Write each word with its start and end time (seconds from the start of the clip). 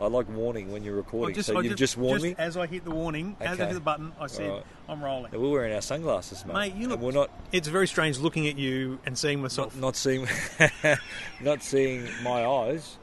I 0.00 0.06
like 0.06 0.28
warning 0.30 0.72
when 0.72 0.82
you're 0.82 0.96
recording. 0.96 1.40
so 1.42 1.58
I 1.58 1.60
you've 1.60 1.76
just, 1.76 1.96
warned 1.96 2.22
me. 2.22 2.34
As 2.38 2.56
I 2.56 2.66
hit 2.66 2.84
the 2.84 2.90
warning, 2.90 3.36
as 3.38 3.60
I 3.60 3.66
hit 3.66 3.74
the 3.74 3.80
button, 3.80 4.12
I 4.18 4.26
said, 4.28 4.48
Alright. 4.48 4.66
I'm 4.88 5.04
rolling. 5.04 5.32
And 5.32 5.42
we're 5.42 5.50
wearing 5.50 5.74
our 5.74 5.82
sunglasses, 5.82 6.44
mate. 6.46 6.54
Mate, 6.54 6.74
you 6.74 6.88
look. 6.88 6.98
And 6.98 7.06
we're 7.06 7.12
not 7.12 7.30
It's 7.52 7.68
very 7.68 7.86
strange 7.86 8.18
looking 8.18 8.48
at 8.48 8.56
you 8.56 8.98
and 9.04 9.16
seeing 9.16 9.42
myself. 9.42 9.74
not, 9.74 9.80
not 9.80 9.96
seeing 9.96 10.26
not 11.40 11.62
seeing 11.62 12.08
my 12.22 12.46
eyes. 12.46 12.96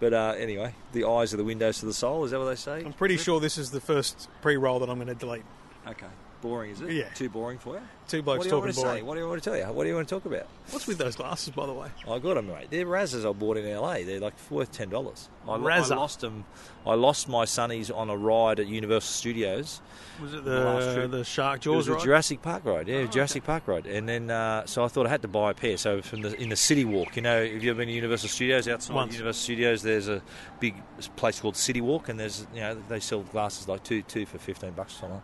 But 0.00 0.12
uh, 0.12 0.34
anyway, 0.38 0.74
the 0.92 1.04
eyes 1.04 1.34
are 1.34 1.38
the 1.38 1.44
windows 1.44 1.80
to 1.80 1.86
the 1.86 1.94
soul. 1.94 2.24
Is 2.24 2.30
that 2.30 2.38
what 2.38 2.46
they 2.46 2.54
say? 2.54 2.84
I'm 2.84 2.92
pretty 2.92 3.16
sure 3.16 3.40
this 3.40 3.58
is 3.58 3.70
the 3.70 3.80
first 3.80 4.28
pre-roll 4.42 4.78
that 4.78 4.88
I'm 4.88 4.96
going 4.96 5.08
to 5.08 5.14
delete. 5.14 5.42
Okay. 5.88 6.06
Boring, 6.40 6.70
is 6.70 6.80
it? 6.80 6.92
Yeah. 6.92 7.08
Too 7.14 7.28
boring 7.28 7.58
for 7.58 7.74
you? 7.74 7.80
Two 8.06 8.18
What 8.18 8.24
blokes 8.24 8.44
do 8.44 8.48
you 8.50 8.54
want 8.60 8.68
talking 8.74 8.82
boring. 8.84 8.98
say? 8.98 9.02
What 9.02 9.14
do 9.14 9.20
you 9.20 9.28
want 9.28 9.42
to 9.42 9.50
tell 9.50 9.58
you? 9.58 9.64
What 9.64 9.82
do 9.84 9.88
you 9.90 9.94
want 9.94 10.08
to 10.08 10.14
talk 10.14 10.24
about? 10.24 10.46
What's 10.70 10.86
with 10.86 10.96
those 10.98 11.16
glasses, 11.16 11.50
by 11.50 11.66
the 11.66 11.72
way? 11.74 11.88
I 12.08 12.18
got 12.18 12.34
them, 12.34 12.46
mate. 12.46 12.68
They're 12.70 12.86
Razzers 12.86 13.28
I 13.28 13.32
bought 13.32 13.56
in 13.58 13.70
LA. 13.74 13.98
They're 14.04 14.20
like 14.20 14.34
worth 14.50 14.72
ten 14.72 14.88
dollars. 14.88 15.28
I, 15.46 15.52
I 15.52 15.56
lost 15.56 16.20
them. 16.20 16.44
I 16.86 16.94
lost 16.94 17.28
my 17.28 17.44
sunnies 17.44 17.94
on 17.94 18.08
a 18.08 18.16
ride 18.16 18.60
at 18.60 18.66
Universal 18.66 19.12
Studios. 19.12 19.80
Was 20.22 20.32
it 20.34 20.44
The 20.44 21.06
the 21.10 21.24
Shark 21.24 21.64
It 21.66 21.68
was? 21.70 21.86
Jurassic 21.86 22.40
Park 22.42 22.64
ride. 22.64 22.88
Yeah, 22.88 22.96
Oh, 22.98 23.06
Jurassic 23.06 23.44
Park 23.44 23.68
ride. 23.68 23.86
And 23.86 24.08
then, 24.08 24.30
uh, 24.30 24.64
so 24.66 24.84
I 24.84 24.88
thought 24.88 25.06
I 25.06 25.10
had 25.10 25.22
to 25.22 25.28
buy 25.28 25.50
a 25.50 25.54
pair. 25.54 25.76
So 25.76 26.00
from 26.02 26.22
the 26.22 26.34
in 26.40 26.48
the 26.48 26.56
City 26.56 26.84
Walk, 26.84 27.14
you 27.16 27.22
know, 27.22 27.44
have 27.44 27.62
you 27.62 27.70
ever 27.70 27.78
been 27.78 27.88
to 27.88 27.94
Universal 27.94 28.30
Studios? 28.30 28.66
Outside 28.68 28.94
Once. 28.94 29.12
Universal 29.14 29.42
Studios, 29.42 29.82
there's 29.82 30.08
a 30.08 30.22
big 30.60 30.74
place 31.16 31.40
called 31.40 31.56
City 31.56 31.80
Walk, 31.80 32.08
and 32.08 32.18
there's 32.18 32.46
you 32.54 32.60
know 32.60 32.74
they 32.88 33.00
sell 33.00 33.20
glasses 33.22 33.68
like 33.68 33.84
two 33.84 34.02
two 34.02 34.24
for 34.24 34.38
fifteen 34.38 34.70
bucks 34.72 34.96
or 34.96 35.00
something. 35.00 35.22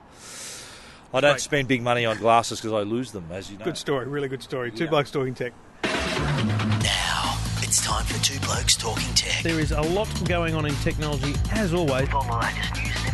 I 1.15 1.21
don't 1.21 1.33
Great. 1.35 1.41
spend 1.43 1.69
big 1.69 1.81
money 1.81 2.05
on 2.05 2.17
glasses 2.19 2.61
because 2.61 2.73
I 2.73 2.81
lose 2.83 3.13
them, 3.13 3.25
as 3.31 3.49
you 3.51 3.57
know. 3.57 3.65
Good 3.65 3.77
story, 3.79 4.07
really 4.07 4.27
good 4.29 4.43
story. 4.43 4.73
Two 4.73 4.85
Yeah. 4.85 4.91
blokes 4.91 5.13
talking 5.13 5.33
tech. 5.33 5.53
Now, 5.85 7.37
it's 7.63 7.85
time 7.85 8.05
for 8.05 8.21
Two 8.25 8.39
Blokes 8.41 8.75
Talking 8.77 9.15
Tech. 9.15 9.43
There 9.45 9.61
is 9.61 9.71
a 9.73 9.81
lot 9.81 10.09
going 10.25 10.55
on 10.57 10.67
in 10.67 10.75
technology, 10.77 11.35
as 11.53 11.73
always. 11.73 12.09
All 12.13 12.25
the 12.25 12.33
latest 12.37 12.75
news 12.75 12.97
and 13.07 13.14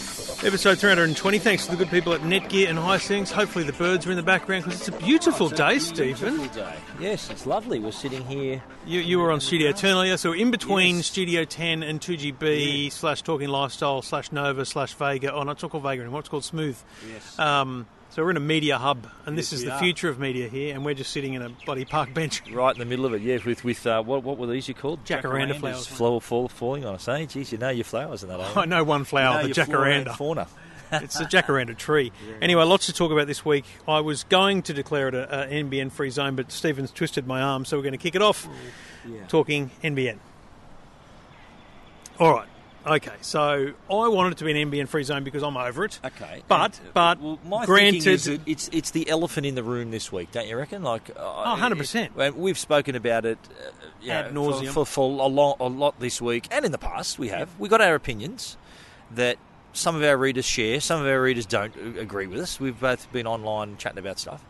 Episode 0.43 0.79
320. 0.79 1.37
Thanks 1.37 1.65
to 1.65 1.71
the 1.71 1.77
good 1.77 1.91
people 1.91 2.13
at 2.13 2.21
Netgear 2.21 2.67
and 2.67 2.79
Hisense. 2.79 3.31
Hopefully, 3.31 3.63
the 3.63 3.73
birds 3.73 4.07
are 4.07 4.11
in 4.11 4.17
the 4.17 4.23
background 4.23 4.63
because 4.65 4.79
it's 4.79 4.87
a 4.89 4.99
beautiful 5.05 5.49
day, 5.49 5.77
Stephen. 5.77 6.35
Beautiful 6.37 6.63
day. 6.63 6.75
Yes, 6.99 7.29
it's 7.29 7.45
lovely. 7.45 7.77
We're 7.79 7.91
sitting 7.91 8.25
here. 8.25 8.63
You, 8.87 9.01
you 9.01 9.19
were 9.19 9.31
on 9.31 9.39
Studio 9.39 9.71
10 9.71 9.91
earlier, 9.91 10.17
so 10.17 10.31
in 10.33 10.49
between 10.49 10.97
Yes. 10.97 11.05
Studio 11.05 11.43
10 11.43 11.83
and 11.83 12.01
2GB 12.01 12.91
slash 12.91 13.21
Talking 13.21 13.49
Lifestyle 13.49 14.01
slash 14.01 14.31
Nova 14.31 14.65
slash 14.65 14.95
Vega. 14.95 15.31
Oh, 15.31 15.43
not 15.43 15.51
it's 15.53 15.63
not 15.63 15.79
Vega 15.79 16.01
anymore, 16.01 16.21
it's 16.21 16.29
called 16.29 16.43
Smooth. 16.43 16.77
Yes. 17.13 17.37
Um, 17.37 17.85
so 18.11 18.21
we're 18.23 18.29
in 18.31 18.37
a 18.37 18.41
media 18.41 18.77
hub, 18.77 19.07
and 19.25 19.37
this 19.37 19.51
is 19.53 19.63
the 19.63 19.71
are. 19.71 19.79
future 19.79 20.09
of 20.09 20.19
media 20.19 20.47
here, 20.47 20.75
and 20.75 20.85
we're 20.85 20.93
just 20.93 21.11
sitting 21.11 21.33
in 21.33 21.41
a 21.41 21.49
bloody 21.65 21.85
park 21.85 22.13
bench. 22.13 22.43
Right 22.51 22.73
in 22.75 22.79
the 22.79 22.85
middle 22.85 23.05
of 23.05 23.13
it, 23.13 23.21
yeah, 23.21 23.39
with 23.45 23.63
with 23.63 23.87
uh, 23.87 24.03
what 24.03 24.23
what 24.23 24.37
were 24.37 24.47
these 24.47 24.67
you 24.67 24.73
called? 24.73 25.03
Jacaranda 25.05 25.53
Jacarandas 25.53 25.59
flowers. 25.59 25.87
Flow, 25.87 26.19
fall, 26.19 26.47
falling 26.49 26.85
on 26.85 26.95
us, 26.95 27.07
eh? 27.07 27.25
Geez, 27.25 27.51
you 27.51 27.57
know 27.57 27.69
your 27.69 27.85
flowers 27.85 28.21
and 28.23 28.31
that. 28.31 28.39
eh? 28.57 28.59
I 28.59 28.65
know 28.65 28.83
one 28.83 29.03
flower, 29.05 29.41
You 29.41 29.47
know 29.47 29.53
the 29.53 29.55
your 29.55 29.65
flora 29.65 29.93
and 29.93 30.05
jacaranda. 30.05 30.15
fauna. 30.17 30.47
it's 30.91 31.19
a 31.19 31.25
jacaranda 31.25 31.75
tree. 31.77 32.11
Anyway, 32.41 32.63
lots 32.63 32.87
to 32.87 32.93
talk 32.93 33.11
about 33.11 33.27
this 33.27 33.45
week. 33.45 33.65
I 33.87 34.01
was 34.01 34.23
going 34.25 34.61
to 34.63 34.73
declare 34.73 35.07
it 35.07 35.15
a- 35.15 35.41
an 35.47 35.69
NBN 35.69 35.91
free 35.91 36.09
zone, 36.09 36.35
but 36.35 36.51
Stephen's 36.51 36.91
twisted 36.91 37.25
my 37.25 37.41
arm, 37.41 37.63
so 37.65 37.77
we're 37.77 37.83
going 37.83 37.91
to 37.93 37.97
kick 37.97 38.15
it 38.15 38.21
off 38.21 38.47
talking 39.29 39.71
NBN. 39.83 40.17
All 42.19 42.33
right. 42.33 42.47
Okay, 42.85 43.11
so 43.21 43.73
I 43.89 44.07
wanted 44.07 44.33
it 44.33 44.37
to 44.39 44.43
be 44.45 44.59
an 44.59 44.71
NBN 44.71 44.87
free 44.87 45.03
zone 45.03 45.23
because 45.23 45.43
I'm 45.43 45.55
over 45.55 45.85
it. 45.85 45.99
Okay, 46.03 46.41
But- 46.47 46.79
And, 46.79 46.87
uh, 46.87 46.91
but 46.93 47.19
well, 47.21 47.39
my 47.45 47.65
granted- 47.65 48.03
thinking 48.03 48.13
is 48.13 48.39
it's 48.47 48.69
it's 48.73 48.91
the 48.91 49.07
elephant 49.09 49.45
in 49.45 49.55
the 49.55 49.63
room 49.63 49.91
this 49.91 50.11
week, 50.11 50.31
don't 50.31 50.47
you 50.47 50.57
reckon? 50.57 50.81
Like, 50.81 51.11
oh, 51.15 51.55
100%. 51.59 52.35
We've 52.35 52.57
spoken 52.57 52.95
about 52.95 53.25
it, 53.25 53.37
uh, 53.49 53.71
know, 54.31 54.51
for, 54.51 54.65
for, 54.73 54.85
for 54.85 55.21
a, 55.21 55.27
lot, 55.27 55.57
a 55.59 55.67
lot 55.67 55.99
this 55.99 56.19
week, 56.21 56.47
and 56.49 56.65
in 56.65 56.71
the 56.71 56.77
past 56.79 57.19
we 57.19 57.27
have. 57.27 57.49
We 57.59 57.69
got 57.69 57.81
our 57.81 57.93
opinions 57.95 58.57
that 59.11 59.37
some 59.73 59.95
of 59.95 60.03
our 60.03 60.17
readers 60.17 60.45
share, 60.45 60.79
some 60.79 61.01
of 61.01 61.07
our 61.07 61.21
readers 61.21 61.45
don't 61.45 61.75
agree 61.97 62.27
with 62.27 62.39
us. 62.39 62.59
We've 62.59 62.79
both 62.79 63.11
been 63.11 63.27
online 63.27 63.77
chatting 63.77 63.99
about 63.99 64.19
stuff. 64.19 64.43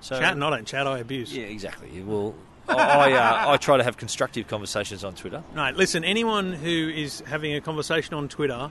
So 0.00 0.18
Chat, 0.18 0.32
and 0.32 0.44
I 0.44 0.50
don't 0.50 0.66
chat, 0.66 0.86
I 0.86 0.98
abuse. 0.98 1.34
Yeah, 1.34 1.44
exactly. 1.44 2.02
Well, 2.02 2.34
I 2.68 2.74
I, 2.74 3.12
uh, 3.12 3.52
I 3.52 3.56
try 3.56 3.76
to 3.76 3.84
have 3.84 3.96
constructive 3.96 4.48
conversations 4.48 5.04
on 5.04 5.14
Twitter. 5.14 5.42
Right, 5.54 5.74
listen, 5.74 6.04
anyone 6.04 6.52
who 6.52 6.88
is 6.88 7.20
having 7.26 7.54
a 7.54 7.60
conversation 7.60 8.14
on 8.14 8.28
Twitter, 8.28 8.70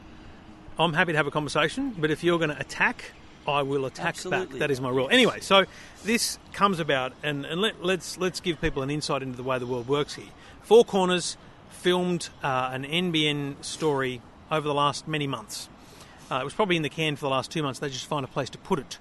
I'm 0.78 0.94
happy 0.94 1.14
to 1.14 1.18
have 1.18 1.28
a 1.28 1.32
conversation, 1.32 1.96
but 1.98 2.12
if 2.12 2.24
you're 2.24 2.38
going 2.38 2.50
to 2.50 2.60
attack, 2.60 3.12
I 3.48 3.62
will 3.62 3.86
attack 3.86 4.08
Absolutely. 4.08 4.46
back. 4.48 4.60
That 4.60 4.72
is 4.72 4.82
my 4.82 4.90
rule. 4.90 5.08
Anyway, 5.10 5.40
so 5.40 5.66
this 6.04 6.40
comes 6.54 6.80
about, 6.80 7.14
and, 7.24 7.46
and 7.46 7.62
let, 7.62 7.84
let's 7.84 8.18
let's 8.18 8.40
give 8.40 8.60
people 8.60 8.84
an 8.84 8.90
insight 8.90 9.22
into 9.22 9.38
the 9.38 9.44
way 9.44 9.60
the 9.60 9.68
world 9.68 9.88
works 9.88 10.16
here. 10.16 10.30
Four 10.62 10.84
Corners 10.84 11.38
filmed 11.70 12.30
uh, 12.44 12.72
an 12.74 12.84
NBN 12.84 13.64
story 13.64 14.22
over 14.52 14.68
the 14.68 14.74
last 14.74 15.08
many 15.08 15.28
months. 15.28 15.70
Uh, 16.32 16.40
it 16.42 16.44
was 16.44 16.54
probably 16.54 16.76
in 16.76 16.82
the 16.82 16.90
can 16.90 17.16
for 17.16 17.22
the 17.22 17.30
last 17.30 17.52
two 17.52 17.62
months. 17.62 17.80
They 17.80 17.90
just 17.90 18.08
find 18.08 18.26
a 18.26 18.28
place 18.28 18.50
to 18.50 18.58
put 18.58 18.80
it. 18.80 18.98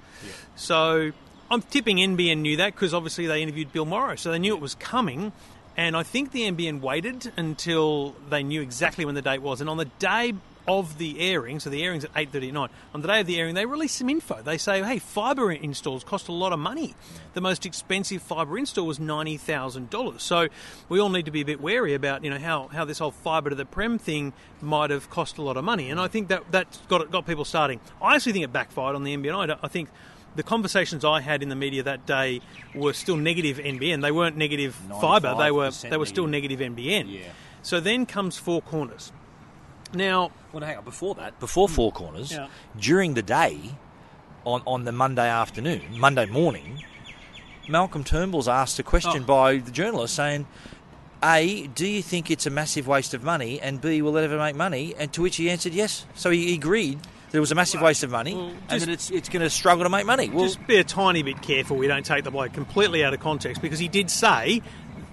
So 0.57 1.13
I'm 1.51 1.63
tipping 1.63 1.99
NBN 1.99 2.39
knew 2.39 2.57
that 2.57 2.75
because 2.75 2.95
obviously 2.95 3.27
they 3.27 3.43
interviewed 3.43 3.73
Bill 3.73 3.85
Morrow, 3.85 4.17
so 4.17 4.31
they 4.31 4.39
knew 4.39 4.55
it 4.55 4.61
was 4.61 4.75
coming. 4.75 5.33
And 5.77 5.97
I 5.97 6.03
think 6.05 6.31
the 6.31 6.43
NBN 6.43 6.81
waited 6.81 7.33
until 7.37 8.15
they 8.31 8.43
knew 8.43 8.61
exactly 8.61 9.05
when 9.05 9.15
the 9.15 9.23
date 9.23 9.43
was. 9.43 9.61
And 9.61 9.69
on 9.69 9.77
the 9.77 9.87
day 9.87 10.35
of 10.67 10.99
the 10.99 11.21
airing, 11.21 11.61
so 11.61 11.69
the 11.69 11.83
airing's 11.83 12.05
at 12.05 12.15
8.30 12.15 12.49
at 12.49 12.55
night, 12.55 12.71
on 12.95 13.03
the 13.03 13.09
day 13.09 13.21
of 13.21 13.27
the 13.27 13.39
airing, 13.39 13.55
they 13.55 13.67
release 13.67 13.93
some 13.93 14.09
info. 14.09 14.41
They 14.41 14.57
say, 14.57 14.83
hey, 14.83 14.99
fibre 14.99 15.53
installs 15.53 16.05
cost 16.05 16.29
a 16.29 16.33
lot 16.33 16.53
of 16.53 16.59
money. 16.59 16.95
The 17.35 17.41
most 17.41 17.67
expensive 17.67 18.23
fibre 18.23 18.57
install 18.57 18.87
was 18.87 18.99
$90,000. 18.99 20.21
So 20.21 20.49
we 20.89 21.01
all 21.01 21.11
need 21.11 21.27
to 21.27 21.31
be 21.31 21.43
a 21.43 21.45
bit 21.45 21.61
wary 21.61 21.95
about, 21.95 22.25
you 22.25 22.31
know, 22.31 22.39
how, 22.39 22.69
how 22.69 22.85
this 22.85 23.01
whole 23.01 23.11
fibre 23.11 23.51
to 23.51 23.57
the 23.57 23.67
prem 23.67 23.99
thing 23.99 24.33
might 24.63 24.91
have 24.91 25.11
cost 25.11 25.39
a 25.39 25.43
lot 25.43 25.57
of 25.57 25.65
money. 25.65 25.91
And 25.91 26.01
I 26.01 26.09
think 26.09 26.29
that 26.29 26.45
that's 26.51 26.79
got, 26.89 27.11
got 27.11 27.27
people 27.27 27.45
starting. 27.45 27.81
I 28.01 28.15
actually 28.15 28.33
think 28.33 28.45
it 28.45 28.53
backfired 28.53 28.95
on 28.95 29.05
the 29.05 29.15
NBN. 29.15 29.51
I, 29.51 29.59
I 29.63 29.69
think 29.69 29.91
the 30.37 30.43
conversations 30.43 31.05
I 31.05 31.21
had 31.21 31.43
in 31.43 31.49
the 31.49 31.57
media 31.57 31.83
that 31.83 32.07
day 32.07 32.41
were 32.75 32.93
still 32.93 33.17
negative 33.17 33.59
NBN. 33.59 34.03
They 34.03 34.13
weren't 34.13 34.37
negative 34.37 34.75
fibre. 35.01 35.35
They 35.39 35.51
were 35.51 35.71
they 35.71 35.97
were 35.97 36.07
still 36.07 36.27
negative 36.27 36.61
NBN. 36.61 37.09
Yeah. 37.13 37.21
So 37.63 37.81
then 37.81 38.05
comes 38.07 38.37
Four 38.37 38.61
Corners. 38.63 39.13
Now, 39.93 40.33
Well, 40.53 40.65
hang 40.65 40.79
on. 40.79 40.85
Before 40.85 41.15
that, 41.15 41.39
before 41.41 41.69
Four 41.69 41.93
Corners, 41.93 42.33
Yeah. 42.33 42.49
during 42.79 43.15
the 43.15 43.23
day, 43.23 43.77
on 44.45 44.63
on 44.67 44.85
the 44.85 44.93
Monday 44.93 45.29
afternoon, 45.29 45.83
Monday 45.99 46.27
morning, 46.27 46.83
Malcolm 47.69 48.05
Turnbull's 48.05 48.49
asked 48.49 48.79
a 48.79 48.83
question 48.83 49.23
Oh. 49.23 49.27
by 49.27 49.57
the 49.59 49.71
journalist 49.71 50.15
saying, 50.15 50.47
"A, 51.23 51.69
do 51.69 51.87
you 51.87 52.03
think 52.03 52.31
it's 52.31 52.45
a 52.45 52.51
massive 52.51 52.87
waste 52.87 53.15
of 53.15 53.23
money? 53.23 53.61
And 53.61 53.81
B, 53.81 54.03
will 54.03 54.17
it 54.17 54.25
ever 54.25 54.37
make 54.37 54.55
money?" 54.57 54.95
And 54.99 55.13
to 55.15 55.23
which 55.23 55.37
he 55.37 55.49
answered 55.49 55.73
yes. 55.73 56.05
So 56.15 56.31
he 56.31 56.53
agreed 56.55 56.99
that 57.35 57.39
it 57.39 57.41
was 57.41 57.51
a 57.51 57.57
massive 57.57 57.81
waste 57.81 58.05
of 58.05 58.13
money 58.13 58.33
Well, 58.37 58.53
and 58.69 58.81
that 58.81 58.89
it's 58.89 59.11
it's 59.11 59.29
going 59.29 59.43
to 59.43 59.51
struggle 59.51 59.83
to 59.83 59.91
make 59.91 60.07
money. 60.07 60.29
Well, 60.31 60.45
just 60.45 60.65
be 60.69 60.77
a 60.77 60.85
tiny 60.85 61.25
bit 61.25 61.43
careful 61.43 61.77
we 61.77 61.89
don't 61.89 62.07
take 62.07 62.23
the 62.23 62.31
bloke 62.31 62.53
completely 62.53 63.03
out 63.05 63.13
of 63.13 63.19
context 63.19 63.61
because 63.61 63.81
he 63.81 63.89
did 63.89 64.09
say 64.09 64.63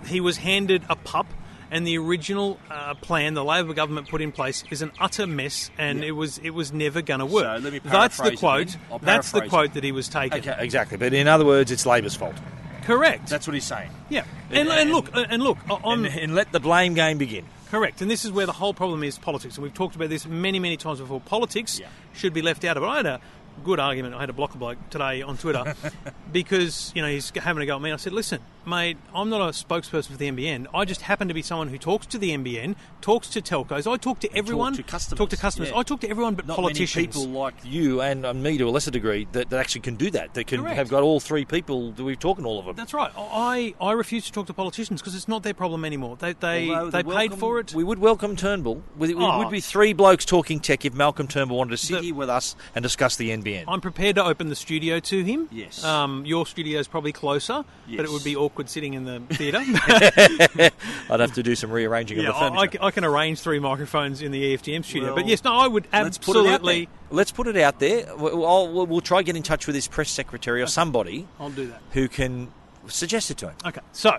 he 0.05 0.21
was 0.21 0.37
handed 0.37 0.83
a 0.87 0.95
pup 0.95 1.25
and 1.71 1.87
the 1.87 1.97
original 1.97 2.59
uh, 2.69 2.93
plan 2.93 3.33
the 3.33 3.43
Labor 3.43 3.73
government 3.73 4.07
put 4.07 4.21
in 4.21 4.31
place 4.31 4.63
is 4.69 4.83
an 4.83 4.91
utter 4.99 5.25
mess 5.25 5.71
and 5.79 6.03
it 6.03 6.11
was 6.11 6.37
it 6.37 6.51
was 6.51 6.71
never 6.71 7.01
going 7.01 7.21
to 7.21 7.25
work. 7.25 7.57
So 7.57 7.63
let 7.63 7.73
me 7.73 7.79
that's 7.79 8.17
the 8.17 8.35
quote. 8.35 8.77
That's 9.01 9.31
the 9.31 9.47
quote 9.47 9.71
it. 9.71 9.73
that 9.73 9.83
he 9.83 9.91
was 9.91 10.07
taking. 10.07 10.37
okay, 10.47 10.55
exactly. 10.59 10.97
But 10.97 11.15
in 11.15 11.27
other 11.27 11.45
words, 11.45 11.71
it's 11.71 11.87
Labor's 11.87 12.15
fault. 12.15 12.35
Correct. 12.83 13.29
That's 13.29 13.47
what 13.47 13.55
he's 13.55 13.65
saying. 13.65 13.89
yeah. 14.09 14.25
And, 14.51 14.69
and- 14.69 14.79
and 14.79 14.91
look, 14.91 15.09
and 15.15 15.41
look, 15.41 15.57
on 15.69 16.05
And, 16.05 16.15
and 16.19 16.35
let 16.35 16.51
the 16.51 16.59
blame 16.59 16.93
game 16.93 17.17
begin. 17.17 17.45
Correct, 17.71 18.01
and 18.01 18.11
this 18.11 18.25
is 18.25 18.31
where 18.31 18.45
the 18.45 18.51
whole 18.51 18.73
problem 18.73 19.01
is 19.01 19.17
politics. 19.17 19.55
And 19.55 19.63
we've 19.63 19.73
talked 19.73 19.95
about 19.95 20.09
this 20.09 20.25
many, 20.27 20.59
many 20.59 20.75
times 20.77 20.99
before. 20.99 21.21
Politics 21.21 21.79
Yeah. 21.79 21.87
should 22.13 22.33
be 22.33 22.41
left 22.41 22.65
out 22.65 22.75
of 22.77 22.83
it. 22.83 22.85
I 22.85 22.97
had 22.97 23.05
a 23.05 23.21
good 23.63 23.79
argument. 23.79 24.13
I 24.13 24.19
had 24.19 24.29
a 24.29 24.33
block 24.33 24.53
bloke 24.55 24.77
today 24.89 25.21
on 25.21 25.37
Twitter 25.37 25.73
because 26.33 26.91
you 26.95 27.01
know 27.01 27.07
he's 27.07 27.29
having 27.29 27.63
a 27.63 27.65
go 27.65 27.77
at 27.77 27.81
me. 27.81 27.91
I 27.91 27.95
said, 27.95 28.11
"Listen, 28.13 28.41
mate, 28.65 28.97
I'm 29.13 29.29
not 29.29 29.41
a 29.41 29.51
spokesperson 29.51 30.07
for 30.11 30.17
the 30.17 30.29
NBN. 30.31 30.67
I 30.73 30.85
just 30.85 31.01
happen 31.01 31.27
to 31.27 31.33
be 31.33 31.41
someone 31.41 31.69
who 31.69 31.77
talks 31.77 32.05
to 32.07 32.17
the 32.17 32.31
NBN, 32.31 32.75
talks 33.01 33.29
to 33.29 33.41
telcos. 33.41 33.91
I 33.91 33.97
talk 33.97 34.19
to 34.21 34.35
everyone. 34.35 34.73
to 34.75 34.83
customers. 34.83 35.17
Talk 35.17 35.29
to 35.29 35.37
customers. 35.37 35.69
Yeah. 35.71 35.77
I 35.77 35.83
talk 35.83 36.01
to 36.01 36.09
everyone 36.09 36.35
but 36.35 36.47
Not 36.47 36.55
politicians. 36.57 37.07
people 37.07 37.27
like 37.27 37.55
you 37.63 38.01
and 38.01 38.21
me 38.43 38.57
to 38.57 38.67
a 38.67 38.69
lesser 38.71 38.91
degree 38.91 39.27
that, 39.31 39.49
that 39.49 39.59
actually 39.59 39.81
can 39.81 39.95
do 39.95 40.11
that. 40.11 40.33
That 40.35 40.45
can 40.47 40.61
Correct. 40.61 40.75
have 40.75 40.89
got 40.89 41.03
all 41.03 41.19
three 41.19 41.45
people 41.45 41.91
that 41.93 42.03
we've 42.03 42.19
talking 42.19 42.43
to 42.43 42.49
all 42.49 42.59
of 42.59 42.65
them. 42.65 42.75
That's 42.75 42.93
right. 42.93 43.11
I, 43.17 43.73
I 43.81 43.91
refuse 43.93 44.25
to 44.25 44.31
talk 44.31 44.47
to 44.47 44.53
politicians 44.53 45.01
because 45.01 45.15
it's 45.15 45.27
not 45.27 45.43
their 45.43 45.53
problem 45.53 45.83
anymore. 45.83 46.15
They 46.17 46.33
they, 46.33 46.69
Although 46.69 46.89
they 46.91 47.01
the 47.03 47.09
paid 47.09 47.15
welcome- 47.31 47.37
for 47.39 47.59
it. 47.59 47.73
We 47.73 47.83
would 47.83 47.99
welcome 47.99 48.35
Turnbull. 48.35 48.83
We 48.97 49.15
Oh. 49.15 49.39
would 49.39 49.49
be 49.49 49.59
three 49.61 49.93
blokes 49.93 50.25
talking 50.25 50.59
tech 50.59 50.85
if 50.85 50.93
Malcolm 50.93 51.27
Turnbull 51.27 51.57
wanted 51.57 51.71
to 51.71 51.77
sit 51.77 51.97
The- 51.97 52.01
here 52.03 52.15
with 52.15 52.29
us 52.29 52.55
and 52.75 52.83
discuss 52.83 53.15
the 53.15 53.31
NBN. 53.31 53.65
I'm 53.67 53.81
prepared 53.81 54.15
to 54.17 54.23
open 54.23 54.49
the 54.49 54.55
studio 54.55 54.99
to 54.99 55.23
him. 55.23 55.47
Yes. 55.51 55.83
Um, 55.83 56.25
your 56.25 56.45
studio 56.45 56.79
is 56.79 56.87
probably 56.87 57.11
closer, 57.11 57.63
but 57.89 58.05
it 58.05 58.11
would 58.11 58.23
be 58.23 58.35
awkward 58.35 58.50
sitting 58.67 58.93
in 58.93 59.03
the 59.05 59.19
theatre. 59.31 59.59
I'd 61.09 61.19
have 61.19 61.33
to 61.33 61.43
do 61.43 61.55
some 61.55 61.71
rearranging 61.71 62.19
yeah, 62.19 62.29
of 62.29 62.35
the 62.35 62.41
I, 62.59 62.61
I 62.63 62.67
can- 62.67 62.81
I 62.81 62.91
can 62.91 63.03
arrange 63.05 63.39
three 63.39 63.59
microphones 63.59 64.21
in 64.21 64.31
the 64.31 64.55
EFTM 64.57 64.83
studio. 64.85 65.07
Well, 65.07 65.15
but 65.15 65.27
yes, 65.27 65.43
no, 65.43 65.53
I 65.53 65.67
would 65.67 65.87
Let's 65.91 66.17
put 66.17 66.35
it 66.35 66.39
out 66.41 66.45
absolutely. 66.47 66.85
there. 66.85 66.93
Let's 67.11 67.31
put 67.31 67.47
it 67.47 67.57
out 67.57 67.79
there. 67.79 68.15
We'll, 68.15 68.45
I'll- 68.45 68.71
we'll, 68.71 68.85
we'll 68.87 69.01
try 69.01 69.21
get 69.21 69.35
in 69.35 69.43
touch 69.43 69.67
with 69.67 69.75
his 69.75 69.87
press 69.87 70.09
secretary 70.09 70.61
or 70.61 70.67
somebody 70.67 71.27
I'll 71.39 71.49
do 71.49 71.67
that. 71.67 71.81
who 71.91 72.07
can 72.07 72.51
suggest 72.87 73.31
it 73.31 73.37
to 73.37 73.49
him. 73.49 73.55
Okay, 73.65 73.81
so 73.91 74.17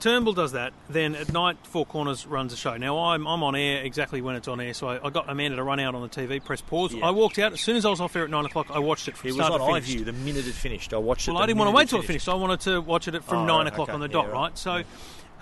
Turnbull 0.00 0.32
does 0.32 0.52
that. 0.52 0.72
Then 0.88 1.14
at 1.14 1.32
night, 1.32 1.58
Four 1.64 1.86
Corners 1.86 2.26
runs 2.26 2.52
a 2.52 2.56
show. 2.56 2.76
Now 2.76 2.98
I'm, 2.98 3.26
I'm 3.26 3.42
on 3.42 3.54
air 3.54 3.82
exactly 3.82 4.20
when 4.20 4.34
it's 4.34 4.48
on 4.48 4.60
air, 4.60 4.74
so 4.74 4.88
I, 4.88 5.06
I 5.06 5.10
got 5.10 5.28
Amanda 5.30 5.56
to 5.56 5.62
run 5.62 5.78
out 5.80 5.94
on 5.94 6.02
the 6.02 6.08
TV, 6.08 6.42
press 6.44 6.60
pause. 6.60 6.92
Yeah. 6.92 7.06
I 7.06 7.10
walked 7.10 7.38
out 7.38 7.52
as 7.52 7.60
soon 7.60 7.76
as 7.76 7.84
I 7.84 7.90
was 7.90 8.00
off 8.00 8.16
air 8.16 8.24
at 8.24 8.30
nine 8.30 8.44
o'clock. 8.46 8.66
I 8.70 8.78
watched 8.78 9.06
it 9.08 9.16
from 9.16 9.28
It 9.28 9.32
was 9.36 9.46
start 9.46 9.60
on 9.60 9.74
to 9.74 9.80
finish. 9.80 10.02
iView 10.02 10.04
the 10.04 10.12
minute 10.12 10.46
it 10.46 10.52
finished. 10.54 10.92
I 10.94 10.96
watched 10.98 11.28
it. 11.28 11.32
Well, 11.32 11.42
I 11.42 11.46
didn't 11.46 11.58
want 11.58 11.70
to 11.70 11.76
wait 11.76 11.88
till 11.88 12.00
it 12.00 12.06
finished. 12.06 12.28
I 12.28 12.34
wanted 12.34 12.60
to 12.60 12.80
watch 12.80 13.06
it 13.08 13.22
from 13.24 13.38
Oh, 13.38 13.46
nine 13.46 13.58
right, 13.64 13.66
o'clock 13.68 13.88
okay. 13.88 13.94
on 13.94 14.00
the 14.00 14.06
Yeah, 14.08 14.12
dot, 14.12 14.26
right. 14.32 14.34
right? 14.34 14.58
So, 14.58 14.82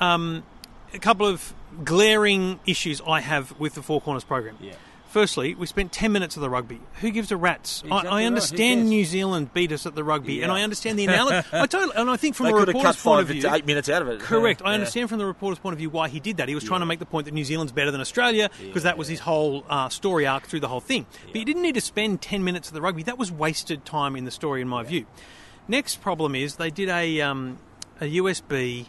um, 0.01 0.43
a 0.93 0.99
couple 0.99 1.27
of 1.27 1.55
glaring 1.85 2.61
issues 2.67 3.01
I 3.07 3.21
have 3.21 3.59
with 3.59 3.75
the 3.75 3.83
Four 3.83 4.01
Corners 4.01 4.25
program. 4.25 4.57
Yeah. 4.61 4.73
Firstly, 5.19 5.57
we 5.57 5.67
spent 5.67 5.91
10 5.91 6.13
minutes 6.13 6.37
of 6.37 6.43
the 6.43 6.49
rugby. 6.49 6.81
Who 7.01 7.11
gives 7.11 7.33
a 7.33 7.37
rat's? 7.37 7.83
Exactly 7.83 8.09
I. 8.09 8.21
I 8.21 8.25
understand 8.25 8.83
cares? 8.83 8.89
New 8.89 9.05
Zealand 9.05 9.53
beat 9.53 9.73
us 9.73 9.85
at 9.85 9.97
the 9.97 10.05
rugby, 10.05 10.43
and 10.43 10.53
I 10.53 10.63
understand 10.63 10.97
the 10.97 11.07
analogy. 11.07 11.45
I 11.53 11.67
totally, 11.67 11.93
and 11.97 12.09
I 12.09 12.17
think 12.17 12.37
from 12.37 12.45
They 12.47 12.51
a 12.51 12.55
could 12.55 12.69
have 12.69 12.75
reporter's 12.77 12.95
cut 12.97 13.03
point 13.03 13.21
of 13.23 13.27
view, 13.27 13.43
to 13.43 13.53
eight 13.57 13.67
minutes 13.67 13.89
out 13.89 14.01
of 14.01 14.07
it. 14.07 14.21
Correct. 14.21 14.63
I 14.65 14.69
Yeah. 14.69 14.75
understand 14.75 15.09
from 15.09 15.19
the 15.19 15.27
reporter's 15.27 15.59
point 15.59 15.73
of 15.73 15.79
view 15.81 15.91
why 15.91 16.09
he 16.09 16.21
did 16.21 16.37
that. 16.37 16.49
He 16.49 16.55
was 16.55 16.63
trying 16.63 16.81
to 16.81 16.87
make 16.87 17.01
the 17.01 17.05
point 17.05 17.25
that 17.25 17.35
New 17.35 17.43
Zealand's 17.43 17.73
better 17.73 17.91
than 17.91 18.01
Australia 18.01 18.49
because 18.61 18.85
that 18.85 18.97
was 18.97 19.09
his 19.09 19.19
whole 19.19 19.65
uh, 19.69 19.89
story 19.89 20.25
arc 20.25 20.47
through 20.47 20.61
the 20.61 20.69
whole 20.69 20.79
thing. 20.79 21.05
But 21.27 21.35
you 21.35 21.45
didn't 21.45 21.63
need 21.63 21.75
to 21.75 21.81
spend 21.81 22.23
10 22.23 22.45
minutes 22.45 22.69
of 22.69 22.75
the 22.75 22.81
rugby. 22.81 23.03
That 23.03 23.19
was 23.19 23.33
wasted 23.33 23.85
time 23.85 24.15
in 24.15 24.25
the 24.25 24.31
story, 24.31 24.61
in 24.61 24.69
my 24.69 24.85
view. 24.85 25.05
Next 25.67 26.01
problem 26.01 26.37
is 26.37 26.55
they 26.57 26.71
did 26.71 26.89
a, 26.91 27.21
um, 27.23 27.59
a 28.01 28.05
USB 28.05 28.87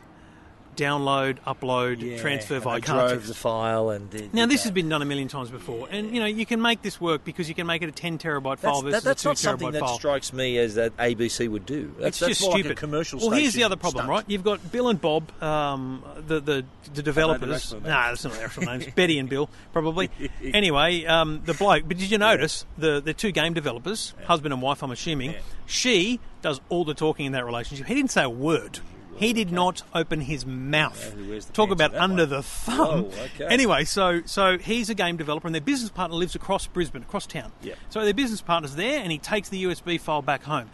download, 0.79 1.37
upload, 1.45 2.01
Yeah, 2.01 2.17
transfer 2.19 2.59
via 2.59 2.79
cartridge. 2.81 3.25
the 3.27 3.33
file 3.33 3.89
and 3.89 4.09
did, 4.09 4.33
Now 4.33 4.43
did 4.43 4.51
this 4.51 4.61
that. 4.63 4.69
has 4.69 4.73
been 4.73 4.89
done 4.89 5.01
a 5.01 5.05
million 5.05 5.27
times 5.27 5.49
before, 5.49 5.87
and 5.91 6.13
you 6.13 6.19
know 6.21 6.25
you 6.25 6.45
can 6.45 6.61
make 6.61 6.81
this 6.81 6.99
work 7.01 7.23
because 7.23 7.49
you 7.49 7.55
can 7.55 7.67
make 7.67 7.81
it 7.81 7.89
a 7.89 7.91
10 7.91 8.17
terabyte 8.17 8.59
file 8.59 8.81
That's, 8.81 8.83
versus 8.83 9.03
that, 9.03 9.09
that's 9.09 9.21
a 9.21 9.23
2 9.25 9.29
not 9.29 9.37
something 9.37 9.71
that 9.71 9.79
file. 9.81 9.95
strikes 9.97 10.31
me 10.33 10.57
as 10.57 10.75
that 10.75 10.95
ABC 10.97 11.49
would 11.49 11.65
do. 11.65 11.93
That's, 11.99 12.07
it's 12.09 12.19
that's 12.19 12.39
just 12.39 12.51
stupid. 12.51 12.69
Like 12.69 12.77
commercial. 12.77 13.19
well, 13.19 13.31
here's 13.31 13.53
the 13.53 13.63
other 13.63 13.75
problem, 13.75 14.05
stunt. 14.05 14.09
right? 14.09 14.23
You've 14.27 14.43
got 14.43 14.71
Bill 14.71 14.87
and 14.89 14.99
Bob, 15.01 15.31
um, 15.43 16.03
the, 16.27 16.39
the 16.39 16.65
the 16.93 17.03
developers. 17.03 17.73
actual 17.73 17.81
Nah, 17.81 18.09
that's 18.09 18.23
not 18.23 18.33
their 18.33 18.45
actual 18.45 18.63
names. 18.63 18.87
Betty 18.95 19.19
and 19.19 19.27
Bill, 19.29 19.49
probably. 19.73 20.09
anyway, 20.43 21.05
um, 21.05 21.41
the 21.45 21.53
bloke. 21.53 21.83
But 21.87 21.97
did 21.97 22.09
you 22.09 22.17
notice 22.17 22.65
the 22.77 23.01
the 23.01 23.13
two 23.13 23.31
game 23.31 23.53
developers, 23.53 24.13
husband 24.25 24.53
and 24.53 24.61
wife? 24.61 24.81
I'm 24.83 24.91
assuming 24.91 25.35
she 25.65 26.19
does 26.41 26.61
all 26.69 26.85
the 26.85 26.93
talking 26.93 27.25
in 27.25 27.31
that 27.33 27.45
relationship. 27.45 27.85
He 27.87 27.95
didn't 27.95 28.11
say 28.11 28.23
a 28.23 28.29
word. 28.29 28.79
He 29.19 29.33
did 29.33 29.51
not 29.51 29.83
open 29.93 30.21
his 30.21 30.45
mouth. 30.45 31.13
Yeah, 31.19 31.39
Talk 31.53 31.71
about 31.71 31.93
under 31.95 32.23
one? 32.23 32.29
the 32.29 32.41
thumb. 32.43 33.03
Whoa, 33.05 33.23
okay. 33.35 33.45
Anyway, 33.47 33.83
so 33.85 34.21
so 34.25 34.57
he's 34.57 34.89
a 34.89 34.95
game 34.95 35.17
developer, 35.17 35.47
and 35.47 35.53
their 35.53 35.61
business 35.61 35.91
partner 35.91 36.15
lives 36.17 36.35
across 36.35 36.67
Brisbane, 36.67 37.01
across 37.03 37.25
town. 37.27 37.51
Yeah. 37.61 37.75
So 37.89 38.03
their 38.03 38.13
business 38.13 38.41
partner's 38.41 38.75
there, 38.75 38.99
and 39.01 39.11
he 39.11 39.17
takes 39.17 39.49
the 39.49 39.63
USB 39.65 39.99
file 39.99 40.21
back 40.21 40.43
home. 40.43 40.69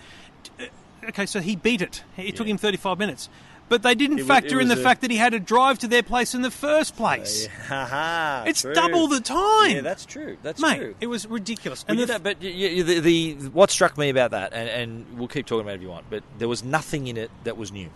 Uh, 0.60 0.66
Okay, 1.10 1.28
so 1.28 1.40
he 1.40 1.56
beat 1.56 1.84
it. 1.84 2.04
It 2.18 2.36
took 2.36 2.48
him 2.48 2.58
35 2.58 2.98
minutes. 2.98 3.30
But 3.70 3.84
they 3.84 3.94
didn't 3.94 4.20
It 4.20 4.26
factor 4.26 4.60
in 4.60 4.70
the 4.70 4.74
a- 4.74 4.78
fact 4.84 5.02
that 5.02 5.12
he 5.12 5.18
had 5.18 5.34
to 5.34 5.40
drive 5.40 5.78
to 5.80 5.88
their 5.88 6.02
place 6.02 6.34
in 6.34 6.42
the 6.42 6.50
first 6.50 6.96
place. 6.96 7.46
Haha, 7.68 8.46
It's 8.48 8.62
true. 8.62 8.74
double 8.74 9.08
the 9.08 9.20
time. 9.20 9.72
Yeah, 9.72 9.82
that's 9.82 10.04
true. 10.06 10.38
That's 10.42 10.60
Mate, 10.60 10.78
true. 10.78 10.96
it 11.02 11.06
was 11.08 11.28
ridiculous. 11.28 11.86
And 11.88 12.00
the, 12.00 12.20
but 12.20 12.38
y- 12.42 12.82
the, 12.82 13.00
the 13.02 13.34
what 13.54 13.70
struck 13.70 14.00
me 14.00 14.10
about 14.10 14.32
that, 14.32 14.54
and, 14.54 14.68
and 14.70 15.18
we'll 15.20 15.28
keep 15.28 15.46
talking 15.46 15.62
about 15.62 15.74
it 15.74 15.76
if 15.76 15.82
you 15.84 15.90
want, 15.90 16.06
but 16.10 16.24
there 16.40 16.48
was 16.48 16.64
nothing 16.64 17.06
in 17.06 17.18
it 17.18 17.30
that 17.44 17.56
was 17.56 17.72
new. 17.72 17.90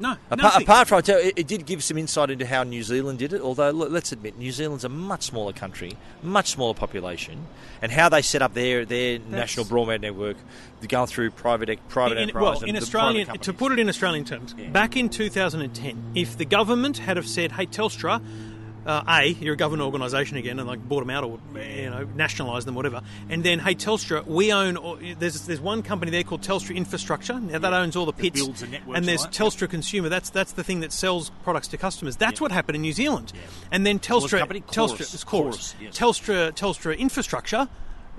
No, 0.00 0.16
Apart, 0.30 0.62
apart 0.62 0.88
from 0.88 0.98
it, 0.98 1.32
it 1.36 1.46
did 1.46 1.66
give 1.66 1.82
some 1.82 1.98
insight 1.98 2.30
into 2.30 2.46
how 2.46 2.62
New 2.62 2.82
Zealand 2.82 3.18
did 3.18 3.32
it. 3.32 3.40
Although 3.40 3.70
let's 3.70 4.12
admit, 4.12 4.38
New 4.38 4.52
Zealand's 4.52 4.84
a 4.84 4.88
much 4.88 5.24
smaller 5.24 5.52
country, 5.52 5.92
much 6.22 6.50
smaller 6.50 6.74
population, 6.74 7.46
and 7.82 7.92
how 7.92 8.08
they 8.08 8.22
set 8.22 8.42
up 8.42 8.54
their 8.54 8.84
their 8.84 9.18
national 9.18 9.66
broadband 9.66 10.02
network, 10.02 10.36
going 10.88 11.06
through 11.06 11.30
private 11.30 11.78
private 11.88 12.18
in, 12.18 12.24
enterprise. 12.24 12.60
well, 12.60 12.68
in 12.68 12.76
Australian, 12.76 13.26
private 13.26 13.42
to 13.42 13.52
put 13.52 13.72
it 13.72 13.78
in 13.78 13.88
Australian 13.88 14.24
terms, 14.24 14.54
back 14.72 14.96
in 14.96 15.08
2010, 15.08 16.12
if 16.14 16.36
the 16.36 16.44
government 16.44 16.98
had 16.98 17.16
have 17.16 17.26
said, 17.28 17.52
"Hey, 17.52 17.66
Telstra," 17.66 18.22
uh, 18.86 19.02
a 19.08 19.26
you're 19.28 19.54
a 19.54 19.56
government 19.56 19.86
organisation 19.86 20.36
again, 20.36 20.58
and 20.58 20.68
like 20.68 20.86
bought 20.88 21.00
them 21.00 21.10
out 21.10 21.24
or 21.24 21.38
you 21.58 21.90
know 21.90 22.06
nationalised 22.14 22.66
them, 22.66 22.74
whatever, 22.74 23.02
and 23.28 23.44
then 23.44 23.58
hey, 23.58 23.74
Telstra, 23.74 24.24
we 24.26 24.52
own. 24.52 25.16
There's 25.18 25.46
there's 25.46 25.60
one 25.60 25.82
company 25.82 26.10
there 26.10 26.22
called 26.22 26.42
Telstra 26.42 26.74
Infrastructure. 26.74 27.38
Now 27.38 27.58
that 27.58 27.72
owns 27.72 27.96
all 27.96 28.06
the 28.06 28.12
pits, 28.12 28.40
builds 28.40 28.62
networks, 28.62 28.96
and 28.96 29.06
there's 29.06 29.24
right? 29.24 29.32
Telstra 29.32 29.68
Consumer. 29.68 30.08
That's 30.08 30.30
that's 30.30 30.52
the 30.52 30.64
thing 30.64 30.80
that 30.80 30.92
sells 30.92 31.30
products 31.42 31.68
to 31.68 31.76
customers. 31.76 32.16
That's 32.16 32.40
what 32.40 32.52
happened 32.52 32.76
in 32.76 32.82
New 32.82 32.92
Zealand, 32.92 33.32
and 33.70 33.84
then 33.86 33.98
the 33.98 34.02
Telstra. 34.02 34.46
Telstra, 34.66 35.00
it's 35.00 35.24
Chorus. 35.24 35.56
Chorus, 35.56 35.74
yes. 35.80 35.98
Telstra, 35.98 36.52
Telstra 36.52 36.98
Infrastructure 36.98 37.68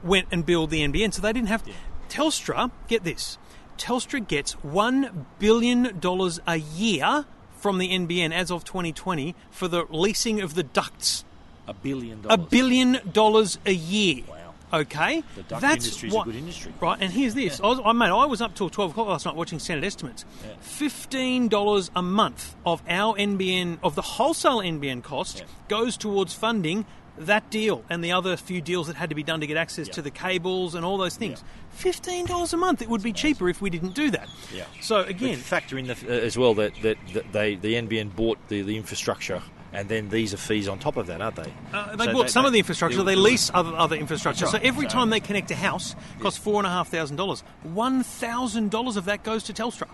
went 0.04 0.28
and 0.32 0.46
built 0.46 0.70
the 0.70 0.82
NBN, 0.82 1.14
so 1.14 1.22
they 1.22 1.34
didn't 1.34 1.50
have 1.50 1.64
to. 1.66 1.72
Telstra, 2.10 2.72
get 2.88 3.04
this, 3.04 3.38
Telstra 3.78 4.26
gets 4.26 4.54
one 4.64 5.26
billion 5.40 6.00
dollars 6.00 6.40
a 6.48 6.58
year 6.58 7.26
from 7.60 7.78
the 7.78 7.90
NBN 7.90 8.32
as 8.34 8.50
of 8.52 8.64
2020 8.64 9.36
for 9.52 9.68
the 9.68 9.86
leasing 9.90 10.42
of 10.42 10.56
the 10.56 10.64
ducts. 10.64 11.26
a 11.68 11.74
billion 11.74 12.20
A 12.26 12.38
dollars. 12.38 12.50
billion 12.50 13.00
dollars 13.14 13.60
a 13.66 13.74
year. 13.74 14.24
Wow. 14.28 14.36
Okay, 14.72 15.24
The 15.36 15.42
duct 15.44 15.62
that's 15.64 15.86
industry's 15.86 16.14
what, 16.14 16.28
a 16.28 16.32
good 16.32 16.38
industry. 16.38 16.72
right? 16.80 16.98
And 17.02 17.12
here's 17.12 17.34
this: 17.34 17.60
I, 17.60 17.66
was, 17.66 17.80
I 17.84 17.92
mate, 17.92 18.10
I 18.10 18.26
was 18.26 18.40
up 18.40 18.54
till 18.54 18.70
twelve 18.70 18.92
o'clock 18.92 19.08
last 19.08 19.26
night 19.26 19.36
watching 19.36 19.58
Senate 19.58 19.84
estimates. 19.84 20.26
Fifteen 20.60 21.48
dollars 21.48 21.90
a 21.96 22.02
month 22.04 22.56
of 22.66 22.84
our 22.88 23.16
NBN 23.16 23.80
of 23.82 23.96
the 23.96 24.02
wholesale 24.04 24.60
NBN 24.60 25.02
cost 25.04 25.40
Yeah. 25.40 25.46
goes 25.68 25.98
towards 25.98 26.34
funding 26.36 26.86
that 27.20 27.50
deal 27.50 27.84
and 27.90 28.04
the 28.04 28.12
other 28.14 28.38
few 28.38 28.62
deals 28.62 28.88
that 28.88 28.96
had 28.96 29.10
to 29.10 29.16
be 29.16 29.24
done 29.24 29.42
to 29.42 29.48
get 29.48 29.58
access 29.58 29.88
Yeah. 29.88 29.94
to 29.94 30.02
the 30.02 30.12
cables 30.12 30.74
and 30.76 30.86
all 30.86 30.98
those 30.98 31.16
things. 31.18 31.44
Fifteen 31.72 32.26
dollars 32.26 32.54
a 32.54 32.58
month. 32.58 32.82
It 32.82 32.90
would 32.90 33.04
be 33.04 33.14
cheaper 33.14 33.50
if 33.50 33.62
we 33.62 33.70
didn't 33.70 33.94
do 33.94 34.10
that. 34.12 34.30
Yeah. 34.54 34.64
So 34.82 35.02
But 35.04 35.10
again, 35.10 35.38
factor 35.38 35.78
in 35.78 35.88
the, 35.88 35.94
uh, 35.94 36.12
as 36.12 36.38
well 36.38 36.54
that, 36.56 36.74
that, 36.82 36.98
that 37.14 37.32
they 37.34 37.56
the 37.56 37.74
NBN 37.76 38.16
bought 38.16 38.38
the, 38.48 38.62
the 38.62 38.78
infrastructure, 38.78 39.42
and 39.74 39.88
then 39.90 40.10
these 40.10 40.34
are 40.34 40.38
fees 40.38 40.68
on 40.68 40.80
top 40.80 40.98
of 40.98 41.08
that, 41.08 41.22
aren't 41.22 41.36
they? 41.36 41.54
Uh, 41.74 41.96
they 41.96 42.06
So 42.06 42.14
bought 42.14 42.30
some 42.30 42.46
of 42.46 42.54
the 42.54 42.60
infrastructure. 42.60 43.04
they- 43.04 43.16
They 43.16 43.22
lease 43.22 43.52
other 43.54 43.76
other 43.76 43.96
infrastructure. 43.98 44.46
That's 44.46 44.52
So 44.54 44.60
every 44.68 44.86
So- 44.88 44.94
time 44.94 45.10
they 45.10 45.20
connect 45.20 45.52
a 45.52 45.56
house, 45.56 45.96
it 46.18 46.22
costs 46.22 46.40
four 46.40 46.56
and 46.60 46.66
a 46.68 46.70
half 46.70 46.88
thousand 46.90 47.18
dollars. 47.18 47.44
One 47.64 48.02
thousand 48.04 48.72
dollars 48.72 48.96
of 48.98 49.06
that 49.06 49.24
goes 49.24 49.44
to 49.44 49.54
Telstra 49.54 49.88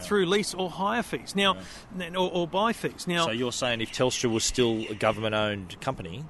through 0.00 0.24
lease 0.26 0.54
or 0.54 0.70
hire 0.70 1.02
fees. 1.02 1.34
Now, 1.36 1.56
n- 2.00 2.16
or, 2.16 2.30
or 2.32 2.46
buy 2.48 2.72
fees. 2.72 3.06
Now, 3.06 3.26
So 3.26 3.32
you're 3.32 3.52
saying 3.52 3.82
if 3.82 3.92
Telstra 3.92 4.30
was 4.30 4.44
still 4.44 4.84
a 4.88 4.94
government-owned 4.94 5.78
company, 5.82 6.24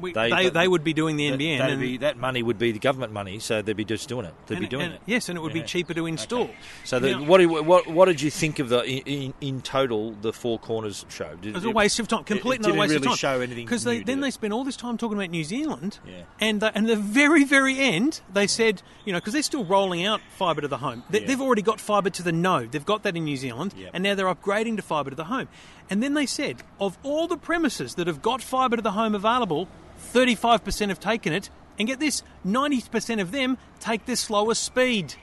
we, 0.00 0.12
they- 0.12 0.30
they, 0.30 0.48
they, 0.50 0.68
would 0.68 0.84
be 0.84 0.92
doing 0.92 1.16
the 1.16 1.30
NBN. 1.30 1.58
that'd 1.58 1.72
and, 1.74 1.80
be, 1.80 1.96
that 1.98 2.16
money 2.16 2.42
would 2.42 2.58
be 2.58 2.72
the 2.72 2.78
government 2.78 3.12
money, 3.12 3.38
so 3.38 3.62
they'd 3.62 3.76
be 3.76 3.84
just 3.84 4.08
doing 4.08 4.26
it. 4.26 4.34
They'd 4.46 4.56
and- 4.56 4.64
be 4.64 4.68
doing 4.68 4.86
and- 4.86 4.94
it. 4.94 5.00
Yes, 5.06 5.28
and 5.28 5.38
it 5.38 5.40
would 5.40 5.52
be 5.52 5.62
cheaper 5.62 5.94
to 5.94 6.06
install. 6.06 6.50
So 6.84 6.98
the, 6.98 7.12
Now- 7.12 7.24
what, 7.24 7.40
what 7.64 7.86
what 7.88 8.04
did 8.06 8.20
you 8.20 8.30
think 8.30 8.58
of 8.58 8.68
the 8.68 8.82
in, 8.84 9.32
in, 9.40 9.62
total 9.62 10.12
the 10.12 10.32
Four 10.32 10.58
Corners 10.58 11.04
show? 11.08 11.34
Did, 11.36 11.50
It 11.50 11.54
was 11.54 11.64
a 11.64 11.70
waste 11.70 11.98
of 12.00 12.08
time, 12.08 12.24
complete 12.24 12.60
it 12.60 12.62
didn't 12.64 12.78
waste 12.78 12.90
really 12.92 12.96
of 13.06 13.08
time. 13.08 13.16
show 13.16 13.40
anything 13.40 13.64
because 13.64 13.84
then 13.84 14.20
they 14.20 14.28
it? 14.28 14.32
spent 14.34 14.52
all 14.52 14.64
this 14.64 14.76
time 14.76 14.98
talking 14.98 15.16
about 15.16 15.30
New 15.30 15.44
Zealand, 15.44 15.98
Yeah. 16.06 16.22
and 16.40 16.62
uh, 16.62 16.72
and 16.74 16.88
the 16.88 16.96
very 16.96 17.44
very 17.44 17.78
end 17.78 18.20
they 18.32 18.46
said, 18.46 18.82
you 19.04 19.12
know, 19.12 19.18
because 19.18 19.32
they're 19.32 19.42
still 19.42 19.64
rolling 19.64 20.04
out 20.06 20.20
fibre 20.36 20.60
to 20.60 20.68
the 20.68 20.78
home. 20.78 21.02
They, 21.10 21.20
Yeah. 21.20 21.26
They've 21.28 21.40
already 21.40 21.62
got 21.62 21.80
fibre 21.80 22.10
to 22.10 22.22
the 22.22 22.32
node. 22.32 22.72
They've 22.72 22.84
got 22.84 23.02
that 23.04 23.16
in 23.16 23.24
New 23.24 23.36
Zealand, 23.36 23.74
Yeah. 23.76 23.88
and 23.92 24.02
now 24.02 24.14
they're 24.14 24.32
upgrading 24.32 24.76
to 24.76 24.82
fibre 24.82 25.10
to 25.10 25.16
the 25.16 25.24
home. 25.24 25.48
And 25.90 26.02
then 26.02 26.14
they 26.14 26.26
said, 26.26 26.62
of 26.80 26.96
all 27.02 27.26
the 27.26 27.36
premises 27.36 27.96
that 27.96 28.06
have 28.06 28.22
got 28.22 28.40
fibre 28.42 28.76
to 28.76 28.82
the 28.82 28.92
home 28.92 29.14
available, 29.14 29.68
thirty 29.98 30.34
five 30.36 30.64
percent 30.64 30.90
have 30.90 31.00
taken 31.00 31.32
it, 31.32 31.50
and 31.78 31.88
get 31.88 31.98
this, 32.00 32.22
ninety 32.44 32.80
percent 32.88 33.20
of 33.20 33.32
them 33.32 33.58
take 33.80 34.06
the 34.06 34.14
slower 34.16 34.54
speed. 34.54 35.14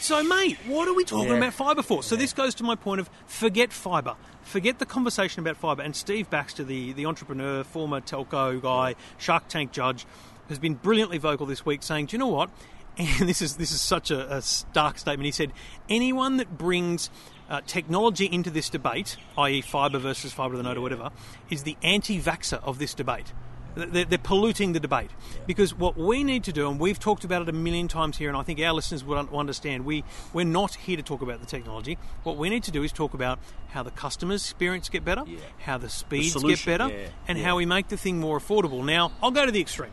So, 0.00 0.22
mate, 0.22 0.58
what 0.66 0.86
are 0.86 0.94
we 0.94 1.04
talking 1.04 1.30
Yeah. 1.30 1.38
about 1.38 1.54
fibre 1.54 1.82
for? 1.82 2.02
So, 2.02 2.14
this 2.14 2.32
goes 2.32 2.54
to 2.56 2.64
my 2.64 2.74
point 2.76 3.00
of 3.00 3.08
forget 3.26 3.72
fibre. 3.72 4.14
Forget 4.42 4.78
the 4.78 4.84
conversation 4.86 5.40
about 5.40 5.56
fibre. 5.56 5.82
And 5.82 5.96
Steve 5.96 6.28
Baxter, 6.28 6.62
the, 6.62 6.92
the 6.92 7.06
entrepreneur, 7.06 7.64
former 7.64 8.00
telco 8.02 8.60
guy, 8.60 8.94
Shark 9.16 9.48
Tank 9.48 9.72
judge, 9.72 10.04
has 10.50 10.58
been 10.58 10.74
brilliantly 10.74 11.16
vocal 11.16 11.46
this 11.46 11.64
week 11.64 11.82
saying, 11.82 12.06
do 12.06 12.14
you 12.14 12.18
know 12.18 12.28
what? 12.28 12.50
And 12.96 13.28
this 13.28 13.42
is, 13.42 13.56
this 13.56 13.72
is 13.72 13.80
such 13.80 14.12
a, 14.12 14.36
a 14.36 14.40
stark 14.42 14.98
statement. 14.98 15.24
He 15.24 15.32
said, 15.32 15.52
anyone 15.88 16.36
that 16.36 16.56
brings 16.56 17.10
uh, 17.48 17.60
technology 17.66 18.26
into 18.26 18.50
this 18.50 18.68
debate, 18.70 19.16
i.e., 19.38 19.60
fibre 19.60 19.98
versus 19.98 20.32
fibre 20.32 20.52
to 20.52 20.56
the 20.58 20.62
node 20.62 20.76
or 20.76 20.80
whatever, 20.80 21.10
is 21.50 21.62
the 21.62 21.76
anti-vaxxer 21.82 22.62
of 22.62 22.78
this 22.78 22.94
debate. 22.94 23.32
They're, 23.76 24.04
they're 24.04 24.18
polluting 24.18 24.72
the 24.72 24.78
debate 24.78 25.10
because 25.46 25.74
what 25.74 25.96
we 25.96 26.22
need 26.22 26.44
to 26.44 26.52
do, 26.52 26.70
and 26.70 26.78
we've 26.78 26.98
talked 26.98 27.24
about 27.24 27.42
it 27.42 27.48
a 27.48 27.52
million 27.52 27.88
times 27.88 28.18
here, 28.18 28.28
and 28.28 28.38
I 28.38 28.42
think 28.42 28.60
our 28.60 28.72
listeners 28.72 29.02
will 29.02 29.18
understand. 29.36 29.84
We 29.84 30.04
we're 30.32 30.44
not 30.44 30.76
here 30.76 30.96
to 30.96 31.02
talk 31.02 31.22
about 31.22 31.40
the 31.40 31.46
technology. 31.46 31.98
What 32.22 32.36
we 32.36 32.50
need 32.50 32.62
to 32.64 32.70
do 32.70 32.84
is 32.84 32.92
talk 32.92 33.14
about 33.14 33.40
how 33.70 33.82
the 33.82 33.90
customer's 33.90 34.42
experience 34.42 34.88
get 34.88 35.04
better, 35.04 35.24
how 35.58 35.78
the 35.78 35.88
speeds 35.88 36.34
get 36.34 36.40
solution, 36.40 36.72
better, 36.72 36.88
yeah, 36.88 37.06
and 37.26 37.36
how 37.36 37.56
we 37.56 37.66
make 37.66 37.88
the 37.88 37.96
thing 37.96 38.20
more 38.20 38.38
affordable. 38.38 38.84
Now, 38.84 39.10
I'll 39.20 39.32
go 39.32 39.44
to 39.44 39.50
the 39.50 39.60
extreme. 39.60 39.92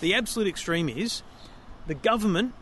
The 0.00 0.14
absolute 0.14 0.48
extreme 0.48 0.88
is 0.88 1.22
the 1.86 1.94
government 1.94 2.54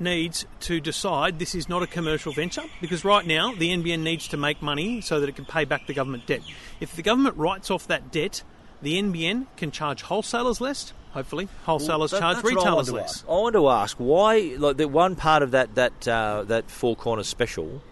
needs 0.00 0.46
to 0.60 0.80
decide 0.80 1.38
this 1.38 1.54
is 1.54 1.68
not 1.68 1.82
a 1.82 1.86
commercial 1.86 2.32
venture 2.32 2.64
because 2.80 3.04
right 3.04 3.26
now 3.26 3.52
the 3.54 3.70
NBN 3.70 4.00
needs 4.00 4.28
to 4.28 4.36
make 4.36 4.62
money 4.62 5.00
so 5.00 5.20
that 5.20 5.28
it 5.28 5.36
can 5.36 5.44
pay 5.44 5.64
back 5.64 5.86
the 5.86 5.94
government 5.94 6.26
debt. 6.26 6.42
If 6.80 6.94
the 6.96 7.02
government 7.02 7.36
writes 7.36 7.70
off 7.70 7.86
that 7.88 8.10
debt, 8.12 8.42
the 8.82 8.94
NBN 9.00 9.46
can 9.56 9.70
charge 9.70 10.02
wholesalers 10.02 10.60
less. 10.60 10.92
Hopefully, 11.12 11.48
wholesalers 11.64 12.10
That- 12.12 12.20
charge 12.20 12.36
what 12.36 12.52
I 12.52 12.54
retailers 12.56 12.92
less. 12.92 13.10
ask. 13.18 13.24
I 13.28 13.32
want 13.32 13.54
to 13.54 13.68
ask 13.68 13.96
why, 13.98 14.54
like 14.58 14.76
the 14.76 14.86
one 14.88 15.16
part 15.16 15.42
of 15.42 15.50
that 15.52 15.74
that 15.74 16.06
uh, 16.06 16.44
that 16.46 16.70
Four 16.70 16.94
Corners 16.96 17.26
special 17.26 17.82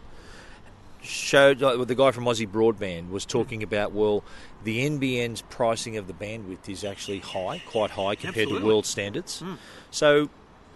showed 1.03 1.61
like, 1.61 1.87
the 1.87 1.95
guy 1.95 2.11
from 2.11 2.25
Aussie 2.25 2.49
Broadband 2.51 3.11
was 3.11 3.25
talking 3.25 3.63
about 3.63 3.93
well, 3.93 4.23
the 4.65 4.89
NBN's 4.89 5.43
pricing 5.43 5.97
of 5.97 6.07
the 6.07 6.13
bandwidth 6.13 6.69
is 6.69 6.85
actually 6.85 7.21
high, 7.21 7.63
quite 7.67 7.91
high 7.93 8.15
compared 8.15 8.45
Absolutely. 8.45 8.61
to 8.61 8.67
world 8.67 8.87
standards. 8.87 9.43
So. 9.91 10.29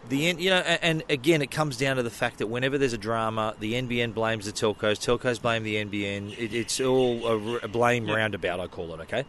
The 0.09 0.29
N- 0.29 0.39
you 0.39 0.51
know, 0.51 0.57
and 0.59 1.03
again, 1.09 1.43
it 1.43 1.51
comes 1.51 1.77
down 1.77 1.97
to 1.97 2.03
the 2.03 2.11
fact 2.11 2.39
that 2.39 2.47
whenever 2.49 2.79
there's 2.79 2.93
a 2.95 2.99
drama, 2.99 3.55
the 3.61 3.75
NBN 3.75 4.15
blames 4.15 4.47
the 4.47 4.53
telcos, 4.53 4.99
telcos 4.99 5.41
blame 5.41 5.63
the 5.63 5.77
NBN. 5.77 6.37
It, 6.39 6.55
it's 6.55 6.81
all 6.81 7.59
a 7.63 7.69
blame 7.69 8.07
roundabout, 8.07 8.59
I 8.61 8.67
call 8.67 8.93
it. 8.95 9.01
Okay, 9.03 9.25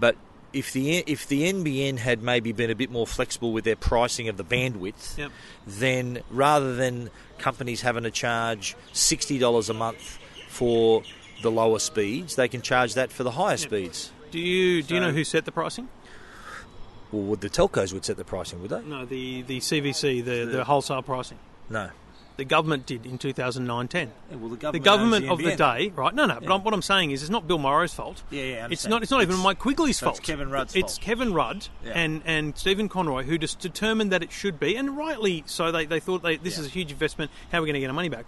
but 0.00 0.16
if 0.52 0.72
the 0.72 0.98
if 1.06 1.28
the 1.28 1.42
NBN 1.52 1.98
had 1.98 2.22
maybe 2.22 2.52
been 2.52 2.70
a 2.70 2.74
bit 2.74 2.90
more 2.90 3.06
flexible 3.06 3.52
with 3.52 3.64
their 3.64 3.76
pricing 3.76 4.28
of 4.28 4.36
the 4.38 4.44
bandwidth, 4.44 5.18
Yep. 5.18 5.30
then 5.66 6.22
rather 6.30 6.74
than 6.74 7.10
companies 7.38 7.82
having 7.82 8.02
to 8.04 8.10
charge 8.10 8.74
sixty 8.92 9.38
dollars 9.38 9.68
a 9.68 9.74
month 9.74 10.18
for 10.48 11.02
the 11.42 11.50
lower 11.50 11.78
speeds, 11.78 12.34
they 12.34 12.48
can 12.48 12.62
charge 12.62 12.94
that 12.94 13.12
for 13.12 13.22
the 13.24 13.32
higher 13.32 13.56
speeds. 13.58 14.10
Do 14.30 14.38
you 14.40 14.82
do 14.82 14.94
you 14.94 15.00
know 15.00 15.12
who 15.12 15.22
set 15.22 15.44
the 15.44 15.52
pricing? 15.52 15.88
Well, 17.12 17.22
would 17.22 17.40
the 17.40 17.50
telcos 17.50 17.92
would 17.92 18.04
set 18.04 18.16
the 18.16 18.24
pricing, 18.24 18.60
would 18.62 18.70
they? 18.70 18.82
No, 18.82 19.04
the 19.04 19.42
the 19.42 19.58
CVC, 19.60 20.24
the 20.24 20.44
the 20.44 20.64
wholesale 20.64 21.02
pricing. 21.02 21.38
No. 21.70 21.90
The 22.36 22.44
government 22.44 22.86
did 22.86 23.04
in 23.04 23.18
2009-10. 23.18 24.10
well, 24.30 24.48
the 24.48 24.56
government, 24.56 24.72
The 24.72 24.78
government 24.78 25.28
of 25.28 25.38
the 25.38 25.56
day, 25.56 25.92
right? 25.96 26.14
No, 26.14 26.24
no. 26.24 26.38
But 26.40 26.52
I'm, 26.54 26.62
what 26.62 26.72
I'm 26.72 26.82
saying 26.82 27.10
is, 27.10 27.20
it's 27.22 27.30
not 27.32 27.48
Bill 27.48 27.58
Morrow's 27.58 27.92
fault. 27.92 28.22
Yeah, 28.30 28.42
yeah, 28.44 28.66
I 28.66 28.70
It's 28.70 28.86
not. 28.86 29.02
It's 29.02 29.10
not 29.10 29.22
even 29.22 29.36
Mike 29.38 29.58
Quigley's 29.58 29.98
so 29.98 30.06
fault. 30.06 30.18
it's 30.18 30.26
Kevin 30.28 30.48
Rudd's 30.48 30.76
It's 30.76 30.96
fault. 30.96 31.00
Kevin 31.04 31.34
Rudd 31.34 31.66
Yeah. 31.84 31.94
and 31.96 32.22
and 32.24 32.56
Stephen 32.56 32.88
Conroy 32.88 33.24
who 33.24 33.38
just 33.38 33.58
determined 33.58 34.12
that 34.12 34.22
it 34.22 34.30
should 34.30 34.60
be, 34.60 34.76
and 34.76 34.96
rightly 34.96 35.42
so. 35.46 35.72
They, 35.72 35.84
they 35.86 35.98
thought 35.98 36.22
they, 36.22 36.36
this 36.36 36.58
is 36.58 36.66
a 36.66 36.70
huge 36.70 36.92
investment. 36.92 37.32
How 37.50 37.58
are 37.58 37.62
we 37.62 37.66
going 37.66 37.74
to 37.74 37.80
get 37.80 37.88
our 37.88 37.92
money 37.92 38.08
back? 38.08 38.24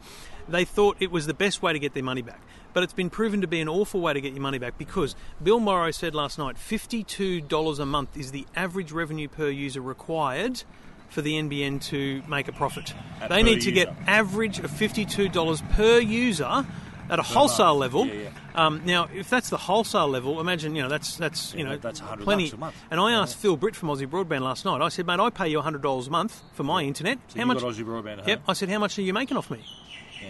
They 0.49 0.65
thought 0.65 0.97
it 0.99 1.13
was 1.13 1.27
the 1.27 1.35
best 1.35 1.63
way 1.63 1.73
to 1.73 1.79
get 1.79 1.95
their 1.95 2.03
money 2.03 2.23
back. 2.23 2.41
But 2.73 2.83
it's 2.85 2.93
been 2.93 3.11
proven 3.11 3.41
to 3.41 3.47
be 3.47 3.61
an 3.61 3.69
awful 3.69 4.01
way 4.01 4.13
to 4.13 4.21
get 4.21 4.33
your 4.33 4.43
money 4.43 4.59
back 4.59 4.79
because 4.79 5.17
Bill 5.43 5.59
Morrow 5.61 5.91
said 5.91 6.15
last 6.15 6.39
night 6.39 6.57
$52 6.57 7.79
a 7.81 7.87
month 7.87 8.17
is 8.17 8.33
the 8.33 8.47
average 8.55 8.93
revenue 8.93 9.29
per 9.29 9.49
user 9.49 9.81
required 9.81 10.63
for 11.09 11.23
the 11.23 11.33
NBN 11.33 11.83
to 11.83 12.23
make 12.29 12.47
a 12.49 12.53
profit. 12.53 12.95
they 13.29 13.43
need 13.43 13.63
to 13.63 13.73
get 13.73 13.89
average 14.07 14.61
of 14.61 14.71
$52 14.71 15.71
per 15.71 15.99
user 15.99 16.65
at 17.11 17.19
a 17.19 17.23
wholesale 17.23 17.75
level. 17.77 18.09
Um, 18.55 18.83
now, 18.85 19.09
if 19.13 19.29
that's 19.29 19.51
the 19.51 19.57
wholesale 19.57 20.09
level, 20.09 20.41
imagine 20.41 20.77
you 20.77 20.83
know 20.83 20.89
that's 20.89 21.17
that's 21.17 21.55
you 21.55 21.65
know 21.65 21.77
that's 21.77 22.01
plenty. 22.01 22.45
bucks 22.45 22.53
a 22.53 22.57
month. 22.57 22.75
And 22.91 23.01
I 23.01 23.13
asked 23.13 23.37
Phil 23.37 23.57
Britt 23.57 23.75
from 23.75 23.89
Aussie 23.89 24.07
Broadband 24.07 24.43
last 24.43 24.65
night. 24.65 24.81
I 24.81 24.89
said, 24.89 25.07
mate, 25.07 25.19
I 25.19 25.31
pay 25.31 25.49
you 25.49 25.61
hundred 25.61 25.83
dollars 25.83 26.07
a 26.07 26.11
month 26.11 26.41
for 26.53 26.63
my 26.63 26.83
internet. 26.83 27.19
how 27.37 27.45
much? 27.45 27.59
Broadband 27.59 28.27
Yep. 28.27 28.43
I 28.47 28.53
said, 28.53 28.69
how 28.69 28.79
much 28.79 28.99
are 28.99 29.03
you 29.03 29.13
making 29.13 29.37
off 29.37 29.51
me? 29.51 29.65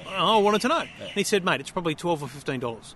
Oh, 0.06 0.38
I 0.38 0.42
wanted 0.42 0.62
to 0.62 0.68
know. 0.68 0.80
And 0.80 1.10
he 1.14 1.24
said, 1.24 1.44
mate, 1.44 1.60
it's 1.60 1.70
probably 1.70 1.94
twelve 1.94 2.22
or 2.22 2.28
fifteen 2.28 2.60
dollars. 2.60 2.94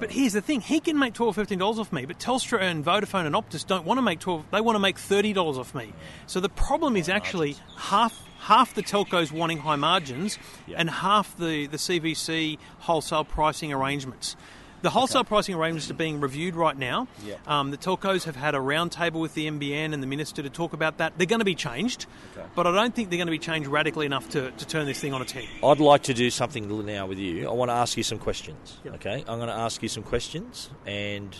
But 0.00 0.12
here's 0.12 0.32
the 0.32 0.40
thing: 0.40 0.60
he 0.60 0.80
can 0.80 0.98
make 0.98 1.14
twelve, 1.14 1.36
or 1.36 1.40
fifteen 1.40 1.58
dollars 1.58 1.78
off 1.78 1.92
me, 1.92 2.06
but 2.06 2.18
Telstra 2.18 2.60
and 2.60 2.84
Vodafone 2.84 3.26
and 3.26 3.34
Optus 3.34 3.66
don't 3.66 3.84
want 3.84 3.98
to 3.98 4.02
make 4.02 4.20
twelve. 4.20 4.44
They 4.50 4.60
want 4.60 4.76
to 4.76 4.80
make 4.80 4.98
thirty 4.98 5.32
dollars 5.32 5.58
off 5.58 5.74
me. 5.74 5.92
So 6.26 6.40
the 6.40 6.48
problem 6.48 6.96
is 6.96 7.08
actually 7.08 7.56
half 7.76 8.16
half 8.40 8.74
the 8.74 8.82
telcos 8.82 9.32
wanting 9.32 9.58
high 9.58 9.76
margins, 9.76 10.38
and 10.76 10.88
half 10.88 11.36
the 11.36 11.66
the 11.66 11.76
CVC 11.76 12.58
wholesale 12.80 13.24
pricing 13.24 13.72
arrangements. 13.72 14.36
The 14.82 14.90
wholesale 14.90 15.24
pricing 15.24 15.54
arrangements 15.54 15.90
are 15.90 15.94
being 15.94 16.20
reviewed 16.20 16.54
right 16.54 16.76
now. 16.76 17.08
Um, 17.46 17.70
the 17.70 17.76
telcos 17.76 18.24
have 18.24 18.36
had 18.36 18.54
a 18.54 18.58
roundtable 18.58 19.20
with 19.20 19.34
the 19.34 19.48
NBN 19.50 19.92
and 19.92 20.02
the 20.02 20.06
minister 20.06 20.42
to 20.42 20.50
talk 20.50 20.72
about 20.72 20.98
that. 20.98 21.14
They're 21.18 21.26
going 21.26 21.40
to 21.40 21.44
be 21.44 21.56
changed, 21.56 22.06
but 22.54 22.66
I 22.66 22.72
don't 22.72 22.94
think 22.94 23.10
they're 23.10 23.16
going 23.16 23.26
to 23.26 23.32
be 23.32 23.38
changed 23.38 23.68
radically 23.68 24.06
enough 24.06 24.28
to, 24.30 24.50
to 24.52 24.66
turn 24.66 24.86
this 24.86 25.00
thing 25.00 25.12
on 25.12 25.22
its 25.22 25.32
head. 25.32 25.46
I'd 25.64 25.80
like 25.80 26.04
to 26.04 26.14
do 26.14 26.30
something 26.30 26.86
now 26.86 27.06
with 27.06 27.18
you. 27.18 27.48
I 27.48 27.52
want 27.52 27.70
to 27.70 27.74
ask 27.74 27.96
you 27.96 28.02
some 28.02 28.18
questions. 28.18 28.78
Okay, 28.86 29.24
I'm 29.26 29.38
going 29.38 29.48
to 29.48 29.54
ask 29.54 29.82
you 29.82 29.88
some 29.88 30.02
questions, 30.04 30.70
and 30.86 31.36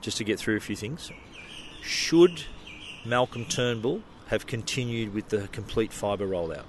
just 0.00 0.18
to 0.18 0.24
get 0.24 0.38
through 0.38 0.56
a 0.56 0.60
few 0.60 0.76
things, 0.76 1.10
should 1.82 2.44
Malcolm 3.04 3.44
Turnbull 3.46 4.02
have 4.26 4.46
continued 4.46 5.14
with 5.14 5.28
the 5.28 5.48
complete 5.48 5.92
fibre 5.92 6.26
rollout? 6.26 6.64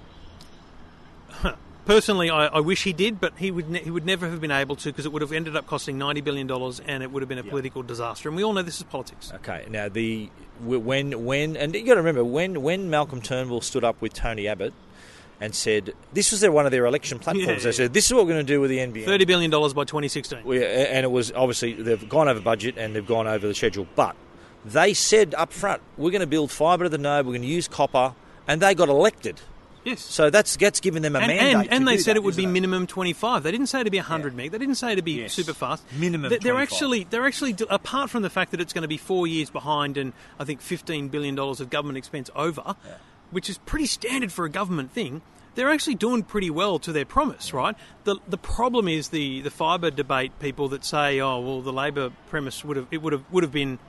Personally, 1.88 2.28
I, 2.28 2.48
I 2.48 2.60
wish 2.60 2.84
he 2.84 2.92
did, 2.92 3.18
but 3.18 3.32
he 3.38 3.50
would 3.50 3.70
ne- 3.70 3.82
he 3.82 3.90
would 3.90 4.04
never 4.04 4.28
have 4.28 4.42
been 4.42 4.50
able 4.50 4.76
to 4.76 4.90
because 4.90 5.06
it 5.06 5.12
would 5.12 5.22
have 5.22 5.32
ended 5.32 5.56
up 5.56 5.66
costing 5.66 5.96
ninety 5.96 6.20
billion 6.20 6.46
dollars, 6.46 6.80
and 6.80 7.02
it 7.02 7.10
would 7.10 7.22
have 7.22 7.30
been 7.30 7.38
a 7.38 7.42
political 7.42 7.82
disaster. 7.82 8.28
And 8.28 8.36
we 8.36 8.44
all 8.44 8.52
know 8.52 8.60
this 8.60 8.76
is 8.76 8.82
politics. 8.82 9.32
Okay, 9.36 9.64
now 9.70 9.88
the 9.88 10.28
when 10.60 11.24
when 11.24 11.56
and 11.56 11.74
you 11.74 11.86
got 11.86 11.94
to 11.94 12.02
remember 12.02 12.22
when 12.22 12.60
when 12.60 12.90
Malcolm 12.90 13.22
Turnbull 13.22 13.62
stood 13.62 13.84
up 13.84 14.02
with 14.02 14.12
Tony 14.12 14.46
Abbott 14.46 14.74
and 15.40 15.54
said 15.54 15.94
this 16.12 16.30
was 16.30 16.42
their 16.42 16.52
one 16.52 16.66
of 16.66 16.72
their 16.72 16.84
election 16.84 17.18
platforms. 17.18 17.48
Yeah, 17.48 17.54
they 17.54 17.64
yeah. 17.64 17.70
said 17.70 17.94
this 17.94 18.04
is 18.04 18.12
what 18.12 18.26
we're 18.26 18.32
going 18.34 18.46
to 18.46 18.52
do 18.52 18.60
with 18.60 18.68
the 18.68 18.80
NBN. 18.80 19.06
Thirty 19.06 19.24
billion 19.24 19.50
dollars 19.50 19.72
by 19.72 19.84
twenty 19.84 20.08
sixteen. 20.08 20.40
And 20.40 21.04
it 21.04 21.10
was 21.10 21.32
obviously 21.32 21.72
they've 21.72 22.06
gone 22.06 22.28
over 22.28 22.40
budget 22.40 22.76
and 22.76 22.94
they've 22.94 23.06
gone 23.06 23.26
over 23.26 23.48
the 23.48 23.54
schedule, 23.54 23.86
but 23.96 24.14
they 24.62 24.92
said 24.92 25.34
up 25.38 25.54
front 25.54 25.80
we're 25.96 26.10
going 26.10 26.20
to 26.20 26.26
build 26.26 26.50
fibre 26.50 26.84
to 26.84 26.90
the 26.90 26.98
node, 26.98 27.24
we're 27.24 27.32
going 27.32 27.40
to 27.40 27.48
use 27.48 27.66
copper, 27.66 28.14
and 28.46 28.60
they 28.60 28.74
got 28.74 28.90
elected. 28.90 29.40
Yes. 29.84 30.00
So 30.00 30.30
that's 30.30 30.56
that's 30.56 30.80
given 30.80 31.02
them 31.02 31.16
a 31.16 31.20
and, 31.20 31.28
mandate. 31.28 31.54
and, 31.54 31.72
and 31.72 31.88
they 31.88 31.96
said 31.98 32.12
that, 32.12 32.16
it 32.18 32.22
would 32.24 32.36
be 32.36 32.42
isn't 32.42 32.52
minimum 32.52 32.86
25 32.86 33.42
they 33.42 33.50
didn't 33.50 33.68
say 33.68 33.82
to 33.82 33.90
be 33.90 33.98
100 33.98 34.34
meg 34.34 34.50
they 34.50 34.58
didn't 34.58 34.74
say 34.74 34.94
to 34.94 35.02
be 35.02 35.12
Yes. 35.12 35.32
super 35.32 35.54
fast 35.54 35.84
Minimum 35.96 36.30
They- 36.30 36.38
they're 36.38 36.52
25. 36.52 36.62
actually 36.62 37.04
they're 37.04 37.26
actually 37.26 37.56
apart 37.70 38.10
from 38.10 38.22
the 38.22 38.30
fact 38.30 38.50
that 38.50 38.60
it's 38.60 38.72
going 38.72 38.82
to 38.82 38.88
be 38.88 38.96
four 38.98 39.26
years 39.26 39.50
behind 39.50 39.96
and 39.96 40.12
i 40.38 40.44
think 40.44 40.60
15 40.60 41.08
billion 41.08 41.34
dollars 41.34 41.60
of 41.60 41.70
government 41.70 41.96
expense 41.98 42.28
over 42.36 42.76
which 43.30 43.48
is 43.48 43.58
pretty 43.58 43.86
standard 43.86 44.32
for 44.32 44.44
a 44.44 44.50
government 44.50 44.90
thing 44.92 45.22
they're 45.54 45.70
actually 45.70 45.96
doing 45.96 46.22
pretty 46.22 46.50
well 46.50 46.78
to 46.78 46.92
their 46.92 47.04
promise, 47.04 47.52
right? 47.52 47.74
The 48.04 48.16
the 48.28 48.38
problem 48.38 48.86
is 48.86 49.08
the, 49.08 49.40
the 49.40 49.50
fibre 49.50 49.90
debate 49.90 50.30
people 50.38 50.68
that 50.68 50.84
say, 50.84 51.18
oh 51.18 51.40
well, 51.40 51.62
the 51.62 51.72
Labor 51.72 52.10
premise 52.28 52.64
would 52.64 52.76
have 52.76 52.86
it 52.92 53.02
would 53.02 53.12
have 53.12 53.24
would 53.32 53.42
have 53.42 53.50
been 53.50 53.80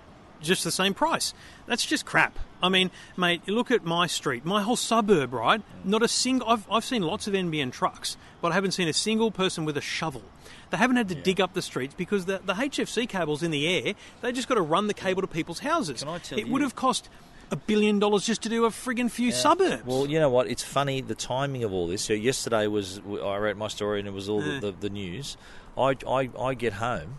just 0.42 0.64
the 0.64 0.72
same 0.72 0.94
price. 0.94 1.34
That's 1.68 1.86
just 1.86 2.06
crap. 2.06 2.38
I 2.62 2.70
mean, 2.70 2.92
mate, 3.16 3.48
look 3.48 3.72
at 3.72 3.86
my 3.86 4.06
street, 4.08 4.44
my 4.46 4.62
whole 4.62 4.76
suburb, 4.76 5.34
right? 5.34 5.62
Not 5.84 6.04
a 6.04 6.08
single. 6.08 6.50
I've, 6.50 6.70
I've 6.70 6.84
seen 6.84 7.02
lots 7.04 7.28
of 7.28 7.34
NBN 7.34 7.72
trucks, 7.72 8.18
but 8.42 8.52
I 8.52 8.56
haven't 8.56 8.72
seen 8.72 8.88
a 8.88 8.94
single 8.94 9.32
person 9.32 9.64
with 9.66 9.78
a 9.78 9.82
shovel. 9.82 10.24
They 10.70 10.78
haven't 10.78 10.98
had 10.98 11.10
to 11.10 11.16
dig 11.16 11.40
up 11.42 11.54
the 11.54 11.62
streets 11.62 11.94
because 11.96 12.26
the, 12.26 12.42
the 12.46 12.54
HFC 12.54 13.08
cable's 13.08 13.42
in 13.44 13.52
the 13.52 13.68
air. 13.68 13.94
They 14.22 14.32
just 14.32 14.48
got 14.48 14.56
to 14.56 14.62
run 14.62 14.88
the 14.88 14.94
cable 14.94 15.22
to 15.22 15.28
people's 15.28 15.60
houses. 15.60 16.02
Can 16.04 16.10
I 16.10 16.18
tell 16.20 16.38
it 16.38 16.46
you- 16.48 16.52
would 16.54 16.62
have 16.62 16.76
cost 16.76 17.10
a 17.52 17.56
billion 17.56 17.98
dollars 17.98 18.28
just 18.28 18.44
to 18.44 18.50
do 18.50 18.66
a 18.66 18.70
friggin' 18.70 19.10
few 19.10 19.32
suburbs. 19.32 19.84
Well, 19.84 20.06
you 20.06 20.20
know 20.20 20.30
what? 20.30 20.48
It's 20.48 20.62
funny 20.62 21.02
the 21.02 21.16
timing 21.16 21.64
of 21.64 21.74
all 21.74 21.88
this. 21.88 22.04
So 22.04 22.14
yesterday 22.14 22.68
was 22.68 23.00
I 23.08 23.38
wrote 23.38 23.58
my 23.58 23.70
story 23.70 23.98
and 23.98 24.08
it 24.08 24.14
was 24.14 24.30
all 24.30 24.44
Yeah. 24.44 24.60
the, 24.60 24.72
the, 24.72 24.78
the 24.82 24.90
news. 24.92 25.36
I, 25.76 25.96
I 26.08 26.30
I 26.40 26.54
get 26.54 26.74
home. 26.74 27.16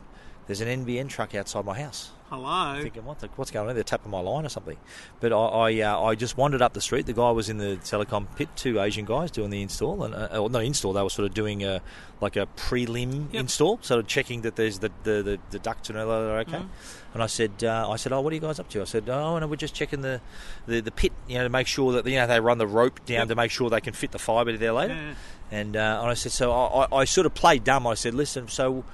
There's 0.51 0.61
an 0.63 0.85
NBN 0.85 1.09
truck 1.09 1.33
outside 1.37 1.65
my 1.65 1.81
house. 1.81 2.11
Hello. 2.29 2.81
thinking, 2.83 3.05
what 3.05 3.21
the, 3.21 3.29
what's 3.37 3.53
going 3.53 3.69
on? 3.69 3.75
They're 3.77 3.85
tapping 3.85 4.11
my 4.11 4.19
line 4.19 4.45
or 4.45 4.49
something. 4.49 4.77
But 5.21 5.33
I 5.33 5.37
I, 5.37 5.81
uh, 5.83 6.03
I 6.03 6.15
just 6.17 6.37
wandered 6.37 6.61
up 6.61 6.73
the 6.73 6.81
street. 6.81 7.07
The 7.07 7.13
guy 7.13 7.31
was 7.31 7.49
in 7.49 7.59
the 7.59 7.77
telecom 7.85 8.27
pit. 8.35 8.49
Two 8.57 8.81
Asian 8.81 9.05
guys 9.05 9.31
doing 9.31 9.51
the 9.51 9.63
install, 9.63 10.03
and 10.03 10.13
uh, 10.13 10.27
well, 10.33 10.49
not 10.49 10.65
install. 10.65 10.93
They 10.93 11.05
were 11.05 11.09
sort 11.09 11.27
of 11.27 11.35
doing 11.35 11.63
a 11.63 11.81
like 12.21 12.35
a 12.35 12.49
prelim 12.57 13.33
Yep. 13.33 13.41
install, 13.41 13.79
sort 13.83 14.01
of 14.01 14.09
checking 14.09 14.41
that 14.43 14.57
there's 14.57 14.81
the 14.81 14.91
the, 15.05 15.23
the, 15.23 15.39
the 15.53 15.59
ducts 15.61 15.89
and 15.89 15.97
all 15.97 16.09
that 16.09 16.15
are 16.15 16.39
okay. 16.41 16.53
Mm-hmm. 16.59 17.15
And 17.15 17.23
I 17.23 17.27
said, 17.27 17.53
uh, 17.63 17.89
I 17.89 17.95
said, 17.95 18.11
oh, 18.13 18.21
what 18.21 18.33
are 18.33 18.35
you 18.35 18.41
guys 18.41 18.59
up 18.59 18.69
to? 18.71 18.81
I 18.81 18.85
said, 18.87 19.09
oh, 19.09 19.39
no, 19.39 19.47
we're 19.47 19.55
just 19.55 19.75
checking 19.75 20.01
the, 20.01 20.21
the, 20.67 20.81
the 20.81 20.91
pit, 20.93 21.13
you 21.29 21.39
know, 21.39 21.45
to 21.45 21.49
make 21.49 21.69
sure 21.69 21.93
that 21.93 22.07
you 22.07 22.17
know 22.17 22.27
they 22.27 22.41
run 22.41 22.59
the 22.59 22.67
rope 22.67 23.05
down 23.07 23.21
Yep. 23.21 23.29
to 23.29 23.35
make 23.37 23.51
sure 23.53 23.71
they 23.71 23.81
can 23.81 23.95
fit 23.95 24.11
the 24.11 24.19
fibre 24.19 24.57
there 24.57 24.73
later. 24.73 24.95
Yeah. 24.95 25.15
And, 25.53 25.77
uh, 25.77 25.99
and 26.03 26.11
I 26.11 26.15
said, 26.15 26.33
so 26.33 26.53
I, 26.53 26.87
I, 26.87 26.97
I 26.99 27.05
sort 27.05 27.27
of 27.27 27.35
played 27.35 27.63
dumb. 27.63 27.87
I 27.87 27.95
said, 27.95 28.15
listen, 28.15 28.49
so 28.49 28.85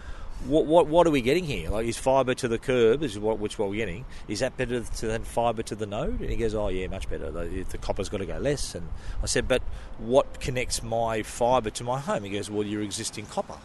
what, 0.44 0.66
what 0.66 0.86
what 0.86 1.06
are 1.06 1.10
we 1.10 1.22
getting 1.22 1.44
here? 1.44 1.70
Like, 1.70 1.86
is 1.86 1.96
fibre 1.96 2.34
to 2.34 2.48
the 2.48 2.58
curb 2.58 3.02
is 3.02 3.18
what 3.18 3.38
which 3.38 3.58
we're 3.58 3.74
getting? 3.74 4.04
Is 4.28 4.40
that 4.40 4.56
better 4.56 4.80
than 4.80 5.24
fibre 5.24 5.62
to 5.64 5.74
the 5.74 5.86
node? 5.86 6.20
And 6.20 6.30
he 6.30 6.36
goes, 6.36 6.54
oh 6.54 6.68
yeah, 6.68 6.86
much 6.88 7.08
better. 7.08 7.30
The, 7.30 7.64
the 7.68 7.78
copper's 7.78 8.08
got 8.08 8.18
to 8.18 8.26
go 8.26 8.38
less. 8.38 8.74
And 8.74 8.88
I 9.22 9.26
said, 9.26 9.48
but 9.48 9.62
what 9.98 10.40
connects 10.40 10.82
my 10.82 11.22
fibre 11.22 11.70
to 11.70 11.84
my 11.84 12.00
home? 12.00 12.24
He 12.24 12.30
goes, 12.30 12.50
well, 12.50 12.66
your 12.66 12.82
existing 12.82 13.26
copper. 13.26 13.58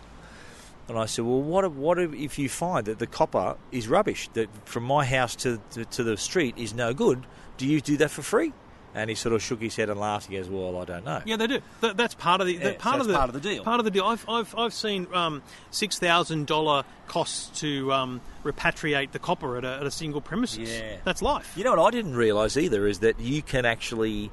And 0.87 0.97
I 0.97 1.05
said, 1.05 1.25
well, 1.25 1.41
what 1.41 1.63
if, 1.63 1.71
what 1.73 1.99
if 1.99 2.39
you 2.39 2.49
find 2.49 2.85
that 2.87 2.99
the 2.99 3.07
copper 3.07 3.55
is 3.71 3.87
rubbish, 3.87 4.29
that 4.33 4.49
from 4.67 4.83
my 4.83 5.05
house 5.05 5.35
to, 5.37 5.61
to, 5.71 5.85
to 5.85 6.03
the 6.03 6.17
street 6.17 6.57
is 6.57 6.73
no 6.73 6.93
good? 6.93 7.25
Do 7.57 7.67
you 7.67 7.79
do 7.79 7.97
that 7.97 8.11
for 8.11 8.23
free? 8.23 8.53
And 8.93 9.09
he 9.09 9.15
sort 9.15 9.33
of 9.33 9.41
shook 9.41 9.61
his 9.61 9.75
head 9.75 9.89
and 9.89 9.99
laughed. 9.99 10.27
He 10.29 10.35
goes, 10.35 10.49
well, 10.49 10.77
I 10.77 10.85
don't 10.85 11.05
know. 11.05 11.21
Yeah, 11.25 11.37
they 11.37 11.47
do. 11.47 11.61
That, 11.79 11.95
that's 11.95 12.13
part 12.13 12.41
of 12.41 12.47
the 12.47 12.57
that 12.57 12.73
Yeah, 12.73 12.77
part 12.79 12.95
so 12.95 13.01
of 13.01 13.07
the 13.07 13.13
part 13.13 13.29
of 13.29 13.33
the 13.33 13.39
deal. 13.39 13.63
Part 13.63 13.79
of 13.79 13.85
the 13.85 13.91
deal. 13.91 14.03
I've 14.03 14.27
I've, 14.27 14.53
I've 14.57 14.73
seen 14.73 15.07
um, 15.13 15.41
six 15.71 15.97
thousand 15.97 16.47
dollar 16.47 16.83
costs 17.07 17.59
to 17.61 17.91
um, 17.93 18.21
repatriate 18.43 19.11
the 19.11 19.19
copper 19.19 19.57
at 19.57 19.63
a, 19.63 19.75
at 19.77 19.85
a 19.85 19.91
single 19.91 20.21
premises. 20.21 20.71
Yeah. 20.71 20.97
that's 21.03 21.21
life. 21.21 21.53
You 21.55 21.63
know 21.63 21.71
what 21.75 21.85
I 21.87 21.91
didn't 21.91 22.15
realise 22.15 22.57
either 22.57 22.85
is 22.87 22.99
that 22.99 23.19
you 23.19 23.41
can 23.41 23.65
actually, 23.65 24.31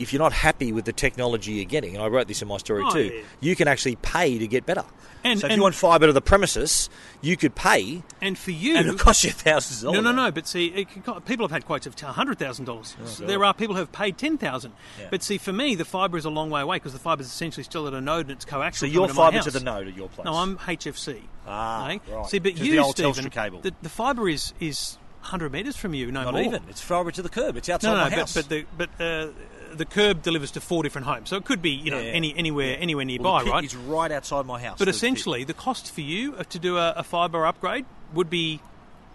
if 0.00 0.12
you're 0.12 0.20
not 0.22 0.32
happy 0.32 0.72
with 0.72 0.84
the 0.86 0.92
technology 0.92 1.52
you're 1.52 1.64
getting, 1.66 1.94
and 1.94 2.02
I 2.02 2.08
wrote 2.08 2.26
this 2.26 2.42
in 2.42 2.48
my 2.48 2.56
story 2.56 2.82
Oh, 2.84 2.90
too, 2.92 3.04
yeah. 3.14 3.22
you 3.40 3.54
can 3.54 3.68
actually 3.68 3.96
pay 3.96 4.38
to 4.38 4.46
get 4.48 4.66
better. 4.66 4.84
And- 5.22 5.38
so 5.38 5.46
if 5.46 5.52
and- 5.52 5.58
you 5.58 5.62
want 5.62 5.74
fibre 5.74 6.06
to 6.06 6.12
the 6.14 6.22
premises, 6.22 6.88
you 7.20 7.36
could 7.36 7.54
pay, 7.54 8.02
And 8.22 8.38
for 8.38 8.52
you, 8.52 8.76
and 8.76 8.86
it'll 8.88 8.98
cost 8.98 9.22
you 9.22 9.30
thousands 9.30 9.84
of 9.84 9.92
No, 9.92 10.00
dollars. 10.00 10.16
no, 10.16 10.24
no. 10.24 10.30
But 10.30 10.48
see, 10.48 10.66
it 10.68 10.88
can, 10.88 11.02
people 11.22 11.44
have 11.44 11.50
had 11.50 11.66
quotes 11.66 11.86
of 11.86 11.94
hundred 12.00 12.38
thousand 12.38 12.64
dollars. 12.64 12.96
God. 13.18 13.28
There 13.28 13.44
are 13.44 13.52
people 13.52 13.74
who 13.74 13.80
have 13.80 13.92
paid 13.92 14.16
ten 14.16 14.38
thousand. 14.38 14.72
Yeah. 14.98 15.08
But 15.10 15.22
see, 15.22 15.36
for 15.36 15.52
me, 15.52 15.74
the 15.74 15.84
fibre 15.84 16.16
is 16.16 16.24
a 16.24 16.30
long 16.30 16.48
way 16.48 16.62
away 16.62 16.76
because 16.76 16.94
the 16.94 16.98
fibre 16.98 17.20
is 17.20 17.28
essentially 17.28 17.64
still 17.64 17.86
at 17.86 17.92
a 17.92 18.00
node 18.00 18.26
and 18.28 18.30
it's 18.30 18.46
coaxial. 18.46 18.74
So 18.76 18.86
your 18.86 19.08
fibre 19.08 19.40
to 19.40 19.50
the 19.50 19.60
node 19.60 19.88
at 19.88 19.94
your 19.96 20.08
place. 20.08 20.24
No, 20.24 20.34
I'm 20.36 20.56
HFC. 20.56 21.20
Ah, 21.46 21.84
okay? 21.90 22.00
right. 22.10 22.26
See, 22.26 22.38
but 22.38 22.56
you, 22.56 22.72
the 22.72 22.78
old 22.78 22.96
Stephen, 22.96 23.28
cable. 23.28 23.60
the, 23.60 23.74
the 23.82 23.88
fibre 23.90 24.26
is 24.28 24.54
is 24.58 24.96
hundred 25.20 25.52
metres 25.52 25.76
from 25.76 25.94
you. 25.94 26.10
No 26.10 26.24
not 26.24 26.34
more. 26.34 26.42
even. 26.42 26.62
It's 26.68 26.80
fibre 26.80 27.10
to 27.12 27.22
the 27.22 27.28
curb. 27.28 27.56
It's 27.56 27.68
outside 27.68 27.90
No, 27.90 27.96
no, 27.96 28.02
my 28.04 28.10
but, 28.10 28.18
house. 28.18 28.34
but 28.34 28.48
the 28.48 28.64
but 28.76 28.88
uh, 29.00 29.28
the 29.74 29.84
curb 29.84 30.22
delivers 30.22 30.50
to 30.52 30.60
four 30.60 30.82
different 30.82 31.06
homes, 31.06 31.28
so 31.28 31.36
it 31.36 31.44
could 31.44 31.62
be 31.62 31.70
you 31.70 31.90
know 31.90 31.98
Yeah, 31.98 32.06
yeah. 32.06 32.12
any 32.12 32.36
anywhere 32.36 32.70
Yeah. 32.72 32.76
anywhere 32.78 33.02
Well, 33.04 33.06
nearby, 33.06 33.42
pit 33.44 33.52
right? 33.52 33.64
is 33.64 33.76
right 33.76 34.10
outside 34.12 34.46
my 34.46 34.60
house. 34.60 34.78
But 34.78 34.86
The 34.86 34.90
pit. 34.92 34.94
essentially, 34.96 35.44
the 35.44 35.54
cost 35.54 35.92
for 35.92 36.00
you 36.00 36.32
to 36.48 36.58
do 36.58 36.76
a, 36.78 36.92
a 36.96 37.02
fibre 37.02 37.46
upgrade 37.46 37.84
would 38.14 38.30
be 38.30 38.60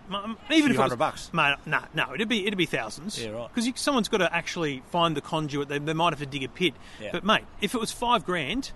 even 0.08 0.36
if 0.50 0.52
it 0.52 0.68
was, 0.70 0.78
hundred 0.78 0.98
bucks. 1.00 1.34
Mate, 1.34 1.56
no, 1.66 1.80
no, 1.96 2.14
it'd 2.14 2.30
be 2.30 2.46
it'd 2.46 2.58
be 2.58 2.68
thousands. 2.68 3.20
Yeah, 3.22 3.32
right. 3.32 3.50
Because 3.54 3.68
someone's 3.80 4.08
got 4.08 4.20
to 4.20 4.34
actually 4.34 4.84
find 4.92 5.18
the 5.18 5.22
conduit. 5.22 5.68
They, 5.68 5.80
they 5.80 5.94
might 5.94 6.12
have 6.14 6.20
to 6.20 6.26
dig 6.28 6.44
a 6.44 6.48
pit. 6.48 6.76
Yeah. 7.02 7.10
But 7.12 7.24
mate, 7.24 7.44
if 7.60 7.74
it 7.74 7.80
was 7.82 7.92
five 7.92 8.24
grand, 8.26 8.72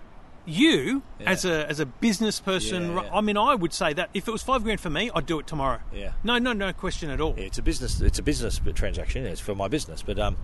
you 0.50 1.02
Yeah. 1.18 1.30
as 1.30 1.44
a 1.44 1.68
as 1.68 1.80
a 1.80 1.86
business 1.86 2.40
person, 2.40 2.94
Yeah, 2.94 3.02
yeah. 3.04 3.10
I 3.14 3.20
mean, 3.20 3.36
I 3.36 3.54
would 3.54 3.72
say 3.72 3.92
that 3.94 4.10
if 4.14 4.26
it 4.28 4.30
was 4.30 4.42
five 4.42 4.62
grand 4.64 4.80
for 4.80 4.90
me, 4.90 5.10
I'd 5.14 5.26
do 5.26 5.38
it 5.38 5.46
tomorrow. 5.46 5.80
Yeah. 5.92 6.12
No, 6.24 6.38
no, 6.38 6.52
no 6.52 6.72
question 6.72 7.10
at 7.10 7.20
all. 7.20 7.34
Yeah, 7.36 7.44
it's 7.44 7.58
a 7.58 7.62
business. 7.62 8.00
It's 8.00 8.18
a 8.18 8.22
business 8.22 8.60
transaction. 8.74 9.24
It's 9.26 9.40
for 9.40 9.54
my 9.54 9.68
business. 9.68 10.02
But 10.02 10.18
um, 10.18 10.36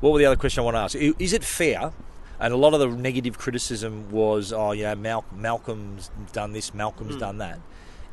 what 0.00 0.12
were 0.12 0.18
the 0.18 0.26
other 0.26 0.36
question 0.36 0.60
I 0.62 0.64
want 0.64 0.74
to 0.76 0.80
ask? 0.80 0.94
Is 1.18 1.32
it 1.32 1.44
fair? 1.44 1.92
And 2.40 2.52
a 2.52 2.56
lot 2.56 2.74
of 2.74 2.80
the 2.80 2.88
negative 2.88 3.38
criticism 3.38 4.10
was, 4.10 4.52
oh, 4.52 4.72
you 4.72 4.82
know, 4.82 4.96
Mal- 4.96 5.24
Malcolm's 5.34 6.10
done 6.32 6.52
this. 6.52 6.74
Malcolm's 6.74 7.16
done 7.16 7.38
that. 7.38 7.60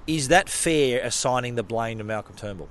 Is 0.05 0.27
that 0.27 0.49
fair? 0.49 1.01
Assigning 1.03 1.55
the 1.55 1.63
blame 1.63 1.97
to 1.97 2.03
Malcolm 2.03 2.35
Turnbull? 2.35 2.69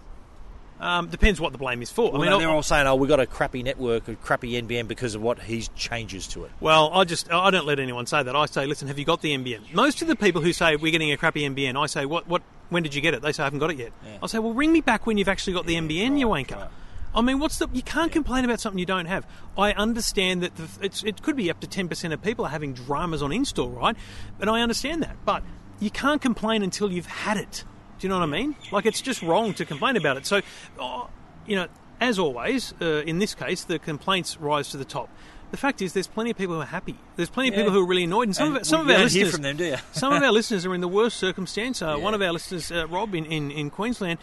Um, 0.81 1.09
depends 1.09 1.41
what 1.41 1.53
the 1.53 1.59
blame 1.59 1.83
is 1.83 1.91
for. 1.91 2.13
Well, 2.13 2.23
I 2.23 2.25
mean, 2.25 2.31
no, 2.31 2.39
they're 2.39 2.49
all 2.49 2.63
saying, 2.63 2.87
oh, 2.87 2.95
we've 2.95 3.09
got 3.09 3.19
a 3.19 3.27
crappy 3.27 3.63
network, 3.63 4.07
a 4.07 4.15
crappy 4.15 4.61
NBN 4.61 4.87
because 4.87 5.15
of 5.17 5.23
what 5.23 5.41
he 5.41 5.63
changes 5.75 6.29
to 6.29 6.45
it. 6.45 6.53
Well, 6.61 6.91
I 6.93 7.05
just 7.05 7.31
I 7.33 7.51
don't 7.51 7.67
let 7.67 7.81
anyone 7.81 8.07
say 8.07 8.23
that. 8.23 8.37
I 8.37 8.47
say, 8.47 8.67
listen, 8.67 8.87
have 8.89 8.99
you 8.99 9.05
got 9.05 9.21
the 9.21 9.37
NBN? 9.37 9.75
Most 9.75 10.03
of 10.03 10.09
the 10.09 10.17
people 10.17 10.41
who 10.41 10.53
say 10.53 10.77
we're 10.77 10.93
getting 10.93 11.11
a 11.11 11.17
crappy 11.17 11.49
NBN, 11.49 11.77
I 11.77 11.87
say, 11.87 12.07
what 12.07 12.29
what 12.29 12.43
when 12.69 12.83
did 12.83 12.95
you 12.95 13.01
get 13.01 13.15
it? 13.15 13.23
They 13.23 13.33
say 13.33 13.43
I 13.43 13.47
haven't 13.47 13.59
got 13.59 13.71
it 13.71 13.79
yet. 13.79 13.93
Yeah. 14.05 14.19
I 14.23 14.27
say, 14.27 14.39
well, 14.39 14.53
ring 14.53 14.73
me 14.73 14.81
back 14.81 15.07
when 15.07 15.19
you've 15.19 15.29
actually 15.29 15.55
got 15.55 15.67
the 15.67 15.75
NBN, 15.75 16.19
you 16.19 16.31
right, 16.33 16.47
wanker. 16.47 16.57
right. 16.57 16.71
I 17.15 17.23
mean, 17.23 17.39
what's 17.41 17.59
the? 17.59 17.69
You 17.73 17.83
can't 17.83 18.13
complain 18.13 18.45
about 18.45 18.61
something 18.61 18.79
you 18.79 18.87
don't 18.87 19.07
have. 19.07 19.27
I 19.57 19.73
understand 19.73 20.43
that 20.43 20.55
the, 20.57 20.69
it's, 20.83 21.03
it 21.03 21.23
could 21.23 21.37
be 21.37 21.51
up 21.51 21.59
to 21.61 21.67
ten 21.67 21.89
percent 21.89 22.13
of 22.13 22.23
people 22.23 22.45
are 22.45 22.51
having 22.51 22.75
dramas 22.75 23.23
on 23.23 23.33
install, 23.33 23.71
right? 23.71 23.97
And 24.41 24.49
I 24.49 24.61
understand 24.61 25.03
that, 25.03 25.17
but 25.25 25.43
you 25.81 25.91
can't 25.91 26.21
complain 26.23 26.63
until 26.63 26.93
you've 26.93 27.07
had 27.07 27.37
it. 27.37 27.65
Do 27.99 28.07
you 28.07 28.09
know 28.11 28.19
what 28.19 28.23
I 28.25 28.27
mean? 28.33 28.57
Like 28.73 28.87
it's 28.87 29.01
just 29.01 29.23
wrong 29.23 29.55
to 29.55 29.65
complain 29.65 29.97
about 29.97 30.17
it. 30.17 30.27
So, 30.27 30.41
oh, 30.79 31.09
you 31.47 31.57
know, 31.57 31.67
as 32.01 32.19
always, 32.19 32.75
uh, 32.81 33.03
in 33.07 33.19
this 33.19 33.35
case, 33.35 33.65
the 33.65 33.79
complaints 33.79 34.37
rise 34.41 34.69
to 34.71 34.77
the 34.77 34.85
top. 34.85 35.09
The 35.51 35.57
fact 35.57 35.81
is, 35.81 35.95
there's 35.95 36.07
plenty 36.07 36.31
of 36.31 36.37
people 36.37 36.55
who 36.57 36.61
are 36.61 36.67
happy. 36.67 36.95
There's 37.17 37.31
plenty 37.31 37.49
of 37.49 37.55
Yeah. 37.55 37.61
people 37.61 37.73
who 37.73 37.81
are 37.83 37.87
really 37.87 38.05
annoyed, 38.05 38.25
and 38.29 38.37
some 38.37 38.49
And 38.49 38.57
of, 38.59 38.67
some 38.67 38.83
of 38.83 38.91
our 38.95 39.03
listeners, 39.03 39.33
from 39.33 39.41
them, 39.43 39.57
do 39.57 39.65
you? 39.65 39.77
some 39.93 40.13
of 40.13 40.23
our 40.23 40.31
listeners 40.39 40.67
are 40.67 40.75
in 40.75 40.83
the 40.83 40.89
worst 40.89 41.17
circumstance. 41.17 41.81
Uh, 41.81 41.97
One 41.97 42.13
of 42.13 42.21
our 42.21 42.33
listeners, 42.33 42.71
uh, 42.71 42.87
Rob, 42.87 43.15
in, 43.15 43.25
in, 43.25 43.51
in 43.51 43.71
Queensland, 43.71 44.19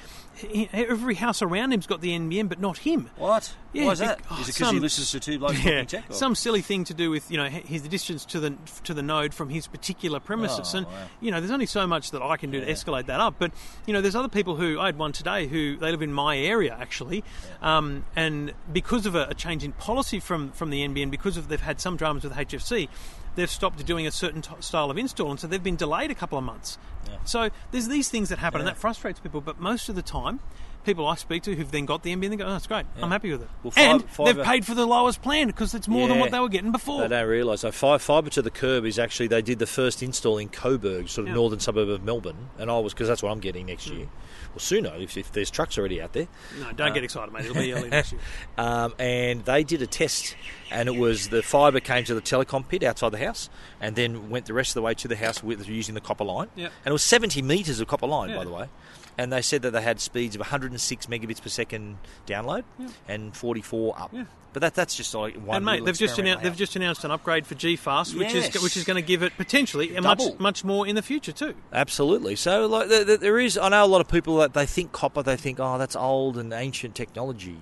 every 0.74 1.16
house 1.16 1.42
around 1.42 1.72
him's 1.72 1.88
got 1.88 2.02
the 2.02 2.12
NBN, 2.12 2.50
but 2.50 2.60
not 2.60 2.80
him. 2.80 3.10
What? 3.18 3.54
Yeah, 3.74 3.86
Why 3.88 3.92
is 3.92 4.00
that? 4.00 4.20
oh, 4.32 4.36
is 4.36 4.42
it 4.50 4.54
because 4.54 4.68
some- 4.68 4.76
he 4.76 4.80
listens 4.82 5.12
to 5.12 5.20
two 5.20 5.38
blokes 5.40 5.64
Yeah, 5.64 5.84
tech? 5.84 6.10
or- 6.10 6.14
some 6.14 6.36
silly 6.36 6.62
thing 6.62 6.84
to 6.86 6.94
do 6.94 7.10
with 7.10 7.30
you 7.30 7.38
know 7.38 7.46
his 7.50 7.82
the 7.84 7.90
distance 7.90 8.24
to 8.26 8.40
the 8.40 8.56
to 8.84 8.94
the 8.94 9.02
node 9.04 9.34
from 9.34 9.50
his 9.50 9.68
particular 9.68 10.20
premises, 10.20 10.74
Oh, 10.74 10.78
and 10.80 10.88
wow. 10.88 10.94
you 11.22 11.32
know 11.32 11.40
there's 11.40 11.52
only 11.52 11.66
so 11.66 11.86
much 11.86 12.12
that 12.12 12.22
I 12.22 12.38
can 12.38 12.52
do 12.52 12.60
to 12.62 12.66
escalate 12.72 13.06
that 13.08 13.20
up. 13.20 13.36
But 13.38 13.52
you 13.86 13.94
know 13.94 14.02
there's 14.02 14.16
other 14.16 14.30
people 14.30 14.56
who 14.56 14.80
I 14.80 14.88
had 14.88 14.98
one 14.98 15.12
today 15.12 15.48
who 15.48 15.76
they 15.78 15.92
live 15.92 16.02
in 16.02 16.14
my 16.14 16.38
area 16.38 16.76
actually, 16.80 17.24
um, 17.62 18.06
and 18.16 18.54
because 18.72 19.06
of 19.06 19.16
a, 19.16 19.26
a 19.30 19.34
change 19.34 19.64
in 19.64 19.72
policy 19.74 20.20
from 20.20 20.52
from 20.52 20.70
the 20.70 20.88
NBN, 20.88 21.12
because 21.12 21.38
of 21.38 21.48
they've 21.50 21.60
had 21.62 21.80
some 21.82 21.98
dramas 21.98 22.24
with 22.24 22.34
HFC, 22.34 22.88
they've 23.36 23.50
stopped 23.50 23.86
doing 23.86 24.08
a 24.08 24.12
certain 24.12 24.42
t- 24.42 24.52
style 24.62 24.90
of 24.90 24.98
install, 24.98 25.32
and 25.32 25.40
so 25.40 25.48
they've 25.48 25.62
been 25.64 25.76
delayed 25.76 26.12
a 26.12 26.16
couple 26.16 26.38
of 26.38 26.44
months. 26.44 26.78
Yeah. 27.08 27.18
So 27.26 27.50
there's 27.72 27.88
these 27.88 28.10
things 28.10 28.30
that 28.30 28.40
happen, 28.40 28.62
and 28.62 28.68
that 28.68 28.78
frustrates 28.78 29.20
people. 29.20 29.42
But 29.42 29.60
most 29.60 29.90
of 29.90 29.96
the 29.96 30.02
time. 30.02 30.40
People 30.84 31.08
I 31.08 31.16
speak 31.16 31.42
to 31.42 31.56
who've 31.56 31.72
then 31.72 31.88
got 31.88 32.04
the 32.04 32.16
NBN, 32.16 32.30
they 32.30 32.36
go, 32.36 32.46
"Oh, 32.46 32.52
that's 32.52 32.68
great. 32.68 32.86
I'm 33.02 33.10
happy 33.10 33.32
with 33.32 33.42
it." 33.42 33.48
Well, 33.64 33.74
and 33.76 34.04
they've 34.24 34.46
paid 34.46 34.68
for 34.68 34.76
the 34.76 34.86
lowest 34.86 35.20
plan 35.24 35.48
because 35.48 35.74
it's 35.74 35.88
more 35.88 36.08
than 36.08 36.20
what 36.20 36.30
they 36.30 36.40
were 36.40 36.48
getting 36.48 36.72
before. 36.72 37.02
They 37.02 37.08
don't 37.08 37.28
realise. 37.28 37.62
So 37.62 37.72
fi- 37.72 37.98
fibre 37.98 38.30
to 38.30 38.44
the 38.44 38.52
curb 38.52 38.86
is 38.86 39.00
actually 39.00 39.26
they 39.26 39.42
did 39.42 39.58
the 39.58 39.66
first 39.66 40.04
install 40.04 40.38
in 40.38 40.48
Coburg, 40.48 41.10
sort 41.10 41.24
of 41.24 41.30
Yeah. 41.30 41.34
northern 41.34 41.60
suburb 41.60 41.90
of 41.90 42.04
Melbourne, 42.04 42.50
and 42.60 42.70
I 42.70 42.78
was 42.78 42.94
because 42.94 43.08
that's 43.08 43.24
what 43.24 43.32
I'm 43.32 43.40
getting 43.40 43.66
next 43.66 43.88
Hmm. 43.88 43.96
year. 43.98 44.06
Well, 44.52 44.60
sooner 44.60 44.94
if, 45.00 45.18
if 45.18 45.32
there's 45.32 45.50
trucks 45.50 45.76
already 45.80 46.00
out 46.02 46.14
there. 46.14 46.28
No, 46.60 46.72
don't 46.72 46.94
get 46.94 47.04
excited, 47.04 47.34
mate. 47.34 47.46
It'll 47.46 47.56
be 47.56 47.74
early 47.74 47.90
next 47.90 48.12
year. 48.12 48.22
Um, 48.60 48.94
and 49.00 49.44
they 49.44 49.64
did 49.64 49.82
a 49.82 49.88
test, 49.88 50.36
and 50.72 50.88
it 50.88 50.96
was 50.96 51.28
the 51.30 51.42
fibre 51.42 51.80
came 51.82 52.04
to 52.06 52.14
the 52.14 52.22
telecom 52.22 52.66
pit 52.66 52.84
outside 52.84 53.10
the 53.10 53.18
house, 53.26 53.50
and 53.82 53.96
then 53.98 54.30
went 54.30 54.46
the 54.46 54.54
rest 54.54 54.70
of 54.70 54.76
the 54.76 54.82
way 54.84 54.94
to 54.94 55.08
the 55.08 55.16
house 55.18 55.42
with 55.44 55.68
using 55.68 55.94
the 55.96 56.00
copper 56.00 56.24
line. 56.24 56.48
Yeah. 56.56 56.70
And 56.86 56.94
was 56.96 57.04
70 57.04 57.42
metres 57.42 57.80
of 57.80 57.88
copper 57.88 58.08
line, 58.08 58.30
Yeah. 58.30 58.38
by 58.38 58.44
the 58.46 58.52
way. 58.52 58.70
And 59.18 59.32
they 59.32 59.42
said 59.42 59.62
that 59.62 59.72
they 59.72 59.82
had 59.82 60.00
speeds 60.02 60.36
of 60.36 60.42
106 60.42 61.06
megabits 61.06 61.42
per 61.42 61.50
second 61.50 61.98
download 62.28 62.64
Yeah. 62.78 62.88
and 63.08 63.36
44 63.36 64.00
up. 64.00 64.10
Yeah. 64.14 64.26
But 64.52 64.62
that, 64.62 64.74
that's 64.74 64.96
just 64.96 65.14
like 65.14 65.36
one. 65.36 65.58
and 65.58 65.66
mate, 65.66 65.84
they've 65.84 65.98
just 65.98 66.18
announced 66.18 66.44
they 66.44 66.50
they've 66.50 66.58
just 66.58 66.76
announced 66.78 67.04
an 67.04 67.12
upgrade 67.12 67.46
for 67.46 67.56
G-Fast, 67.56 68.16
which 68.16 68.34
Yes. 68.34 68.56
is 68.56 68.64
which 68.64 68.78
is 68.78 68.86
going 68.86 68.96
to 68.96 69.06
give 69.06 69.22
it 69.22 69.34
potentially 69.38 69.94
a 69.98 70.02
much 70.02 70.22
much 70.40 70.64
more 70.64 70.88
in 70.88 70.96
the 70.96 71.02
future 71.02 71.34
too. 71.34 71.56
Absolutely. 71.74 72.38
So, 72.38 72.66
like, 72.66 72.88
there- 72.88 73.18
there 73.18 73.38
is. 73.40 73.58
I 73.58 73.68
know 73.68 73.84
a 73.84 73.86
lot 73.86 74.00
of 74.00 74.08
people 74.08 74.38
that 74.38 74.54
they 74.54 74.66
think 74.66 74.94
copper. 74.94 75.22
They 75.22 75.36
think, 75.36 75.60
oh, 75.60 75.78
that's 75.78 75.96
old 75.98 76.38
and 76.38 76.54
ancient 76.54 76.96
technology. 76.96 77.58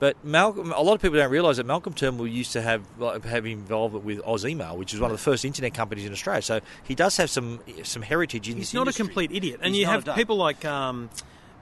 But 0.00 0.24
Malcolm, 0.24 0.72
a 0.72 0.80
lot 0.80 0.94
of 0.94 1.02
people 1.02 1.18
don't 1.18 1.30
realise 1.30 1.56
that 1.56 1.66
Malcolm 1.66 1.92
Turnbull 1.92 2.26
used 2.28 2.52
to 2.52 2.62
have 2.62 2.82
like, 2.98 3.24
have 3.24 3.46
involvement 3.46 4.04
with 4.04 4.20
Oz 4.24 4.44
Email, 4.44 4.76
which 4.76 4.94
is 4.94 5.00
one 5.00 5.10
of 5.10 5.16
the 5.16 5.22
first 5.22 5.44
internet 5.44 5.74
companies 5.74 6.04
in 6.06 6.12
Australia. 6.12 6.42
So 6.42 6.60
he 6.84 6.94
does 6.94 7.16
have 7.16 7.30
some 7.30 7.60
some 7.82 8.02
heritage 8.02 8.48
in 8.48 8.56
He's 8.56 8.66
this. 8.66 8.70
He's 8.70 8.74
not 8.74 8.82
industry. 8.82 9.02
a 9.02 9.06
complete 9.06 9.32
idiot, 9.32 9.60
and 9.62 9.74
He's 9.74 9.80
you 9.80 9.86
have 9.86 10.04
people 10.14 10.36
like 10.36 10.64
um, 10.64 11.10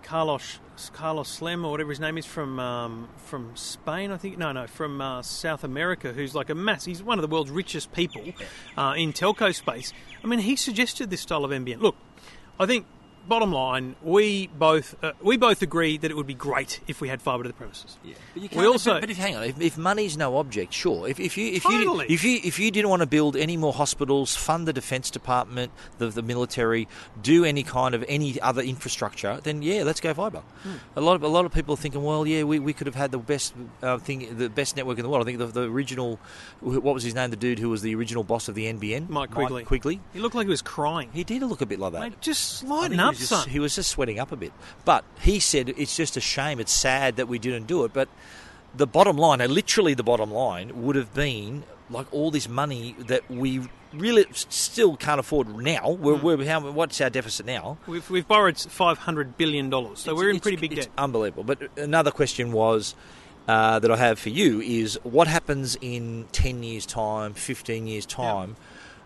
Carlos 0.02 0.58
Carlos 0.92 1.40
Slem 1.40 1.64
or 1.64 1.70
whatever 1.70 1.90
his 1.90 2.00
name 2.00 2.18
is 2.18 2.26
from 2.26 2.60
um, 2.60 3.08
from 3.16 3.56
Spain, 3.56 4.10
I 4.10 4.18
think. 4.18 4.36
No, 4.36 4.52
no, 4.52 4.66
from 4.66 5.00
uh, 5.00 5.22
South 5.22 5.64
America, 5.64 6.12
who's 6.12 6.34
like 6.34 6.50
a 6.50 6.54
mass. 6.54 6.84
He's 6.84 7.02
one 7.02 7.18
of 7.18 7.22
the 7.22 7.28
world's 7.32 7.50
richest 7.50 7.92
people 7.92 8.22
uh, 8.76 8.94
in 8.96 9.12
telco 9.12 9.54
space. 9.54 9.92
I 10.22 10.26
mean, 10.26 10.40
he 10.40 10.56
suggested 10.56 11.08
this 11.10 11.22
style 11.22 11.44
of 11.44 11.50
NBN. 11.50 11.80
Look, 11.80 11.96
I 12.60 12.66
think. 12.66 12.86
Bottom 13.28 13.52
line, 13.52 13.96
we 14.02 14.46
both 14.46 14.94
uh, 15.02 15.12
we 15.20 15.36
both 15.36 15.60
agree 15.62 15.98
that 15.98 16.10
it 16.10 16.16
would 16.16 16.26
be 16.26 16.34
great 16.34 16.80
if 16.86 17.00
we 17.00 17.08
had 17.08 17.20
fibre 17.20 17.42
to 17.42 17.48
the 17.48 17.54
premises. 17.54 17.98
Yeah. 18.04 18.14
But 18.34 18.42
you 18.42 18.48
We 18.50 18.54
can't, 18.54 18.66
also- 18.66 18.94
but, 18.94 19.00
but 19.02 19.10
if, 19.10 19.16
hang 19.16 19.36
on, 19.36 19.42
if, 19.44 19.60
if 19.60 19.76
money's 19.78 20.16
no 20.16 20.36
object, 20.36 20.72
sure. 20.72 21.08
If, 21.08 21.18
if 21.18 21.36
you 21.36 21.52
if 21.52 21.64
Totally. 21.64 22.06
you 22.08 22.14
if 22.14 22.22
you 22.24 22.40
if 22.44 22.58
you 22.60 22.70
didn't 22.70 22.88
want 22.88 23.00
to 23.02 23.06
build 23.06 23.36
any 23.36 23.56
more 23.56 23.72
hospitals, 23.72 24.36
fund 24.36 24.68
the 24.68 24.72
defence 24.72 25.10
department, 25.10 25.72
the, 25.98 26.08
the 26.08 26.22
military, 26.22 26.86
do 27.20 27.44
any 27.44 27.62
kind 27.64 27.94
of 27.96 28.04
any 28.08 28.40
other 28.40 28.62
infrastructure, 28.62 29.40
then 29.42 29.60
yeah, 29.62 29.82
let's 29.82 30.00
go 30.00 30.14
fibre. 30.14 30.42
Hmm. 30.62 30.74
A 30.94 31.00
lot 31.00 31.14
of 31.16 31.22
a 31.24 31.28
lot 31.28 31.44
of 31.46 31.52
people 31.52 31.74
are 31.74 31.78
thinking, 31.78 32.04
well, 32.04 32.26
yeah, 32.26 32.44
we, 32.44 32.60
we 32.60 32.72
could 32.72 32.86
have 32.86 32.94
had 32.94 33.10
the 33.10 33.18
best 33.18 33.54
uh, 33.82 33.98
thing, 33.98 34.36
the 34.38 34.48
best 34.48 34.76
network 34.76 34.98
in 34.98 35.02
the 35.02 35.08
world. 35.08 35.22
I 35.22 35.26
think 35.26 35.38
the, 35.38 35.46
the 35.46 35.62
original, 35.62 36.20
what 36.60 36.94
was 36.94 37.02
his 37.02 37.14
name, 37.16 37.30
the 37.30 37.36
dude 37.36 37.58
who 37.58 37.70
was 37.70 37.82
the 37.82 37.94
original 37.96 38.22
boss 38.22 38.46
of 38.48 38.54
the 38.54 38.72
NBN, 38.72 39.08
Mike 39.08 39.32
Quigley. 39.32 39.64
Quigley. 39.64 40.00
He 40.12 40.20
looked 40.20 40.36
like 40.36 40.46
he 40.46 40.50
was 40.50 40.62
crying. 40.62 41.10
He 41.12 41.24
did 41.24 41.42
look 41.42 41.60
a 41.60 41.66
bit 41.66 41.80
like 41.80 41.92
that. 41.94 42.00
Mate, 42.00 42.20
just 42.20 42.62
lighten 42.62 43.00
up, 43.00 43.15
he 43.18 43.22
was, 43.22 43.28
son. 43.28 43.38
just, 43.38 43.48
he 43.48 43.58
was 43.60 43.74
just 43.76 43.90
sweating 43.90 44.18
up 44.18 44.32
a 44.32 44.36
bit. 44.36 44.52
But 44.84 45.04
he 45.20 45.40
said 45.40 45.68
it's 45.76 45.96
just 45.96 46.16
a 46.16 46.20
shame, 46.20 46.60
it's 46.60 46.72
sad 46.72 47.16
that 47.16 47.28
we 47.28 47.38
didn't 47.38 47.66
do 47.66 47.84
it. 47.84 47.92
But 47.92 48.08
the 48.74 48.86
bottom 48.86 49.16
line, 49.16 49.40
and 49.40 49.52
literally 49.52 49.94
the 49.94 50.02
bottom 50.02 50.30
line, 50.30 50.84
would 50.84 50.96
have 50.96 51.12
been 51.14 51.64
like 51.90 52.06
all 52.12 52.30
this 52.30 52.48
money 52.48 52.94
that 52.98 53.28
we 53.30 53.68
really 53.94 54.26
still 54.32 54.96
can't 54.96 55.20
afford 55.20 55.48
now. 55.56 55.90
We're, 55.90 56.16
Hmm. 56.16 56.26
we're 56.26 56.44
how, 56.46 56.70
what's 56.70 57.00
our 57.00 57.08
deficit 57.08 57.46
now? 57.46 57.78
We've, 57.86 58.08
we've 58.10 58.26
borrowed 58.28 58.58
five 58.58 58.98
hundred 58.98 59.38
billion 59.38 59.70
dollars, 59.70 60.00
so 60.00 60.10
It's- 60.10 60.18
we're 60.22 60.30
in 60.30 60.40
pretty 60.40 60.56
big 60.58 60.72
it's 60.72 60.86
debt. 60.86 60.94
Unbelievable. 60.98 61.44
But 61.44 61.70
another 61.78 62.10
question 62.10 62.52
was. 62.52 62.94
Uh, 63.48 63.78
that 63.78 63.92
I 63.92 63.96
have 63.96 64.18
for 64.18 64.30
you 64.30 64.60
is 64.60 64.98
what 65.04 65.28
happens 65.28 65.78
in 65.80 66.26
10 66.32 66.64
years' 66.64 66.84
time, 66.84 67.32
15 67.32 67.86
years' 67.86 68.04
time 68.04 68.56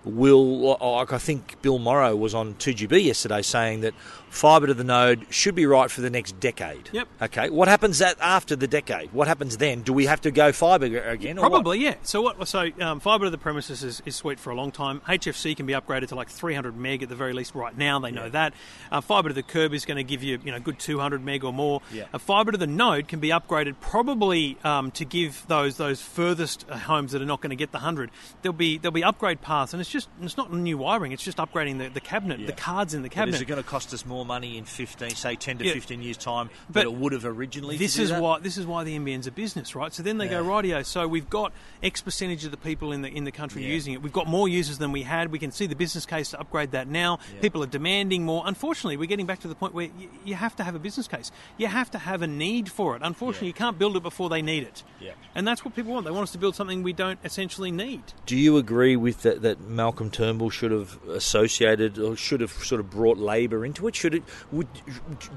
will, 0.05 0.79
like 0.79 1.13
I 1.13 1.19
think 1.19 1.61
Bill 1.63 1.79
Morrow 1.79 2.17
was 2.17 2.35
on 2.35 2.55
2GB 2.55 3.05
yesterday 3.05 3.43
saying 3.43 3.81
that 3.83 3.95
fibre 4.31 4.69
to 4.69 4.75
the 4.75 4.85
node 4.85 5.27
should 5.29 5.55
be 5.55 5.67
right 5.67 5.91
for 5.91 6.01
the 6.01 6.11
next 6.11 6.39
decade. 6.41 6.89
Yep. 6.93 7.09
Okay. 7.23 7.51
What 7.51 7.69
happens 7.69 7.99
that 7.99 8.17
after 8.21 8.57
the 8.57 8.69
decade? 8.69 9.13
What 9.13 9.29
happens 9.29 9.57
then? 9.57 9.83
Do 9.83 9.93
we 9.93 10.07
have 10.07 10.21
to 10.23 10.31
go 10.31 10.53
fibre 10.53 10.87
again? 10.87 11.37
Probably, 11.37 11.81
yeah. 11.81 11.97
So 12.03 12.23
what? 12.23 12.47
So 12.49 12.71
um, 12.81 13.01
fibre 13.01 13.27
to 13.27 13.31
the 13.31 13.39
premises 13.39 13.83
is, 13.83 14.03
is 14.07 14.17
sweet 14.17 14.39
for 14.39 14.51
a 14.51 14.55
long 14.55 14.71
time. 14.71 15.01
HFC 15.09 15.57
can 15.57 15.67
be 15.67 15.73
upgraded 15.73 16.09
to 16.09 16.15
like 16.15 16.29
300 16.29 16.77
meg 16.77 17.03
at 17.03 17.09
the 17.09 17.17
very 17.17 17.33
least 17.33 17.55
right 17.55 17.77
now. 17.77 17.99
They 17.99 18.13
know 18.13 18.29
that. 18.31 18.55
Uh, 18.91 19.01
fibre 19.01 19.29
to 19.29 19.35
the 19.35 19.43
curb 19.43 19.75
is 19.75 19.85
going 19.85 19.97
to 19.97 20.05
give 20.05 20.23
you 20.23 20.39
you 20.45 20.53
know 20.53 20.61
good 20.61 20.79
200 20.79 21.25
meg 21.25 21.45
or 21.45 21.53
more. 21.53 21.83
Yeah. 21.93 22.05
A 22.13 22.19
fibre 22.19 22.53
to 22.53 22.59
the 22.59 22.67
node 22.67 23.09
can 23.09 23.21
be 23.21 23.29
upgraded 23.29 23.75
probably 23.81 24.57
um, 24.65 24.91
to 24.93 25.05
give 25.05 25.45
those 25.49 25.77
those 25.77 26.01
furthest 26.01 26.65
uh, 26.69 26.79
homes 26.79 27.13
that 27.13 27.21
are 27.21 27.27
not 27.27 27.41
going 27.41 27.51
to 27.51 27.57
get 27.57 27.73
the 27.73 27.79
100. 27.79 28.11
There'll 28.43 28.57
be 28.57 28.79
there'll 28.79 28.93
be 28.93 29.05
upgrade 29.05 29.41
paths, 29.41 29.73
and 29.73 29.81
it's 29.95 30.05
just 30.05 30.09
it's 30.23 30.37
not 30.37 30.53
new 30.53 30.79
wiring. 30.79 31.13
It's 31.13 31.23
just 31.25 31.39
upgrading 31.39 31.79
the, 31.79 31.89
the 31.89 32.01
cabinet, 32.01 32.47
the 32.47 32.53
cards 32.53 32.95
in 32.95 33.03
the 33.03 33.09
But 33.09 33.15
cabinet. 33.15 33.35
is 33.37 33.41
it 33.43 33.47
going 33.47 33.63
to 33.63 33.69
cost 33.69 33.93
us 33.93 34.07
more 34.07 34.25
money 34.25 34.57
in 34.57 34.65
15, 34.65 35.11
say 35.11 35.35
10 35.35 35.59
to 35.59 35.65
Yeah. 35.65 35.73
15 35.73 36.03
years' 36.03 36.17
time 36.17 36.51
But 36.69 36.85
than 36.85 36.93
it 36.95 36.99
would 36.99 37.13
have 37.13 37.25
originally? 37.25 37.77
This 37.77 37.99
is 37.99 38.11
that? 38.11 38.23
why 38.23 38.39
this 38.39 38.57
is 38.57 38.67
why 38.67 38.85
the 38.85 38.97
NBN's 38.99 39.27
a 39.27 39.31
business, 39.33 39.75
right? 39.75 39.93
So 39.93 40.03
then 40.03 40.19
they 40.19 40.29
go 40.29 40.43
Yeah. 40.43 40.49
rightio. 40.49 40.85
So 40.87 41.09
we've 41.09 41.29
got 41.29 41.53
X 41.83 42.01
percentage 42.03 42.45
of 42.45 42.51
the 42.53 42.57
people 42.57 42.93
in 42.93 43.03
the 43.03 43.09
in 43.09 43.25
the 43.25 43.33
country 43.33 43.63
Yeah. 43.63 43.71
using 43.73 43.95
it. 43.95 44.03
We've 44.03 44.13
got 44.13 44.29
more 44.29 44.49
users 44.49 44.79
than 44.79 44.93
we 44.93 45.03
had. 45.03 45.33
We 45.33 45.39
can 45.39 45.51
see 45.51 45.67
the 45.67 45.75
business 45.77 46.07
case 46.07 46.31
to 46.31 46.41
upgrade 46.41 46.71
that 46.73 46.87
now. 46.89 47.19
People 47.43 47.63
are 47.63 47.67
demanding 47.67 48.25
more. 48.25 48.43
Unfortunately, 48.47 48.97
we're 48.97 49.07
getting 49.07 49.27
back 49.27 49.41
to 49.41 49.49
the 49.49 49.55
point 49.55 49.75
where 49.75 49.89
y- 49.99 50.09
you 50.25 50.35
have 50.37 50.55
to 50.57 50.65
have 50.65 50.75
a 50.75 50.79
business 50.79 51.09
case. 51.09 51.33
You 51.59 51.67
have 51.67 51.91
to 51.91 51.99
have 51.99 52.23
a 52.23 52.27
need 52.27 52.71
for 52.71 52.95
it. 52.97 53.03
Unfortunately, 53.03 53.49
you 53.49 53.55
can't 53.55 53.79
build 53.79 53.97
it 53.97 54.03
before 54.03 54.29
they 54.29 54.43
need 54.43 54.63
it. 54.63 54.83
Yeah. 55.01 55.13
And 55.35 55.47
that's 55.49 55.65
what 55.65 55.75
people 55.75 55.93
want. 55.93 56.05
They 56.05 56.11
want 56.13 56.25
us 56.25 56.33
to 56.33 56.39
build 56.39 56.55
something 56.55 56.83
we 56.83 56.93
don't 56.93 57.19
essentially 57.25 57.71
need. 57.71 58.03
Do 58.27 58.37
you 58.37 58.57
agree 58.57 58.97
with 58.97 59.23
that, 59.23 59.43
that 59.43 59.61
Malcolm 59.81 60.11
Turnbull 60.11 60.51
should 60.51 60.73
have 60.73 60.99
associated 61.09 61.99
or 61.99 62.15
should 62.15 62.43
have 62.43 62.51
sort 62.53 62.81
of 62.83 62.91
brought 62.91 63.17
Labor 63.17 63.65
into 63.65 63.89
it? 63.89 63.97
Should 63.97 64.15
it? 64.15 64.23
Would, 64.53 64.69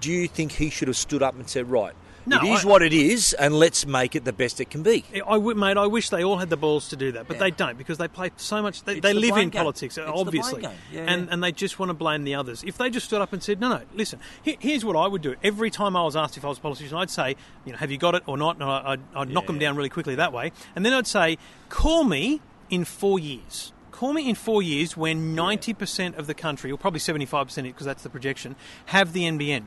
do 0.02 0.12
you 0.12 0.28
think 0.28 0.52
he 0.52 0.70
should 0.70 0.90
have 0.90 0.98
stood 0.98 1.24
up 1.24 1.36
and 1.36 1.48
said, 1.50 1.72
"Right, 1.72 1.94
No, 2.26 2.38
it 2.42 2.44
is 2.50 2.66
I- 2.66 2.68
what 2.68 2.82
it 2.82 2.92
is, 2.92 3.32
and 3.32 3.56
let's 3.56 3.86
make 3.86 4.18
it 4.18 4.26
the 4.26 4.34
best 4.34 4.60
it 4.60 4.70
can 4.70 4.84
be"? 4.84 5.06
I 5.16 5.36
w- 5.36 5.56
mate, 5.58 5.78
I 5.78 5.88
wish 5.88 6.10
they 6.10 6.26
all 6.26 6.40
had 6.40 6.50
the 6.50 6.58
balls 6.58 6.90
to 6.90 6.98
do 6.98 7.14
that, 7.14 7.30
but 7.30 7.40
they 7.40 7.52
don't 7.52 7.78
because 7.78 7.98
they 8.00 8.10
play 8.10 8.32
so 8.36 8.62
much. 8.62 8.84
They, 8.84 9.00
they 9.00 9.14
the 9.14 9.20
live 9.22 9.38
in 9.38 9.50
game. 9.50 9.62
politics, 9.62 9.98
It's 9.98 10.06
obviously. 10.10 10.62
Yeah, 10.64 10.72
and 10.92 11.28
yeah. 11.28 11.34
and 11.34 11.42
they 11.42 11.54
just 11.54 11.80
want 11.80 11.90
to 11.92 11.94
blame 11.94 12.26
the 12.26 12.36
others. 12.36 12.66
If 12.66 12.78
they 12.78 12.90
just 12.90 13.06
stood 13.06 13.22
up 13.22 13.32
and 13.32 13.42
said, 13.42 13.62
"No, 13.62 13.70
no, 13.70 13.82
listen," 13.96 14.20
he- 14.44 14.58
here's 14.60 14.84
what 14.84 14.98
I 14.98 15.08
would 15.08 15.22
do. 15.22 15.36
Every 15.42 15.70
time 15.72 15.96
I 15.96 16.04
was 16.04 16.18
asked 16.18 16.36
if 16.36 16.44
I 16.44 16.50
was 16.50 16.58
a 16.58 16.62
politician, 16.62 16.98
I'd 16.98 17.10
say, 17.10 17.38
"You 17.66 17.72
know, 17.72 17.78
have 17.78 17.92
you 17.92 17.98
got 17.98 18.14
it 18.16 18.24
or 18.26 18.38
not?" 18.38 18.56
And 18.56 18.66
I- 18.66 18.92
I'd, 18.94 19.00
I'd 19.16 19.30
knock 19.30 19.48
them 19.48 19.58
down 19.60 19.78
really 19.78 19.90
quickly 19.90 20.16
that 20.16 20.34
way, 20.34 20.52
and 20.76 20.86
then 20.86 20.92
I'd 20.94 21.08
say, 21.08 21.38
"Call 21.70 22.04
me 22.04 22.42
in 22.70 22.84
four 22.86 23.20
years." 23.20 23.72
Call 23.94 24.12
me 24.12 24.28
in 24.28 24.34
four 24.34 24.64
years 24.64 24.98
when 24.98 25.36
90% 25.36 26.18
of 26.18 26.26
the 26.26 26.34
country, 26.34 26.72
or 26.72 26.80
probably 26.80 27.00
75% 27.00 27.62
because 27.62 27.86
that's 27.86 28.02
the 28.02 28.10
projection, 28.10 28.56
have 28.88 29.14
the 29.14 29.22
NBN. 29.22 29.66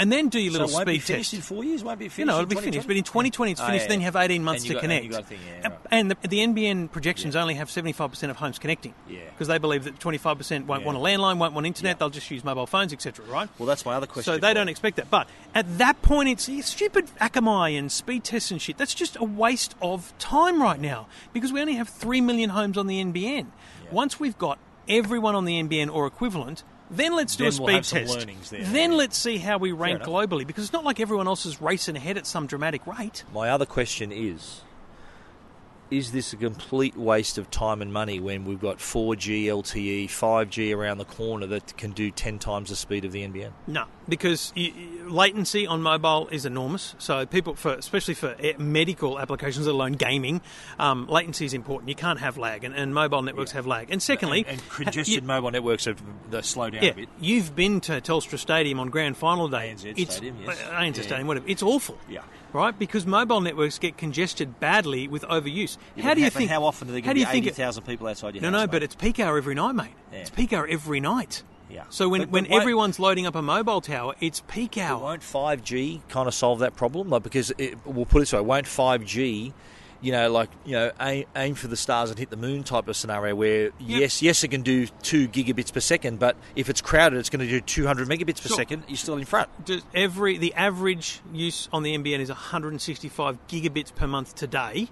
And 0.00 0.10
then 0.10 0.28
do 0.30 0.40
your 0.40 0.52
little 0.52 0.66
so 0.68 0.72
it 0.72 0.76
won't 0.76 0.88
speed 0.88 0.92
be 0.94 0.98
finished 1.00 1.30
test. 1.32 1.50
in 1.50 1.56
four 1.56 1.62
years. 1.64 1.84
Won't 1.84 1.98
be 1.98 2.06
finished. 2.06 2.18
You 2.18 2.24
know, 2.24 2.34
it'll 2.40 2.46
be 2.46 2.56
finished. 2.56 2.86
But 2.86 2.96
in 2.96 3.04
2020, 3.04 3.52
it's 3.52 3.60
Oh, 3.60 3.66
finished. 3.66 3.84
yeah. 3.84 3.88
Then 3.88 4.00
you 4.00 4.04
have 4.06 4.16
18 4.16 4.42
months 4.42 4.64
to 4.64 4.72
got- 4.72 4.80
connect. 4.82 5.04
yeah, 5.06 5.18
And- 5.62 5.64
right. 5.72 5.80
And 5.90 6.10
the, 6.10 6.16
the 6.28 6.38
NBN 6.40 6.88
projections 6.90 7.36
only 7.36 7.54
have 7.54 7.68
75% 7.68 8.30
of 8.30 8.36
homes 8.36 8.58
connecting. 8.58 8.94
Yeah. 9.08 9.20
Because 9.30 9.48
they 9.48 9.58
believe 9.58 9.84
that 9.84 9.98
25% 9.98 10.66
won't 10.66 10.80
Yeah. 10.82 10.86
want 10.86 10.98
a 10.98 11.00
landline, 11.00 11.36
won't 11.38 11.52
want 11.54 11.66
internet. 11.66 11.96
Yeah. 11.96 11.98
They'll 11.98 12.10
just 12.10 12.30
use 12.30 12.42
mobile 12.44 12.66
phones, 12.66 12.92
etc. 12.92 13.24
Right? 13.26 13.48
Well, 13.58 13.66
that's 13.66 13.84
my 13.84 13.94
other 13.94 14.06
question. 14.06 14.32
So 14.34 14.38
they 14.38 14.54
don't 14.54 14.68
expect 14.68 14.96
that. 14.96 15.10
But 15.10 15.28
at 15.54 15.78
that 15.78 16.00
point, 16.02 16.28
it's 16.30 16.48
stupid 16.66 17.06
Akamai 17.20 17.78
and 17.78 17.92
speed 17.92 18.24
tests 18.24 18.50
and 18.50 18.60
shit. 18.60 18.78
That's 18.78 18.94
just 18.94 19.16
a 19.16 19.24
waste 19.24 19.74
of 19.82 20.12
time 20.18 20.62
right 20.62 20.80
now 20.80 21.08
because 21.32 21.52
we 21.52 21.60
only 21.60 21.74
have 21.74 21.88
3 21.88 22.20
million 22.20 22.50
homes 22.50 22.78
on 22.78 22.86
the 22.86 23.00
NBN. 23.00 23.46
Once 23.90 24.18
we've 24.18 24.38
got 24.38 24.58
everyone 24.88 25.34
on 25.34 25.44
the 25.44 25.60
NBN 25.62 25.92
or 25.92 26.06
equivalent, 26.06 26.62
then 26.90 27.14
let's 27.16 27.36
do 27.36 27.44
Then 27.44 27.48
a 27.48 27.52
speed 27.52 27.64
we'll 27.64 27.74
have 27.74 27.86
some 27.86 27.98
test. 28.00 28.18
learnings 28.18 28.50
there. 28.50 28.64
Then 28.64 28.92
Yeah. 28.92 28.96
let's 28.98 29.16
see 29.16 29.38
how 29.38 29.58
we 29.58 29.72
rank 29.72 30.02
globally 30.02 30.46
because 30.46 30.64
it's 30.64 30.72
not 30.72 30.84
like 30.84 31.00
everyone 31.00 31.26
else 31.28 31.46
is 31.46 31.60
racing 31.62 31.96
ahead 31.96 32.16
at 32.18 32.26
some 32.26 32.46
dramatic 32.46 32.86
rate. 32.86 33.24
My 33.32 33.50
other 33.50 33.66
question 33.66 34.10
is 34.12 34.62
Is 35.90 36.12
this 36.12 36.32
a 36.32 36.36
complete 36.36 36.96
waste 36.96 37.36
of 37.36 37.50
time 37.50 37.82
and 37.82 37.92
money 37.92 38.20
when 38.20 38.44
we've 38.44 38.60
got 38.60 38.78
4G 38.78 39.46
LTE, 39.46 40.04
5G 40.06 40.72
around 40.76 40.98
the 40.98 41.04
corner 41.04 41.46
that 41.48 41.76
can 41.76 41.90
do 41.90 42.12
10 42.12 42.38
times 42.38 42.68
the 42.70 42.76
speed 42.76 43.04
of 43.04 43.10
the 43.10 43.22
NBN? 43.26 43.50
No, 43.66 43.86
because 44.08 44.52
y 44.56 44.72
y- 44.76 44.82
latency 45.10 45.66
on 45.66 45.82
mobile 45.82 46.28
is 46.28 46.46
enormous. 46.46 46.94
So 46.98 47.26
people, 47.26 47.56
for 47.56 47.74
especially 47.74 48.14
for 48.14 48.36
medical 48.56 49.18
applications, 49.18 49.66
let 49.66 49.72
alone 49.72 49.92
gaming, 49.94 50.42
um, 50.78 51.08
latency 51.08 51.44
is 51.44 51.54
important. 51.54 51.88
You 51.88 51.96
can't 51.96 52.20
have 52.20 52.38
lag, 52.38 52.62
and, 52.62 52.72
and 52.74 52.94
mobile 52.94 53.22
networks 53.22 53.50
have 53.52 53.66
lag. 53.66 53.90
And 53.90 54.00
secondly, 54.00 54.44
and, 54.46 54.60
and 54.60 54.68
congested 54.68 55.08
you- 55.22 55.22
mobile 55.22 55.50
networks 55.50 55.86
have 55.86 56.00
they 56.30 56.42
slow 56.42 56.70
down 56.70 56.84
yeah, 56.84 56.90
a 56.90 56.94
bit. 56.94 57.08
you've 57.20 57.56
been 57.56 57.80
to 57.80 58.00
Telstra 58.00 58.38
Stadium 58.38 58.78
on 58.78 58.90
grand 58.90 59.16
final 59.16 59.48
day. 59.48 59.74
ANZ 59.74 59.94
it's, 59.96 60.14
Stadium, 60.14 60.36
yes. 60.44 60.62
ANZ 60.70 60.96
Yeah. 60.98 61.02
Stadium, 61.02 61.26
whatever. 61.26 61.48
It's 61.48 61.64
awful. 61.64 61.98
Yeah. 62.08 62.20
Right, 62.52 62.76
because 62.78 63.06
mobile 63.06 63.40
networks 63.40 63.78
get 63.78 63.96
congested 63.96 64.58
badly 64.60 65.06
with 65.08 65.22
overuse. 65.24 65.78
Yeah, 65.94 66.04
how 66.04 66.14
do 66.14 66.20
you 66.20 66.30
think? 66.30 66.50
How 66.50 66.64
often 66.64 66.88
are 66.88 66.92
there 66.92 67.00
how 67.00 67.06
going 67.12 67.16
do 67.16 67.20
be 67.24 67.30
think 67.30 67.46
it- 67.46 67.50
80,000 67.50 67.84
people 67.84 68.08
outside 68.08 68.34
your 68.34 68.42
No, 68.42 68.48
house? 68.48 68.52
no, 68.52 68.60
mate? 68.62 68.70
but 68.72 68.82
it's 68.82 68.94
peak 68.94 69.20
hour 69.20 69.36
every 69.38 69.54
night, 69.54 69.72
mate. 69.74 69.88
Yeah. 70.12 70.18
It's 70.20 70.30
peak 70.30 70.52
hour 70.52 70.66
every 70.68 71.00
night. 71.00 71.42
Yeah. 71.70 71.84
So 71.88 72.08
when, 72.08 72.22
But- 72.22 72.30
when 72.30 72.44
but 72.44 72.50
why- 72.52 72.60
everyone's 72.60 72.98
loading 72.98 73.26
up 73.26 73.36
a 73.36 73.42
mobile 73.42 73.80
tower, 73.80 74.14
it's 74.20 74.42
peak 74.48 74.76
hour. 74.76 75.00
won't 75.00 75.22
5G 75.22 76.00
kind 76.08 76.26
of 76.26 76.34
solve 76.34 76.58
that 76.58 76.74
problem? 76.74 77.08
Like, 77.10 77.22
because 77.22 77.52
it, 77.58 77.78
we'll 77.86 78.06
put 78.06 78.18
it 78.18 78.20
this 78.22 78.32
way: 78.32 78.40
won't 78.40 78.66
5G, 78.66 79.52
you 80.02 80.12
know, 80.12 80.30
like 80.30 80.48
you 80.64 80.72
know, 80.72 80.90
aim, 81.00 81.24
aim 81.36 81.54
for 81.54 81.68
the 81.68 81.76
stars 81.76 82.10
and 82.10 82.18
hit 82.18 82.30
the 82.30 82.36
moon 82.36 82.62
type 82.62 82.88
of 82.88 82.96
scenario 82.96 83.34
where 83.34 83.70
yes, 83.78 84.22
yes, 84.22 84.42
it 84.44 84.48
can 84.48 84.62
do 84.62 84.86
two 85.02 85.28
gigabits 85.28 85.72
per 85.72 85.80
second, 85.80 86.18
but 86.18 86.36
if 86.56 86.68
it's 86.68 86.80
crowded, 86.80 87.18
it's 87.18 87.28
going 87.30 87.44
to 87.44 87.50
do 87.50 87.60
200 87.60 88.08
megabits 88.08 88.40
per 88.42 88.48
Sure. 88.48 88.56
second. 88.56 88.84
You're 88.88 88.96
still 88.96 89.16
in 89.16 89.24
front. 89.24 89.48
Does 89.64 89.82
every 89.94 90.38
the 90.38 90.54
average 90.54 91.20
use 91.32 91.68
on 91.72 91.82
the 91.82 91.94
NBN 91.96 92.20
is 92.20 92.28
165 92.30 93.38
gigabits 93.48 93.94
per 93.94 94.06
month 94.06 94.34
today. 94.34 94.88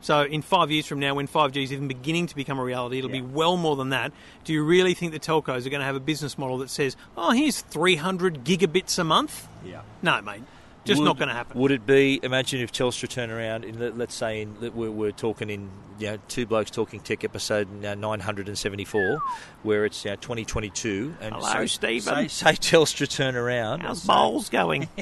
So 0.00 0.22
in 0.22 0.42
five 0.42 0.72
years 0.72 0.84
from 0.86 0.98
now, 0.98 1.14
when 1.14 1.28
5G 1.28 1.62
is 1.62 1.72
even 1.72 1.86
beginning 1.86 2.26
to 2.26 2.34
become 2.34 2.58
a 2.58 2.64
reality, 2.64 2.98
it'll 2.98 3.10
Yeah. 3.10 3.20
be 3.20 3.26
well 3.26 3.56
more 3.56 3.76
than 3.76 3.90
that. 3.90 4.10
Do 4.42 4.52
you 4.52 4.64
really 4.64 4.94
think 4.94 5.12
the 5.12 5.20
telcos 5.20 5.64
are 5.64 5.70
going 5.70 5.78
to 5.80 5.84
have 5.86 5.94
a 5.94 6.00
business 6.00 6.36
model 6.36 6.58
that 6.58 6.70
says, 6.70 6.96
"Oh, 7.16 7.30
here's 7.30 7.60
300 7.60 8.42
gigabits 8.44 8.98
a 8.98 9.04
month"? 9.04 9.46
Yeah. 9.64 9.82
No, 10.02 10.20
mate, 10.20 10.42
just 10.84 10.98
Would- 10.98 11.04
not 11.04 11.16
going 11.18 11.28
to 11.28 11.34
happen. 11.34 11.60
Would 11.60 11.70
it 11.70 11.86
be? 11.86 12.20
Imagine 12.22 12.60
if 12.60 12.72
Telstra 12.72 13.08
turn 13.08 13.30
around. 13.30 13.64
In, 13.64 13.78
let- 13.78 13.96
let's 13.96 14.14
say 14.14 14.42
in, 14.42 14.56
we're, 14.74 14.90
we're 14.90 15.12
talking 15.12 15.50
in 15.50 15.70
you 15.98 16.08
know, 16.08 16.18
two 16.28 16.46
blokes 16.46 16.70
talking 16.70 17.00
tech 17.00 17.22
episode 17.24 17.84
uh, 17.84 17.94
974, 17.94 19.18
where 19.62 19.84
it's 19.84 20.04
you 20.04 20.10
2022. 20.16 21.14
And 21.20 21.34
Hello, 21.34 21.52
say, 21.52 21.66
Stephen. 21.66 22.28
Say, 22.28 22.28
say 22.28 22.52
Telstra 22.52 23.08
turn 23.08 23.36
around. 23.36 23.80
How's 23.80 24.04
bowls 24.04 24.48
going? 24.48 24.88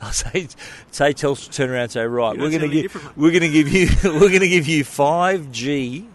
I'll 0.00 0.12
say, 0.12 0.48
say 0.90 1.12
Telstra 1.14 1.52
turn 1.52 1.70
around 1.70 1.82
and 1.82 1.92
say, 1.92 2.04
right, 2.04 2.36
You 2.36 2.42
we're 2.42 2.50
going 2.50 2.62
to 2.62 2.68
give 2.68 2.92
different, 2.92 3.16
we're 3.16 3.30
going 3.30 3.42
to 3.42 3.48
give 3.48 3.68
you 3.68 3.88
we're 4.04 4.28
going 4.28 4.40
to 4.40 4.48
give 4.48 4.66
you 4.66 4.84
5G 4.84 6.06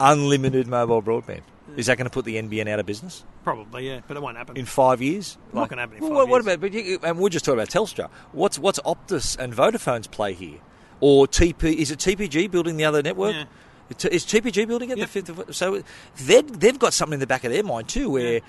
unlimited 0.00 0.66
mobile 0.66 1.02
broadband. 1.02 1.42
Is 1.76 1.86
that 1.86 1.96
going 1.96 2.06
to 2.06 2.10
put 2.10 2.24
the 2.24 2.36
NBN 2.36 2.68
out 2.68 2.80
of 2.80 2.86
business 2.86 3.24
Probably, 3.48 3.88
yeah, 3.88 4.00
but 4.06 4.16
it 4.16 4.22
won't 4.22 4.36
happen. 4.36 4.56
in 4.56 4.66
five 4.66 5.00
years? 5.00 5.38
Not 5.54 5.70
gonna 5.70 5.80
happen 5.80 5.96
in 5.96 6.02
five 6.02 6.10
what, 6.10 6.28
what 6.28 6.44
years. 6.44 6.56
about? 6.56 6.60
But 6.60 6.72
you, 6.74 6.98
and 7.02 7.18
we're 7.18 7.30
just 7.30 7.46
talking 7.46 7.58
about 7.58 7.70
Telstra. 7.70 8.10
What's 8.32 8.58
what's 8.58 8.78
Optus 8.80 9.38
and 9.38 9.54
Vodafone's 9.54 10.06
play 10.06 10.34
here? 10.34 10.58
Or 11.00 11.26
TP? 11.26 11.74
Is 11.76 11.90
it 11.90 11.98
TPG 11.98 12.50
building 12.50 12.76
the 12.76 12.84
other 12.84 13.02
network? 13.02 13.34
Yeah. 13.34 13.44
Is 14.10 14.26
TPG 14.26 14.68
building 14.68 14.90
it? 14.90 14.98
Yep. 14.98 15.06
The 15.06 15.12
fifth 15.22 15.48
of, 15.48 15.56
so 15.56 15.82
they've 16.26 16.60
they've 16.60 16.78
got 16.78 16.92
something 16.92 17.14
in 17.14 17.20
the 17.20 17.26
back 17.26 17.44
of 17.44 17.52
their 17.52 17.62
mind 17.62 17.88
too, 17.88 18.10
where. 18.10 18.34
Yeah. 18.34 18.40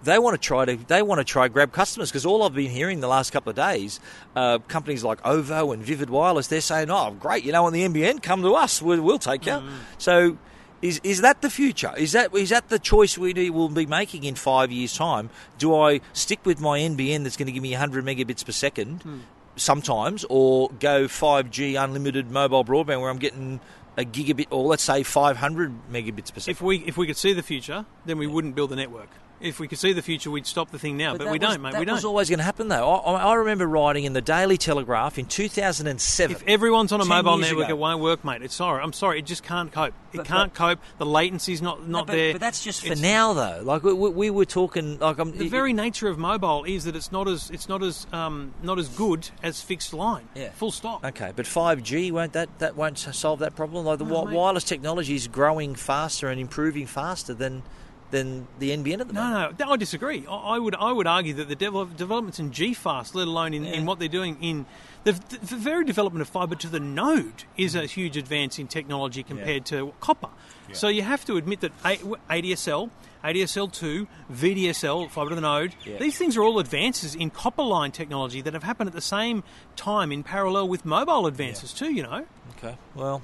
They 0.00 0.16
want 0.20 0.40
to 0.40 0.46
try 0.46 0.64
to 0.64 0.76
they 0.76 1.02
want 1.02 1.18
to 1.18 1.24
try 1.24 1.48
grab 1.48 1.72
customers 1.72 2.08
because 2.08 2.24
all 2.24 2.44
I've 2.44 2.54
been 2.54 2.70
hearing 2.70 3.00
the 3.00 3.08
last 3.08 3.32
couple 3.32 3.50
of 3.50 3.56
days, 3.56 3.98
uh, 4.36 4.58
companies 4.68 5.02
like 5.02 5.18
OVO 5.26 5.72
and 5.72 5.82
Vivid 5.82 6.08
Wireless, 6.08 6.46
they're 6.46 6.60
saying, 6.60 6.88
"Oh, 6.88 7.16
great, 7.18 7.42
you 7.42 7.50
know, 7.50 7.66
on 7.66 7.72
the 7.72 7.82
NBN, 7.82 8.22
come 8.22 8.42
to 8.42 8.54
us, 8.54 8.80
we'll, 8.80 9.02
we'll 9.02 9.18
take 9.18 9.44
you." 9.44 9.54
Mm. 9.54 9.70
So, 9.98 10.38
is 10.82 11.00
is 11.02 11.20
that 11.20 11.42
the 11.42 11.50
future? 11.50 11.92
Is 11.96 12.12
that 12.12 12.34
is 12.34 12.50
that 12.50 12.68
the 12.68 12.78
choice 12.78 13.18
we 13.18 13.32
need, 13.32 13.50
will 13.50 13.68
be 13.68 13.86
making 13.86 14.24
in 14.24 14.34
five 14.34 14.70
years' 14.70 14.96
time? 14.96 15.30
Do 15.58 15.74
I 15.76 16.00
stick 16.12 16.40
with 16.44 16.60
my 16.60 16.78
NBN 16.78 17.24
that's 17.24 17.36
going 17.36 17.46
to 17.46 17.52
give 17.52 17.62
me 17.62 17.72
100 17.72 18.04
megabits 18.04 18.44
per 18.44 18.52
second 18.52 19.02
Hmm. 19.02 19.18
sometimes, 19.56 20.24
or 20.28 20.70
go 20.78 21.06
5G 21.08 21.82
unlimited 21.82 22.30
mobile 22.30 22.64
broadband 22.64 23.00
where 23.00 23.10
I'm 23.10 23.18
getting 23.18 23.60
a 23.96 24.04
gigabit, 24.04 24.46
or 24.50 24.64
let's 24.64 24.84
say 24.84 25.02
500 25.02 25.72
megabits 25.90 26.32
per 26.32 26.40
second? 26.40 26.50
if 26.52 26.62
we 26.62 26.78
if 26.86 26.96
we 26.96 27.06
could 27.06 27.16
see 27.16 27.32
the 27.32 27.42
future, 27.42 27.84
then 28.06 28.18
we 28.18 28.26
wouldn't 28.26 28.54
build 28.54 28.70
the 28.70 28.76
network. 28.76 29.08
If 29.40 29.60
we 29.60 29.68
could 29.68 29.78
see 29.78 29.92
the 29.92 30.02
future, 30.02 30.30
we'd 30.30 30.46
stop 30.46 30.70
the 30.70 30.78
thing 30.78 30.96
now, 30.96 31.12
but, 31.12 31.18
that 31.24 31.24
we 31.32 31.38
was- 31.38 31.48
don't, 31.48 31.62
mate. 31.62 31.72
That 31.72 31.78
we 31.78 31.84
don't. 31.84 31.94
was 31.94 32.04
always 32.04 32.28
going 32.28 32.38
to 32.38 32.44
happen, 32.44 32.68
though. 32.68 32.90
I, 32.94 33.30
I 33.30 33.34
remember 33.34 33.66
writing 33.66 34.04
in 34.04 34.12
the 34.12 34.20
Daily 34.20 34.56
Telegraph 34.56 35.18
in 35.18 35.26
2007. 35.26 36.36
If 36.36 36.42
everyone's 36.48 36.92
on 36.92 37.00
a 37.00 37.04
mobile 37.04 37.38
network, 37.38 37.66
ago. 37.66 37.74
it 37.74 37.78
won't 37.78 38.00
work, 38.02 38.24
mate. 38.24 38.42
It's 38.42 38.54
sorry. 38.54 38.82
I'm 38.82 38.92
sorry. 38.92 39.18
It 39.20 39.26
just 39.26 39.42
can't 39.42 39.70
cope. 39.72 39.94
It 40.12 40.18
But- 40.18 40.26
can't 40.26 40.54
cope. 40.54 40.80
The 40.98 41.06
latency's 41.06 41.60
not 41.62 41.88
not 41.88 42.06
but, 42.06 42.14
there. 42.14 42.32
but 42.32 42.40
that's 42.40 42.64
just 42.64 42.86
for 42.86 42.94
now, 42.96 43.32
though. 43.34 43.60
Like 43.62 43.82
we, 43.84 43.92
we, 43.92 44.10
we 44.10 44.30
were 44.30 44.44
talking, 44.44 44.98
like 44.98 45.18
I'm, 45.18 45.36
The 45.36 45.48
very 45.48 45.72
nature 45.72 46.08
of 46.08 46.18
mobile 46.18 46.64
is 46.64 46.84
that 46.84 46.96
it's 46.96 47.12
not 47.12 47.28
as 47.28 47.50
it's 47.50 47.68
not 47.68 47.82
as 47.82 48.06
um, 48.12 48.54
not 48.62 48.78
as 48.78 48.88
good 48.88 49.28
as 49.42 49.60
fixed 49.60 49.92
line. 49.92 50.28
Yeah. 50.34 50.50
Full 50.52 50.70
stop. 50.72 51.04
Okay, 51.04 51.32
but 51.36 51.44
5G 51.46 52.10
won't 52.10 52.32
that 52.32 52.48
that 52.58 52.74
won't 52.76 52.98
solve 52.98 53.40
that 53.40 53.54
problem? 53.54 53.84
Like 53.84 53.98
the 53.98 54.04
No, 54.06 54.24
mate. 54.24 54.34
wireless 54.34 54.64
technology 54.64 55.14
is 55.14 55.28
growing 55.28 55.74
faster 55.74 56.28
and 56.28 56.40
improving 56.40 56.86
faster 56.86 57.34
than 57.34 57.62
than 58.10 58.46
the 58.58 58.70
NBN 58.70 59.00
at 59.00 59.08
the 59.08 59.14
moment. 59.14 59.58
No, 59.58 59.66
no, 59.66 59.72
I 59.72 59.76
disagree. 59.76 60.24
I 60.28 60.34
I 60.34 60.58
would, 60.58 60.74
I 60.74 60.92
would 60.92 61.06
argue 61.06 61.34
that 61.34 61.48
the 61.48 61.56
devel- 61.56 61.94
developments 61.96 62.38
in 62.38 62.50
GFast, 62.50 63.14
let 63.14 63.26
alone 63.28 63.52
in, 63.54 63.64
in 63.66 63.84
what 63.86 63.98
they're 63.98 64.08
doing 64.08 64.36
in 64.40 64.64
the, 65.04 65.12
the 65.12 65.56
very 65.56 65.84
development 65.84 66.22
of 66.22 66.28
fibre 66.28 66.54
to 66.56 66.68
the 66.68 66.80
node, 66.80 67.44
is 67.56 67.74
a 67.74 67.86
huge 67.86 68.16
advance 68.16 68.58
in 68.58 68.66
technology 68.66 69.22
compared 69.22 69.64
to 69.66 69.92
copper. 70.00 70.28
So 70.72 70.88
you 70.88 71.02
have 71.02 71.24
to 71.26 71.36
admit 71.36 71.60
that 71.60 71.72
A- 71.84 71.96
ADSL, 72.30 72.90
ADSL2, 73.24 74.06
VDSL, 74.32 75.10
fibre 75.10 75.30
to 75.30 75.34
the 75.34 75.40
node, 75.40 75.74
Yeah. 75.84 75.98
these 75.98 76.16
things 76.18 76.36
are 76.36 76.42
all 76.42 76.58
advances 76.58 77.14
in 77.14 77.30
copper 77.30 77.62
line 77.62 77.90
technology 77.92 78.40
that 78.42 78.52
have 78.54 78.62
happened 78.64 78.88
at 78.88 78.94
the 78.94 79.00
same 79.00 79.44
time 79.76 80.12
in 80.12 80.22
parallel 80.22 80.68
with 80.68 80.84
mobile 80.84 81.26
advances 81.26 81.72
too. 81.72 81.92
You 81.92 82.02
know. 82.04 82.26
Okay, 82.58 82.76
well, 82.94 83.22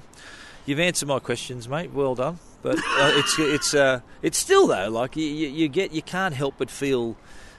you've 0.65 0.79
answered 0.79 1.07
my 1.07 1.19
questions, 1.19 1.67
mate. 1.67 1.91
Well 1.91 2.15
done. 2.15 2.39
But 2.65 2.79
uh, 2.79 3.11
it's 3.13 3.37
it's 3.37 3.73
uh, 3.75 3.99
it's 4.23 4.39
still 4.39 4.65
though 4.65 4.89
like 4.89 5.15
you, 5.15 5.23
you, 5.23 5.67
get 5.67 5.91
you 5.91 6.01
can't 6.01 6.33
help 6.33 6.55
but 6.57 6.71
feel 6.71 7.15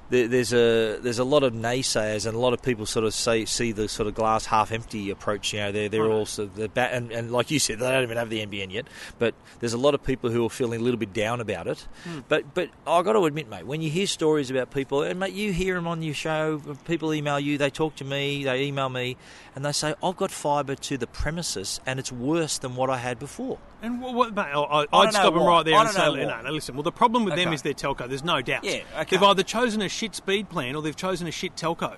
there's 0.08 0.52
a 0.52 0.98
there's 1.02 1.18
a 1.18 1.24
lot 1.24 1.42
of 1.42 1.52
naysayers 1.52 2.26
and 2.26 2.36
a 2.36 2.38
lot 2.38 2.52
of 2.52 2.62
people 2.62 2.86
sort 2.86 3.04
of 3.04 3.12
say 3.12 3.44
see 3.44 3.72
the 3.72 3.88
sort 3.88 4.06
of 4.06 4.14
glass 4.14 4.46
half 4.46 4.70
empty 4.70 5.10
approach. 5.10 5.52
You 5.52 5.58
know, 5.60 5.72
they're 5.72 5.88
they're 5.88 6.02
Right. 6.04 6.12
also 6.12 6.46
the 6.46 6.68
bat 6.68 6.92
and, 6.92 7.10
and 7.10 7.32
like 7.32 7.50
you 7.50 7.58
said, 7.58 7.80
they 7.80 7.88
don't 7.90 8.04
even 8.04 8.16
have 8.16 8.30
the 8.30 8.46
NBN 8.46 8.72
yet. 8.72 8.86
But 9.18 9.34
there's 9.58 9.72
a 9.72 9.78
lot 9.78 9.94
of 9.94 10.04
people 10.04 10.30
who 10.30 10.46
are 10.46 10.50
feeling 10.50 10.80
a 10.80 10.84
little 10.84 10.98
bit 10.98 11.12
down 11.12 11.40
about 11.40 11.66
it. 11.66 11.88
But 12.28 12.54
but 12.54 12.70
I 12.86 13.02
got 13.02 13.14
to 13.14 13.24
admit, 13.24 13.48
mate, 13.48 13.66
when 13.66 13.80
you 13.80 13.90
hear 13.90 14.06
stories 14.06 14.48
about 14.48 14.70
people, 14.72 15.02
and 15.02 15.18
mate, 15.18 15.34
you 15.34 15.52
hear 15.52 15.74
them 15.74 15.88
on 15.88 16.02
your 16.02 16.14
show. 16.14 16.62
People 16.84 17.12
email 17.12 17.40
you, 17.40 17.58
they 17.58 17.70
talk 17.70 17.96
to 17.96 18.04
me, 18.04 18.44
they 18.44 18.62
email 18.62 18.88
me, 18.88 19.16
and 19.56 19.64
they 19.64 19.72
say, 19.72 19.94
"I've 20.04 20.16
got 20.16 20.30
fibre 20.30 20.76
to 20.76 20.96
the 20.96 21.08
premises, 21.08 21.80
and 21.84 21.98
it's 21.98 22.12
worse 22.12 22.58
than 22.58 22.76
what 22.76 22.90
I 22.90 22.98
had 22.98 23.18
before." 23.18 23.58
And 23.82 24.00
what, 24.00 24.14
what 24.14 24.34
mate, 24.34 24.46
I, 24.54 24.86
I'd 24.92 25.12
stop 25.12 25.34
them 25.34 25.42
right 25.42 25.62
there 25.64 25.74
and 25.74 25.88
say, 25.90 26.24
no, 26.24 26.42
no, 26.42 26.50
listen. 26.50 26.74
Well, 26.74 26.82
the 26.82 26.92
problem 26.92 27.24
with 27.24 27.36
them 27.36 27.52
is 27.52 27.62
their 27.62 27.74
telco. 27.74 28.08
There's 28.08 28.24
no 28.24 28.40
doubt. 28.40 28.64
Yeah, 28.64 28.80
okay. 29.00 29.16
They've 29.16 29.22
either 29.22 29.42
chosen 29.42 29.82
a 29.82 29.88
shit 29.88 30.14
speed 30.14 30.48
plan 30.48 30.74
or 30.74 30.82
they've 30.82 30.96
chosen 30.96 31.26
a 31.26 31.30
shit 31.30 31.54
telco. 31.56 31.94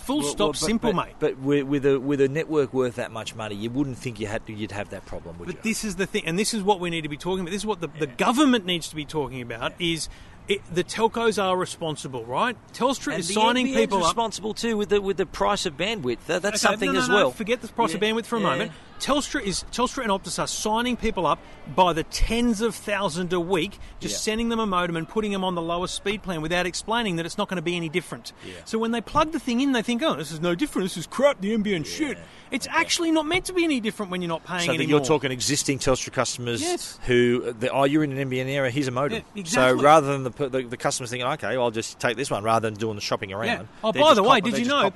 Full 0.00 0.18
Well, 0.18 0.26
stop, 0.28 0.38
well, 0.40 0.48
but- 0.48 0.56
simple, 0.58 0.92
but, 0.92 1.06
mate. 1.06 1.14
But 1.20 1.38
with, 1.38 1.86
a 1.86 2.00
with 2.00 2.20
a 2.20 2.28
network 2.28 2.74
worth 2.74 2.96
that 2.96 3.12
much 3.12 3.36
money, 3.36 3.54
you 3.54 3.70
wouldn't 3.70 3.98
think 3.98 4.18
you 4.18 4.26
had 4.26 4.44
to, 4.46 4.52
you'd 4.52 4.72
have 4.72 4.90
that 4.90 5.06
problem, 5.06 5.38
would 5.38 5.46
But 5.46 5.52
you? 5.52 5.56
But 5.58 5.62
this 5.62 5.84
is 5.84 5.94
the 5.96 6.06
thing, 6.06 6.24
and 6.26 6.36
this 6.36 6.52
is 6.52 6.62
what 6.64 6.80
we 6.80 6.90
need 6.90 7.02
to 7.02 7.08
be 7.08 7.16
talking 7.16 7.40
about. 7.40 7.52
This 7.52 7.62
is 7.62 7.66
what 7.66 7.80
the, 7.80 7.86
the 7.86 8.08
government 8.08 8.66
needs 8.66 8.88
to 8.88 8.96
be 8.96 9.04
talking 9.04 9.40
about: 9.40 9.72
is 9.78 10.08
it, 10.48 10.60
the 10.74 10.82
telcos 10.82 11.40
are 11.40 11.56
responsible, 11.56 12.24
right? 12.24 12.56
Telstra 12.72 13.12
and 13.12 13.20
is 13.20 13.32
signing 13.32 13.68
NBN's 13.68 13.76
people 13.76 13.98
up. 13.98 14.04
responsible 14.04 14.54
too 14.54 14.76
with 14.76 14.88
the 14.88 15.00
with 15.00 15.16
the 15.18 15.26
price 15.26 15.64
of 15.66 15.76
bandwidth. 15.76 16.26
That, 16.26 16.42
that's 16.42 16.64
Okay, 16.64 16.72
something 16.72 16.88
no, 16.88 16.94
no, 16.94 17.00
as 17.00 17.08
no, 17.08 17.14
well. 17.14 17.30
Forget 17.30 17.60
the 17.60 17.68
price 17.68 17.94
of 17.94 18.00
bandwidth 18.00 18.26
for 18.26 18.36
a 18.36 18.40
yeah. 18.40 18.46
moment. 18.46 18.72
Telstra 19.00 19.42
is 19.42 19.64
Telstra 19.72 20.02
and 20.02 20.10
Optus 20.12 20.38
are 20.38 20.46
signing 20.46 20.96
people 20.96 21.26
up 21.26 21.38
by 21.74 21.92
the 21.92 22.02
tens 22.04 22.60
of 22.60 22.74
thousands 22.74 23.32
a 23.32 23.40
week, 23.40 23.78
just 23.98 24.14
Yeah. 24.14 24.18
sending 24.18 24.48
them 24.50 24.60
a 24.60 24.66
modem 24.66 24.96
and 24.96 25.08
putting 25.08 25.32
them 25.32 25.42
on 25.42 25.54
the 25.54 25.62
lowest 25.62 25.94
speed 25.94 26.22
plan 26.22 26.42
without 26.42 26.66
explaining 26.66 27.16
that 27.16 27.24
it's 27.26 27.38
not 27.38 27.48
going 27.48 27.56
to 27.56 27.62
be 27.62 27.76
any 27.76 27.88
different. 27.88 28.32
So 28.66 28.78
when 28.78 28.90
they 28.90 29.00
plug 29.00 29.32
the 29.32 29.38
thing 29.40 29.60
in, 29.60 29.72
they 29.72 29.82
think, 29.82 30.02
"Oh, 30.02 30.14
this 30.14 30.30
is 30.30 30.40
no 30.40 30.54
different. 30.54 30.84
This 30.86 30.96
is 30.96 31.06
crap. 31.06 31.40
The 31.40 31.52
NBN 31.54 31.84
shit." 31.84 32.18
It's 32.50 32.66
actually 32.68 33.12
not 33.12 33.26
meant 33.26 33.44
to 33.44 33.52
be 33.52 33.62
any 33.62 33.78
different 33.80 34.10
when 34.10 34.20
you're 34.22 34.28
not 34.28 34.44
paying 34.44 34.66
So 34.66 34.76
that 34.76 34.84
you're 34.86 34.98
talking 35.04 35.30
existing 35.30 35.78
Telstra 35.78 36.12
customers 36.12 36.60
Yes. 36.60 36.98
who, 37.06 37.52
the, 37.58 37.70
oh, 37.70 37.84
you're 37.84 38.02
in 38.02 38.10
an 38.10 38.18
NBN 38.18 38.48
area, 38.48 38.72
here's 38.72 38.88
a 38.88 38.90
modem. 38.90 39.18
Yeah, 39.34 39.40
exactly. 39.40 39.78
So 39.78 39.82
rather 39.84 40.08
than 40.08 40.24
the, 40.24 40.48
the, 40.48 40.62
the 40.62 40.76
customers 40.76 41.10
thinking, 41.10 41.28
okay, 41.28 41.48
I'll 41.56 41.70
just 41.70 42.00
take 42.00 42.16
this 42.16 42.28
one, 42.28 42.42
rather 42.42 42.68
than 42.68 42.76
doing 42.76 42.96
the 42.96 43.00
shopping 43.00 43.32
around. 43.32 43.46
Yeah. 43.46 43.62
Oh, 43.84 43.92
by 43.92 44.14
the 44.14 44.22
way, 44.24 44.40
did 44.40 44.58
you 44.58 44.64
know. 44.64 44.90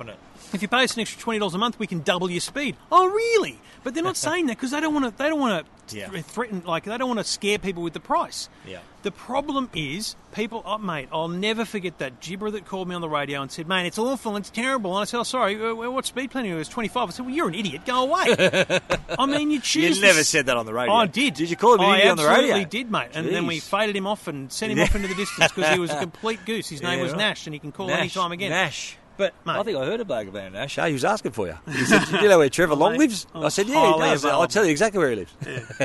If 0.53 0.61
you 0.61 0.67
pay 0.67 0.83
us 0.83 0.93
an 0.95 1.01
extra 1.01 1.19
twenty 1.21 1.39
dollars 1.39 1.53
a 1.55 1.57
month, 1.57 1.79
we 1.79 1.87
can 1.87 1.99
double 2.01 2.29
your 2.29 2.39
speed? 2.41 2.75
Oh, 2.91 3.07
really? 3.07 3.57
But 3.83 3.93
they're 3.93 4.03
not 4.03 4.17
saying 4.27 4.47
that 4.47 4.57
because 4.57 4.71
they 4.71 4.79
don't 4.81 4.93
want 4.93 5.05
to. 5.05 5.17
They 5.17 5.29
don't 5.29 5.39
want 5.39 5.65
to 5.87 5.95
Yeah. 5.97 6.09
threaten. 6.21 6.63
Like 6.65 6.83
they 6.85 6.97
don't 6.97 7.07
want 7.07 7.19
to 7.19 7.23
scare 7.23 7.57
people 7.59 7.83
with 7.83 7.93
the 7.93 7.99
price. 7.99 8.49
Yeah. 8.67 8.79
The 9.03 9.11
problem 9.11 9.69
is 9.75 10.15
people. 10.33 10.63
Oh, 10.65 10.79
mate, 10.79 11.09
I'll 11.11 11.27
never 11.27 11.63
forget 11.63 11.99
that 11.99 12.21
gibber 12.21 12.49
that 12.49 12.65
called 12.65 12.87
me 12.87 12.95
on 12.95 13.01
the 13.01 13.09
radio 13.09 13.41
and 13.43 13.51
said, 13.51 13.67
"Mate, 13.67 13.85
it's 13.85 13.99
awful. 13.99 14.35
It's 14.37 14.49
terrible." 14.49 14.95
And 14.97 15.01
I 15.01 15.05
said, 15.05 15.19
"Oh, 15.19 15.23
sorry. 15.23 15.63
uh, 15.63 15.75
What 15.75 16.05
speed 16.07 16.31
plan 16.31 16.45
are 16.45 16.47
you? 16.47 16.55
It 16.55 16.59
was 16.59 16.69
twenty 16.69 16.89
five. 16.89 17.09
I 17.09 17.11
said, 17.11 17.25
"Well, 17.27 17.35
you're 17.35 17.47
an 17.47 17.53
idiot. 17.55 17.85
Go 17.85 18.03
away." 18.03 18.35
I 19.19 19.25
mean, 19.27 19.51
you 19.51 19.59
choose. 19.59 19.97
You 19.97 20.01
never 20.01 20.21
s- 20.21 20.29
said 20.29 20.47
that 20.47 20.57
on 20.57 20.65
the 20.65 20.73
radio. 20.73 20.93
I 20.95 21.05
did. 21.05 21.35
Did 21.35 21.51
you 21.51 21.55
call 21.55 21.75
him 21.75 21.81
an 21.81 21.85
I 21.91 21.97
idiot 21.97 22.11
on 22.11 22.17
the 22.17 22.23
radio? 22.23 22.35
absolutely 22.55 22.65
did, 22.65 22.89
mate. 22.91 23.09
And 23.13 23.27
then 23.27 23.45
we 23.45 23.59
faded 23.59 23.95
him 23.95 24.07
off 24.07 24.27
and 24.27 24.51
sent 24.51 24.71
him 24.71 24.79
off 24.79 24.95
into 24.95 25.07
the 25.07 25.13
distance 25.15 25.51
because 25.51 25.71
he 25.71 25.79
was 25.79 25.91
a 25.91 25.99
complete 25.99 26.39
goose. 26.45 26.67
His 26.69 26.81
name 26.81 26.97
Yeah, 26.97 27.03
was 27.03 27.11
right. 27.11 27.19
Nash, 27.19 27.45
and 27.45 27.53
he 27.53 27.59
can 27.59 27.71
call 27.71 27.87
Nash, 27.87 27.99
any 27.99 28.09
time 28.09 28.31
again. 28.31 28.49
Nash. 28.49 28.97
But 29.17 29.33
mate, 29.45 29.53
I 29.53 29.63
think 29.63 29.77
I 29.77 29.85
heard 29.85 30.01
a 30.01 30.05
bloke 30.05 30.27
about 30.27 30.51
Nash. 30.51 30.75
Hey, 30.75 30.87
he 30.87 30.93
was 30.93 31.05
asking 31.05 31.31
for 31.31 31.47
you. 31.47 31.57
He 31.71 31.85
said, 31.85 32.03
"Do 32.05 32.17
you 32.17 32.27
know 32.27 32.37
where 32.37 32.49
Trevor 32.49 32.75
Long 32.75 32.93
mate, 32.93 32.99
lives?" 32.99 33.27
I'm 33.33 33.49
said, 33.49 33.67
"Yeah, 33.67 33.93
he 33.93 33.99
does. 33.99 34.25
I'll 34.25 34.47
tell 34.47 34.65
you 34.65 34.71
exactly 34.71 34.99
where 34.99 35.09
he 35.11 35.15
lives." 35.15 35.33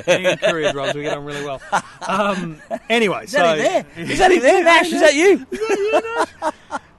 Me 0.07 0.27
and 0.27 0.41
Courier 0.41 0.73
Robs, 0.73 0.95
we 0.97 1.03
get 1.03 1.17
on 1.17 1.25
really 1.25 1.45
well. 1.45 1.61
Um, 2.09 2.61
anyway, 2.89 3.25
Is 3.25 3.31
so 3.33 3.39
that 3.39 3.59
him 3.59 3.65
there? 3.65 3.87
Is 4.11 4.19
that 4.19 4.33
him 4.33 4.41
there, 4.41 4.65
Nash? 4.65 4.91
Is 4.93 5.01
that 5.01 5.15
you? 5.15 5.47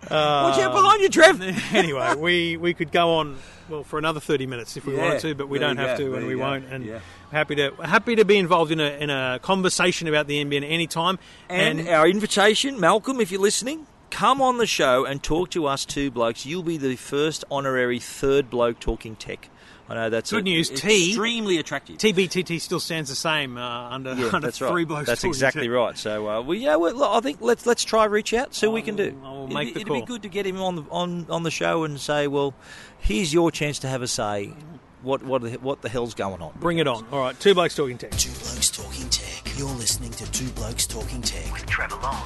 Watch 0.09 0.59
out 0.59 0.73
behind 0.73 1.01
you, 1.01 1.09
Trev. 1.09 1.41
anyway, 1.73 2.15
we, 2.15 2.57
we 2.57 2.73
could 2.73 2.91
go 2.91 3.15
on 3.15 3.37
well 3.69 3.83
for 3.83 3.97
another 3.99 4.19
thirty 4.19 4.45
minutes 4.45 4.75
if 4.77 4.85
we 4.85 4.95
Yeah, 4.95 5.01
wanted 5.01 5.19
to, 5.21 5.35
but 5.35 5.47
we 5.49 5.59
don't 5.59 5.77
have 5.77 5.97
go, 5.97 6.05
to, 6.11 6.15
and 6.15 6.27
we 6.27 6.35
go. 6.35 6.39
won't. 6.41 6.65
And 6.65 6.85
Yeah. 6.85 6.99
happy 7.31 7.55
to 7.55 7.71
happy 7.83 8.15
to 8.15 8.25
be 8.25 8.37
involved 8.37 8.71
in 8.71 8.79
a 8.79 8.89
in 8.99 9.09
a 9.09 9.39
conversation 9.41 10.07
about 10.07 10.27
the 10.27 10.43
NBN 10.43 10.63
anytime. 10.63 11.17
any 11.49 11.77
time. 11.77 11.79
And 11.79 11.87
our 11.89 12.07
invitation, 12.07 12.79
Malcolm, 12.79 13.19
if 13.21 13.31
you're 13.31 13.41
listening, 13.41 13.87
come 14.11 14.41
on 14.41 14.57
the 14.57 14.67
show 14.67 15.05
and 15.05 15.23
talk 15.23 15.49
to 15.51 15.65
us 15.65 15.85
two 15.85 16.11
blokes. 16.11 16.45
You'll 16.45 16.61
be 16.63 16.77
the 16.77 16.95
first 16.95 17.43
honorary 17.49 17.99
third 17.99 18.49
bloke 18.49 18.79
talking 18.79 19.15
tech. 19.15 19.49
I 19.89 19.95
know 19.95 20.09
that's 20.09 20.29
Good 20.31 20.41
a- 20.41 20.43
news, 20.43 20.69
T. 20.69 21.09
Extremely 21.09 21.57
attractive. 21.57 21.97
TBTT 21.97 22.61
still 22.61 22.79
stands 22.79 23.09
the 23.09 23.15
same 23.15 23.57
uh, 23.57 23.89
under, 23.89 24.13
yeah, 24.13 24.27
under 24.31 24.47
that's 24.47 24.57
three 24.59 24.69
right. 24.69 24.87
blokes. 24.87 25.07
That's 25.07 25.23
exactly 25.25 25.67
to- 25.67 25.71
right. 25.73 25.97
So, 25.97 26.29
uh, 26.29 26.41
well, 26.41 26.53
yeah, 26.57 26.77
well, 26.77 27.03
I 27.03 27.19
think 27.19 27.39
let's 27.41 27.65
let's 27.65 27.83
try 27.83 28.05
reach 28.05 28.33
out, 28.33 28.53
see 28.55 28.67
what 28.67 28.73
we 28.75 28.83
can 28.83 28.95
do. 28.95 29.19
I 29.23 29.29
will 29.31 29.43
It'd 29.45 29.53
make 29.53 29.67
be- 29.69 29.73
the 29.73 29.79
it'd 29.81 29.87
call. 29.87 29.99
be 29.99 30.05
good 30.05 30.21
to 30.21 30.29
get 30.29 30.45
him 30.45 30.61
on 30.61 30.75
the 30.77 30.83
on, 30.91 31.25
on 31.29 31.43
the 31.43 31.51
show 31.51 31.83
and 31.83 31.99
say, 31.99 32.27
well, 32.27 32.53
here's 32.99 33.33
your 33.33 33.51
chance 33.51 33.79
to 33.79 33.87
have 33.89 34.01
a 34.01 34.07
say. 34.07 34.53
What 35.01 35.23
what 35.23 35.41
the- 35.41 35.57
what 35.59 35.81
the 35.81 35.89
hell's 35.89 36.13
going 36.13 36.41
on? 36.41 36.53
Bring 36.59 36.77
it 36.77 36.87
on. 36.87 37.05
All 37.11 37.19
right, 37.19 37.37
two 37.37 37.53
blokes 37.53 37.75
talking 37.75 37.97
tech. 37.97 38.11
Two 38.11 38.29
Blokes 38.29 38.69
Talking 38.69 39.09
Tech. 39.09 39.57
You're 39.57 39.67
listening 39.69 40.11
to 40.11 40.31
Two 40.31 40.47
Blokes 40.51 40.85
Talking 40.87 41.21
Tech. 41.21 41.51
with 41.51 41.65
Trevor 41.65 41.97
Long 41.97 42.23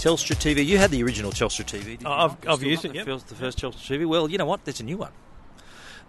Telstra 0.00 0.34
TV. 0.36 0.64
You 0.64 0.78
had 0.78 0.90
the 0.90 1.02
original 1.02 1.30
Telstra 1.30 1.64
TV. 1.64 1.84
Did 1.84 2.02
you 2.02 2.06
Oh, 2.08 2.12
I've- 2.12 2.48
I've 2.48 2.62
used 2.62 2.82
got 2.82 2.88
it, 2.88 2.92
The 2.92 2.98
yep. 2.98 3.06
first, 3.06 3.28
the 3.28 3.34
first 3.34 3.58
Telstra 3.58 3.98
TV. 3.98 4.06
Well, 4.06 4.30
you 4.30 4.38
know 4.38 4.46
what? 4.46 4.64
There's 4.64 4.80
a 4.80 4.84
new 4.84 4.96
one. 4.96 5.12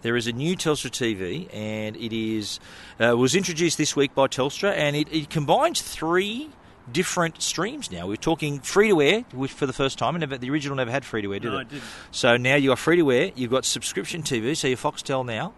There 0.02 0.16
is 0.16 0.26
a 0.28 0.32
new 0.32 0.56
Telstra 0.56 0.90
TV, 0.90 1.48
and 1.54 1.96
it 1.98 2.12
is 2.14 2.60
uh, 3.00 3.16
was 3.18 3.36
introduced 3.36 3.78
this 3.78 3.96
week 3.96 4.16
by 4.16 4.28
Telstra, 4.28 4.72
and 4.76 4.96
it, 4.96 5.08
it 5.12 5.30
combines 5.30 5.82
three 5.82 6.50
different 6.92 7.42
streams. 7.42 7.92
Now 7.92 8.08
we're 8.08 8.16
talking 8.16 8.60
free 8.62 8.88
to 8.90 9.02
air, 9.02 9.26
which 9.34 9.52
for 9.52 9.66
the 9.68 9.74
first 9.74 10.00
time, 10.00 10.16
and 10.16 10.32
the 10.42 10.50
original 10.50 10.76
never 10.76 10.90
had 10.90 11.06
free 11.06 11.22
to 11.22 11.34
air, 11.34 11.40
did 11.40 11.52
No, 11.52 11.60
it? 11.60 11.62
it 11.64 11.70
didn't. 11.70 11.84
So 12.12 12.38
now 12.38 12.56
you 12.56 12.72
are 12.72 12.76
free 12.78 12.96
to 12.98 13.12
air. 13.12 13.32
You've 13.36 13.52
got 13.52 13.66
subscription 13.66 14.24
TV, 14.24 14.56
so 14.58 14.68
you're 14.68 14.78
Foxtel 14.78 15.24
now. 15.26 15.54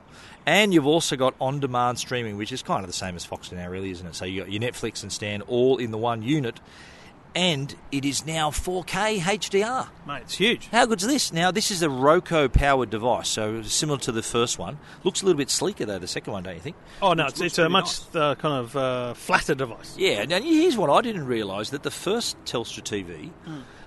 And 0.46 0.74
you've 0.74 0.86
also 0.88 1.16
got 1.16 1.36
on-demand 1.40 2.00
streaming, 2.00 2.36
which 2.36 2.52
is 2.52 2.62
kind 2.62 2.82
of 2.84 2.88
the 2.88 2.94
same 2.94 3.16
as 3.16 3.26
Foxtel 3.26 3.54
now, 3.54 3.70
really, 3.70 3.92
isn't 3.92 4.06
it? 4.06 4.14
So 4.16 4.26
you 4.26 4.42
got 4.42 4.52
your 4.52 4.62
Netflix 4.62 5.02
and 5.04 5.10
Stan 5.14 5.42
all 5.44 5.78
in 5.78 5.92
the 5.92 5.98
one 5.98 6.22
unit, 6.22 6.60
and 7.36 7.76
it 7.92 8.06
is 8.06 8.26
now 8.26 8.50
4K 8.52 9.20
HDR. 9.20 9.88
Mate, 10.08 10.22
it's 10.24 10.36
huge. 10.36 10.68
How 10.68 10.86
good's 10.86 11.06
this? 11.08 11.34
Now, 11.34 11.50
this 11.52 11.72
is 11.72 11.82
a 11.82 11.90
Roku 11.90 12.48
powered 12.50 12.90
device, 12.90 13.28
so 13.30 13.62
similar 13.64 13.98
to 14.00 14.12
the 14.12 14.22
first 14.24 14.60
one. 14.60 14.78
Looks 15.04 15.22
a 15.22 15.26
little 15.26 15.38
bit 15.38 15.50
sleeker, 15.50 15.86
though, 15.86 16.00
the 16.00 16.08
second 16.08 16.34
one, 16.34 16.44
don't 16.44 16.56
you 16.56 16.62
think? 16.62 16.76
Oh 17.02 17.14
no, 17.14 17.24
Looks- 17.24 17.34
it's, 17.34 17.40
looks 17.42 17.52
it's 17.54 17.58
a 17.60 17.70
much 17.70 17.84
nice. 17.86 18.16
uh, 18.16 18.36
kind 18.36 18.54
of 18.66 18.76
uh, 18.76 19.14
flatter 19.16 19.56
device. 19.56 19.96
Yeah, 19.98 20.26
now 20.26 20.40
here's 20.42 20.78
what 20.78 20.90
I 20.90 21.02
didn't 21.02 21.26
realise 21.26 21.70
that 21.72 21.84
the 21.84 21.92
first 21.92 22.38
Telstra 22.46 22.82
TV 22.84 23.32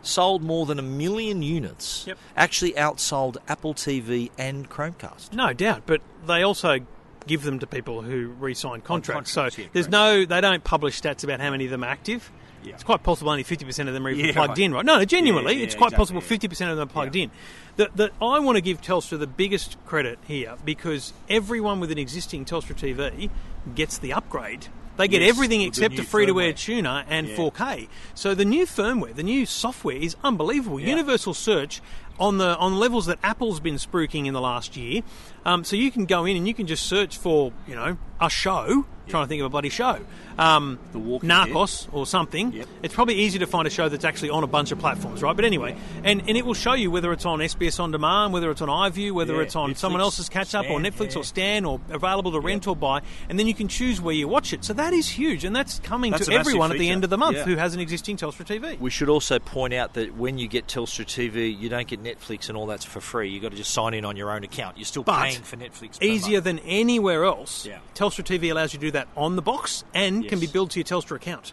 sold 0.02 0.42
more 0.42 0.66
than 0.66 0.78
a 0.78 0.82
million 0.82 1.42
units, 1.42 2.04
Yep. 2.06 2.18
actually 2.36 2.72
outsold 2.74 3.36
Apple 3.48 3.74
TV 3.74 4.30
and 4.38 4.68
Chromecast. 4.70 5.32
No 5.32 5.52
doubt, 5.52 5.82
but 5.86 6.00
they 6.26 6.42
also 6.42 6.78
give 7.26 7.42
them 7.42 7.58
to 7.58 7.66
people 7.66 8.02
who 8.02 8.28
re-sign 8.38 8.80
contracts. 8.82 9.34
contracts, 9.34 9.56
so 9.56 9.62
yeah, 9.62 9.68
there's 9.72 9.86
correct. 9.86 9.90
no, 9.92 10.24
they 10.26 10.40
don't 10.40 10.62
publish 10.62 11.00
stats 11.00 11.24
about 11.24 11.40
how 11.40 11.50
many 11.50 11.64
of 11.64 11.72
them 11.72 11.82
are 11.82 11.88
active. 11.88 12.30
It's 12.74 12.84
quite 12.84 13.02
possible 13.02 13.30
only 13.30 13.44
50% 13.44 13.88
of 13.88 13.94
them 13.94 14.06
are 14.06 14.10
even 14.10 14.26
Yeah, 14.26 14.32
plugged 14.32 14.50
right. 14.50 14.58
in, 14.58 14.72
right? 14.74 14.84
No, 14.84 15.04
genuinely, 15.04 15.52
Yeah, 15.54 15.58
yeah, 15.60 15.64
it's 15.64 15.74
quite 15.74 15.92
exactly, 15.92 16.16
possible 16.18 16.22
yeah. 16.22 16.48
50% 16.48 16.70
of 16.70 16.76
them 16.76 16.88
are 16.88 16.92
plugged 16.92 17.14
Yeah. 17.16 17.24
in. 17.24 17.30
The, 17.76 17.90
the, 17.94 18.10
I 18.22 18.38
want 18.38 18.56
to 18.56 18.62
give 18.62 18.80
Telstra 18.80 19.18
the 19.18 19.26
biggest 19.26 19.76
credit 19.86 20.18
here 20.26 20.56
because 20.64 21.12
everyone 21.28 21.80
with 21.80 21.90
an 21.90 21.98
existing 21.98 22.44
Telstra 22.44 22.74
TV 22.74 23.30
gets 23.74 23.98
the 23.98 24.12
upgrade. 24.12 24.68
They 24.96 25.08
get 25.08 25.20
Yes, 25.20 25.28
everything 25.28 25.60
except 25.60 25.98
a 25.98 26.02
free-to-air 26.02 26.54
tuner 26.54 27.04
and 27.06 27.28
Yeah. 27.28 27.36
4K. 27.36 27.88
So 28.14 28.34
the 28.34 28.46
new 28.46 28.64
firmware, 28.64 29.14
the 29.14 29.22
new 29.22 29.44
software 29.44 29.96
is 29.96 30.16
unbelievable. 30.24 30.80
Yeah. 30.80 30.88
Universal 30.88 31.34
search 31.34 31.82
on 32.18 32.38
the 32.38 32.56
on 32.56 32.78
levels 32.78 33.04
that 33.04 33.18
Apple's 33.22 33.60
been 33.60 33.74
spruiking 33.74 34.24
in 34.24 34.32
the 34.32 34.40
last 34.40 34.74
year. 34.74 35.02
Um, 35.44 35.64
so 35.64 35.76
you 35.76 35.90
can 35.90 36.06
go 36.06 36.24
in 36.24 36.34
and 36.34 36.48
you 36.48 36.54
can 36.54 36.66
just 36.66 36.84
search 36.86 37.18
for 37.18 37.52
you 37.68 37.74
know 37.74 37.98
a 38.22 38.30
show. 38.30 38.86
Trying 39.08 39.24
to 39.24 39.28
think 39.28 39.40
of 39.40 39.46
a 39.46 39.48
bloody 39.50 39.68
show. 39.68 39.98
Um, 40.38 40.78
The 40.92 40.98
Walking 40.98 41.30
Narcos 41.30 41.88
or 41.92 42.06
something. 42.06 42.52
Yep. 42.52 42.68
It's 42.82 42.94
probably 42.94 43.14
easy 43.14 43.38
to 43.38 43.46
find 43.46 43.66
a 43.66 43.70
show 43.70 43.88
that's 43.88 44.04
actually 44.04 44.30
on 44.30 44.42
a 44.44 44.46
bunch 44.46 44.72
of 44.72 44.78
platforms, 44.78 45.22
right? 45.22 45.34
But 45.34 45.44
anyway, 45.44 45.76
and, 46.04 46.20
and 46.28 46.36
it 46.36 46.44
will 46.44 46.54
show 46.54 46.74
you 46.74 46.90
whether 46.90 47.12
it's 47.12 47.24
on 47.24 47.38
SBS 47.38 47.80
On 47.80 47.90
Demand, 47.90 48.32
whether 48.32 48.50
it's 48.50 48.60
on 48.60 48.68
iView, 48.68 49.12
whether 49.12 49.36
Yeah, 49.36 49.42
it's 49.42 49.56
on 49.56 49.70
Netflix, 49.72 49.76
someone 49.78 50.00
else's 50.00 50.28
catch 50.28 50.54
up 50.54 50.66
or 50.68 50.78
Netflix 50.80 51.14
yeah. 51.14 51.20
or 51.20 51.24
Stan 51.24 51.64
or 51.64 51.80
available 51.90 52.32
to 52.32 52.40
rent 52.40 52.66
or 52.66 52.76
buy, 52.76 53.00
and 53.28 53.38
then 53.38 53.46
you 53.46 53.54
can 53.54 53.68
choose 53.68 54.00
where 54.00 54.14
you 54.14 54.28
watch 54.28 54.52
it. 54.52 54.64
So 54.64 54.72
that 54.74 54.92
is 54.92 55.08
huge, 55.08 55.44
and 55.44 55.54
that's 55.54 55.78
coming 55.80 56.10
That's 56.12 56.26
to 56.26 56.32
everyone 56.32 56.70
at 56.72 56.78
the 56.78 56.90
end 56.90 57.04
of 57.04 57.10
the 57.10 57.18
month 57.18 57.36
Yeah. 57.38 57.44
who 57.44 57.56
has 57.56 57.74
an 57.74 57.80
existing 57.80 58.16
Telstra 58.16 58.44
TV. 58.44 58.78
We 58.78 58.90
should 58.90 59.08
also 59.08 59.38
point 59.38 59.72
out 59.74 59.94
that 59.94 60.16
when 60.16 60.38
you 60.38 60.48
get 60.48 60.66
Telstra 60.66 61.04
TV, 61.06 61.56
you 61.58 61.68
don't 61.68 61.86
get 61.86 62.02
Netflix 62.02 62.48
and 62.48 62.56
all 62.58 62.66
that's 62.66 62.84
for 62.84 63.00
free. 63.00 63.30
You've 63.30 63.42
got 63.42 63.52
to 63.52 63.56
just 63.56 63.70
sign 63.72 63.94
in 63.94 64.04
on 64.04 64.16
your 64.16 64.30
own 64.30 64.44
account. 64.44 64.76
You're 64.76 64.84
still 64.84 65.02
But 65.02 65.22
paying 65.22 65.42
for 65.42 65.56
Netflix. 65.56 66.02
Easier 66.02 66.36
month. 66.38 66.44
than 66.44 66.58
anywhere 66.60 67.24
else. 67.24 67.64
Yeah. 67.66 67.78
Telstra 67.94 68.24
TV 68.24 68.50
allows 68.50 68.72
you 68.74 68.78
to 68.80 68.86
do 68.86 68.90
that 68.96 69.08
on 69.16 69.36
the 69.36 69.42
box 69.42 69.84
and 69.94 70.26
can 70.28 70.40
be 70.40 70.46
billed 70.46 70.70
to 70.72 70.80
your 70.80 70.84
Telstra 70.84 71.16
account. 71.16 71.52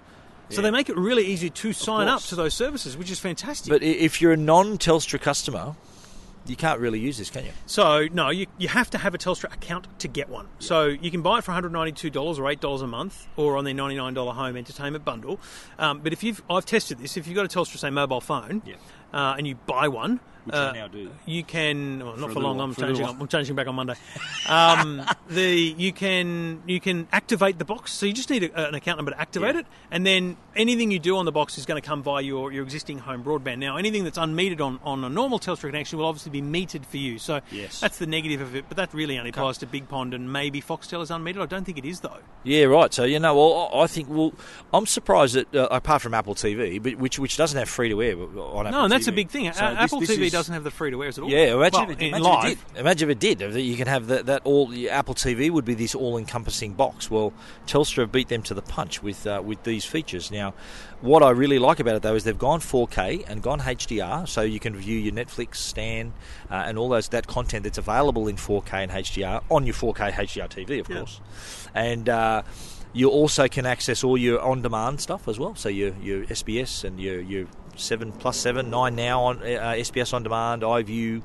So 0.50 0.58
Yeah. 0.58 0.64
they 0.64 0.72
make 0.72 0.90
it 0.90 0.98
really 0.98 1.26
easy 1.26 1.50
to 1.50 1.74
sign 1.74 2.08
up 2.08 2.22
to 2.24 2.36
those 2.36 2.54
services, 2.54 2.98
which 2.98 3.10
is 3.12 3.20
fantastic. 3.20 3.72
But 3.72 3.82
if 3.84 4.22
you're 4.22 4.34
a 4.34 4.38
non-Telstra 4.38 5.20
customer, 5.22 5.76
you 6.46 6.56
can't 6.58 6.80
really 6.82 7.00
use 7.00 7.18
this, 7.18 7.30
can 7.30 7.46
you? 7.46 7.52
So 7.66 8.08
no, 8.12 8.30
you, 8.30 8.48
you 8.58 8.68
have 8.68 8.90
to 8.92 8.98
have 8.98 9.14
a 9.16 9.18
Telstra 9.18 9.46
account 9.54 9.88
to 10.00 10.08
get 10.10 10.28
one. 10.30 10.48
So 10.60 10.88
you 10.88 11.10
can 11.10 11.22
buy 11.22 11.38
it 11.38 11.44
for 11.46 11.52
one 11.52 11.56
hundred 11.56 11.72
ninety 11.72 11.94
two 11.94 12.10
dollars 12.10 12.38
or 12.40 12.50
eight 12.50 12.60
dollars 12.60 12.82
a 12.82 12.88
month, 12.88 13.28
or 13.38 13.56
on 13.58 13.64
their 13.64 13.74
ninety 13.74 13.96
nine 13.96 14.14
dollar 14.14 14.34
home 14.34 14.58
entertainment 14.58 15.06
bundle. 15.06 15.40
Um, 15.80 16.00
but 16.02 16.12
if 16.12 16.22
you've 16.24 16.44
I've 16.50 16.66
tested 16.66 16.98
this, 17.00 17.16
if 17.18 17.28
you've 17.28 17.36
got 17.38 17.46
a 17.46 17.48
Telstra 17.60 17.78
say 17.78 17.90
mobile 17.90 18.20
phone, 18.22 18.62
Yeah. 18.66 18.76
uh, 19.14 19.36
and 19.38 19.48
you 19.48 19.56
buy 19.56 19.88
one, 19.88 20.20
Which 20.46 20.56
uh, 20.56 20.72
I 20.74 20.78
now 20.78 20.88
do. 20.88 21.10
you 21.26 21.44
can 21.44 22.00
well, 22.06 22.18
not 22.18 22.30
a 22.30 22.34
for, 22.34 22.40
long. 22.42 22.58
little- 22.58 22.62
I'm 22.62 22.74
for 22.74 22.82
changing. 22.82 23.06
I'm 23.06 23.28
changing 23.28 23.56
back 23.56 23.68
on 23.68 23.76
Monday. 23.76 23.96
Um, 24.48 25.02
the 25.30 25.56
you 25.78 25.94
can 25.94 26.62
you 26.68 26.80
can 26.80 27.08
activate 27.12 27.58
the 27.60 27.66
box. 27.66 27.92
So 27.94 28.06
you 28.06 28.14
just 28.14 28.30
need 28.30 28.44
a, 28.44 28.68
an 28.70 28.76
account 28.76 28.98
number 28.98 29.12
to 29.12 29.20
activate 29.22 29.56
Yeah. 29.56 29.62
it, 29.62 29.68
and 29.92 30.06
then 30.06 30.38
anything 30.56 30.92
you 30.92 31.00
do 31.00 31.18
on 31.18 31.26
the 31.26 31.32
box 31.32 31.58
is 31.58 31.66
going 31.66 31.82
to 31.82 31.88
come 31.88 32.04
via 32.04 32.22
your, 32.22 32.52
your 32.52 32.64
existing 32.64 33.00
home 33.00 33.24
broadband. 33.24 33.58
Now, 33.60 33.78
anything 33.78 34.04
that's 34.04 34.18
unmetered 34.18 34.62
on, 34.62 34.80
on 34.84 35.04
a 35.04 35.10
normal 35.10 35.40
Telstra 35.40 35.70
connection 35.70 35.98
will 35.98 36.06
obviously 36.06 36.30
be 36.32 36.42
metered 36.42 36.86
for 36.86 36.98
you. 36.98 37.18
So 37.20 37.42
Yes. 37.52 37.80
that's 37.80 37.98
the 37.98 38.06
negative 38.08 38.42
of 38.42 38.56
it. 38.56 38.66
But 38.68 38.78
that 38.78 38.94
really 38.94 39.18
only 39.18 39.30
applies 39.32 39.58
to 39.60 39.66
Big 39.66 39.88
Pond 39.90 40.14
and 40.14 40.32
maybe 40.32 40.62
Foxtel 40.62 41.02
is 41.02 41.10
unmetered. 41.10 41.42
I 41.42 41.46
don't 41.48 41.64
think 41.64 41.78
it 41.78 41.86
is 41.86 42.02
though. 42.02 42.20
Yeah, 42.44 42.66
right. 42.66 42.94
So 42.94 43.04
you 43.06 43.20
know, 43.20 43.36
well, 43.36 43.70
I 43.82 43.88
think 43.88 44.10
well, 44.10 44.34
I'm 44.74 44.86
surprised 44.86 45.36
that 45.36 45.56
uh, 45.56 45.68
apart 45.72 46.02
from 46.02 46.14
Apple 46.14 46.36
TV, 46.36 46.82
but 46.84 46.98
which 46.98 47.18
which 47.18 47.38
doesn't 47.38 47.58
have 47.58 47.70
free 47.70 47.90
to 47.90 48.02
air 48.04 48.14
on 48.18 48.68
Apple 48.68 48.72
No, 48.72 48.84
and 48.84 48.92
that's 48.92 49.08
a 49.08 49.12
big 49.12 49.30
thing. 49.30 49.46
So 49.54 49.60
this- 49.62 49.62
Apple 49.80 50.00
this 50.02 50.12
TV 50.12 50.22
is- 50.28 50.33
doesn't 50.34 50.54
have 50.54 50.64
the 50.66 50.72
free 50.72 50.92
to 50.92 51.02
airs 51.04 51.18
at 51.18 51.24
all. 51.24 51.30
Yeah, 51.30 51.54
imagine, 51.56 51.80
Well, 51.82 51.92
if, 51.92 52.00
in 52.02 52.08
imagine 52.10 52.24
live. 52.24 52.52
it 52.52 52.58
did. 52.74 52.80
Imagine 52.80 53.10
if 53.10 53.16
it 53.16 53.20
did. 53.40 53.56
You 53.56 53.78
can 53.78 53.88
have 53.88 54.08
that, 54.08 54.26
that 54.26 54.42
all 54.44 54.74
Apple 54.90 55.14
TV 55.16 55.50
would 55.50 55.64
be 55.64 55.74
this 55.74 55.96
all-encompassing 55.96 56.74
box. 56.74 57.10
Well, 57.10 57.32
Telstra 57.68 58.00
have 58.00 58.12
beat 58.12 58.28
them 58.28 58.42
to 58.44 58.54
the 58.54 58.62
punch 58.62 59.02
with 59.02 59.26
uh, 59.26 59.42
with 59.46 59.64
these 59.64 59.86
features. 59.86 60.30
Now, 60.32 60.54
what 61.02 61.24
I 61.24 61.30
really 61.30 61.60
like 61.60 61.80
about 61.80 61.96
it 61.96 62.02
though 62.02 62.16
is 62.16 62.24
they've 62.26 62.38
gone 62.38 62.60
4K 62.60 63.24
and 63.30 63.42
gone 63.42 63.62
HDR, 63.62 64.28
so 64.28 64.42
you 64.42 64.60
can 64.60 64.76
view 64.76 64.98
your 64.98 65.14
Netflix, 65.14 65.56
Stan, 65.56 66.14
uh, 66.52 66.56
and 66.66 66.78
all 66.78 66.90
those 66.90 67.08
that 67.10 67.28
content 67.28 67.64
that's 67.64 67.78
available 67.78 68.28
in 68.28 68.36
4K 68.36 68.74
and 68.74 68.92
HDR 68.92 69.44
on 69.50 69.66
your 69.66 69.76
4K 69.76 70.12
HDR 70.12 70.50
TV, 70.50 70.80
of 70.82 70.90
Yeah. 70.90 70.98
course, 70.98 71.22
and. 71.74 72.10
Uh, 72.10 72.42
you 72.96 73.10
also 73.10 73.48
can 73.48 73.66
access 73.66 74.04
all 74.04 74.16
your 74.16 74.40
on-demand 74.40 75.02
stuff 75.02 75.28
as 75.28 75.40
well. 75.40 75.56
So 75.56 75.68
your 75.68 75.96
your 76.00 76.26
SBS 76.26 76.84
and 76.84 77.00
your 77.00 77.20
your 77.22 77.48
seven 77.76 78.12
plus 78.12 78.38
seven 78.38 78.70
nine 78.70 78.96
now 78.96 79.24
on 79.24 79.38
uh, 79.40 79.42
SBS 79.78 80.14
on 80.14 80.24
demand, 80.24 80.62
iView, 80.62 81.22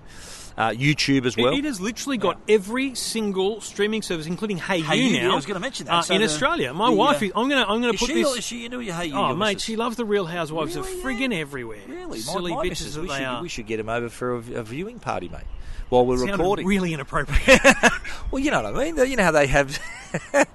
uh, 0.57 0.71
YouTube 0.71 1.25
as 1.27 1.37
well. 1.37 1.53
it 1.57 1.65
has 1.65 1.81
literally 1.81 2.17
got 2.19 2.41
every 2.49 2.95
single 2.95 3.61
streaming 3.61 4.03
service, 4.03 4.27
including 4.27 4.57
Hey, 4.59 4.81
Hey 4.81 4.97
You 4.97 5.03
You, 5.05 5.17
yeah, 5.17 5.23
now. 5.29 5.33
I 5.33 5.37
was 5.37 5.47
gonna 5.47 5.61
mention 5.61 5.87
that. 5.87 5.93
uh, 5.95 6.03
So 6.03 6.15
in 6.15 6.21
the- 6.21 6.27
Australia. 6.27 6.73
My 6.75 6.91
the, 6.91 6.97
wife, 6.97 7.23
uh, 7.23 7.27
is, 7.27 7.33
I'm 7.37 7.49
gonna 7.49 7.65
I'm 7.69 7.81
gonna 7.81 7.93
put 7.95 8.09
she, 8.09 8.15
this. 8.23 8.37
is 8.39 8.45
she 8.45 8.65
into 8.65 8.81
your 8.81 8.95
Hayu? 8.95 9.13
Oh, 9.15 9.29
your 9.29 9.37
mate, 9.37 9.61
she 9.61 9.77
loves 9.77 9.97
the 9.97 10.05
Real 10.05 10.27
Housewives 10.27 10.75
Really? 10.77 10.93
of 10.93 10.99
friggin' 11.05 11.33
Yeah. 11.33 11.39
everywhere. 11.41 11.79
Really, 11.87 12.19
silly 12.21 12.53
my 12.55 12.67
bitches 12.67 12.95
that 12.95 13.03
we 13.03 13.09
they 13.09 13.15
should, 13.19 13.25
are. 13.25 13.43
We 13.43 13.49
should 13.49 13.67
get 13.67 13.79
him 13.81 13.89
over 13.89 14.09
for 14.09 14.35
a, 14.35 14.39
a 14.39 14.63
viewing 14.65 14.99
party, 14.99 15.29
mate. 15.29 15.43
While 15.91 16.05
we're 16.05 16.19
Sounded 16.19 16.33
recording. 16.35 16.67
really 16.67 16.93
inappropriate. 16.93 17.61
well, 18.31 18.43
you 18.43 18.51
know 18.51 18.63
what 18.63 18.75
I 18.75 18.85
mean. 18.93 18.97
You 19.11 19.17
know 19.17 19.25
how 19.25 19.33
they 19.33 19.47
have. 19.47 19.79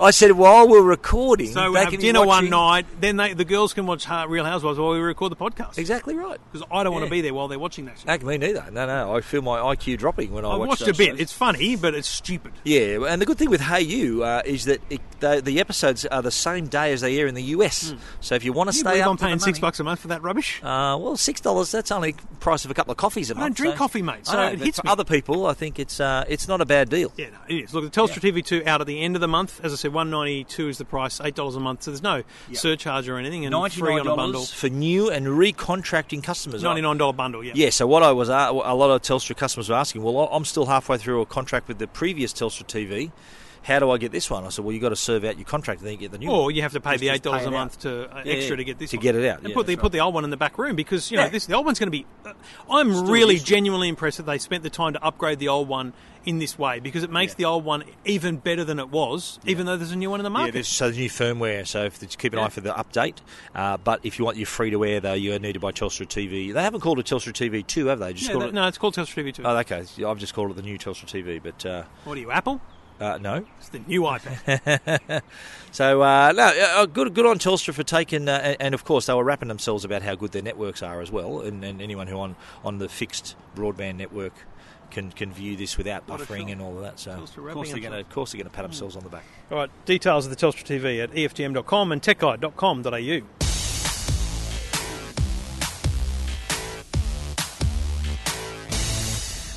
I 0.00 0.10
said 0.10 0.32
while 0.32 0.68
we're 0.68 0.82
recording, 0.82 1.52
so 1.52 1.70
we 1.70 1.78
have 1.78 1.98
dinner 1.98 2.26
one 2.26 2.50
night, 2.50 2.86
then 3.00 3.16
they, 3.16 3.32
the 3.32 3.44
girls 3.44 3.72
can 3.72 3.86
watch 3.86 4.06
Real 4.28 4.44
Housewives 4.44 4.78
while 4.78 4.90
we 4.92 4.98
record 4.98 5.32
the 5.32 5.36
podcast. 5.36 5.78
Exactly 5.78 6.14
right. 6.14 6.38
Because 6.52 6.66
I 6.70 6.82
don't 6.82 6.92
want 6.92 7.06
to 7.06 7.10
be 7.10 7.20
there 7.20 7.32
while 7.32 7.48
they're 7.48 7.58
watching 7.58 7.86
that. 7.86 7.98
Shit. 7.98 8.08
Heck, 8.08 8.22
me 8.22 8.36
neither. 8.38 8.66
No, 8.70 8.86
no. 8.86 9.14
I 9.16 9.20
feel 9.20 9.42
my 9.42 9.58
IQ 9.74 9.98
dropping 9.98 10.32
when 10.32 10.44
I 10.44 10.50
I 10.50 10.56
watch 10.56 10.68
watched 10.68 10.82
a 10.82 10.94
bit. 10.94 11.10
shows. 11.10 11.20
It's 11.20 11.32
funny, 11.32 11.76
but 11.76 11.94
it's 11.94 12.08
stupid. 12.08 12.52
Yeah, 12.64 13.06
and 13.08 13.20
the 13.20 13.26
good 13.26 13.38
thing 13.38 13.50
with 13.50 13.60
Hayu 13.62 14.22
uh, 14.24 14.42
is 14.44 14.66
that 14.66 14.80
it, 14.90 15.00
the, 15.20 15.40
the 15.42 15.60
episodes 15.60 16.04
are 16.06 16.22
the 16.22 16.30
same 16.30 16.66
day 16.66 16.92
as 16.92 17.00
they 17.00 17.18
air 17.18 17.26
in 17.26 17.34
the 17.34 17.42
US. 17.44 17.94
So 18.20 18.34
if 18.34 18.44
you 18.44 18.52
want 18.52 18.70
to 18.70 18.76
you 18.76 18.80
stay 18.80 19.00
up 19.00 19.10
I'm 19.10 19.16
paying 19.16 19.38
six 19.38 19.58
money- 19.58 19.60
bucks 19.60 19.80
a 19.80 19.84
month 19.84 20.00
for 20.00 20.08
that 20.08 20.22
rubbish? 20.22 20.60
Uh, 20.62 20.98
well, 21.00 21.16
six 21.16 21.40
dollars. 21.40 21.70
That's 21.72 21.90
only 21.90 22.12
the 22.12 22.22
price 22.40 22.64
of 22.64 22.70
a 22.70 22.74
couple 22.74 22.90
of 22.92 22.98
coffees 22.98 23.30
a 23.30 23.34
I 23.34 23.38
month. 23.38 23.44
I 23.44 23.48
don't 23.48 23.56
drink 23.56 23.74
so- 23.74 23.78
coffee, 23.78 24.02
mate, 24.02 24.26
so 24.26 24.34
know, 24.34 24.48
it 24.48 24.58
hits 24.60 24.80
for 24.80 24.86
me. 24.86 24.92
other 24.92 25.04
people, 25.04 25.46
I 25.46 25.54
think 25.54 25.78
it's 25.78 25.98
uh, 25.98 26.24
it's 26.28 26.46
not 26.46 26.53
a 26.60 26.66
bad 26.66 26.88
deal. 26.90 27.12
Yeah, 27.16 27.30
no, 27.30 27.38
it 27.48 27.64
is. 27.64 27.74
Look, 27.74 27.84
the 27.84 27.90
Telstra 28.00 28.20
TV2 28.20 28.66
out 28.66 28.80
at 28.80 28.86
the 28.86 29.00
end 29.00 29.14
of 29.16 29.20
the 29.20 29.28
month. 29.28 29.60
As 29.64 29.72
I 29.72 29.76
said, 29.76 29.92
one 29.92 30.10
ninety 30.10 30.44
two 30.44 30.68
is 30.68 30.78
the 30.78 30.84
price, 30.84 31.20
eight 31.20 31.34
dollars 31.34 31.56
a 31.56 31.60
month. 31.60 31.82
So 31.84 31.90
there's 31.90 32.02
no 32.02 32.22
surcharge 32.52 33.08
or 33.08 33.16
anything, 33.18 33.46
and 33.46 33.72
free 33.72 33.98
on 33.98 34.06
a 34.06 34.16
bundle. 34.16 34.42
for 34.44 34.68
new 34.68 35.10
and 35.10 35.26
recontracting 35.26 36.22
customers. 36.22 36.62
Ninety 36.62 36.82
nine 36.82 36.96
dollar 36.98 37.12
bundle. 37.12 37.42
Yeah. 37.44 37.52
Yeah, 37.54 37.70
so 37.70 37.86
what 37.86 38.02
I 38.02 38.12
was 38.12 38.28
a 38.28 38.50
lot 38.52 38.90
of 38.90 39.02
Telstra 39.02 39.36
customers 39.36 39.68
were 39.68 39.76
asking, 39.76 40.02
well, 40.02 40.28
I'm 40.32 40.44
still 40.44 40.66
halfway 40.66 40.98
through 40.98 41.20
a 41.20 41.26
contract 41.26 41.68
with 41.68 41.78
the 41.78 41.86
previous 41.86 42.32
Telstra 42.32 42.64
TV. 42.66 43.10
How 43.62 43.78
do 43.78 43.90
I 43.90 43.96
get 43.96 44.12
this 44.12 44.28
one? 44.28 44.44
I 44.44 44.50
said, 44.50 44.62
well, 44.62 44.72
you've 44.74 44.82
got 44.82 44.90
to 44.90 44.96
serve 44.96 45.24
out 45.24 45.38
your 45.38 45.46
contract 45.46 45.80
and 45.80 45.86
then 45.86 45.94
you 45.94 45.98
get 46.00 46.12
the 46.12 46.18
new 46.18 46.28
one. 46.28 46.38
Or 46.38 46.50
you 46.50 46.60
have 46.60 46.72
to 46.74 46.80
pay 46.82 46.90
Just- 46.92 47.00
the 47.00 47.08
eight 47.08 47.22
dollars 47.22 47.40
pay 47.40 47.46
a 47.46 47.48
it 47.48 47.54
out. 47.54 47.58
month 47.58 47.78
to 47.80 48.14
uh, 48.14 48.22
Yeah, 48.22 48.32
extra 48.34 48.50
yeah, 48.50 48.56
to 48.56 48.64
get 48.64 48.78
this 48.78 48.90
to 48.90 48.98
one. 48.98 49.02
get 49.02 49.16
it 49.16 49.24
out. 49.26 49.38
and 49.38 49.48
Yeah, 49.48 49.54
put 49.54 49.66
the 49.66 49.74
that's 49.74 49.80
put 49.82 49.92
the 49.92 50.00
old 50.00 50.12
one 50.12 50.24
in 50.24 50.28
the 50.28 50.36
back 50.36 50.58
room 50.58 50.76
because 50.76 51.10
you 51.10 51.16
know 51.16 51.22
Yeah. 51.22 51.28
this 51.30 51.46
the 51.46 51.54
old 51.54 51.64
one's 51.64 51.78
going 51.78 51.86
to 51.86 51.90
be. 51.90 52.04
Uh, 52.26 52.34
I'm 52.70 53.08
really 53.08 53.34
useful. 53.36 53.46
genuinely 53.46 53.88
impressed 53.88 54.18
that 54.18 54.26
they 54.26 54.36
spent 54.36 54.64
the 54.64 54.70
time 54.70 54.92
to 54.92 55.02
upgrade 55.02 55.38
the 55.38 55.48
old 55.48 55.68
one 55.68 55.94
in 56.26 56.38
this 56.38 56.58
way 56.58 56.80
because 56.80 57.02
it 57.02 57.10
makes 57.10 57.32
Yeah. 57.32 57.36
the 57.36 57.44
old 57.46 57.64
one 57.64 57.84
even 58.04 58.36
better 58.38 58.64
than 58.64 58.78
it 58.78 58.88
was, 58.90 59.38
even 59.46 59.66
though 59.66 59.76
there's 59.76 59.92
a 59.92 59.96
new 59.96 60.10
one 60.10 60.20
in 60.20 60.24
the 60.24 60.30
Yeah, 60.30 60.36
market. 60.38 60.52
there's, 60.54 60.68
so 60.68 60.86
there's 60.86 60.98
new 60.98 61.08
firmware. 61.10 61.66
So 61.66 61.84
if, 61.84 62.00
just 62.00 62.18
keep 62.18 62.32
an 62.32 62.38
Yeah. 62.38 62.46
eye 62.46 62.48
for 62.48 62.60
the 62.60 62.70
update. 62.72 63.16
Uh, 63.54 63.76
but 63.76 64.00
if 64.02 64.18
you 64.18 64.24
want 64.24 64.36
your 64.36 64.46
free 64.46 64.70
to 64.70 64.84
air, 64.84 65.00
though, 65.00 65.12
you 65.14 65.38
need 65.38 65.52
to 65.54 65.60
buy 65.60 65.72
Telstra 65.72 66.06
TV. 66.06 66.52
They 66.52 66.62
haven't 66.62 66.80
called 66.80 66.98
it 66.98 67.06
Telstra 67.06 67.32
TV 67.32 67.62
two, 67.66 67.86
have 67.86 67.98
they? 67.98 68.12
Just 68.12 68.30
Yeah, 68.30 68.42
it. 68.44 68.54
no, 68.54 68.66
it's 68.68 68.78
called 68.78 68.94
Telstra 68.94 69.24
TV2. 69.24 69.42
Oh, 69.44 69.56
okay. 69.58 69.84
I've 70.04 70.18
just 70.18 70.34
called 70.34 70.50
it 70.50 70.56
the 70.56 70.62
new 70.62 70.78
Telstra 70.78 71.06
TV. 71.06 71.40
But 71.42 71.64
uh, 71.66 71.82
what 72.04 72.16
are 72.16 72.20
you, 72.20 72.30
Apple? 72.30 72.60
uh, 73.00 73.18
no. 73.20 73.44
It's 73.58 73.68
the 73.70 73.80
new 73.80 74.02
iPad. 74.02 75.22
So 75.72 76.02
uh, 76.02 76.30
no, 76.32 76.44
uh, 76.44 76.86
good 76.86 77.12
good 77.14 77.26
on 77.26 77.40
Telstra 77.40 77.74
for 77.74 77.82
taking, 77.82 78.28
uh, 78.28 78.32
and- 78.44 78.56
and 78.60 78.74
of 78.74 78.84
course 78.84 79.06
they 79.06 79.12
were 79.14 79.24
rapping 79.24 79.48
themselves 79.48 79.84
about 79.84 80.02
how 80.02 80.14
good 80.14 80.30
their 80.30 80.40
networks 80.42 80.84
are 80.84 81.00
as 81.00 81.10
well, 81.10 81.40
and, 81.40 81.64
and 81.64 81.82
anyone 81.82 82.06
who 82.06 82.16
on 82.20 82.36
on 82.64 82.78
the 82.78 82.88
fixed 82.88 83.34
broadband 83.56 83.96
network 83.96 84.32
can 84.90 85.10
can 85.10 85.32
view 85.32 85.56
this 85.56 85.76
without 85.76 86.08
What 86.08 86.20
buffering 86.20 86.52
and 86.52 86.60
all 86.60 86.76
of 86.76 86.82
that. 86.82 86.98
So 86.98 87.12
Telstra 87.12 87.48
of 87.48 87.54
course 87.54 87.72
they're 87.72 87.80
going 87.80 87.92
to, 87.92 88.00
of 88.00 88.10
course 88.10 88.32
they're 88.32 88.38
going 88.40 88.50
to 88.50 88.54
pat 88.54 88.64
hmm. 88.64 88.70
themselves 88.70 88.96
on 88.96 89.02
the 89.02 89.08
back. 89.08 89.24
All 89.50 89.58
right, 89.58 89.70
details 89.84 90.26
of 90.26 90.30
the 90.30 90.36
Telstra 90.36 90.64
TV 90.64 91.02
at 91.02 91.10
EFTM.com 91.12 91.92
and 91.92 92.02
techguide.com.au. 92.02 93.43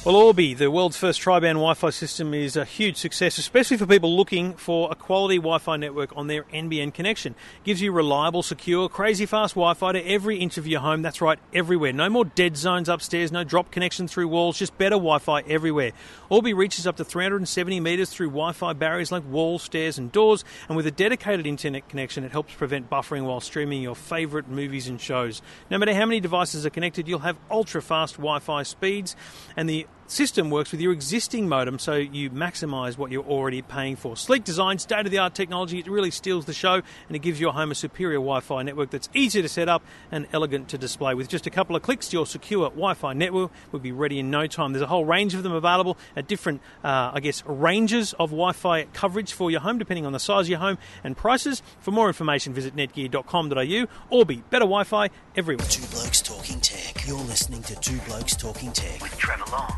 Well, 0.08 0.16
Orbi, 0.16 0.54
the 0.54 0.72
world's 0.72 0.96
first 0.96 1.20
tri-band 1.20 1.58
Wi-Fi 1.58 1.90
system, 1.90 2.34
is 2.34 2.56
a 2.56 2.64
huge 2.64 2.96
success, 2.96 3.38
especially 3.38 3.76
for 3.76 3.86
people 3.86 4.16
looking 4.16 4.54
for 4.54 4.90
a 4.90 4.96
quality 4.96 5.36
Wi-Fi 5.36 5.76
network 5.76 6.16
on 6.16 6.28
their 6.28 6.44
NBN 6.44 6.94
connection. 6.94 7.34
It 7.34 7.66
Gives 7.66 7.82
you 7.82 7.92
reliable, 7.92 8.42
secure, 8.42 8.88
crazy 8.88 9.26
fast 9.26 9.56
Wi-Fi 9.56 9.92
to 9.92 10.02
every 10.08 10.38
inch 10.38 10.58
of 10.58 10.66
your 10.66 10.80
home. 10.80 11.02
That's 11.02 11.20
right, 11.20 11.38
everywhere. 11.54 11.92
No 11.92 12.10
more 12.10 12.24
dead 12.24 12.56
zones 12.56 12.88
upstairs, 12.88 13.34
no 13.34 13.44
drop 13.44 13.70
connection 13.70 14.08
through 14.08 14.30
walls, 14.30 14.58
just 14.58 14.78
better 14.78 14.96
Wi-Fi 14.96 15.42
everywhere. 15.42 15.92
Orbi 16.30 16.54
reaches 16.54 16.88
up 16.88 16.96
to 16.96 17.04
370 17.04 17.82
metres 17.82 18.10
through 18.10 18.28
Wi-Fi 18.28 18.72
barriers 18.72 19.12
like 19.12 19.30
walls, 19.30 19.64
stairs, 19.64 19.98
and 19.98 20.10
doors. 20.14 20.46
And 20.70 20.78
with 20.78 20.88
a 20.88 20.92
dedicated 20.92 21.46
internet 21.46 21.90
connection, 21.90 22.24
it 22.24 22.32
helps 22.32 22.54
prevent 22.54 22.90
buffering 22.90 23.26
while 23.26 23.42
streaming 23.42 23.82
your 23.82 23.94
favourite 23.94 24.48
movies 24.48 24.88
and 24.88 25.02
shows. 25.02 25.42
No 25.70 25.78
matter 25.78 25.94
how 25.94 26.06
many 26.06 26.22
devices 26.22 26.66
are 26.66 26.70
connected, 26.70 27.10
you'll 27.10 27.20
have 27.20 27.38
ultra-fast 27.52 28.14
Wi-Fi 28.16 28.64
speeds, 28.64 29.14
and 29.58 29.70
the 29.70 29.86
system 30.08 30.50
works 30.50 30.72
with 30.72 30.82
your 30.82 30.94
existing 30.94 31.48
modem, 31.48 31.80
so 31.80 31.96
you 31.96 32.30
maximise 32.30 32.98
what 32.98 33.12
you're 33.12 33.26
already 33.26 33.62
paying 33.62 33.96
for. 33.96 34.16
Sleek 34.16 34.44
design, 34.44 34.80
state 34.80 35.06
of 35.06 35.12
the 35.12 35.18
art 35.18 35.34
technology, 35.34 35.80
it 35.80 35.88
really 35.88 36.12
steals 36.12 36.46
the 36.46 36.54
show 36.54 36.76
and 37.08 37.16
it 37.16 37.20
gives 37.20 37.40
your 37.40 37.54
home 37.54 37.72
a 37.72 37.76
superior 37.76 38.18
Wi 38.18 38.40
Fi 38.40 38.64
network 38.64 38.90
that's 38.90 39.10
easy 39.14 39.42
to 39.42 39.50
set 39.50 39.70
up 39.70 39.84
and 40.12 40.28
elegant 40.34 40.70
to 40.70 40.78
display. 40.78 41.14
With 41.14 41.28
just 41.28 41.46
a 41.46 41.50
couple 41.50 41.76
of 41.76 41.82
clicks, 41.82 42.12
your 42.14 42.26
secure 42.26 42.70
Wi 42.70 42.94
Fi 42.94 43.14
network 43.14 43.52
will 43.72 43.80
be 43.80 43.92
ready 43.92 44.20
in 44.20 44.32
no 44.32 44.48
time. 44.48 44.74
There's 44.74 44.84
a 44.84 44.88
whole 44.88 45.06
range 45.06 45.34
of 45.34 45.44
them 45.44 45.54
available 45.54 45.98
at 46.16 46.28
different, 46.28 46.62
uh, 46.84 47.12
I 47.14 47.20
guess, 47.20 47.44
ranges 47.46 48.14
of 48.14 48.30
Wi 48.30 48.54
Fi 48.54 48.84
coverage 48.86 49.34
for 49.34 49.52
your 49.52 49.62
home, 49.62 49.78
depending 49.78 50.06
on 50.06 50.14
the 50.14 50.20
size 50.20 50.46
of 50.46 50.50
your 50.50 50.60
home 50.60 50.78
and 51.04 51.16
prices. 51.16 51.62
For 51.80 51.92
more 51.92 52.08
information, 52.08 52.54
visit 52.54 52.76
netgear.com.au 52.76 53.88
or 54.10 54.26
be 54.26 54.38
better 54.50 54.66
Wi 54.66 54.84
Fi 54.84 55.10
everywhere. 55.36 55.68
Two 55.68 55.86
Blokes 55.88 56.22
Talking 56.22 56.60
Tech. 56.62 57.08
You're 57.08 57.18
listening 57.18 57.62
to 57.64 57.76
Two 57.80 57.98
Blokes 58.08 58.36
Talking 58.36 58.72
Tech. 58.72 59.02
With 59.02 59.18
Trevor 59.18 59.52
Long 59.52 59.76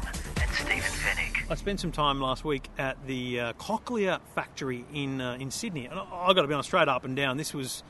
and 0.50 0.58
Stephen 0.58 0.82
Fenech. 0.82 1.52
I 1.52 1.56
spent 1.56 1.80
some 1.80 1.92
time 1.92 2.20
last 2.22 2.44
week 2.44 2.70
at 2.78 2.98
the 3.08 3.40
uh, 3.40 3.54
Cochlear 3.54 4.20
factory 4.36 4.86
in 4.94 5.22
uh, 5.22 5.38
in 5.40 5.52
Sydney, 5.52 5.86
and 5.86 6.00
I've 6.00 6.36
got 6.36 6.42
to 6.42 6.48
be 6.48 6.54
honest, 6.54 6.70
straight 6.70 6.88
up 6.88 7.04
and 7.06 7.16
down, 7.16 7.38
this 7.38 7.54
was 7.54 7.84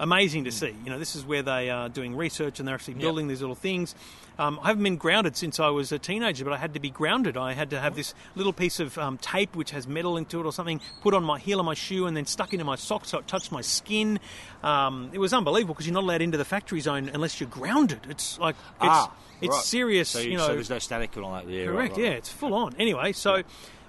amazing 0.00 0.44
to 0.44 0.50
see. 0.52 0.74
You 0.84 0.90
know, 0.90 0.98
this 0.98 1.14
is 1.14 1.24
where 1.24 1.42
they 1.42 1.70
are 1.70 1.88
doing 1.88 2.16
research 2.16 2.58
and 2.58 2.66
they're 2.66 2.74
actually 2.74 2.94
building 2.94 3.28
these 3.28 3.40
little 3.40 3.54
things. 3.54 3.94
Um, 4.36 4.58
I 4.60 4.66
haven't 4.66 4.82
been 4.82 4.96
grounded 4.96 5.36
since 5.36 5.60
I 5.60 5.68
was 5.68 5.92
a 5.92 6.00
teenager, 6.00 6.42
but 6.44 6.52
I 6.52 6.56
had 6.56 6.74
to 6.74 6.80
be 6.80 6.90
grounded. 6.90 7.36
I 7.36 7.52
had 7.52 7.70
to 7.70 7.78
have 7.78 7.94
this 7.94 8.12
little 8.34 8.52
piece 8.52 8.80
of 8.80 8.98
um, 8.98 9.18
tape 9.18 9.54
which 9.54 9.70
has 9.70 9.86
metal 9.86 10.16
into 10.16 10.40
it 10.40 10.46
or 10.46 10.52
something 10.52 10.80
put 11.02 11.14
on 11.14 11.22
my 11.22 11.38
heel 11.38 11.60
of 11.60 11.66
my 11.66 11.74
shoe 11.74 12.06
and 12.06 12.16
then 12.16 12.26
stuck 12.26 12.52
into 12.52 12.64
my 12.64 12.74
sock 12.74 13.04
so 13.04 13.18
it 13.18 13.28
touched 13.28 13.52
my 13.52 13.60
skin. 13.60 14.18
Um, 14.64 15.10
it 15.12 15.18
was 15.18 15.32
unbelievable 15.32 15.74
because 15.74 15.86
you're 15.86 15.94
not 15.94 16.02
allowed 16.02 16.22
into 16.22 16.38
the 16.38 16.44
factory 16.44 16.80
zone 16.80 17.08
unless 17.14 17.38
you're 17.38 17.48
grounded. 17.48 18.00
It's 18.08 18.36
like 18.40 18.56
it's, 18.56 18.88
Ah, 18.90 19.12
it's 19.44 19.56
right. 19.56 19.64
serious. 19.64 20.08
So, 20.10 20.18
you 20.20 20.38
so 20.38 20.48
know, 20.48 20.54
there's 20.54 20.70
no 20.70 20.78
static 20.78 21.16
on 21.16 21.32
that. 21.32 21.48
Yeah, 21.48 21.66
Correct. 21.66 21.96
right, 21.96 22.04
Yeah, 22.04 22.10
it's 22.10 22.28
full 22.30 22.54
on. 22.54 22.74
Anyway, 22.78 23.12
so 23.12 23.42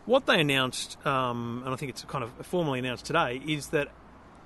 what 0.06 0.26
they 0.26 0.40
announced, 0.40 1.04
um, 1.06 1.62
and 1.66 1.74
I 1.74 1.78
think 1.78 1.90
it's 1.92 2.04
kind 2.04 2.24
of 2.24 2.32
formally 2.46 2.80
announced 2.80 3.06
today, 3.06 3.42
is 3.48 3.68
that 3.70 3.90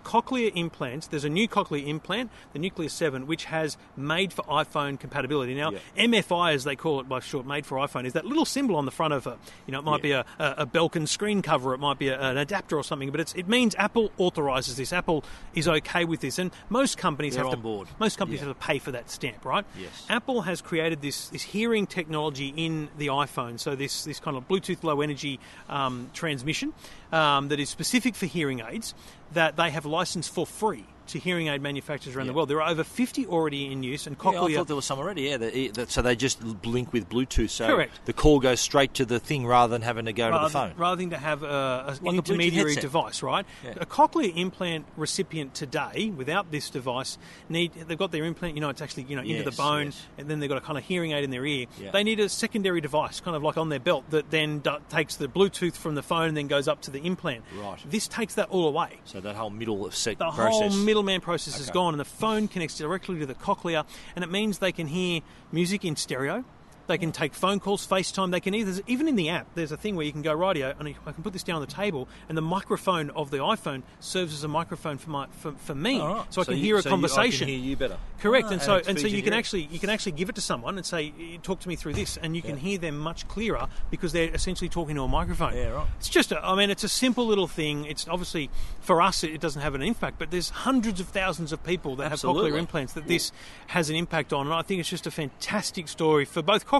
cochlear 0.04 0.52
implants. 0.56 1.08
There's 1.08 1.24
a 1.26 1.30
new 1.30 1.48
cochlear 1.48 1.86
implant, 1.88 2.32
the 2.54 2.60
Nucleus 2.60 2.94
Seven, 2.94 3.28
which 3.28 3.46
has 3.46 3.78
made 3.98 4.34
for 4.34 4.44
iPhone 4.44 5.00
compatibility. 5.00 5.54
Now, 5.56 5.72
Yeah. 5.72 5.80
MFI, 5.98 6.54
as 6.54 6.64
they 6.64 6.76
call 6.76 7.00
it 7.00 7.08
by 7.10 7.20
short, 7.20 7.46
made 7.46 7.66
for 7.66 7.78
iPhone, 7.78 8.06
is 8.06 8.14
that 8.14 8.26
little 8.26 8.46
symbol 8.46 8.76
on 8.76 8.86
the 8.86 8.92
front 8.92 9.14
of 9.14 9.28
a. 9.28 9.38
You 9.68 9.72
know, 9.74 9.80
it 9.80 9.86
might 9.86 10.02
be 10.02 10.12
a, 10.12 10.26
a, 10.40 10.66
Belkin 10.66 11.08
screen 11.08 11.42
cover, 11.42 11.74
it 11.74 11.80
might 11.80 12.00
be 12.00 12.08
a, 12.10 12.20
an 12.20 12.38
adapter 12.38 12.78
or 12.78 12.84
something, 12.84 13.12
but 13.12 13.20
it's, 13.20 13.34
it 13.34 13.48
means 13.48 13.76
Apple 13.78 14.12
authorises 14.18 14.76
this. 14.78 14.94
Apple 14.94 15.24
is 15.54 15.68
okay 15.68 16.06
with 16.06 16.22
this, 16.22 16.40
and 16.40 16.52
most 16.70 16.98
companies 16.98 17.36
They're 17.36 17.44
have 17.44 17.52
to 17.54 17.58
board. 17.58 17.88
most 18.00 18.18
companies 18.18 18.42
Yeah. 18.42 18.48
have 18.48 18.60
to 18.60 18.66
pay 18.66 18.80
for 18.80 18.92
that 18.92 19.10
stamp, 19.10 19.44
right? 19.46 19.66
Yes. 19.80 20.06
Apple 20.10 20.42
has 20.42 20.62
created 20.62 21.02
this, 21.02 21.30
this 21.30 21.42
hearing 21.42 21.88
technology 21.88 22.54
in 22.56 22.90
the 22.98 23.08
iPhone, 23.08 23.60
so 23.60 23.76
this, 23.76 24.04
this 24.04 24.20
kind 24.20 24.38
of 24.38 24.48
Bluetooth 24.48 24.84
low 24.84 25.02
energy 25.02 25.40
um, 25.70 26.10
transmission 26.14 26.74
um, 27.12 27.48
that 27.50 27.60
is 27.60 27.70
specific 27.70 28.16
for 28.16 28.26
hearing 28.26 28.62
aids 28.62 28.94
that 29.34 29.56
they 29.56 29.70
have 29.70 29.86
licensed 29.86 30.34
for 30.34 30.46
free 30.46 30.86
to 31.10 31.20
hearing 31.20 31.48
aid 31.48 31.62
manufacturers 31.62 32.16
around 32.16 32.28
the 32.28 32.34
world. 32.34 32.50
There 32.50 32.62
are 32.62 32.70
over 32.70 32.84
50 32.84 33.26
already 33.28 33.72
in 33.72 33.84
use, 33.84 34.08
and 34.08 34.16
Yeah, 34.22 34.30
I 34.30 34.34
Cochlear. 34.34 34.56
thought 34.56 34.68
there 34.68 34.76
was 34.76 34.86
some 34.86 35.00
already. 35.00 35.24
Yeah, 35.24 35.86
so 35.88 36.02
they 36.02 36.16
just 36.16 36.42
link 36.66 36.94
with 36.94 37.10
Bluetooth. 37.10 37.50
So 37.50 37.68
Correct. 37.68 38.06
the 38.06 38.14
call 38.14 38.40
goes 38.40 38.60
straight 38.60 38.94
to 38.96 39.06
the 39.06 39.20
thing 39.20 39.46
rather 39.46 39.72
than 39.72 39.82
having 39.82 40.06
to 40.06 40.14
go 40.14 40.32
to 40.32 40.40
the 40.40 40.50
phone. 40.50 40.74
rather 40.78 40.96
than 40.98 41.10
to 41.12 41.18
have 41.18 41.44
a, 41.44 41.48
a 41.48 41.98
Like 42.02 42.16
intermediary 42.16 42.70
headset. 42.76 42.82
device, 42.82 43.24
right? 43.24 43.46
Yeah. 43.64 43.74
A 43.82 43.86
cochlear 43.86 44.36
implant 44.36 44.86
recipient 44.98 45.54
today, 45.54 46.12
without 46.16 46.52
this 46.52 46.70
device, 46.70 47.18
need 47.50 47.74
they've 47.74 47.98
got 47.98 48.12
their 48.12 48.26
implant. 48.26 48.56
You 48.56 48.62
know, 48.62 48.70
it's 48.70 48.82
actually 48.82 49.04
you 49.04 49.16
know 49.16 49.22
into 49.22 49.44
the 49.44 49.50
Yes, 49.52 49.58
bone, 49.58 49.86
yes. 49.88 50.06
and 50.18 50.28
then 50.30 50.40
they've 50.40 50.50
got 50.50 50.58
a 50.58 50.62
kind 50.62 50.78
of 50.78 50.84
hearing 50.84 51.12
aid 51.12 51.24
in 51.24 51.30
their 51.32 51.46
ear. 51.46 51.66
Yeah. 51.80 51.92
They 51.92 52.04
need 52.04 52.20
a 52.20 52.30
secondary 52.30 52.82
device, 52.82 53.20
kind 53.20 53.36
of 53.36 53.44
like 53.44 53.58
on 53.58 53.70
their 53.70 53.80
belt, 53.80 54.04
that 54.12 54.30
then 54.32 54.60
do, 54.60 54.78
takes 54.90 55.16
the 55.16 55.28
Bluetooth 55.28 55.74
from 55.74 55.96
the 55.96 56.04
phone 56.04 56.30
and 56.30 56.38
then 56.38 56.48
goes 56.48 56.68
up 56.68 56.82
to 56.82 56.92
the 56.92 57.00
implant. 57.00 57.44
Right. 57.60 57.80
This 57.90 58.08
takes 58.08 58.36
that 58.36 58.50
all 58.50 58.68
away. 58.68 59.00
So 59.06 59.20
that 59.22 59.36
whole 59.36 59.50
middle 59.50 59.90
sec 59.92 60.18
The 60.18 60.30
process. 60.32 60.74
whole 60.74 60.84
middleman 61.04 61.22
process 61.22 61.60
is 61.62 61.70
gone, 61.70 61.94
and 61.94 62.00
the 62.00 62.06
phone 62.06 62.50
connects 62.50 62.78
directly 62.78 63.20
to 63.20 63.26
the 63.26 63.34
cochlea, 63.34 63.86
and 64.16 64.24
it 64.24 64.30
means 64.30 64.58
they 64.58 64.74
can 64.74 64.88
hear 64.88 65.22
music 65.50 65.86
in 65.86 65.96
stereo. 65.96 66.44
They 66.90 66.98
can 66.98 67.12
take 67.12 67.36
phone 67.36 67.60
calls, 67.60 67.86
FaceTime. 67.86 68.32
They 68.32 68.40
can 68.40 68.56
either, 68.56 68.82
even 68.88 69.08
in 69.08 69.16
the 69.16 69.30
app, 69.30 69.46
there's 69.54 69.72
a 69.72 69.78
thing 69.78 69.96
where 69.96 70.08
you 70.08 70.12
can 70.12 70.24
go 70.24 70.34
radio, 70.34 70.74
and 70.80 70.88
I 71.06 71.12
can 71.12 71.22
put 71.24 71.34
this 71.34 71.44
down 71.44 71.58
on 71.58 71.62
the 71.62 71.68
table, 71.72 72.10
and 72.28 72.36
the 72.36 72.42
microphone 72.42 73.12
of 73.12 73.30
the 73.30 73.38
iPhone 73.38 73.84
serves 74.00 74.34
as 74.34 74.44
a 74.44 74.48
microphone 74.48 74.98
for 74.98 75.12
my 75.12 75.28
for, 75.40 75.52
for 75.52 75.76
me, 75.76 76.02
right. 76.02 76.26
so 76.32 76.42
I 76.42 76.46
can 76.46 76.56
you- 76.58 76.64
hear 76.64 76.78
a 76.78 76.82
so 76.82 76.90
you- 76.90 76.96
I 76.96 76.98
can 76.98 77.10
conversation. 77.10 77.48
hear 77.48 77.60
you 77.60 77.78
better. 77.78 77.98
Correct, 78.20 78.48
Ah, 78.50 78.54
and 78.54 78.62
so 78.64 78.76
it 78.78 78.88
and 78.88 79.00
so 79.00 79.06
you 79.06 79.22
can 79.22 79.34
actually 79.34 79.70
you 79.72 79.78
can 79.78 79.92
actually 79.92 80.14
give 80.14 80.30
it 80.30 80.36
to 80.36 80.42
someone 80.42 80.78
and 80.78 80.86
say, 80.86 81.14
"Talk 81.44 81.60
to 81.60 81.68
me 81.70 81.76
through 81.76 81.94
this," 81.94 82.18
and 82.18 82.36
you 82.36 82.42
can 82.42 82.58
hear 82.58 82.80
them 82.80 82.98
much 82.98 83.28
clearer 83.28 83.68
because 83.92 84.12
they're 84.12 84.34
essentially 84.34 84.68
talking 84.68 84.96
to 84.96 85.04
a 85.04 85.08
microphone. 85.08 85.56
Yeah, 85.56 85.68
right. 85.70 85.88
It's 86.00 86.10
just, 86.10 86.32
a, 86.32 86.44
I 86.44 86.56
mean, 86.56 86.72
it's 86.72 86.84
a 86.84 86.90
simple 86.90 87.28
little 87.28 87.48
thing. 87.48 87.86
It's 87.86 88.08
obviously 88.08 88.50
for 88.82 89.00
us 89.00 89.24
it 89.24 89.40
doesn't 89.40 89.62
have 89.62 89.76
an 89.76 89.84
impact, 89.84 90.18
but 90.18 90.32
there's 90.32 90.50
hundreds 90.50 91.00
of 91.00 91.10
thousands 91.10 91.52
of 91.54 91.64
people 91.64 91.96
that 91.98 92.10
have 92.10 92.20
cochlear 92.20 92.58
implants 92.58 92.94
that 92.94 93.08
this 93.08 93.32
has 93.68 93.92
an 93.92 93.96
impact 93.96 94.34
on, 94.34 94.48
and 94.48 94.56
I 94.56 94.64
think 94.64 94.80
it's 94.80 94.90
just 94.90 95.06
a 95.06 95.12
fantastic 95.12 95.88
story 95.88 96.26
for 96.26 96.42
both 96.42 96.66
cochlear 96.66 96.79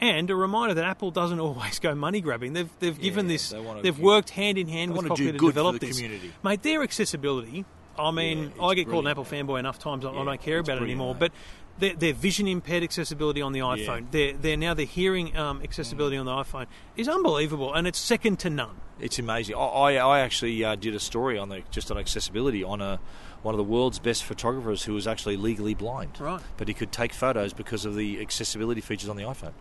and 0.00 0.30
a 0.30 0.36
reminder 0.36 0.74
that 0.74 0.84
Apple 0.84 1.10
doesn't 1.10 1.40
always 1.40 1.78
go 1.78 1.94
money 1.94 2.20
grabbing. 2.20 2.52
They've 2.52 2.70
they've 2.80 2.98
given 3.00 3.26
Yeah, 3.26 3.32
this, 3.34 3.48
They 3.50 3.62
they've 3.82 3.82
give- 3.96 3.98
worked 4.00 4.30
hand 4.30 4.58
in 4.58 4.68
hand 4.68 4.92
with 4.96 5.06
cochlear 5.06 5.32
to 5.32 5.46
develop 5.46 5.80
this. 5.80 5.96
community. 5.96 6.32
Mate, 6.42 6.62
their 6.62 6.82
accessibility. 6.82 7.64
I 7.98 8.10
mean, 8.10 8.52
Yeah, 8.56 8.64
I 8.64 8.74
get 8.74 8.88
called 8.88 9.04
an 9.04 9.10
Apple 9.10 9.24
fanboy 9.24 9.58
enough 9.58 9.78
times. 9.78 10.04
I, 10.04 10.10
I 10.10 10.24
don't 10.24 10.40
care 10.40 10.58
about 10.58 10.78
it 10.78 10.82
anymore. 10.82 11.14
But 11.14 11.32
their, 11.78 11.94
their 11.94 12.12
vision 12.12 12.48
impaired 12.48 12.82
accessibility 12.82 13.42
on 13.42 13.52
the 13.52 13.60
iPhone, 13.60 14.10
their, 14.10 14.32
their 14.32 14.56
now 14.56 14.74
their 14.74 14.86
hearing 14.86 15.36
um, 15.36 15.60
accessibility 15.62 16.16
on 16.16 16.26
the 16.26 16.32
iPhone 16.32 16.66
is 16.96 17.08
unbelievable, 17.08 17.74
and 17.74 17.86
it's 17.86 17.98
second 17.98 18.38
to 18.40 18.50
none. 18.50 18.80
It's 18.98 19.18
amazing. 19.18 19.56
I, 19.56 19.58
I, 19.58 19.92
I 19.94 20.20
actually 20.20 20.64
uh, 20.64 20.74
did 20.74 20.94
a 20.94 21.00
story 21.00 21.36
on 21.38 21.50
the 21.50 21.62
just 21.70 21.90
on 21.90 21.98
accessibility 21.98 22.64
on 22.64 22.80
a 22.80 22.98
one 23.42 23.54
of 23.54 23.58
the 23.58 23.64
world's 23.64 23.98
best 23.98 24.24
photographers 24.24 24.84
who 24.84 24.94
was 24.94 25.06
actually 25.06 25.36
legally 25.36 25.74
blind. 25.74 26.18
Right. 26.18 26.40
But 26.56 26.68
he 26.68 26.74
could 26.74 26.90
take 26.90 27.12
photos 27.12 27.52
because 27.52 27.84
of 27.84 27.94
the 27.94 28.20
accessibility 28.20 28.80
features 28.80 29.08
on 29.08 29.16
the 29.16 29.22
iPhone. 29.22 29.52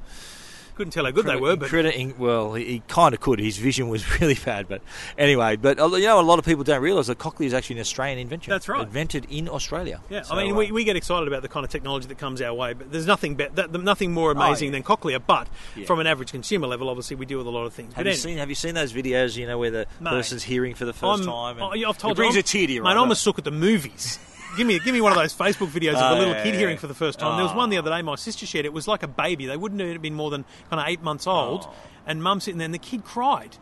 Couldn't 0.76 0.92
tell 0.92 1.06
how 1.06 1.12
good 1.12 1.26
they 1.26 1.36
were, 1.38 1.56
but 1.56 1.70
Crediting, 1.70 2.16
well, 2.18 2.54
he, 2.54 2.66
he 2.66 2.80
kind 2.88 3.14
of 3.14 3.22
could. 3.22 3.40
His 3.40 3.58
vision 3.58 3.88
was 3.90 4.20
really 4.22 4.36
bad, 4.36 4.68
but 4.68 4.82
anyway. 5.18 5.56
But 5.56 5.80
uh, 5.80 5.88
you 5.96 6.06
know, 6.06 6.20
a 6.20 6.22
lot 6.22 6.38
of 6.38 6.46
people 6.46 6.64
don't 6.64 6.82
realise 6.82 7.08
that 7.08 7.18
cochlear 7.18 7.46
is 7.46 7.54
actually 7.54 7.78
an 7.78 7.82
Australian 7.82 8.20
invention. 8.20 8.52
That's 8.52 8.68
right. 8.68 8.82
Invented 8.82 9.26
in 9.30 9.48
Australia. 9.48 10.02
Yeah, 10.10 10.24
So, 10.24 10.36
I 10.36 10.44
mean, 10.44 10.54
uh, 10.54 10.58
we, 10.58 10.72
we 10.72 10.84
get 10.84 10.96
excited 10.96 11.28
about 11.28 11.42
the 11.42 11.48
kind 11.48 11.64
of 11.64 11.70
technology 11.70 12.08
that 12.08 12.18
comes 12.18 12.42
our 12.42 12.54
way, 12.54 12.74
but 12.74 12.92
there's 12.92 13.06
nothing 13.06 13.36
be- 13.36 13.48
that, 13.56 13.72
nothing 13.72 14.12
more 14.12 14.32
amazing 14.32 14.68
yeah. 14.68 14.74
than 14.74 14.84
Cochlear. 14.84 15.22
But 15.26 15.48
Yeah. 15.76 15.86
from 15.86 16.00
an 16.00 16.08
average 16.08 16.32
consumer 16.32 16.68
level, 16.68 16.90
obviously, 16.90 17.16
we 17.16 17.26
deal 17.26 17.38
with 17.38 17.48
a 17.48 17.52
lot 17.52 17.66
of 17.66 17.74
things. 17.74 17.94
Have 17.94 18.04
but 18.04 18.06
you 18.06 18.12
anyway, 18.12 18.18
seen 18.22 18.38
Have 18.38 18.50
you 18.50 18.56
seen 18.56 18.76
those 18.76 18.92
videos? 18.94 19.38
You 19.38 19.48
know, 19.48 19.58
where 19.58 19.72
the 19.72 19.88
Mate, 20.00 20.10
person's 20.10 20.44
hearing 20.44 20.76
for 20.76 20.86
the 20.86 20.94
1st 20.94 21.20
I'm, 21.20 21.26
time. 21.26 21.62
oh, 21.62 21.72
and 21.72 21.86
I've 21.86 21.98
told 21.98 22.12
it 22.12 22.16
brings 22.16 22.36
you, 22.36 22.42
a 22.42 22.44
tear 22.44 22.68
to 22.68 22.74
your 22.74 22.84
mate, 22.84 22.92
eye. 22.92 23.02
I'm 23.02 23.12
a 23.12 23.16
sook 23.16 23.38
at 23.38 23.44
the 23.46 23.52
movies. 23.52 24.20
give 24.56 24.68
me, 24.68 24.80
give 24.80 24.94
me 24.94 25.02
one 25.02 25.12
of 25.12 25.18
those 25.18 25.34
Facebook 25.34 25.68
videos 25.70 25.96
of 25.96 26.02
Oh, 26.12 26.16
a 26.16 26.20
little 26.20 26.34
kid 26.44 26.56
hearing 26.56 26.78
for 26.78 26.88
the 26.88 26.94
first 26.94 27.20
time. 27.20 27.36
There 27.38 27.44
was 27.44 27.54
Oh. 27.54 27.58
one 27.58 27.70
the 27.70 27.78
other 27.78 27.92
day 27.92 28.02
my 28.02 28.16
sister 28.16 28.46
shared. 28.46 28.66
It 28.66 28.74
was 28.74 28.88
like 28.88 29.04
a 29.04 29.08
baby. 29.08 29.46
They 29.46 29.58
wouldn't 29.58 29.82
have 29.82 30.02
been 30.02 30.14
more 30.16 30.30
than 30.32 30.46
kind 30.70 30.80
of 30.82 30.88
eight 30.88 31.02
months 31.02 31.28
old, 31.28 31.66
Oh. 31.68 31.74
and 32.08 32.22
mum 32.24 32.40
sitting 32.40 32.58
there, 32.58 32.66
and 32.66 32.74
the 32.74 32.80
kid 32.80 33.04
cried. 33.04 33.58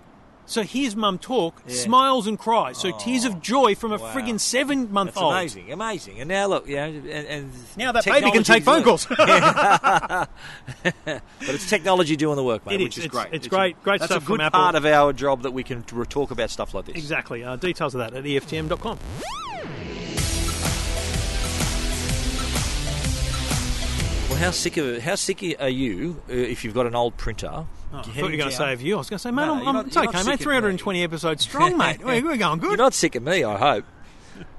So 0.45 0.63
here's 0.63 0.93
mum 0.93 1.19
talk, 1.19 1.61
Yeah. 1.65 1.73
smiles 1.75 2.27
and 2.27 2.37
cries. 2.37 2.77
So 2.77 2.91
tears 2.91 3.23
of 3.23 3.41
joy 3.41 3.75
from 3.75 3.93
a 3.93 3.97
Wow. 3.97 4.13
friggin' 4.13 4.41
seven 4.41 4.91
month 4.91 5.11
That's 5.13 5.21
old. 5.23 5.31
amazing, 5.33 5.71
amazing. 5.71 6.19
And 6.19 6.27
now 6.27 6.47
look, 6.47 6.67
yeah, 6.67 6.83
and, 6.83 7.07
and 7.07 7.51
Now 7.77 7.93
that 7.93 8.03
baby 8.03 8.29
can 8.29 8.43
take 8.43 8.63
phone 8.65 8.83
calls. 8.83 9.05
but 9.17 10.27
it's 11.41 11.69
technology 11.69 12.17
doing 12.17 12.35
the 12.35 12.43
work, 12.43 12.65
mate, 12.65 12.81
It 12.81 12.83
which 12.83 12.97
is. 12.97 12.97
is 12.99 13.05
It's- 13.05 13.23
great. 13.23 13.33
it's 13.33 13.47
great- 13.47 13.81
great 13.83 13.99
that's 14.01 14.11
stuff 14.11 14.23
a 14.23 14.25
from 14.25 14.35
good 14.37 14.41
Apple. 14.47 14.59
part 14.59 14.75
of 14.75 14.85
our 14.85 15.13
job 15.13 15.43
that 15.43 15.51
we 15.51 15.63
can 15.63 15.81
t- 15.83 15.95
talk 16.09 16.31
about 16.31 16.49
stuff 16.49 16.73
like 16.73 16.85
this. 16.87 16.95
exactly. 16.97 17.41
Uh, 17.45 17.55
details 17.55 17.95
of 17.95 17.99
that 17.99 18.13
at 18.13 18.25
EFTM.com. 18.25 18.99
Well, 24.33 24.41
how 24.41 24.49
sick 24.49 24.77
of 24.77 24.97
how 25.03 25.13
sick 25.13 25.43
are 25.59 25.69
you 25.69 26.19
uh, 26.27 26.33
if 26.33 26.63
you've 26.63 26.73
got 26.73 26.87
an 26.87 26.95
old 26.95 27.15
printer? 27.17 27.51
Oh, 27.51 27.67
I 27.93 28.01
thought 28.01 28.15
you 28.15 28.23
were 28.23 28.29
going 28.31 28.49
to 28.49 28.51
say 28.51 28.73
of 28.73 28.81
you. 28.81 28.95
I 28.95 28.97
was 28.97 29.07
going 29.07 29.19
to 29.19 29.21
say, 29.21 29.29
mate, 29.29 29.45
No, 29.45 29.53
I'm, 29.53 29.67
I'm, 29.67 29.75
not- 29.75 29.85
it's 29.87 29.95
okay, 29.95 30.07
mate. 30.07 30.23
sick 30.23 30.33
of 30.33 30.39
320 30.39 31.03
episodes 31.03 31.43
strong, 31.43 31.77
mate. 31.77 32.03
We're, 32.03 32.23
we're 32.23 32.37
going 32.37 32.59
You're 32.59 32.75
not 32.75 32.95
sick 32.95 33.13
of 33.13 33.21
me, 33.21 33.43
I 33.43 33.55
hope. 33.55 33.85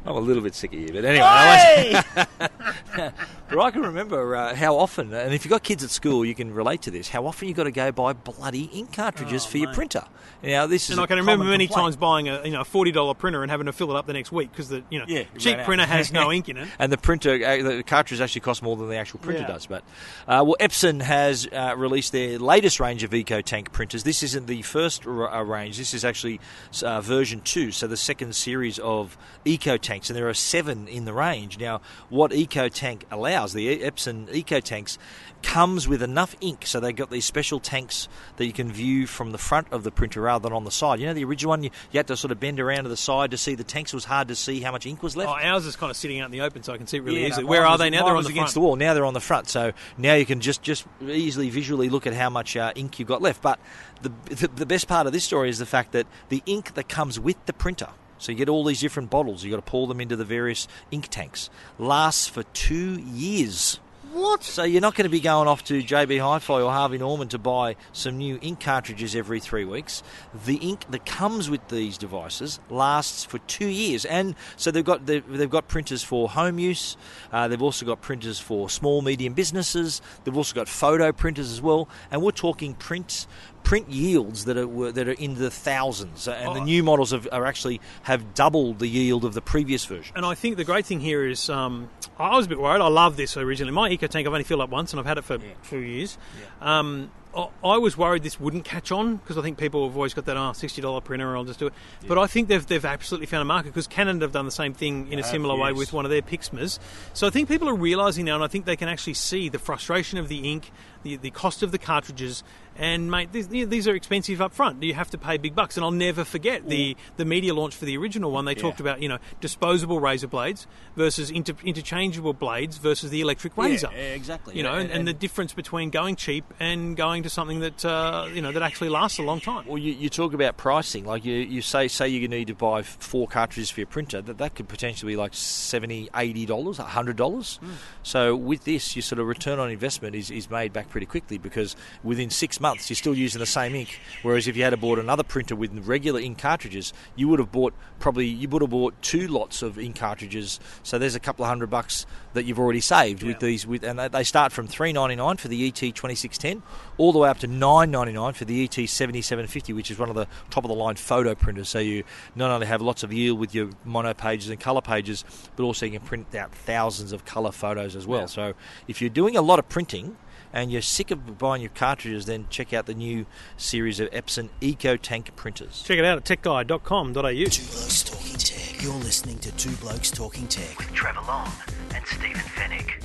I'm 0.07 0.15
a 0.15 0.21
little 0.21 0.45
bit 0.45 0.55
sick 0.55 0.73
of 0.73 0.79
you, 0.79 0.93
but 0.93 1.05
anyway. 1.05 2.01
Hey! 2.15 3.11
But 3.55 3.63
I 3.63 3.71
can 3.71 3.83
remember 3.83 4.35
uh, 4.37 4.55
how 4.55 4.77
often, 4.77 5.13
and 5.13 5.33
if 5.35 5.45
you've 5.45 5.51
got 5.51 5.63
kids 5.63 5.85
at 5.85 5.91
school, 5.91 6.25
you 6.25 6.35
can 6.35 6.53
relate 6.53 6.83
to 6.83 6.91
this. 6.91 7.09
How 7.09 7.27
often 7.27 7.49
you've 7.49 7.57
got 7.57 7.65
to 7.65 7.71
go 7.71 7.93
buy 7.93 8.13
bloody 8.13 8.65
ink 8.73 8.93
cartridges 8.93 9.47
Oh, 9.47 9.51
for 9.51 9.59
your 9.59 9.73
printer. 9.73 10.05
Now 10.43 10.67
this 10.67 10.85
is 10.91 10.91
and 10.97 11.01
I 11.01 11.07
can 11.07 11.17
remember 11.19 11.45
many 11.45 11.67
complaint. 11.67 11.85
times 11.85 11.97
buying 11.97 12.29
a 12.29 12.45
you 12.45 12.51
know 12.53 12.61
a 12.61 12.65
forty 12.65 12.93
dollar 12.93 13.15
printer 13.15 13.43
and 13.43 13.51
having 13.51 13.67
to 13.67 13.73
fill 13.73 13.91
it 13.91 13.97
up 13.97 14.07
the 14.07 14.13
next 14.13 14.31
week 14.33 14.51
because 14.51 14.69
the 14.69 14.83
you 14.91 14.99
know 14.99 15.05
Yeah, 15.09 15.25
cheap 15.39 15.59
printer 15.65 15.87
has 15.87 16.13
no 16.13 16.31
ink 16.37 16.49
in 16.49 16.57
it. 16.59 16.69
and 16.79 16.93
the 16.93 16.99
printer, 16.99 17.33
uh, 17.35 17.63
the 17.63 17.83
cartridge 17.83 18.21
actually 18.21 18.41
costs 18.43 18.63
more 18.63 18.77
than 18.77 18.89
the 18.89 18.97
actual 18.97 19.21
printer 19.21 19.41
Yeah. 19.43 19.47
does. 19.49 19.67
But 19.67 19.83
uh, 20.29 20.43
well, 20.47 20.57
Epson 20.61 21.01
has 21.03 21.47
uh, 21.51 21.75
released 21.77 22.13
their 22.13 22.39
latest 22.39 22.81
range 22.81 23.03
of 23.05 23.11
EcoTank 23.11 23.73
printers. 23.73 24.03
This 24.05 24.23
isn't 24.23 24.47
the 24.47 24.63
first 24.63 25.07
r- 25.07 25.33
uh, 25.33 25.43
range. 25.43 25.79
This 25.79 25.95
is 25.95 26.05
actually 26.05 26.41
uh, 26.83 27.01
version 27.01 27.41
two, 27.41 27.71
so 27.71 27.87
the 27.87 27.97
second 27.97 28.35
series 28.35 28.79
of 28.79 29.17
EcoTanks, 29.47 30.09
and 30.11 30.17
there 30.17 30.29
are 30.29 30.35
seven 30.35 30.89
in 30.89 31.05
the 31.05 31.13
range. 31.13 31.59
Now, 31.59 31.81
what 32.11 32.31
EcoTank 32.33 33.03
allows 33.11 33.44
the 33.53 33.81
Epson 33.81 34.27
EcoTanks, 34.29 34.99
comes 35.43 35.87
with 35.87 36.03
enough 36.03 36.35
ink. 36.41 36.65
So 36.67 36.81
they've 36.81 36.97
got 36.97 37.11
these 37.11 37.25
special 37.25 37.61
tanks 37.61 38.09
that 38.37 38.47
you 38.47 38.53
can 38.53 38.73
view 38.73 39.07
from 39.07 39.33
the 39.33 39.39
front 39.39 39.67
of 39.71 39.85
the 39.85 39.91
printer 39.91 40.23
rather 40.23 40.45
than 40.45 40.53
on 40.55 40.65
the 40.65 40.71
side. 40.71 41.01
You 41.01 41.07
know, 41.07 41.15
the 41.15 41.25
original 41.25 41.51
one, 41.51 41.63
you, 41.65 41.71
you 41.93 41.99
had 41.99 42.07
to 42.07 42.17
sort 42.17 42.33
of 42.33 42.41
bend 42.41 42.59
around 42.61 42.85
to 42.85 42.89
the 42.89 42.97
side 42.97 43.31
to 43.33 43.37
see 43.37 43.55
the 43.55 43.65
tanks. 43.65 43.93
It 43.93 43.97
was 43.97 44.07
hard 44.07 44.29
to 44.29 44.35
see 44.37 44.61
how 44.61 44.73
much 44.73 44.87
ink 44.87 45.03
was 45.03 45.17
left. 45.17 45.31
Oh, 45.31 45.35
ours 45.35 45.67
is 45.67 45.77
kind 45.77 45.91
of 45.91 45.97
sitting 45.97 46.21
out 46.21 46.27
in 46.27 46.31
the 46.31 46.41
open, 46.41 46.63
so 46.63 46.73
I 46.73 46.79
can 46.79 46.87
see 46.87 46.97
it 46.97 47.03
really 47.03 47.21
Yeah, 47.23 47.29
easily. 47.29 47.45
no, 47.45 47.51
Where 47.51 47.67
are 47.67 47.77
they 47.77 47.91
now? 47.91 48.05
They're 48.07 48.17
on 48.17 48.23
the 48.23 48.31
against 48.31 48.53
front. 48.53 48.55
the 48.55 48.61
wall. 48.61 48.77
Now 48.77 48.95
they're 48.95 49.05
on 49.05 49.15
the 49.15 49.21
front. 49.21 49.49
So 49.49 49.73
now 49.99 50.15
you 50.15 50.25
can 50.25 50.41
just 50.41 50.63
just 50.63 50.87
easily 51.07 51.51
visually 51.51 51.91
look 51.91 52.07
at 52.07 52.15
how 52.15 52.31
much 52.31 52.57
uh, 52.57 52.73
ink 52.75 52.99
you've 52.99 53.09
got 53.09 53.21
left. 53.21 53.43
But 53.43 53.59
the, 54.03 54.09
the 54.35 54.49
the 54.49 54.67
best 54.67 54.89
part 54.89 55.07
of 55.07 55.13
this 55.13 55.25
story 55.25 55.51
is 55.51 55.59
the 55.59 55.67
fact 55.67 55.93
that 55.93 56.07
the 56.31 56.43
ink 56.47 56.75
that 56.75 56.89
comes 56.89 57.21
with 57.21 57.37
the 57.47 57.53
printer. 57.53 57.89
So 58.19 58.33
you 58.33 58.39
get 58.39 58.49
all 58.49 58.65
these 58.65 58.81
different 58.81 59.11
bottles. 59.11 59.45
You've 59.45 59.53
got 59.53 59.65
to 59.65 59.71
pour 59.71 59.87
them 59.87 60.01
into 60.01 60.17
the 60.17 60.25
various 60.25 60.69
ink 60.91 61.09
tanks. 61.09 61.51
Lasts 61.79 62.29
for 62.29 62.43
two 62.43 63.01
years. 63.01 63.81
What? 64.15 64.45
So 64.45 64.63
you're 64.63 64.81
not 64.81 64.95
going 64.95 65.07
to 65.07 65.11
be 65.11 65.19
going 65.19 65.49
off 65.49 65.65
to 65.65 65.83
JB 65.83 66.21
Hi-Fi 66.21 66.61
or 66.61 66.71
Harvey 66.71 66.99
Norman 66.99 67.27
to 67.31 67.39
buy 67.39 67.75
some 67.93 68.17
new 68.17 68.39
ink 68.41 68.61
cartridges 68.61 69.17
every 69.17 69.41
three 69.41 69.65
weeks. 69.65 70.05
The 70.47 70.55
ink 70.59 70.85
that 70.91 71.05
comes 71.05 71.51
with 71.51 71.67
these 71.67 71.99
devices 71.99 72.61
lasts 72.71 73.25
for 73.25 73.39
two 73.41 73.67
years, 73.67 74.05
and 74.05 74.37
so 74.57 74.71
they've 74.71 74.85
got 74.85 75.07
they've, 75.07 75.27
they've 75.27 75.51
got 75.51 75.67
printers 75.67 76.05
for 76.05 76.29
home 76.29 76.61
use. 76.61 76.97
Uh, 77.33 77.49
they've 77.49 77.61
also 77.61 77.85
got 77.85 78.03
printers 78.03 78.39
for 78.39 78.71
small 78.71 79.03
medium 79.03 79.35
businesses. 79.35 80.01
They've 80.23 80.37
also 80.37 80.55
got 80.55 80.69
photo 80.69 81.11
printers 81.11 81.51
as 81.51 81.61
well, 81.61 81.89
and 82.13 82.23
we're 82.23 82.31
talking 82.31 82.75
print 82.75 83.27
print 83.65 83.89
yields 83.91 84.45
that 84.45 84.57
are 84.59 84.93
that 84.93 85.09
are 85.09 85.13
in 85.13 85.35
the 85.35 85.51
thousands. 85.51 86.29
And 86.29 86.55
the 86.55 86.61
Oh. 86.61 86.65
new 86.65 86.85
models 86.85 87.11
have, 87.11 87.27
are 87.33 87.47
actually 87.47 87.81
have 88.03 88.33
doubled 88.35 88.79
the 88.79 88.87
yield 88.87 89.25
of 89.25 89.35
the 89.35 89.41
previous 89.43 89.85
version. 89.87 90.13
And 90.15 90.25
I 90.25 90.35
think 90.37 90.57
the 90.57 90.65
great 90.65 90.87
thing 90.87 91.01
here 91.01 91.27
is, 91.27 91.51
um, 91.51 91.89
I 92.19 92.37
was 92.37 92.47
a 92.47 92.49
bit 92.49 92.61
worried. 92.61 92.81
I 92.81 92.87
love 92.89 93.17
this 93.17 93.37
originally. 93.37 93.73
My 93.73 93.89
eco 93.89 94.07
tank 94.07 94.27
I've 94.27 94.33
only 94.33 94.45
filled 94.45 94.61
up 94.61 94.71
once, 94.71 94.93
and 94.93 95.01
I've 95.01 95.07
had 95.07 95.19
it 95.19 95.25
for 95.25 95.39
two 95.69 95.79
years. 95.81 96.17
Um, 96.61 97.11
I- 97.37 97.49
I 97.65 97.79
was 97.79 97.97
worried 97.99 98.23
this 98.23 98.39
wouldn't 98.39 98.65
catch 98.65 98.93
on 98.93 99.17
because 99.17 99.37
I 99.37 99.43
think 99.43 99.59
people 99.59 99.85
have 99.89 99.97
always 99.97 100.15
got 100.15 100.25
that 100.27 100.37
oh, 100.37 100.53
sixty 100.53 100.81
dollar 100.81 101.01
printer. 101.01 101.29
and 101.29 101.37
I'll 101.37 101.45
just 101.45 101.59
do 101.59 101.67
it. 101.67 101.73
But 102.07 102.17
I 102.17 102.29
think 102.29 102.47
they've 102.47 102.65
they've 102.65 102.85
absolutely 102.85 103.27
found 103.27 103.43
a 103.43 103.45
market 103.45 103.71
because 103.71 103.89
Canon 103.89 104.21
have 104.21 104.31
done 104.31 104.45
the 104.45 104.53
same 104.53 104.73
thing 104.75 105.11
in 105.13 105.19
a 105.19 105.25
similar 105.25 105.57
way 105.57 105.73
with 105.73 105.93
one 105.93 106.05
of 106.05 106.13
their 106.13 106.23
Pixmas. 106.23 106.79
So 107.13 107.27
I 107.27 107.31
think 107.31 107.49
people 107.49 107.69
are 107.69 107.75
realizing 107.75 108.25
now, 108.27 108.37
and 108.37 108.45
I 108.45 108.47
think 108.47 108.65
they 108.67 108.77
can 108.77 108.89
actually 108.89 109.15
see 109.15 109.49
the 109.49 109.59
frustration 109.59 110.19
of 110.19 110.29
the 110.29 110.49
ink, 110.53 110.71
the 111.05 111.17
the 111.17 111.31
cost 111.31 111.63
of 111.63 111.71
the 111.71 111.79
cartridges. 111.79 112.43
And 112.77 113.09
mate, 113.11 113.31
these, 113.33 113.47
these 113.47 113.87
are 113.87 113.95
expensive 113.95 114.41
up 114.41 114.53
front. 114.53 114.83
You 114.83 114.95
have 114.95 115.11
to 115.11 115.19
pay 115.19 115.37
big 115.37 115.55
bucks. 115.55 115.77
And 115.77 115.85
I'll 115.85 115.93
never 115.93 116.25
forget 116.25 116.69
the, 116.69 116.97
the 117.17 117.25
media 117.25 117.55
launch 117.55 117.77
for 117.77 117.85
the 117.85 117.97
original 117.97 118.33
one. 118.33 118.47
They 118.47 118.55
talked 118.57 118.81
about 118.81 119.01
you 119.01 119.09
know 119.09 119.19
disposable 119.41 120.01
razor 120.01 120.27
blades 120.27 120.67
versus 120.97 121.31
inter, 121.31 121.55
interchangeable 121.63 122.33
blades 122.33 122.79
versus 122.79 123.11
the 123.11 123.21
electric 123.21 123.57
razor. 123.57 123.91
exactly. 123.93 124.57
You 124.57 124.65
know, 124.65 124.75
and, 124.75 124.91
and 124.91 125.07
the 125.07 125.13
difference 125.13 125.53
between 125.53 125.91
going 125.91 126.17
cheap 126.17 126.45
and 126.59 126.97
going 126.97 127.23
to 127.23 127.31
something 127.31 127.61
that 127.61 127.85
uh, 127.85 128.29
you 128.33 128.43
know 128.43 128.51
that 128.51 128.63
actually 128.63 128.89
lasts 128.89 129.19
a 129.19 129.23
long 129.23 129.41
time. 129.41 129.67
Well, 129.67 129.79
you, 129.79 129.93
you 129.93 130.09
talk 130.09 130.35
about 130.35 130.57
pricing. 130.57 131.05
Like 131.05 131.25
you, 131.25 131.35
you 131.35 131.63
say, 131.63 131.87
say 131.87 132.09
you 132.09 132.27
need 132.27 132.49
to 132.49 132.55
buy 132.55 132.83
four 132.83 133.29
cartridges 133.29 133.71
for 133.71 133.81
your 133.81 133.87
printer. 133.87 134.21
That 134.21 134.39
that 134.39 134.57
could 134.57 134.69
potentially 134.69 135.13
be 135.13 135.17
like 135.17 135.35
70 135.35 136.11
80 136.15 136.47
dollars, 136.47 136.79
hundred 136.79 137.17
dollars. 137.17 137.61
So 138.03 138.35
with 138.35 138.65
this, 138.65 138.97
your 138.97 139.03
sort 139.03 139.21
of 139.21 139.27
return 139.27 139.59
on 139.59 139.71
investment 139.71 140.17
is, 140.17 140.31
is 140.31 140.51
made 140.51 140.73
back 140.73 140.91
pretty 140.95 141.07
quickly 141.07 141.39
because 141.39 141.75
within 142.05 142.31
six 142.31 142.61
months 142.61 142.89
you're 142.89 142.95
still 142.95 143.17
using 143.17 143.41
the 143.41 143.47
same 143.47 143.75
ink. 143.75 143.99
Whereas 144.23 144.47
if 144.47 144.57
you 144.57 144.63
had 144.63 144.81
bought 144.81 145.01
another 145.01 145.25
printer 145.25 145.57
with 145.57 145.77
regular 145.89 146.21
ink 146.21 146.39
cartridges, 146.39 146.93
you 147.17 147.27
would 147.27 147.41
have 147.41 147.51
bought 147.51 147.75
probably 147.99 148.27
you 148.27 148.49
would 148.49 148.63
have 148.63 148.71
bought 148.71 148.95
two 149.03 149.27
lots 149.27 149.61
of 149.61 149.77
ink 149.77 149.97
cartridges. 149.97 150.61
So 150.85 150.97
there's 150.97 151.17
a 151.17 151.21
couple 151.21 151.45
of 151.45 151.49
hundred 151.49 151.69
bucks 151.69 152.07
that 152.35 152.45
you've 152.45 152.61
already 152.61 152.79
saved 152.81 153.25
with 153.25 153.41
these. 153.41 153.67
With 153.67 153.83
and 153.83 153.99
they- 153.99 154.23
start 154.23 154.53
from 154.53 154.69
three 154.69 154.93
ninety 154.93 155.17
nine 155.17 155.37
for 155.37 155.49
the 155.49 155.67
ET 155.67 155.95
twenty 155.97 156.15
six 156.15 156.39
ten, 156.39 156.63
all 156.97 157.13
the 157.13 157.19
way 157.19 157.29
up 157.29 157.39
to 157.41 157.49
nine 157.49 157.91
ninety 157.91 158.13
nine 158.13 158.35
for 158.35 158.45
the 158.45 158.63
ET 158.63 158.89
seventy 158.89 159.21
seven 159.21 159.49
fifty, 159.49 159.73
which 159.73 159.91
is 159.91 159.99
one 159.99 160.09
of 160.09 160.15
the 160.15 160.29
top 160.51 160.63
of 160.65 160.69
the 160.69 160.77
line 160.77 160.95
photo 160.95 161.35
printers. 161.35 161.69
So 161.69 161.81
you 161.81 162.05
not 162.37 162.53
only 162.53 162.69
have 162.69 162.81
lots 162.81 163.03
of 163.03 163.13
yield 163.13 163.41
with 163.41 163.53
your 163.53 163.71
mono 163.85 164.15
pages 164.15 164.49
and 164.49 164.61
color 164.61 164.81
pages, 164.81 165.25
but 165.57 165.65
also 165.65 165.87
you 165.87 165.99
can 165.99 166.07
print 166.07 166.33
out 166.37 166.55
thousands 166.55 167.11
of 167.11 167.25
color 167.25 167.51
photos 167.51 167.97
as 167.97 168.07
well. 168.07 168.29
So 168.29 168.55
if 168.87 169.01
you're 169.01 169.11
doing 169.11 169.37
a 169.37 169.43
lot 169.43 169.59
of 169.59 169.69
printing. 169.69 170.17
And 170.55 170.71
you're 170.71 170.83
sick 170.83 171.11
of 171.11 171.37
buying 171.37 171.63
your 171.63 171.73
cartridges, 171.75 172.27
then 172.27 172.47
check 172.49 172.73
out 172.73 172.87
the 172.87 172.95
new 172.95 173.27
series 173.57 173.99
of 173.99 174.09
Epson 174.13 174.51
EcoTank 174.63 175.35
printers. 175.35 175.83
Check 175.83 175.99
it 175.99 176.05
out 176.05 176.17
at 176.19 176.25
techguide.com.au. 176.25 177.13
Two 177.13 177.63
Blokes 177.65 178.03
Talking 178.05 178.39
Tech. 178.39 178.83
You're 178.83 178.95
listening 178.95 179.39
to 179.41 179.51
Two 179.57 179.73
Blokes 179.77 180.13
Talking 180.13 180.47
Tech. 180.47 180.79
with 180.79 180.93
Trevor 180.93 181.23
Long 181.27 181.51
and 181.93 182.07
Stephen 182.07 182.41
Fenech. 182.41 183.03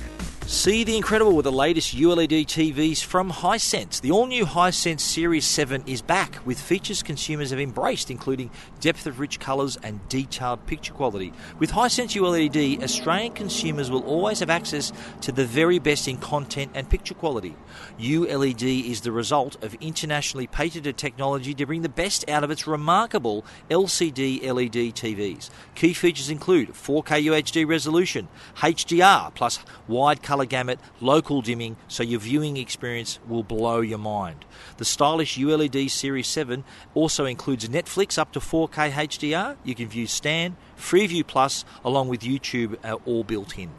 See 0.50 0.82
the 0.82 0.96
incredible 0.96 1.36
with 1.36 1.44
the 1.44 1.52
latest 1.52 1.94
ULED 1.94 2.44
TVs 2.44 3.04
from 3.04 3.30
Hisense. 3.30 4.00
The 4.00 4.10
all 4.10 4.26
new 4.26 4.44
Hisense 4.44 4.98
Series 4.98 5.46
7 5.46 5.84
is 5.86 6.02
back 6.02 6.44
with 6.44 6.60
features 6.60 7.04
consumers 7.04 7.50
have 7.50 7.60
embraced, 7.60 8.10
including 8.10 8.50
depth 8.80 9.06
of 9.06 9.20
rich 9.20 9.38
colours 9.38 9.78
and 9.84 10.00
detailed 10.08 10.66
picture 10.66 10.92
quality. 10.92 11.32
With 11.60 11.70
Hisense 11.70 12.16
ULED, 12.16 12.82
Australian 12.82 13.32
consumers 13.32 13.92
will 13.92 14.02
always 14.02 14.40
have 14.40 14.50
access 14.50 14.92
to 15.20 15.30
the 15.30 15.46
very 15.46 15.78
best 15.78 16.08
in 16.08 16.16
content 16.16 16.72
and 16.74 16.90
picture 16.90 17.14
quality. 17.14 17.54
ULED 18.00 18.90
is 18.90 19.02
the 19.02 19.12
result 19.12 19.62
of 19.62 19.74
internationally 19.74 20.48
patented 20.48 20.96
technology 20.96 21.54
to 21.54 21.64
bring 21.64 21.82
the 21.82 21.88
best 21.88 22.28
out 22.28 22.42
of 22.42 22.50
its 22.50 22.66
remarkable 22.66 23.44
LCD 23.70 24.42
LED 24.42 24.96
TVs. 24.96 25.48
Key 25.76 25.92
features 25.92 26.28
include 26.28 26.70
4K 26.70 27.24
UHD 27.26 27.68
resolution, 27.68 28.26
HDR 28.56 29.32
plus 29.32 29.60
wide 29.86 30.24
color 30.40 30.46
gamut, 30.46 30.80
local 31.00 31.42
dimming, 31.42 31.76
so 31.86 32.02
your 32.02 32.20
viewing 32.20 32.56
experience 32.56 33.18
will 33.28 33.42
blow 33.42 33.80
your 33.80 33.98
mind. 33.98 34.46
The 34.78 34.86
stylish 34.86 35.36
ULED 35.36 35.90
Series 35.90 36.28
7 36.28 36.64
also 36.94 37.26
includes 37.26 37.68
Netflix 37.68 38.16
up 38.16 38.32
to 38.32 38.40
4K 38.40 38.90
HDR. 38.90 39.56
You 39.64 39.74
can 39.74 39.88
view 39.88 40.06
Stan, 40.06 40.56
Freeview 40.78 41.26
Plus, 41.26 41.66
along 41.84 42.08
with 42.08 42.22
YouTube, 42.22 42.78
uh, 42.82 42.96
all 43.04 43.22
built 43.22 43.58
in. 43.58 43.70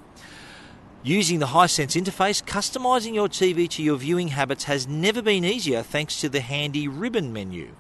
Using 1.04 1.40
the 1.40 1.48
Hisense 1.48 2.00
interface, 2.00 2.44
customizing 2.44 3.16
your 3.16 3.28
TV 3.28 3.68
to 3.70 3.82
your 3.82 3.98
viewing 3.98 4.28
habits 4.28 4.66
has 4.66 4.88
never 4.88 5.24
been 5.24 5.44
easier 5.44 5.82
thanks 5.82 6.22
to 6.22 6.30
the 6.30 6.42
handy 6.42 6.88
ribbon 6.88 7.34
menu. 7.34 7.72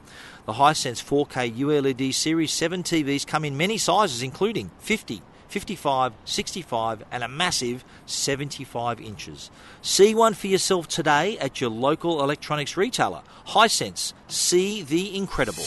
The 0.47 0.53
Hisense 0.53 1.03
4K 1.03 1.55
ULED 1.55 2.15
Series 2.15 2.51
7 2.51 2.81
TVs 2.81 3.27
come 3.27 3.45
in 3.45 3.55
many 3.55 3.77
sizes, 3.77 4.23
including 4.23 4.71
50, 4.79 5.21
55, 5.51 6.13
65, 6.23 7.03
and 7.11 7.23
a 7.25 7.27
massive 7.27 7.83
75 8.05 9.01
inches. 9.01 9.51
See 9.81 10.15
one 10.15 10.33
for 10.33 10.47
yourself 10.47 10.87
today 10.87 11.37
at 11.39 11.59
your 11.59 11.69
local 11.69 12.23
electronics 12.23 12.77
retailer. 12.77 13.21
Hisense, 13.47 14.13
see 14.29 14.81
the 14.81 15.13
incredible. 15.13 15.65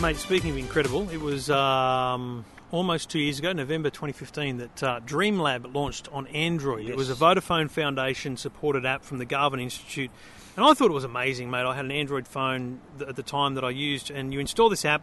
Mate, 0.00 0.16
speaking 0.16 0.50
of 0.50 0.58
incredible, 0.58 1.10
it 1.10 1.20
was 1.20 1.50
um, 1.50 2.44
almost 2.70 3.10
two 3.10 3.18
years 3.18 3.38
ago, 3.38 3.52
November 3.52 3.90
2015, 3.90 4.58
that 4.58 4.82
uh, 4.82 5.00
DreamLab 5.00 5.74
launched 5.74 6.08
on 6.12 6.26
Android. 6.28 6.86
It 6.86 6.96
was 6.96 7.10
a 7.10 7.14
Vodafone 7.14 7.70
Foundation 7.70 8.36
supported 8.36 8.84
app 8.84 9.04
from 9.04 9.18
the 9.18 9.24
Garvan 9.24 9.60
Institute. 9.60 10.10
And 10.56 10.64
I 10.64 10.74
thought 10.74 10.90
it 10.90 10.94
was 10.94 11.04
amazing, 11.04 11.50
mate. 11.50 11.66
I 11.66 11.74
had 11.74 11.84
an 11.84 11.90
Android 11.90 12.26
phone 12.26 12.80
th- 12.98 13.08
at 13.08 13.16
the 13.16 13.22
time 13.22 13.54
that 13.54 13.64
I 13.64 13.70
used, 13.70 14.10
and 14.10 14.32
you 14.32 14.40
install 14.40 14.68
this 14.68 14.84
app, 14.84 15.02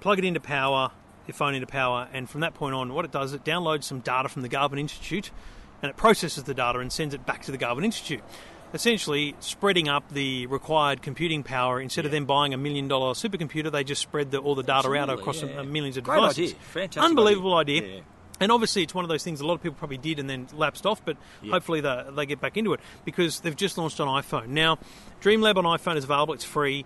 plug 0.00 0.18
it 0.18 0.24
into 0.24 0.40
power, 0.40 0.92
your 1.26 1.34
phone 1.34 1.54
into 1.54 1.66
power, 1.66 2.08
and 2.12 2.30
from 2.30 2.40
that 2.42 2.54
point 2.54 2.74
on, 2.74 2.92
what 2.94 3.04
it 3.04 3.10
does, 3.10 3.32
it 3.32 3.44
downloads 3.44 3.84
some 3.84 4.00
data 4.00 4.28
from 4.28 4.42
the 4.42 4.48
Garvan 4.48 4.78
Institute 4.78 5.30
and 5.84 5.90
it 5.90 5.96
processes 5.98 6.44
the 6.44 6.54
data 6.54 6.78
and 6.78 6.90
sends 6.90 7.14
it 7.14 7.26
back 7.26 7.42
to 7.42 7.52
the 7.52 7.58
Garvan 7.58 7.84
Institute. 7.84 8.22
Essentially, 8.74 9.36
spreading 9.38 9.88
up 9.88 10.08
the 10.10 10.46
required 10.48 11.00
computing 11.00 11.44
power 11.44 11.80
instead 11.80 12.04
of 12.04 12.10
them 12.10 12.26
buying 12.26 12.52
a 12.52 12.56
million 12.56 12.88
dollar 12.88 13.14
supercomputer, 13.14 13.70
they 13.70 13.84
just 13.84 14.02
spread 14.02 14.32
the, 14.32 14.38
all 14.38 14.56
the 14.56 14.64
data 14.64 14.92
out 14.94 15.08
across 15.08 15.42
yeah. 15.42 15.62
millions 15.62 15.96
of 15.96 16.02
Great 16.02 16.16
devices. 16.16 16.50
idea. 16.50 16.54
Fantastic 16.72 17.02
Unbelievable 17.02 17.54
idea. 17.54 17.82
idea. 17.82 17.94
Yeah. 17.96 18.00
And 18.40 18.50
obviously, 18.50 18.82
it's 18.82 18.92
one 18.92 19.04
of 19.04 19.08
those 19.08 19.22
things 19.22 19.40
a 19.40 19.46
lot 19.46 19.54
of 19.54 19.62
people 19.62 19.76
probably 19.78 19.96
did 19.96 20.18
and 20.18 20.28
then 20.28 20.48
lapsed 20.52 20.86
off, 20.86 21.04
but 21.04 21.16
hopefully 21.48 21.80
they, 21.80 22.04
they 22.16 22.26
get 22.26 22.40
back 22.40 22.56
into 22.56 22.72
it 22.72 22.80
because 23.04 23.38
they've 23.40 23.54
just 23.54 23.78
launched 23.78 24.00
on 24.00 24.08
iPhone. 24.22 24.48
Now, 24.48 24.78
DreamLab 25.22 25.56
on 25.56 25.64
iPhone 25.64 25.96
is 25.96 26.02
available, 26.04 26.34
it's 26.34 26.44
free. 26.44 26.84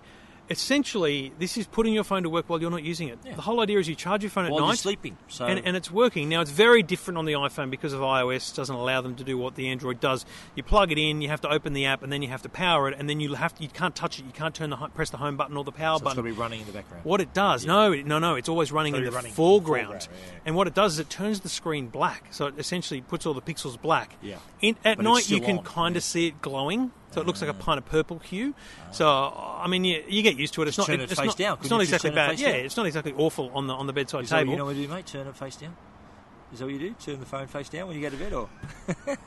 Essentially, 0.51 1.33
this 1.39 1.57
is 1.57 1.67
putting 1.67 1.93
your 1.93 2.05
phone 2.05 2.23
to 2.23 2.31
work 2.31 2.49
while 2.49 2.61
you're 2.61 2.71
not 2.71 2.83
using 2.83 3.09
it. 3.09 3.23
The 3.23 3.43
whole 3.43 3.61
idea 3.61 3.79
is 3.79 3.89
you 3.89 3.95
charge 3.95 4.23
your 4.23 4.31
phone 4.31 4.47
at 4.47 4.51
While 4.51 4.61
night 4.61 4.69
you're 4.69 4.77
sleeping. 4.77 5.19
So 5.29 5.47
and, 5.47 5.61
and 5.65 5.77
it's 5.77 5.91
working. 5.91 6.29
Now, 6.29 6.41
it's 6.41 6.51
very 6.51 6.83
different 6.83 7.19
on 7.19 7.25
the 7.27 7.35
iPhone 7.35 7.71
because 7.71 7.93
of 7.93 8.01
iOS 8.01 8.55
doesn't 8.55 8.75
allow 8.75 9.01
them 9.01 9.15
to 9.17 9.25
do 9.25 9.37
what 9.37 9.57
the 9.57 9.69
Android 9.69 10.01
does. 10.01 10.25
You 10.55 10.63
plug 10.63 10.91
it 10.91 10.99
in, 10.99 11.21
you 11.21 11.29
have 11.29 11.41
to 11.43 11.51
open 11.51 11.73
the 11.75 11.87
app, 11.87 12.03
and 12.03 12.13
then 12.13 12.23
you 12.23 12.29
have 12.29 12.43
to 12.43 12.49
power 12.49 12.89
it, 12.89 12.97
and 12.99 13.09
then 13.09 13.21
you 13.21 13.35
have 13.35 13.55
to, 13.57 13.63
you 13.63 13.69
can't 13.69 13.95
touch 13.95 14.19
it. 14.19 14.25
You 14.25 14.33
can't 14.33 14.55
turn 14.55 14.71
the 14.71 14.77
press 14.77 15.11
the 15.11 15.17
home 15.19 15.37
button 15.37 15.57
or 15.57 15.65
the 15.65 15.73
power 15.73 15.95
so 15.95 15.97
it's 15.97 16.05
button. 16.05 16.17
got 16.17 16.29
to 16.29 16.35
be 16.35 16.41
running 16.41 16.61
in 16.61 16.67
the 16.67 16.73
background. 16.73 17.05
What 17.05 17.21
it 17.21 17.35
does, 17.35 17.67
no, 17.67 17.95
no, 17.95 18.19
no, 18.19 18.35
it's 18.37 18.49
always 18.49 18.73
running 18.73 18.95
in 18.95 19.05
the 19.05 19.11
running 19.11 19.27
in 19.27 19.33
the 19.33 19.37
foreground. 19.37 20.09
yeah. 20.11 20.39
And 20.47 20.57
what 20.57 20.67
it 20.67 20.75
does 20.75 20.95
is 20.95 20.99
it 21.01 21.11
turns 21.11 21.41
the 21.41 21.49
screen 21.49 21.89
black, 21.89 22.29
so 22.31 22.47
it 22.47 22.55
essentially 22.59 23.01
puts 23.01 23.27
all 23.27 23.35
the 23.35 23.43
pixels 23.43 23.81
black. 23.81 24.17
Yeah. 24.23 24.37
In, 24.61 24.77
at 24.85 24.97
But 24.97 25.03
night, 25.05 25.31
you 25.31 25.41
can 25.41 25.59
kind 25.63 25.95
yeah. 25.95 25.99
of 25.99 26.05
see 26.05 26.27
it 26.29 26.41
glowing, 26.41 26.91
So 27.11 27.21
it 27.21 27.27
looks 27.27 27.41
like 27.41 27.51
a 27.51 27.55
kind 27.55 27.79
of 27.79 27.87
purple 27.87 28.19
hue. 28.19 28.55
So 28.93 29.09
I 29.09 29.67
mean, 29.69 29.85
you, 29.85 30.03
you 30.09 30.23
get 30.23 30.37
used 30.37 30.55
to 30.55 30.63
it. 30.63 30.69
It's 30.69 30.77
Just 30.77 30.89
not. 30.89 30.95
turn 30.95 31.01
it 31.01 31.11
it's 31.11 31.21
face 31.21 31.39
not. 31.39 31.61
It's 31.61 31.71
not 31.71 31.81
exactly 31.81 32.11
bad. 32.11 32.39
Yeah, 32.39 32.53
down? 32.53 32.61
it's 32.61 32.77
not 32.77 32.87
exactly 32.87 33.15
awful 33.17 33.51
on 33.55 33.67
the 33.67 33.75
on 33.75 33.87
the 33.87 33.93
bedside 33.93 34.25
Is 34.25 34.31
table. 34.31 34.53
you 34.53 34.59
know 34.59 34.67
what 34.67 34.75
to 34.75 34.83
do, 34.83 34.89
mate? 34.89 35.07
Turn 35.07 35.27
it 35.27 35.37
face 35.37 35.57
down. 35.57 35.77
Is 36.53 36.59
that 36.61 36.67
what 36.67 36.75
you 36.75 36.81
do? 36.81 36.95
Turn 36.95 37.21
the 37.21 37.27
phone 37.27 37.47
face 37.47 37.69
down 37.69 37.89
when 37.89 37.97
you 37.97 38.03
go 38.03 38.11
to 38.11 38.17
bed, 38.17 38.33
or? 38.33 38.49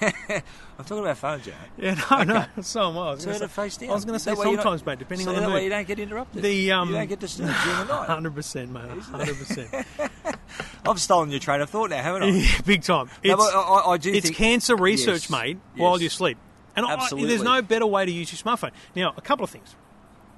I'm 0.00 0.84
talking 0.84 0.98
about 0.98 1.18
phone 1.18 1.40
jack. 1.42 1.54
Yeah, 1.78 2.00
no, 2.10 2.22
no. 2.22 2.44
So 2.62 2.88
am 2.88 2.98
I. 2.98 3.00
I 3.08 3.10
was 3.12 3.24
Turn 3.24 3.34
gonna 3.34 3.48
say- 3.48 3.62
face 3.62 3.76
down. 3.76 3.90
I 3.90 3.94
was 3.94 4.04
going 4.04 4.14
to 4.18 4.20
say 4.22 4.30
That 4.32 4.38
way 4.38 4.46
you're 4.46 4.56
not- 4.56 4.62
sometimes, 4.62 4.86
mate, 4.86 4.98
depending 4.98 5.24
so 5.24 5.30
on 5.30 5.34
the 5.36 5.40
that 5.42 5.46
mood. 5.48 5.54
way 5.56 5.64
you 5.64 5.70
don't 5.70 5.86
get 5.86 5.98
interrupted. 5.98 6.42
The, 6.42 6.72
um, 6.72 6.88
you 6.88 6.94
don't 6.94 7.06
get 7.08 7.20
disturbed 7.20 7.54
during 7.64 7.78
the 7.78 7.84
night. 7.84 8.06
Hundred 8.08 8.34
percent, 8.34 8.70
mate. 8.70 8.88
Hundred 9.02 9.36
percent. 9.36 9.86
I've 10.86 11.00
stolen 11.00 11.30
your 11.30 11.40
train 11.40 11.60
of 11.60 11.70
thought 11.70 11.90
now, 11.90 12.02
haven't 12.02 12.22
I? 12.22 12.26
Yeah, 12.28 12.60
big 12.64 12.82
time. 12.82 13.10
It's, 13.22 13.34
but 13.34 13.54
I, 13.54 13.90
I- 13.92 13.96
do 13.98 14.12
it's 14.12 14.26
think 14.26 14.36
cancer 14.36 14.76
research, 14.76 15.22
Yes. 15.22 15.30
mate, 15.30 15.58
Yes. 15.74 15.80
while 15.82 16.00
you 16.00 16.08
sleep. 16.08 16.38
And 16.76 16.86
I, 16.86 17.08
there's 17.10 17.42
no 17.42 17.60
better 17.62 17.86
way 17.86 18.06
to 18.06 18.12
use 18.12 18.32
your 18.32 18.38
smartphone. 18.56 18.70
Now, 18.94 19.12
a 19.16 19.20
couple 19.20 19.44
of 19.44 19.50
things. 19.50 19.74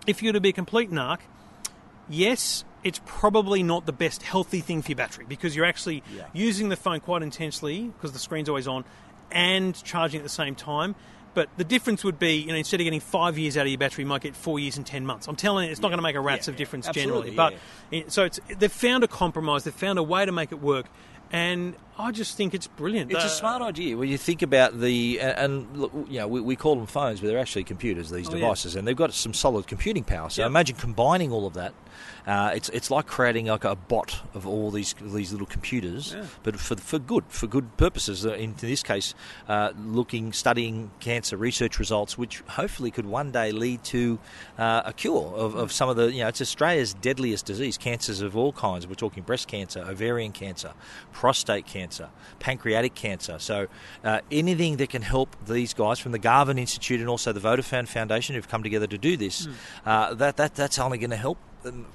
If 0.06 0.22
you're 0.22 0.32
to 0.32 0.40
be 0.40 0.48
a 0.48 0.52
complete 0.52 0.90
narc, 0.90 1.18
yes, 2.08 2.64
it's 2.82 3.00
probably 3.04 3.62
not 3.62 3.86
the 3.86 3.92
best 3.92 4.22
healthy 4.22 4.60
thing 4.60 4.82
for 4.82 4.90
your 4.90 4.96
battery 4.96 5.24
because 5.28 5.54
you're 5.54 5.64
actually 5.64 6.02
Yeah. 6.16 6.24
using 6.32 6.68
the 6.68 6.76
phone 6.76 7.00
quite 7.00 7.22
intensely 7.22 7.82
because 7.88 8.12
the 8.12 8.18
screen's 8.18 8.48
always 8.48 8.66
on 8.66 8.84
and 9.32 9.80
charging 9.82 10.18
at 10.20 10.22
the 10.22 10.28
same 10.28 10.54
time. 10.54 10.94
But 11.34 11.48
the 11.56 11.64
difference 11.64 12.04
would 12.04 12.18
be, 12.18 12.34
you 12.34 12.48
know, 12.48 12.56
instead 12.56 12.80
of 12.80 12.84
getting 12.84 13.00
five 13.00 13.38
years 13.38 13.56
out 13.56 13.62
of 13.62 13.68
your 13.68 13.78
battery, 13.78 14.04
you 14.04 14.08
might 14.08 14.20
get 14.20 14.36
four 14.36 14.58
years 14.58 14.76
and 14.76 14.84
ten 14.84 15.06
months. 15.06 15.26
I'm 15.28 15.36
telling 15.36 15.64
you, 15.64 15.72
it's 15.72 15.80
not 15.80 15.88
going 15.88 15.98
to 15.98 16.02
make 16.02 16.14
a 16.14 16.20
rat's 16.20 16.46
Yeah, 16.46 16.52
of 16.52 16.58
difference 16.58 16.88
generally. 16.90 17.30
But 17.30 17.54
so 18.08 18.24
it's, 18.24 18.38
they've 18.58 18.70
found 18.70 19.02
a 19.02 19.08
compromise. 19.08 19.64
They've 19.64 19.72
found 19.72 19.98
a 19.98 20.02
way 20.02 20.26
to 20.26 20.32
make 20.32 20.52
it 20.52 20.60
work, 20.60 20.86
and 21.32 21.74
I 21.98 22.10
just 22.10 22.36
think 22.36 22.54
it's 22.54 22.66
brilliant. 22.66 23.10
It's 23.12 23.24
Uh, 23.24 23.26
a 23.26 23.30
smart 23.30 23.62
idea 23.62 23.96
when 23.96 24.08
you 24.08 24.18
think 24.18 24.42
about 24.42 24.80
the 24.80 25.20
and, 25.20 25.38
and 25.38 25.76
look, 25.76 25.92
you 26.08 26.18
know 26.20 26.28
we, 26.28 26.40
we 26.40 26.56
call 26.56 26.76
them 26.76 26.86
phones, 26.86 27.20
but 27.20 27.26
they're 27.28 27.38
actually 27.38 27.64
computers. 27.64 28.10
These 28.10 28.28
Oh, 28.28 28.32
yeah. 28.34 28.40
devices, 28.40 28.76
and 28.76 28.86
they've 28.86 28.96
got 28.96 29.12
some 29.12 29.34
solid 29.34 29.66
computing 29.66 30.04
power. 30.04 30.30
So 30.30 30.42
Yep. 30.42 30.46
imagine 30.48 30.76
combining 30.76 31.32
all 31.32 31.46
of 31.46 31.54
that. 31.54 31.74
Uh, 32.26 32.52
it's 32.54 32.68
it's 32.70 32.90
like 32.90 33.06
creating 33.06 33.46
like 33.46 33.64
a 33.64 33.74
bot 33.74 34.22
of 34.34 34.46
all 34.46 34.70
these 34.70 34.94
these 35.00 35.32
little 35.32 35.46
computers, 35.46 36.14
Yeah. 36.16 36.24
but 36.42 36.58
for 36.58 36.76
for 36.76 36.98
good 36.98 37.24
for 37.28 37.46
good 37.46 37.76
purposes. 37.76 38.24
Uh, 38.24 38.32
in 38.32 38.54
this 38.58 38.82
case, 38.82 39.14
uh, 39.48 39.72
looking 39.84 40.32
studying 40.32 40.90
cancer 41.00 41.36
research 41.36 41.78
results, 41.78 42.16
which 42.16 42.40
hopefully 42.48 42.90
could 42.90 43.06
one 43.06 43.30
day 43.32 43.52
lead 43.52 43.84
to 43.84 44.18
uh, 44.58 44.82
a 44.86 44.92
cure 44.92 45.32
of, 45.34 45.54
of 45.54 45.72
some 45.72 45.88
of 45.90 45.96
the 45.96 46.10
you 46.12 46.22
know 46.22 46.28
it's 46.28 46.40
Australia's 46.40 46.94
deadliest 46.94 47.44
disease, 47.44 47.76
cancers 47.76 48.20
of 48.22 48.36
all 48.36 48.52
kinds. 48.52 48.86
We're 48.86 48.94
talking 48.94 49.22
breast 49.24 49.46
cancer, 49.48 49.80
ovarian 49.80 50.32
cancer, 50.32 50.72
prostate 51.22 51.66
cancer, 51.66 52.08
pancreatic 52.40 52.96
cancer. 52.96 53.38
So 53.38 53.68
uh, 54.02 54.22
anything 54.32 54.78
that 54.78 54.90
can 54.90 55.02
help 55.02 55.36
these 55.46 55.72
guys 55.72 56.00
from 56.00 56.10
the 56.10 56.18
Garvan 56.18 56.58
Institute 56.58 56.98
and 56.98 57.08
also 57.08 57.32
the 57.32 57.38
Vodafone 57.38 57.86
Foundation 57.86 58.34
who've 58.34 58.48
come 58.48 58.64
together 58.64 58.88
to 58.88 58.98
do 58.98 59.16
this, 59.16 59.46
uh, 59.86 60.14
that 60.14 60.36
that 60.38 60.56
that's 60.56 60.80
only 60.80 60.98
going 60.98 61.10
to 61.10 61.16
help. 61.16 61.38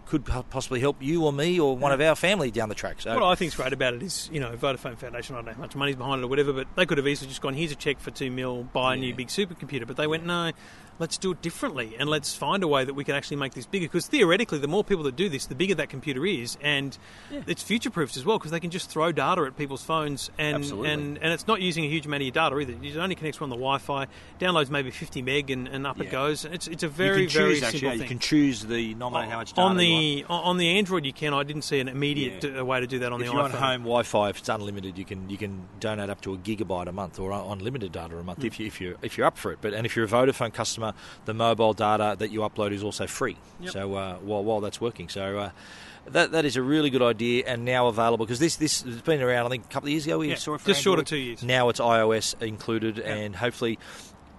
Could 0.06 0.24
possibly 0.50 0.80
help 0.80 1.04
you 1.04 1.26
or 1.26 1.34
me 1.34 1.60
or 1.60 1.76
one 1.76 1.92
of 1.92 2.00
our 2.00 2.16
family 2.16 2.52
down 2.52 2.70
the 2.70 2.76
track. 2.76 3.02
So 3.02 3.14
What 3.14 3.24
I 3.24 3.36
think's 3.36 3.54
great 3.54 3.74
about 3.74 3.96
it 3.96 4.02
is, 4.02 4.30
you 4.32 4.40
know, 4.40 4.56
Vodafone 4.56 4.98
Foundation, 4.98 5.36
I 5.36 5.40
don't 5.40 5.48
know 5.48 5.52
how 5.56 5.60
much 5.60 5.76
money's 5.76 5.98
behind 5.98 6.22
it 6.22 6.24
or 6.24 6.30
whatever, 6.30 6.54
but 6.54 6.68
they 6.78 6.86
could 6.86 6.98
have 6.98 7.06
easily 7.06 7.28
just 7.28 7.42
gone, 7.42 7.54
here's 7.54 7.74
a 7.74 7.76
check 7.76 8.00
for 8.00 8.10
two 8.10 8.32
mil, 8.32 8.64
buy 8.64 8.94
a 8.94 8.98
new 8.98 9.14
big 9.14 9.28
supercomputer. 9.28 9.86
But 9.86 9.98
they 9.98 10.08
went, 10.08 10.26
no, 10.26 10.54
let's 11.00 11.18
do 11.18 11.32
it 11.32 11.42
differently 11.42 11.96
and 12.00 12.10
let's 12.10 12.36
find 12.36 12.64
a 12.64 12.68
way 12.68 12.84
that 12.84 12.94
we 12.94 13.04
can 13.04 13.16
actually 13.16 13.38
make 13.38 13.54
this 13.54 13.66
bigger. 13.66 13.86
Because 13.86 14.08
theoretically, 14.08 14.60
the 14.60 14.68
more 14.68 14.84
people 14.84 15.04
that 15.04 15.16
do 15.16 15.30
this, 15.30 15.46
the 15.46 15.56
bigger 15.56 15.76
that 15.76 15.90
computer 15.90 16.26
is, 16.26 16.58
and 16.62 16.98
it's 17.32 17.64
future 17.64 17.90
proofed 17.90 18.18
as 18.18 18.26
well 18.26 18.38
because 18.38 18.52
they 18.52 18.60
can 18.60 18.72
just 18.72 18.90
throw 18.90 19.12
data 19.12 19.44
at 19.44 19.58
people's 19.58 19.84
phones 19.84 20.30
and, 20.38 20.58
Absolutely. 20.58 20.92
and 20.92 21.18
and 21.20 21.34
it's 21.34 21.48
not 21.48 21.62
using 21.62 21.86
a 21.86 21.88
huge 21.88 22.06
amount 22.06 22.22
of 22.22 22.26
your 22.26 22.34
data 22.34 22.58
either. 22.60 22.74
It 22.82 22.98
only 22.98 23.16
connects 23.16 23.42
on 23.42 23.50
the 23.50 23.56
Wi-Fi, 23.56 24.08
downloads 24.40 24.70
maybe 24.70 24.92
50 24.92 25.22
meg, 25.22 25.50
and, 25.50 25.68
and 25.68 25.86
up 25.86 26.00
it 26.00 26.12
goes. 26.12 26.46
It's 26.46 26.68
it's 26.68 26.84
a 26.84 26.88
you 26.88 26.92
very 26.92 27.28
can 27.28 27.34
very 27.34 27.54
choose, 27.56 27.64
actually, 27.64 27.80
simple 27.80 27.88
yeah, 27.88 27.92
thing. 27.94 28.02
You 28.02 28.08
can 28.08 28.20
choose 28.20 28.62
the 28.62 28.94
nominate 28.96 29.30
how 29.30 29.38
much 29.38 29.54
data 29.54 29.62
on 29.62 29.80
you 29.80 29.94
want. 29.94 30.28
the 30.28 30.34
on 30.34 30.58
the 30.58 30.78
Android, 30.78 31.06
you 31.06 31.14
can. 31.14 31.34
I 31.34 31.44
didn't 31.44 31.64
see 31.64 31.80
an 31.80 31.88
immediate 31.88 32.44
Yeah. 32.44 32.62
way 32.62 32.80
to 32.80 32.88
do 32.88 33.00
that 33.00 33.12
on 33.12 33.22
if 33.22 33.28
the 33.28 33.34
you're 33.34 33.44
iPhone. 33.44 33.56
on 33.56 33.62
home 33.62 33.82
Wi-Fi, 33.82 34.30
if 34.30 34.40
it's 34.40 34.50
unlimited, 34.50 34.98
you 34.98 35.06
can 35.06 35.30
you 35.30 35.38
can 35.38 35.68
donate 35.80 36.10
up 36.10 36.22
to 36.22 36.34
a 36.34 36.38
gigabyte 36.38 36.88
a 36.88 36.92
month 36.92 37.20
or 37.20 37.32
unlimited 37.32 37.92
data 37.92 38.18
a 38.18 38.24
month 38.24 38.40
hmm. 38.40 38.48
if 38.48 38.60
you 38.60 38.66
if 38.66 38.82
you 38.82 38.98
if 39.02 39.18
you're 39.18 39.28
up 39.28 39.38
for 39.38 39.52
it. 39.52 39.60
But 39.62 39.74
and 39.74 39.86
if 39.86 39.96
you're 39.96 40.06
a 40.06 40.10
Vodafone 40.10 40.54
customer, 40.54 40.87
the 41.26 41.34
mobile 41.34 41.74
data 41.74 42.16
that 42.20 42.32
you 42.32 42.40
upload 42.42 42.72
is 42.72 42.84
also 42.84 43.08
free. 43.08 43.38
Yep. 43.62 43.72
So 43.74 43.94
uh, 43.96 44.16
while 44.18 44.44
while 44.44 44.60
that's 44.62 44.80
working, 44.82 45.10
so. 45.10 45.38
Uh, 45.40 45.50
that, 46.12 46.32
that 46.32 46.46
is 46.46 46.56
a 46.56 46.62
really 46.62 46.90
good 46.90 47.02
idea 47.02 47.44
and 47.46 47.66
now 47.66 47.88
available 47.88 48.26
because 48.26 48.40
this 48.40 48.56
this 48.56 48.82
has 48.84 49.02
been 49.02 49.22
around 49.22 49.46
I 49.46 49.50
think 49.50 49.66
a 49.66 49.68
couple 49.68 49.88
of 49.88 49.92
years 49.92 50.06
ago 50.06 50.20
we 50.20 50.30
Yeah, 50.30 50.36
saw 50.36 50.54
it 50.54 50.62
for 50.62 50.68
just 50.68 50.82
short 50.82 51.00
of 51.00 51.06
two 51.06 51.18
years. 51.18 51.44
now 51.44 51.68
it's 51.68 51.82
iOS 51.82 52.42
included 52.42 52.98
and 52.98 53.36
hopefully 53.36 53.78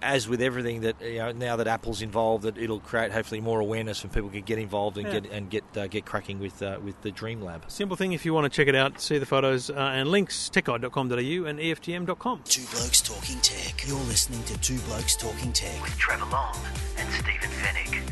as 0.01 0.27
with 0.29 0.41
everything 0.41 0.81
that 0.81 0.95
you 1.01 1.17
know 1.17 1.31
now 1.31 1.55
that 1.57 1.67
Apple's 1.67 2.01
involved 2.01 2.43
that 2.45 2.57
it'll 2.57 2.79
create 2.79 3.11
hopefully 3.11 3.41
more 3.41 3.59
awareness 3.59 4.03
and 4.03 4.11
people 4.13 4.29
can 4.29 4.41
get 4.43 4.57
involved 4.57 4.97
and 4.97 5.07
Yeah. 5.07 5.19
get 5.19 5.31
and 5.31 5.49
get 5.49 5.63
uh, 5.75 5.87
get 5.87 6.05
cracking 6.05 6.39
with 6.39 6.61
uh, 6.63 6.79
with 6.83 7.01
the 7.01 7.11
DreamLab 7.11 7.69
Simple 7.69 7.97
thing 7.97 8.13
if 8.13 8.25
you 8.25 8.33
want 8.33 8.45
to 8.45 8.55
check 8.55 8.67
it 8.67 8.75
out, 8.75 8.99
see 9.01 9.17
the 9.17 9.25
photos 9.25 9.69
uh, 9.69 9.73
and 9.73 10.09
links, 10.09 10.49
techguide.com.au 10.53 11.45
and 11.47 11.59
EFTM.com. 11.59 12.41
Two 12.45 12.63
Blokes 12.71 13.01
Talking 13.01 13.39
Tech. 13.41 13.87
You're 13.87 13.97
listening 13.99 14.43
to 14.43 14.57
Two 14.59 14.79
Blokes 14.87 15.15
Talking 15.15 15.51
Tech. 15.53 15.81
with 15.81 15.97
Trevor 15.97 16.25
Long 16.31 16.55
and 16.97 17.09
Stephen 17.13 17.49
Fenech. 17.49 18.11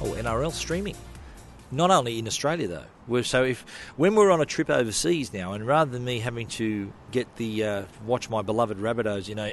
Oh, 0.00 0.12
NRL 0.14 0.52
streaming. 0.52 0.96
Not 1.72 1.90
only 1.92 2.18
in 2.18 2.26
Australia 2.26 2.66
though. 2.66 2.84
We're, 3.06 3.22
so 3.22 3.44
if 3.44 3.64
when 3.96 4.14
we're 4.14 4.30
on 4.30 4.40
a 4.40 4.46
trip 4.46 4.70
overseas 4.70 5.32
now, 5.32 5.52
and 5.52 5.66
rather 5.66 5.90
than 5.90 6.04
me 6.04 6.18
having 6.20 6.46
to 6.48 6.92
get 7.12 7.36
the 7.36 7.64
uh, 7.64 7.82
watch 8.04 8.28
my 8.30 8.42
beloved 8.42 8.78
Rabbitohs 8.78 9.28
you 9.28 9.34
a 9.36 9.52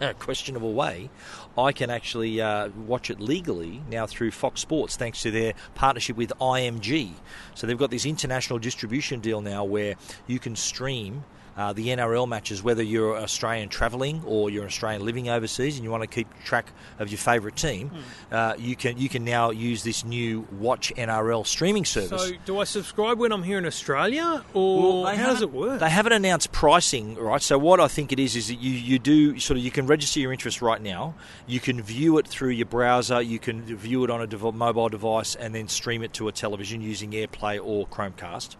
questionable 0.18 0.74
way, 0.74 1.10
I 1.56 1.72
can 1.72 1.90
actually 1.90 2.40
uh, 2.40 2.68
watch 2.86 3.10
it 3.10 3.20
legally 3.20 3.82
now 3.90 4.06
through 4.06 4.30
Fox 4.30 4.60
Sports, 4.60 4.96
thanks 4.96 5.22
to 5.22 5.30
their 5.30 5.54
partnership 5.74 6.16
with 6.16 6.32
IMG. 6.40 7.12
So 7.54 7.66
they've 7.66 7.78
got 7.78 7.90
this 7.90 8.06
international 8.06 8.58
distribution 8.58 9.20
deal 9.20 9.40
now 9.40 9.64
where 9.64 9.94
you 10.26 10.38
can 10.38 10.56
stream 10.56 11.24
uh, 11.56 11.72
the 11.72 11.88
NRL 11.88 12.28
matches, 12.28 12.62
whether 12.62 12.82
you're 12.82 13.16
Australian 13.16 13.68
travelling 13.68 14.22
or 14.26 14.50
you're 14.50 14.66
Australian 14.66 15.04
living 15.04 15.28
overseas 15.28 15.76
and 15.76 15.84
you 15.84 15.90
want 15.90 16.02
to 16.02 16.06
keep 16.06 16.28
track 16.44 16.72
of 16.98 17.08
your 17.10 17.18
favourite 17.18 17.56
team, 17.56 17.88
Hmm. 17.88 18.34
uh, 18.34 18.54
you 18.58 18.76
can 18.76 18.98
you 18.98 19.08
can 19.08 19.24
now 19.24 19.50
use 19.50 19.82
this 19.82 20.04
new 20.04 20.46
Watch 20.58 20.92
NRL 20.96 21.44
streaming 21.46 21.84
service. 21.84 22.22
So, 22.28 22.32
do 22.44 22.58
I 22.60 22.64
subscribe 22.64 23.18
when 23.18 23.32
I'm 23.32 23.42
here 23.42 23.58
in 23.58 23.66
Australia, 23.66 24.44
or 24.54 25.02
Well, 25.04 25.16
how 25.16 25.26
does 25.26 25.42
it 25.42 25.52
work? 25.52 25.80
They 25.80 25.90
haven't 25.90 26.12
announced 26.12 26.52
pricing, 26.52 27.14
right? 27.16 27.40
So 27.42 27.58
what 27.58 27.80
I 27.80 27.88
think 27.88 28.12
it 28.12 28.18
is 28.18 28.36
is 28.36 28.48
that 28.48 28.60
you, 28.60 28.70
you 28.72 28.98
do 28.98 29.38
sort 29.38 29.58
of 29.58 29.64
you 29.64 29.70
can 29.70 29.86
register 29.86 30.20
your 30.20 30.32
interest 30.32 30.60
right 30.62 30.80
now. 30.82 31.14
You 31.46 31.60
can 31.60 31.80
view 31.82 32.18
it 32.18 32.26
through 32.28 32.50
your 32.50 32.66
browser. 32.66 33.20
You 33.22 33.38
can 33.38 33.62
view 33.62 34.04
it 34.04 34.10
on 34.10 34.20
a 34.20 34.52
mobile 34.52 34.88
device 34.88 35.34
and 35.34 35.54
then 35.54 35.68
stream 35.68 36.02
it 36.02 36.12
to 36.14 36.28
a 36.28 36.32
television 36.32 36.80
using 36.80 37.12
AirPlay 37.12 37.58
or 37.62 37.86
Chromecast. 37.86 38.56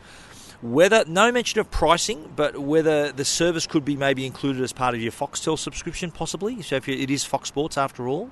Whether 0.63 1.05
no 1.07 1.31
mention 1.31 1.61
of 1.61 1.71
pricing, 1.71 2.33
but 2.35 2.59
whether 2.59 3.13
the 3.13 3.25
service 3.25 3.67
could 3.67 3.85
be 3.85 3.97
maybe 3.97 4.25
included 4.25 4.63
as 4.63 4.73
part 4.73 4.95
of 4.95 5.01
your 5.01 5.13
Foxtel 5.13 5.59
subscription, 5.59 6.11
possibly. 6.11 6.63
So 6.63 6.77
if 6.77 6.89
you, 6.89 6.95
it 6.95 7.11
is 7.11 7.25
Fox 7.25 7.49
Sports 7.49 7.77
after 7.77 8.09
all, 8.09 8.31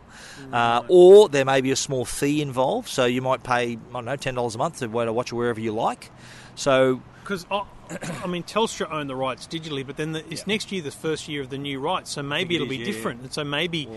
uh, 0.53 0.83
or 0.89 1.29
there 1.29 1.45
may 1.45 1.61
be 1.61 1.71
a 1.71 1.77
small 1.77 2.05
fee 2.05 2.41
involved. 2.41 2.89
So 2.89 3.05
you 3.05 3.23
might 3.23 3.43
pay 3.43 3.73
I 3.73 3.93
don't 3.93 4.05
know 4.07 4.17
ten 4.17 4.35
dollars 4.35 4.55
a 4.55 4.59
month 4.59 4.79
to 4.81 4.87
watch 4.89 5.33
it 5.33 5.35
wherever 5.35 5.61
you 5.61 5.73
like. 5.73 6.11
So 6.55 7.03
Because 7.23 7.47
I, 7.51 7.65
I 8.23 8.27
mean, 8.27 8.43
Telstra 8.43 8.91
own 8.91 9.07
the 9.07 9.17
rights 9.17 9.47
digitally, 9.47 9.87
but 9.87 9.97
then 9.97 10.13
the, 10.13 10.25
it's 10.33 10.47
next 10.47 10.73
year 10.73 10.83
the 10.83 10.91
first 10.91 11.29
year 11.29 11.43
of 11.43 11.51
the 11.51 11.59
new 11.59 11.79
rights, 11.79 12.11
so 12.11 12.23
maybe 12.23 12.55
it 12.55 12.63
it'll 12.63 12.73
is, 12.73 12.79
be 12.79 12.85
yeah, 12.85 12.85
different. 12.87 13.21
And 13.23 13.33
so 13.33 13.45
maybe, 13.45 13.89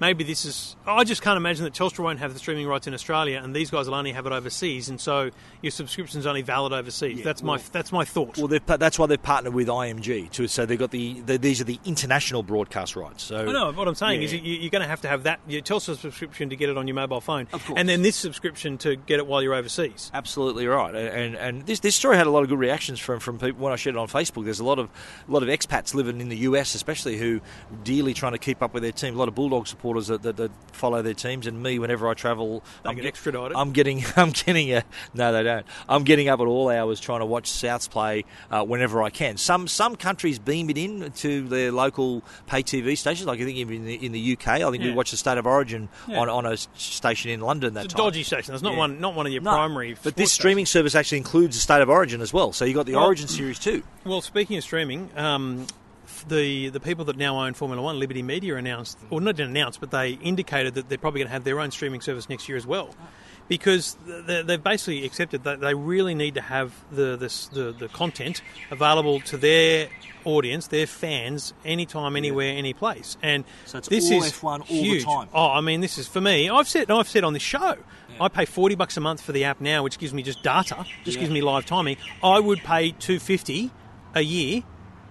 maybe 0.00 0.24
this 0.24 0.44
is. 0.44 0.76
I 0.86 1.04
just 1.04 1.22
can't 1.22 1.36
imagine 1.36 1.64
that 1.64 1.74
Telstra 1.74 2.00
won't 2.04 2.18
have 2.18 2.32
the 2.32 2.38
streaming 2.38 2.66
rights 2.66 2.86
in 2.86 2.94
Australia, 2.94 3.40
and 3.42 3.54
these 3.54 3.70
guys 3.70 3.86
will 3.86 3.94
only 3.94 4.12
have 4.12 4.26
it 4.26 4.32
overseas, 4.32 4.88
and 4.88 5.00
so 5.00 5.30
your 5.62 5.70
subscription's 5.70 6.26
only 6.26 6.42
valid 6.42 6.72
overseas. 6.72 7.22
that's 7.22 7.42
my 7.42 7.58
that's 7.72 7.92
my 7.92 8.04
thought. 8.04 8.38
Well, 8.38 8.48
that's 8.48 8.98
why 8.98 9.06
they've 9.06 9.22
partnered 9.22 9.54
with 9.54 9.68
IMG 9.68 10.30
too. 10.30 10.48
So 10.48 10.66
they've 10.66 10.78
got 10.78 10.90
the, 10.90 11.20
the 11.20 11.38
these 11.38 11.60
are 11.60 11.64
the 11.64 11.78
international 11.84 12.42
broadcast 12.42 12.96
rights. 12.96 13.22
So 13.24 13.38
I 13.48 13.52
know 13.52 13.72
what 13.72 13.88
I'm 13.88 13.94
saying 13.94 14.22
is 14.22 14.32
Yeah. 14.32 14.40
you, 14.40 14.54
you're 14.54 14.70
going 14.70 14.82
to 14.82 14.88
have 14.88 15.00
to 15.02 15.08
have 15.08 15.24
that 15.24 15.40
your 15.48 15.62
Telstra 15.62 15.96
subscription 15.96 16.50
to 16.50 16.56
get 16.56 16.68
it 16.68 16.76
on 16.76 16.86
your 16.86 16.94
mobile 16.94 17.20
phone, 17.20 17.48
and 17.76 17.88
then 17.88 18.02
this 18.02 18.16
subscription 18.16 18.78
to 18.78 18.96
get 18.96 19.18
it 19.18 19.26
while 19.26 19.42
you're 19.42 19.54
overseas. 19.54 20.10
Absolutely 20.14 20.66
right, 20.66 20.94
and 20.94 21.34
and 21.36 21.66
this 21.66 21.80
this 21.80 21.94
story 21.94 22.16
had 22.16 22.26
a 22.26 22.30
lot 22.30 22.42
of 22.42 22.48
good 22.48 22.58
reactions 22.58 22.98
from 23.00 23.20
from 23.20 23.38
people 23.38 23.62
when 23.64 23.72
I 23.72 23.76
shared 23.76 23.96
it 23.96 23.98
on 23.98 24.08
Facebook. 24.08 24.44
There's 24.44 24.60
a 24.60 24.64
lot 24.64 24.78
of 24.78 24.88
a 25.28 25.32
lot 25.32 25.42
of 25.42 25.48
expats 25.48 25.94
living 25.94 26.20
in 26.20 26.28
the 26.28 26.36
US, 26.38 26.74
especially 26.74 27.16
who 27.16 27.40
dearly 27.84 28.14
trying 28.14 28.32
to 28.32 28.38
keep 28.38 28.62
up 28.62 28.74
with 28.74 28.82
their 28.82 28.92
team. 28.92 29.14
A 29.14 29.18
lot 29.18 29.28
of 29.28 29.34
Bulldog 29.34 29.66
supporters 29.88 30.06
that, 30.08 30.22
that, 30.22 30.36
that 30.36 30.50
follow 30.72 31.02
their 31.02 31.14
teams, 31.14 31.46
and 31.46 31.62
me 31.62 31.78
whenever 31.78 32.08
I 32.08 32.14
travel, 32.14 32.62
They 32.84 32.90
I'm 32.90 32.96
get 32.96 33.06
extradited. 33.06 33.52
I'm 33.56 33.72
getting 33.72 34.04
I'm 34.16 34.30
getting 34.30 34.70
a 34.72 34.82
no, 35.14 35.32
they 35.32 35.42
don't. 35.42 35.66
I'm 35.88 36.04
getting 36.04 36.28
up 36.28 36.40
at 36.40 36.46
all 36.46 36.68
hours 36.68 37.00
trying 37.00 37.20
to 37.20 37.26
watch 37.26 37.50
Souths 37.50 37.88
play 37.88 38.24
uh, 38.50 38.64
whenever 38.64 39.02
I 39.02 39.10
can. 39.10 39.36
Some 39.36 39.66
some 39.68 39.96
countries 39.96 40.38
beam 40.38 40.70
it 40.70 40.78
in 40.78 41.10
to 41.12 41.48
their 41.48 41.72
local 41.72 42.22
pay 42.46 42.62
TV 42.62 42.96
stations. 42.96 43.26
Like 43.26 43.40
I 43.40 43.44
think 43.44 43.58
in 43.58 43.84
the, 43.84 43.94
in 44.06 44.12
the 44.12 44.32
UK, 44.32 44.48
I 44.48 44.70
think 44.70 44.82
we 44.82 44.92
watch 44.92 45.10
the 45.10 45.16
State 45.16 45.38
of 45.38 45.46
Origin 45.46 45.88
Yeah. 46.06 46.20
on, 46.20 46.28
on 46.28 46.46
a 46.46 46.56
station 46.56 47.30
in 47.30 47.40
London 47.40 47.74
that 47.74 47.86
It's 47.86 47.94
a 47.94 47.96
time. 47.96 48.06
dodgy 48.06 48.22
station. 48.22 48.54
It's 48.54 48.62
not 48.62 48.72
Yeah. 48.72 48.78
one 48.78 49.00
not 49.00 49.14
one 49.14 49.26
of 49.26 49.32
your 49.32 49.42
No, 49.42 49.52
primary. 49.52 49.96
But 50.02 50.16
this 50.16 50.32
streaming 50.32 50.66
service 50.66 50.94
actually 50.94 51.18
includes 51.18 51.56
the 51.56 51.62
State 51.62 51.80
of 51.82 51.88
Origin 51.88 52.20
as 52.20 52.32
well. 52.32 52.52
So 52.52 52.64
you 52.64 52.74
got 52.74 52.86
the 52.86 52.94
Well- 52.94 53.04
Origin 53.06 53.28
series 53.28 53.58
too. 53.58 53.82
Well, 54.04 54.20
speaking 54.20 54.56
of 54.56 54.64
streaming, 54.64 55.10
um, 55.16 55.66
the 56.28 56.68
the 56.70 56.80
people 56.80 57.04
that 57.06 57.16
now 57.16 57.40
own 57.44 57.54
Formula 57.54 57.82
One, 57.82 57.98
Liberty 57.98 58.22
Media, 58.22 58.56
announced, 58.56 58.98
or 59.10 59.20
not 59.20 59.38
announced, 59.38 59.80
but 59.80 59.90
they 59.90 60.12
indicated 60.12 60.74
that 60.74 60.88
they're 60.88 60.98
probably 60.98 61.20
going 61.20 61.28
to 61.28 61.32
have 61.32 61.44
their 61.44 61.60
own 61.60 61.70
streaming 61.70 62.00
service 62.00 62.28
next 62.28 62.48
year 62.48 62.56
as 62.56 62.66
well, 62.66 62.94
because 63.48 63.96
they- 64.06 64.42
they've 64.42 64.62
basically 64.62 65.04
accepted 65.04 65.44
that 65.44 65.60
they 65.60 65.74
really 65.74 66.14
need 66.14 66.34
to 66.34 66.40
have 66.40 66.72
the 66.90 67.16
this, 67.16 67.46
the 67.48 67.72
the 67.72 67.88
content 67.88 68.42
available 68.70 69.20
to 69.20 69.36
their 69.36 69.88
audience, 70.24 70.66
their 70.66 70.86
fans, 70.86 71.54
anytime, 71.64 72.16
anywhere, 72.16 72.52
any 72.56 72.72
place. 72.74 73.16
And 73.22 73.44
So 73.64 73.78
it's 73.78 73.88
this 73.88 74.10
all 74.10 74.22
is 74.24 74.32
F1 74.32 74.44
all 74.60 74.66
the 74.66 74.74
huge. 74.74 75.04
time. 75.04 75.28
Oh, 75.32 75.50
I 75.52 75.60
mean, 75.60 75.80
this 75.80 75.96
is 75.96 76.06
for 76.08 76.20
me. 76.20 76.50
I've 76.50 76.68
said 76.68 76.90
I've 76.90 77.08
said 77.08 77.24
on 77.24 77.32
this 77.32 77.42
show. 77.42 77.76
I 78.20 78.28
pay 78.28 78.44
forty 78.46 78.74
bucks 78.74 78.96
a 78.96 79.00
month 79.00 79.20
for 79.20 79.30
the 79.32 79.44
app 79.44 79.60
now, 79.60 79.82
which 79.84 79.98
gives 79.98 80.12
me 80.12 80.22
just 80.22 80.42
data, 80.42 80.84
just 81.04 81.16
Yeah. 81.16 81.20
gives 81.22 81.32
me 81.32 81.40
live 81.40 81.66
timing. 81.66 81.96
I 82.22 82.40
would 82.40 82.58
pay 82.64 82.90
two 82.90 83.18
fifty 83.20 83.70
a 84.14 84.22
year 84.22 84.62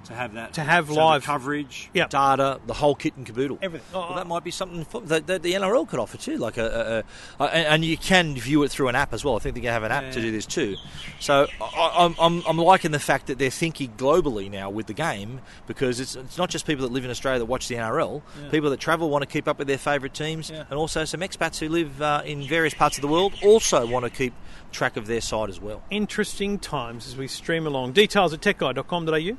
to 0.08 0.14
have 0.14 0.34
that 0.34 0.53
To 0.53 0.62
have 0.62 0.89
live- 0.89 1.24
coverage, 1.24 1.89
Yep. 1.93 2.10
data, 2.10 2.60
the 2.66 2.74
whole 2.74 2.95
kit 2.95 3.16
and 3.18 3.26
caboodle. 3.26 3.60
Everything. 3.62 3.88
Well, 3.93 4.08
Oh, 4.12 4.16
that 4.16 4.28
might 4.28 4.43
be 4.43 4.51
something 4.51 4.86
that, 5.05 5.28
that 5.28 5.43
the 5.43 5.53
NRL 5.53 5.86
could 5.88 5.99
offer 5.99 6.18
too, 6.18 6.38
like 6.38 6.58
a, 6.58 7.03
a, 7.39 7.43
a, 7.43 7.47
and, 7.47 7.84
you 7.86 7.97
can 7.97 8.36
view 8.36 8.64
it 8.64 8.72
through 8.72 8.88
an 8.88 8.95
app 8.95 9.14
as 9.14 9.24
well. 9.26 9.36
I 9.36 9.39
think 9.39 9.55
they 9.55 9.62
can 9.62 9.72
have 9.72 9.84
an 9.84 9.91
app 9.91 10.12
to 10.14 10.22
do 10.22 10.32
this 10.32 10.45
too. 10.45 10.76
So 11.20 11.47
I, 11.62 11.91
I'm, 11.97 12.16
I'm, 12.20 12.43
I'm 12.47 12.58
liking 12.58 12.91
the 12.91 12.99
fact 12.99 13.28
that 13.28 13.38
they're 13.38 13.49
thinking 13.49 13.93
globally 13.97 14.49
now 14.49 14.70
with 14.70 14.88
the 14.88 14.93
game 14.93 15.41
because 15.68 15.99
it's 15.99 16.16
it's 16.16 16.38
not 16.38 16.49
just 16.49 16.66
people 16.66 16.86
that 16.88 16.93
live 16.93 17.05
in 17.05 17.12
Australia 17.12 17.39
that 17.39 17.45
watch 17.45 17.68
the 17.68 17.76
NRL. 17.76 18.22
People 18.51 18.70
that 18.70 18.80
travel 18.80 19.10
want 19.10 19.22
to 19.24 19.28
keep 19.28 19.47
up 19.47 19.58
with 19.60 19.68
their 19.68 19.78
favourite 19.78 20.14
teams, 20.14 20.49
Yeah. 20.49 20.64
and 20.70 20.80
also 20.80 21.05
some 21.05 21.20
expats 21.22 21.60
who 21.60 21.70
live 21.70 22.01
uh, 22.01 22.22
in 22.26 22.47
various 22.47 22.74
parts 22.74 22.97
of 22.97 23.01
the 23.01 23.08
world 23.08 23.34
also 23.43 23.86
want 23.86 24.03
to 24.05 24.10
keep 24.10 24.34
track 24.72 24.97
of 24.97 25.08
their 25.08 25.22
side 25.22 25.49
as 25.49 25.60
well. 25.62 25.82
interesting 25.89 26.60
times 26.60 27.08
as 27.08 27.16
we 27.16 27.28
stream 27.28 27.66
along. 27.68 27.93
Details 27.93 28.34
at 28.34 28.41
techguide.com.au. 28.41 29.38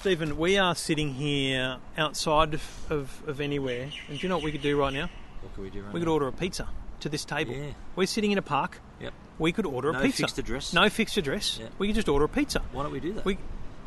Stephen, 0.00 0.38
we 0.38 0.56
are 0.56 0.74
sitting 0.74 1.12
here 1.12 1.76
outside 1.98 2.54
of, 2.54 2.86
of, 2.88 3.22
of 3.26 3.38
anywhere. 3.38 3.90
And 4.08 4.18
do 4.18 4.22
you 4.22 4.30
know 4.30 4.36
what 4.38 4.44
we 4.44 4.50
could 4.50 4.62
do 4.62 4.78
right 4.80 4.94
now? 4.94 5.10
What 5.42 5.52
can 5.52 5.62
we 5.62 5.68
do? 5.68 5.82
Right 5.82 5.92
We 5.92 6.00
could 6.00 6.08
order 6.08 6.26
a 6.26 6.32
pizza 6.32 6.66
to 7.00 7.10
this 7.10 7.26
table. 7.26 7.52
Yeah. 7.52 7.72
We're 7.96 8.06
sitting 8.06 8.32
in 8.32 8.38
a 8.38 8.42
park. 8.42 8.80
Yep. 8.98 9.12
We 9.38 9.52
could 9.52 9.66
order 9.66 9.92
No 9.92 9.98
a 9.98 10.02
pizza. 10.02 10.22
No 10.22 10.26
fixed 10.28 10.38
address? 10.38 10.72
No 10.72 10.88
fixed 10.88 11.18
address. 11.18 11.58
Yeah. 11.60 11.66
We 11.76 11.86
could 11.88 11.96
just 11.96 12.08
order 12.08 12.24
a 12.24 12.28
pizza. 12.30 12.62
Why 12.72 12.82
don't 12.82 12.92
we 12.92 13.00
do 13.00 13.12
that? 13.12 13.26
We, 13.26 13.34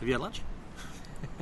have 0.01 0.07
you 0.07 0.14
had 0.14 0.22
lunch? 0.22 0.43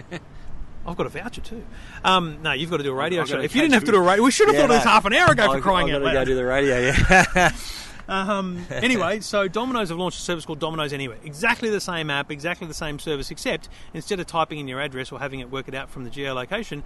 I've 0.88 0.96
got 0.96 1.06
a 1.06 1.10
voucher 1.10 1.42
too. 1.42 1.66
Um, 2.06 2.42
no, 2.42 2.54
you've 2.54 2.70
got 2.72 2.78
to 2.78 2.84
do 2.84 2.92
a 2.94 2.96
radio 2.96 3.24
I've 3.24 3.28
show. 3.28 3.42
If 3.42 3.54
you 3.54 3.62
didn't 3.64 3.74
have 3.74 3.84
to 3.84 3.92
do 3.92 3.98
a 3.98 4.02
radio, 4.02 4.24
we 4.24 4.32
should 4.32 4.48
have 4.48 4.56
Yeah, 4.56 4.62
thought 4.62 4.70
of 4.72 4.78
this 4.78 4.86
half 4.86 5.04
an 5.04 5.12
hour 5.14 5.34
ago 5.34 5.52
for 5.52 5.58
I- 5.58 5.60
crying 5.60 5.92
I 5.92 5.96
out 5.96 6.02
loud. 6.02 6.14
gotta 6.14 6.26
go 6.28 6.32
do 6.32 6.36
the 6.36 6.46
radio. 6.46 6.78
Yeah. 6.80 7.52
Um, 8.12 8.66
anyway, 8.70 9.22
so 9.22 9.48
Domino's 9.48 9.90
have 9.90 9.98
launched 9.98 10.20
a 10.20 10.22
service 10.22 10.46
called 10.46 10.60
Domino's 10.60 10.92
Anywhere. 10.92 11.18
Exactly 11.24 11.70
the 11.70 11.80
same 11.80 12.10
app, 12.10 12.30
exactly 12.30 12.68
the 12.68 12.74
same 12.74 13.00
service, 13.00 13.32
except 13.32 13.70
instead 13.94 14.20
of 14.20 14.28
typing 14.28 14.60
in 14.60 14.68
your 14.68 14.82
address 14.82 15.12
or 15.12 15.20
having 15.20 15.40
it 15.40 15.50
work 15.50 15.68
it 15.68 15.74
out 15.74 15.90
from 15.90 16.04
the 16.04 16.10
geolocation, 16.10 16.84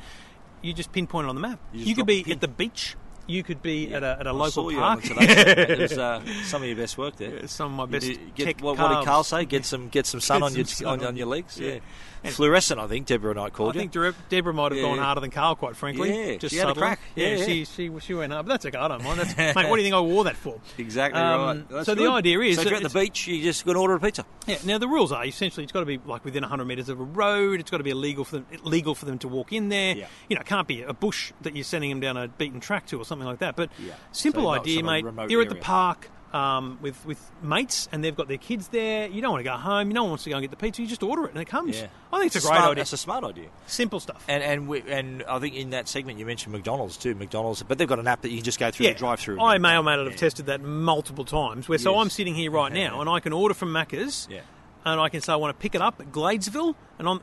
you 0.61 0.73
just 0.73 0.91
pinpoint 0.91 1.25
it 1.25 1.29
on 1.29 1.35
the 1.35 1.41
map. 1.41 1.59
You 1.73 1.85
You, 1.85 1.95
could 1.95 2.05
be 2.05 2.31
at 2.31 2.41
the 2.41 2.47
beach. 2.47 2.95
You 3.27 3.43
could 3.43 3.61
be 3.61 3.93
at 3.93 4.03
a, 4.03 4.17
at 4.19 4.27
a 4.27 4.29
I 4.29 4.33
local 4.33 4.71
you 4.71 4.77
park. 4.79 4.99
It 5.05 5.79
was 5.79 5.97
uh, 5.97 6.21
some 6.43 6.61
of 6.61 6.67
your 6.67 6.77
best 6.77 6.97
work 6.97 7.15
there. 7.15 7.47
Some 7.47 7.71
of 7.79 7.89
my 7.89 7.97
You 7.97 8.15
best 8.17 8.35
get, 8.35 8.61
what, 8.61 8.77
what 8.77 8.89
did. 8.99 9.05
Karl 9.05 9.23
say? 9.23 9.45
Get 9.45 9.65
some 9.65 9.89
get 9.89 10.05
some 10.05 10.19
sun 10.21 10.41
Get 10.41 10.45
on 10.45 10.55
your 10.55 10.65
sun 10.65 10.87
on, 10.87 10.99
on 11.01 11.05
on 11.07 11.17
your 11.17 11.27
legs. 11.27 11.59
Yeah. 11.59 11.79
Yeah, 12.23 12.31
fluorescent. 12.31 12.79
I 12.79 12.87
think 12.87 13.05
Deborah 13.05 13.29
and 13.31 13.39
I 13.39 13.43
I 13.45 13.49
called 13.51 13.75
you. 13.75 13.81
I 13.81 13.87
think 13.87 14.15
Deborah 14.29 14.51
might 14.53 14.71
have 14.71 14.81
gone 14.81 14.97
Yeah. 14.97 15.03
harder 15.03 15.21
than 15.21 15.29
Karl, 15.29 15.55
quite 15.55 15.75
frankly. 15.75 16.09
Yeah, 16.31 16.37
just 16.37 16.53
she 16.53 16.57
had 16.59 16.65
a 16.65 16.69
subtly. 16.69 16.81
crack. 16.81 16.99
Yeah, 17.15 17.35
Yeah, 17.35 17.45
she, 17.45 17.65
she 17.65 17.91
she 17.99 18.13
went 18.15 18.31
but 18.31 18.47
that's 18.47 18.65
okay. 18.65 18.77
I 18.77 18.87
don't 18.87 19.03
mind. 19.03 19.19
That's, 19.19 19.37
mate, 19.55 19.69
what 19.69 19.75
do 19.75 19.81
you 19.81 19.83
think 19.83 19.93
I 19.95 19.99
wore 19.99 20.23
that 20.23 20.35
for? 20.35 20.59
Exactly 20.79 21.21
Um, 21.21 21.41
right. 21.41 21.69
That's 21.69 21.85
so 21.85 21.93
the 21.93 22.09
idea 22.09 22.39
is 22.39 22.55
so 22.55 22.61
if 22.61 22.67
you're 22.67 22.77
at 22.77 22.83
the 22.83 22.89
beach, 22.89 23.27
you 23.27 23.43
just 23.43 23.63
go 23.63 23.71
and 23.71 23.77
order 23.77 23.93
a 23.93 23.99
pizza. 23.99 24.25
Yeah. 24.47 24.57
Now 24.65 24.79
the 24.79 24.87
rules 24.87 25.11
are 25.11 25.23
essentially 25.23 25.63
it's 25.65 25.71
got 25.71 25.81
to 25.81 25.85
be 25.85 25.99
like 26.03 26.25
within 26.25 26.41
100 26.41 26.65
metres 26.65 26.89
of 26.89 26.99
a 26.99 27.03
road. 27.03 27.59
It's 27.59 27.69
got 27.69 27.77
to 27.77 27.83
be 27.83 27.91
illegal 27.91 28.25
for 28.25 28.37
them 28.37 28.47
legal 28.63 28.95
for 28.95 29.05
them 29.05 29.19
to 29.19 29.27
walk 29.27 29.53
in 29.53 29.69
there. 29.69 29.95
Yeah. 29.95 30.07
You 30.27 30.35
know, 30.35 30.41
it 30.41 30.47
can't 30.47 30.67
be 30.67 30.81
a 30.81 30.93
bush 30.93 31.31
that 31.41 31.55
you're 31.55 31.63
sending 31.63 31.91
them 31.91 31.99
down 31.99 32.17
a 32.17 32.27
beaten 32.27 32.59
track 32.59 32.87
to 32.87 32.99
or 32.99 33.05
something 33.05 33.14
like 33.23 33.39
that. 33.39 33.55
But 33.55 33.69
Yeah. 33.79 33.93
simple 34.11 34.43
So 34.43 34.49
idea, 34.51 34.83
mate. 34.83 35.05
You're 35.29 35.41
at 35.41 35.49
the 35.49 35.55
area. 35.55 35.63
park. 35.63 36.09
Um, 36.33 36.79
with 36.81 37.05
with 37.05 37.31
mates 37.41 37.87
and 37.93 38.03
they've 38.03 38.15
got 38.15 38.27
their 38.27 38.35
kids 38.37 38.67
there. 38.67 39.07
You 39.07 39.21
don't 39.21 39.31
want 39.31 39.45
to 39.45 39.49
go 39.49 39.55
home. 39.55 39.87
You 39.87 39.93
no 39.93 40.03
one 40.03 40.09
wants 40.11 40.25
to 40.25 40.29
go 40.31 40.35
and 40.35 40.43
get 40.43 40.51
the 40.51 40.57
pizza. 40.57 40.81
You 40.81 40.87
just 40.87 41.01
order 41.01 41.23
it 41.23 41.31
and 41.31 41.39
it 41.41 41.45
comes. 41.45 41.77
Yeah, 41.79 41.87
I 42.11 42.17
think 42.19 42.35
it's 42.35 42.43
a 42.43 42.45
great 42.49 42.57
smart, 42.57 42.71
idea. 42.71 42.75
That's 42.75 42.91
a 42.91 42.97
smart 42.97 43.23
idea. 43.23 43.45
Simple 43.67 44.01
stuff. 44.01 44.25
And 44.27 44.43
and 44.43 44.67
we, 44.67 44.81
and 44.81 45.23
I 45.29 45.39
think 45.39 45.55
in 45.55 45.69
that 45.69 45.87
segment 45.87 46.19
you 46.19 46.25
mentioned 46.25 46.51
McDonald's 46.51 46.97
too. 46.97 47.15
McDonald's, 47.15 47.63
but 47.63 47.77
they've 47.77 47.87
got 47.87 47.99
an 47.99 48.07
app 48.07 48.21
that 48.23 48.31
you 48.31 48.37
can 48.39 48.43
just 48.43 48.59
go 48.59 48.69
through 48.69 48.87
yeah, 48.87 48.93
the 48.93 48.99
drive-through. 48.99 49.39
I 49.39 49.59
may 49.59 49.77
or 49.77 49.83
may 49.83 49.95
not 49.95 50.07
have 50.07 50.17
tested 50.17 50.47
that 50.47 50.59
multiple 50.61 51.23
times. 51.23 51.69
Where 51.69 51.77
so 51.77 51.99
I'm 51.99 52.09
sitting 52.09 52.35
here 52.35 52.51
right 52.51 52.73
now 52.83 52.99
and 52.99 53.09
I 53.09 53.21
can 53.21 53.31
order 53.31 53.53
from 53.53 53.71
Macca's. 53.71 54.27
Yeah. 54.29 54.41
And 54.83 54.99
I 54.99 55.07
can 55.07 55.21
say 55.21 55.31
I 55.31 55.37
want 55.37 55.57
to 55.57 55.61
pick 55.61 55.73
it 55.73 55.81
up 55.81 56.01
at 56.01 56.11
Gladesville, 56.11 56.75
and 56.99 57.07
I'm, 57.09 57.19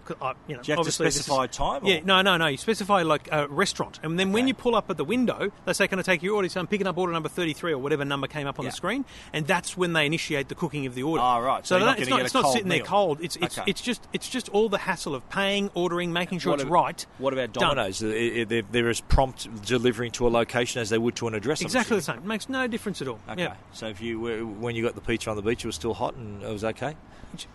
you 0.46 0.56
know, 0.56 0.62
Do 0.62 0.72
you 0.72 0.76
have 0.76 0.78
to 0.78 0.84
this 0.84 0.88
is- 0.88 0.94
specify 0.94 1.46
time, 1.46 1.84
or- 1.84 1.88
Yeah, 1.88 2.00
no, 2.04 2.22
no, 2.22 2.36
no. 2.36 2.46
You 2.46 2.56
specify 2.56 3.02
like 3.02 3.28
a 3.32 3.48
restaurant, 3.48 4.00
and 4.02 4.18
then 4.18 4.32
when 4.32 4.46
you 4.48 4.54
pull 4.54 4.74
up 4.74 4.90
at 4.90 4.96
the 4.96 5.04
window, 5.04 5.50
they 5.64 5.72
say, 5.72 5.88
"Can 5.88 5.98
I 5.98 6.02
take 6.02 6.22
your 6.22 6.34
order?" 6.36 6.48
So 6.48 6.60
I'm 6.60 6.66
picking 6.66 6.86
up 6.86 6.96
order 6.98 7.12
number 7.12 7.28
thirty-three 7.28 7.72
or 7.72 7.78
whatever 7.78 8.04
number 8.04 8.26
came 8.26 8.46
up 8.46 8.58
on 8.58 8.64
Yeah. 8.64 8.70
the 8.70 8.76
screen, 8.76 9.04
and 9.32 9.46
that's 9.46 9.76
when 9.76 9.92
they 9.92 10.06
initiate 10.06 10.48
the 10.48 10.54
cooking 10.54 10.86
of 10.86 10.94
the 10.94 11.02
order. 11.02 11.22
Ah, 11.22 11.38
right. 11.38 11.66
So 11.66 11.78
So, 11.78 11.84
not 11.84 11.98
it's 11.98 12.08
not 12.10 12.20
it's 12.22 12.34
not 12.34 12.52
sitting 12.52 12.68
there 12.68 12.80
cold. 12.80 13.18
It's 13.20 13.36
it's 13.36 13.58
Okay. 13.58 13.70
it's 13.70 13.80
just 13.80 14.06
it's 14.12 14.28
just 14.28 14.48
all 14.50 14.68
the 14.68 14.78
hassle 14.78 15.14
of 15.14 15.28
paying, 15.30 15.70
ordering, 15.74 16.12
making 16.12 16.38
sure 16.40 16.50
What 16.52 16.60
it's 16.60 16.64
about- 16.64 16.72
right. 16.72 17.06
What 17.18 17.32
about. 17.32 17.52
Domino's? 17.52 18.02
Uh, 18.02 18.44
They're, 18.48 18.62
they're 18.70 18.88
as 18.88 19.00
prompt 19.00 19.48
delivering 19.64 20.10
to 20.12 20.26
a 20.26 20.30
location 20.30 20.80
as 20.80 20.90
they 20.90 20.98
would 20.98 21.16
to 21.16 21.28
an 21.28 21.34
address. 21.34 21.60
Exactly 21.62 21.96
the 21.96 22.02
same. 22.02 22.26
Makes 22.26 22.48
no 22.48 22.66
difference 22.66 23.00
at 23.02 23.08
all. 23.08 23.18
Okay. 23.30 23.42
Yeah. 23.42 23.54
So 23.72 23.86
if 23.86 24.00
you 24.00 24.20
were, 24.20 24.38
when 24.44 24.74
you 24.76 24.82
got 24.82 24.94
the 24.94 25.00
pizza 25.00 25.30
on 25.30 25.36
the 25.36 25.42
beach, 25.42 25.64
it 25.64 25.66
was 25.68 25.74
still 25.76 25.94
hot 25.94 26.14
and 26.16 26.42
it 26.42 26.50
was 26.52 26.64
okay. 26.64 26.96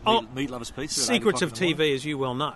Oh, 0.08 0.22
meat, 0.22 0.34
meat 0.34 0.50
lovers 0.50 0.72
pizza. 0.72 1.02
Secrets 1.02 1.42
of? 1.44 1.54
TV, 1.54 1.94
as 1.94 2.04
you 2.08 2.18
well 2.18 2.34
know. 2.34 2.54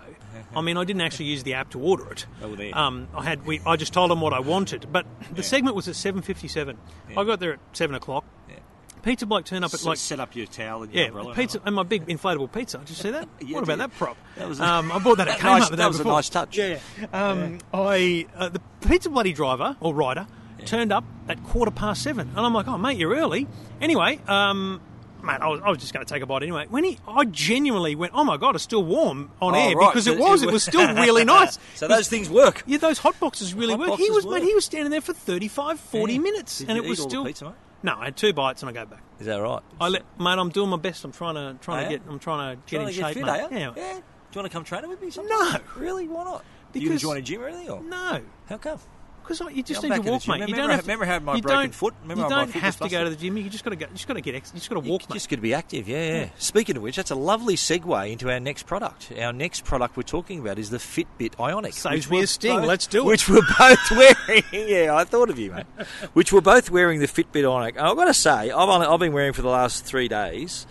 I 0.56 0.60
mean, 0.62 0.76
I 0.76 0.84
didn't 0.84 1.02
actually 1.02 1.26
use 1.26 1.42
the 1.42 1.54
app 1.54 1.70
to 1.70 1.80
order 1.80 2.10
it. 2.10 2.26
Oh, 2.42 2.54
there. 2.54 2.76
Um, 2.76 3.08
I 3.14 3.22
had 3.24 3.44
we, 3.46 3.60
I 3.66 3.76
just 3.76 3.92
told 3.92 4.10
them 4.10 4.20
what 4.20 4.32
I 4.32 4.40
wanted, 4.40 4.86
but 4.90 5.06
the 5.32 5.42
segment 5.42 5.76
was 5.76 5.88
at 5.88 5.94
seven 5.96 6.22
fifty-seven. 6.22 6.76
I 7.16 7.24
got 7.24 7.38
there 7.40 7.54
at 7.54 7.58
seven 7.72 7.94
o'clock. 7.94 8.24
Yeah. 8.48 8.56
Pizza 9.02 9.26
bloke 9.26 9.44
turned 9.44 9.64
up 9.64 9.70
at 9.74 9.80
S- 9.80 9.84
like 9.84 9.98
set 9.98 10.20
up 10.20 10.34
your 10.36 10.46
towel 10.46 10.82
and 10.84 10.92
your 10.92 11.02
yeah, 11.02 11.08
umbrella. 11.08 11.34
pizza 11.34 11.60
and 11.66 11.74
my 11.74 11.82
big 11.82 12.06
inflatable 12.06 12.50
pizza. 12.52 12.78
Did 12.78 12.88
you 12.90 12.94
see 12.94 13.10
that? 13.10 13.28
Yeah, 13.40 13.56
what 13.56 13.64
about 13.64 13.78
that 13.78 13.92
prop? 13.96 14.16
That 14.36 14.48
was 14.48 14.60
a- 14.60 14.64
um, 14.64 14.92
I 14.92 14.98
bought 15.00 15.18
that 15.18 15.28
at 15.28 15.38
That 15.38 15.44
Kmart 15.44 15.58
nice- 15.60 15.68
that 15.70 15.76
day 15.76 15.86
was 15.86 16.00
a 16.00 16.04
nice 16.04 16.28
touch. 16.28 16.56
Yeah, 16.56 16.78
yeah. 17.00 17.06
Um, 17.30 17.58
I 17.74 18.26
uh, 18.36 18.48
the 18.48 18.60
pizza 18.86 19.10
bloody 19.10 19.32
driver 19.32 19.76
or 19.80 19.94
rider 19.94 20.26
turned 20.64 20.92
up 20.92 21.04
at 21.28 21.42
quarter 21.44 21.72
past 21.72 22.02
seven, 22.02 22.28
and 22.36 22.38
I'm 22.46 22.54
like, 22.54 22.68
oh 22.68 22.78
mate, 22.78 22.96
you're 22.96 23.14
early. 23.16 23.48
Anyway, 23.80 24.20
um, 24.28 24.80
mate, 25.22 25.40
I 25.40 25.48
was, 25.48 25.60
I 25.64 25.68
was 25.70 25.78
just 25.78 25.92
going 25.94 26.04
to 26.04 26.12
take 26.12 26.22
a 26.22 26.26
bite 26.26 26.42
anyway. 26.42 26.66
When 26.68 26.84
he, 26.84 26.98
I 27.06 27.24
genuinely 27.24 27.94
went, 27.94 28.12
oh 28.14 28.24
my 28.24 28.36
god, 28.36 28.54
it's 28.54 28.64
still 28.64 28.82
warm 28.84 29.30
on 29.40 29.54
Oh, 29.54 29.58
air 29.58 29.76
right. 29.76 29.90
because 29.92 30.04
So 30.06 30.12
it 30.12 30.18
was. 30.18 30.42
it 30.42 30.50
was- 30.50 30.62
still 30.64 30.92
really 30.94 31.24
nice. 31.24 31.58
So 31.74 31.88
those 31.88 32.08
things 32.08 32.28
work. 32.30 32.62
Yeah, 32.66 32.78
those 32.78 32.98
hot 32.98 33.18
boxes 33.20 33.54
really 33.54 33.74
Hot 33.74 33.88
work. 33.90 33.98
He 33.98 34.10
was, 34.10 34.24
work. 34.26 34.40
mate, 34.40 34.44
he 34.48 34.54
was 34.54 34.64
standing 34.64 34.90
there 34.90 35.00
for 35.00 35.12
35, 35.12 35.78
40 35.80 36.12
Yeah. 36.14 36.18
minutes, 36.20 36.58
Did 36.58 36.68
and 36.68 36.76
you 36.78 36.84
it 36.84 36.88
was 36.88 36.98
eat 36.98 37.02
all 37.02 37.06
the 37.06 37.10
still. 37.10 37.24
pizza? 37.24 37.54
No, 37.84 37.96
I 37.98 38.04
had 38.06 38.16
two 38.16 38.32
bites 38.32 38.62
and 38.62 38.70
I 38.70 38.72
go 38.72 38.84
back. 38.86 39.02
Is 39.18 39.26
that 39.26 39.36
right? 39.36 39.60
I 39.80 39.88
let, 39.88 40.02
mate, 40.18 40.38
I'm 40.38 40.50
doing 40.50 40.70
my 40.70 40.76
best. 40.76 41.04
I'm 41.04 41.12
trying 41.12 41.34
to 41.34 41.56
trying 41.62 41.86
Oh, 41.86 41.88
to 41.90 41.98
get. 41.98 42.06
I'm 42.08 42.18
trying 42.20 42.56
to 42.56 42.62
get 42.62 42.76
Trying 42.78 42.82
in 42.88 42.94
to 42.94 43.00
get 43.00 43.06
shape, 43.14 43.16
fit, 43.16 43.50
mate. 43.50 43.60
you? 43.60 43.72
Yeah. 43.76 43.92
Do 43.94 44.38
you 44.38 44.40
want 44.40 44.46
to 44.46 44.48
come 44.50 44.64
training 44.64 44.88
with 44.90 45.02
me? 45.02 45.10
Sometime? 45.10 45.36
No. 45.38 45.58
Really? 45.76 46.08
Why 46.08 46.24
not? 46.24 46.44
you 46.74 46.80
Because- 46.80 46.88
going 46.88 46.96
to 46.98 47.02
join 47.02 47.16
a 47.18 47.22
gym 47.22 47.40
or 47.42 47.48
anything? 47.48 47.70
Or? 47.70 47.82
No, 47.82 48.20
How 48.48 48.56
come? 48.58 48.78
Because 49.22 49.40
you 49.54 49.62
just 49.62 49.82
I'm 49.84 49.90
need 49.90 50.02
to 50.04 50.10
walk, 50.10 50.26
mate. 50.28 50.40
You 50.40 50.44
Remember 50.46 50.56
don't 50.56 50.70
I- 50.70 50.74
have, 50.76 50.84
remember 50.84 51.04
I 51.04 51.08
had 51.08 51.24
my 51.24 51.34
you 51.36 51.42
broken 51.42 51.70
foot? 51.72 51.94
Remember 52.02 52.22
you 52.24 52.28
don't 52.28 52.50
have 52.50 52.76
to 52.80 52.88
go 52.88 53.04
to 53.04 53.10
the 53.10 53.16
gym. 53.16 53.36
You 53.36 53.48
just 53.48 53.64
got 53.64 53.70
to 53.70 53.76
go. 53.76 53.86
You 53.86 53.92
just 53.94 54.06
got 54.08 54.14
to 54.14 54.20
get. 54.20 54.34
Ex- 54.34 54.50
you 54.52 54.58
just 54.58 54.68
got 54.68 54.82
to 54.82 54.88
walk, 54.88 55.02
mate. 55.08 55.14
Just 55.14 55.28
good 55.28 55.36
to 55.36 55.42
be 55.42 55.54
active, 55.54 55.88
yeah, 55.88 56.14
yeah. 56.14 56.28
Speaking 56.38 56.76
of 56.76 56.82
which, 56.82 56.96
that's 56.96 57.10
a 57.10 57.14
lovely 57.14 57.56
segue 57.56 58.10
into 58.12 58.30
our 58.30 58.40
next 58.40 58.64
product. 58.66 59.12
Our 59.18 59.32
next 59.32 59.64
product 59.64 59.96
we're 59.96 60.02
talking 60.02 60.40
about 60.40 60.58
is 60.58 60.70
the 60.70 60.78
Fitbit 60.78 61.38
Ionic. 61.40 61.72
Saves 61.74 62.06
which 62.06 62.10
me 62.10 62.16
we're 62.18 62.24
a 62.24 62.26
sting. 62.26 62.58
both- 62.60 62.66
Let's 62.68 62.86
do 62.86 63.00
it. 63.00 63.04
Which 63.06 63.28
we're 63.28 63.40
both 63.58 63.90
wearing. 63.90 64.42
yeah, 64.52 64.94
I 64.94 65.04
thought 65.04 65.30
of 65.30 65.38
you, 65.38 65.52
mate. 65.52 65.66
which 66.12 66.32
we're 66.32 66.40
both 66.40 66.70
wearing 66.70 67.00
the 67.00 67.06
Fitbit 67.08 67.44
Ionic. 67.50 67.76
And 67.76 67.86
I've 67.86 67.96
got 67.96 68.06
to 68.06 68.14
say, 68.14 68.50
I've, 68.50 68.68
only, 68.68 68.86
I've 68.86 69.00
been 69.00 69.12
wearing 69.12 69.32
for 69.32 69.42
the 69.42 69.48
last 69.48 69.84
three 69.84 70.08
days, 70.08 70.66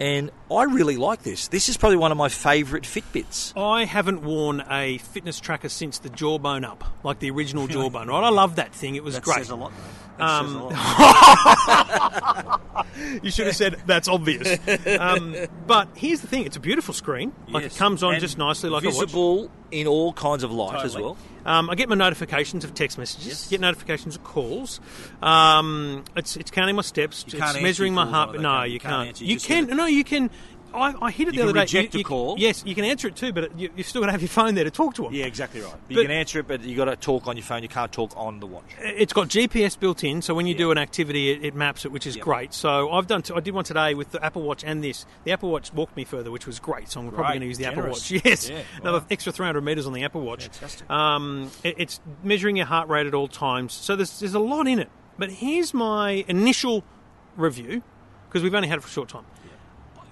and 0.00 0.30
I 0.50 0.64
really 0.64 0.96
like 0.96 1.22
this. 1.22 1.48
This 1.48 1.68
is 1.68 1.76
probably 1.76 1.96
one 1.96 2.12
of 2.12 2.18
my 2.18 2.28
favourite 2.28 2.84
Fitbits. 2.84 3.52
I 3.60 3.84
haven't 3.84 4.22
worn 4.22 4.62
a 4.70 4.98
fitness 4.98 5.40
tracker 5.40 5.68
since 5.68 5.98
the 5.98 6.08
Jawbone 6.10 6.64
Up, 6.64 6.84
like 7.02 7.18
the 7.20 7.30
original 7.30 7.66
Jawbone. 7.66 8.08
Right? 8.08 8.24
I 8.24 8.28
love 8.30 8.56
that 8.56 8.74
thing. 8.74 8.94
It 8.96 9.02
was 9.04 9.14
That 9.14 9.22
great. 9.24 9.38
says 9.38 9.50
a 9.50 9.56
lot. 9.56 9.72
That 10.18 10.24
Um, 10.28 10.46
says 10.46 10.54
a 10.54 10.58
lot. 10.64 12.60
You 13.22 13.30
should 13.30 13.46
have 13.46 13.56
said 13.56 13.76
that's 13.86 14.08
obvious. 14.08 14.58
um, 14.98 15.34
but 15.66 15.88
here's 15.94 16.20
the 16.20 16.26
thing: 16.26 16.44
it's 16.46 16.56
a 16.56 16.60
beautiful 16.60 16.94
screen. 16.94 17.32
Like 17.48 17.64
Yes. 17.64 17.76
it 17.76 17.78
comes 17.78 18.02
on 18.02 18.12
And 18.14 18.20
just 18.20 18.38
nicely, 18.38 18.70
like 18.70 18.84
a 18.84 18.86
watch. 18.86 18.94
visible 18.94 19.50
in 19.70 19.86
all 19.86 20.12
kinds 20.14 20.42
of 20.44 20.50
light 20.52 20.82
as 20.84 20.94
well. 20.96 21.16
Um, 21.46 21.70
I 21.70 21.76
get 21.76 21.88
my 21.88 21.94
notifications 21.94 22.64
of 22.64 22.74
text 22.74 22.98
messages. 22.98 23.26
Yes. 23.26 23.48
Get 23.48 23.60
notifications 23.60 24.16
of 24.16 24.24
calls. 24.24 24.80
Um, 25.22 26.04
it's 26.16 26.36
it's 26.36 26.50
counting 26.50 26.76
my 26.76 26.82
steps. 26.82 27.24
You 27.28 27.38
it's 27.40 27.60
measuring 27.62 27.94
my 27.94 28.04
heart. 28.04 28.38
no, 28.38 28.64
you 28.64 28.74
you 28.74 28.80
can't 28.80 29.06
can't. 29.06 29.20
You, 29.20 29.34
you 29.34 29.40
can. 29.40 29.66
No, 29.68 29.86
you 29.86 30.04
can. 30.04 30.30
I, 30.76 30.94
I 31.06 31.10
hit 31.10 31.28
it 31.28 31.34
You 31.34 31.38
the 31.40 31.44
other 31.44 31.52
day. 31.54 31.60
reject 31.60 31.94
You- 31.94 31.98
a 31.98 32.00
you- 32.00 32.04
call. 32.04 32.34
Yes, 32.38 32.62
you 32.66 32.74
can 32.74 32.84
answer 32.84 33.08
it 33.08 33.16
too, 33.16 33.32
but 33.32 33.44
it, 33.44 33.52
you, 33.56 33.70
you've 33.76 33.86
still 33.86 34.00
got 34.02 34.06
to 34.06 34.12
have 34.12 34.20
your 34.22 34.28
phone 34.28 34.54
there 34.54 34.64
to 34.64 34.70
talk 34.70 34.94
to 34.94 35.02
them. 35.02 35.14
Yeah, 35.14 35.24
exactly 35.24 35.60
right. 35.60 35.74
You 35.88 35.96
But- 35.96 36.02
can 36.02 36.10
answer 36.10 36.40
it, 36.40 36.48
but 36.48 36.60
you've 36.62 36.76
got 36.76 36.84
to 36.86 36.96
talk 36.96 37.26
on 37.26 37.36
your 37.36 37.44
phone. 37.44 37.62
You 37.62 37.68
can't 37.68 37.90
talk 37.90 38.12
on 38.16 38.40
the 38.40 38.46
watch. 38.46 38.64
It's 38.80 39.12
got 39.12 39.28
GPS 39.28 39.78
built 39.78 40.04
in, 40.04 40.22
so 40.22 40.34
when 40.34 40.46
you 40.46 40.52
Yeah. 40.54 40.58
do 40.58 40.70
an 40.70 40.78
activity, 40.78 41.30
it, 41.30 41.44
it 41.44 41.54
maps 41.54 41.84
it, 41.84 41.92
which 41.92 42.06
is 42.06 42.16
Yep. 42.16 42.24
great. 42.24 42.54
So 42.54 42.90
I've 42.90 43.06
done. 43.06 43.22
T- 43.22 43.32
I 43.34 43.40
did 43.40 43.54
one 43.54 43.64
today 43.64 43.94
with 43.94 44.10
the 44.12 44.24
Apple 44.24 44.42
Watch 44.42 44.62
and 44.64 44.84
this. 44.84 45.06
The 45.24 45.32
Apple 45.32 45.50
Watch 45.50 45.72
walked 45.72 45.96
me 45.96 46.04
further, 46.04 46.30
which 46.30 46.46
was 46.46 46.58
great. 46.58 46.88
So 46.90 47.00
I'm 47.00 47.06
probably 47.08 47.22
Right. 47.22 47.28
going 47.30 47.40
to 47.40 47.46
use 47.46 47.58
the 47.58 47.64
Generous. 47.64 48.04
Apple 48.10 48.16
Watch. 48.16 48.24
Yes, 48.30 48.48
Yeah, 48.50 48.60
another 48.82 48.98
wow. 48.98 49.06
extra 49.10 49.32
300 49.32 49.60
meters 49.62 49.86
on 49.86 49.92
the 49.92 50.04
Apple 50.04 50.20
Watch. 50.20 50.44
Fantastic. 50.48 50.90
Um, 50.90 51.50
it- 51.64 51.74
it's 51.78 52.00
measuring 52.22 52.56
your 52.56 52.66
heart 52.66 52.88
rate 52.88 53.06
at 53.06 53.14
all 53.14 53.28
times. 53.28 53.72
So 53.72 53.96
there's 53.96 54.20
there's 54.20 54.34
a 54.34 54.38
lot 54.38 54.66
in 54.66 54.78
it. 54.78 54.90
But 55.18 55.30
here's 55.30 55.72
my 55.72 56.24
initial 56.28 56.84
review 57.36 57.82
because 58.28 58.42
we've 58.42 58.54
only 58.54 58.68
had 58.68 58.78
it 58.78 58.82
for 58.82 58.88
a 58.88 58.90
short 58.90 59.08
time. 59.08 59.24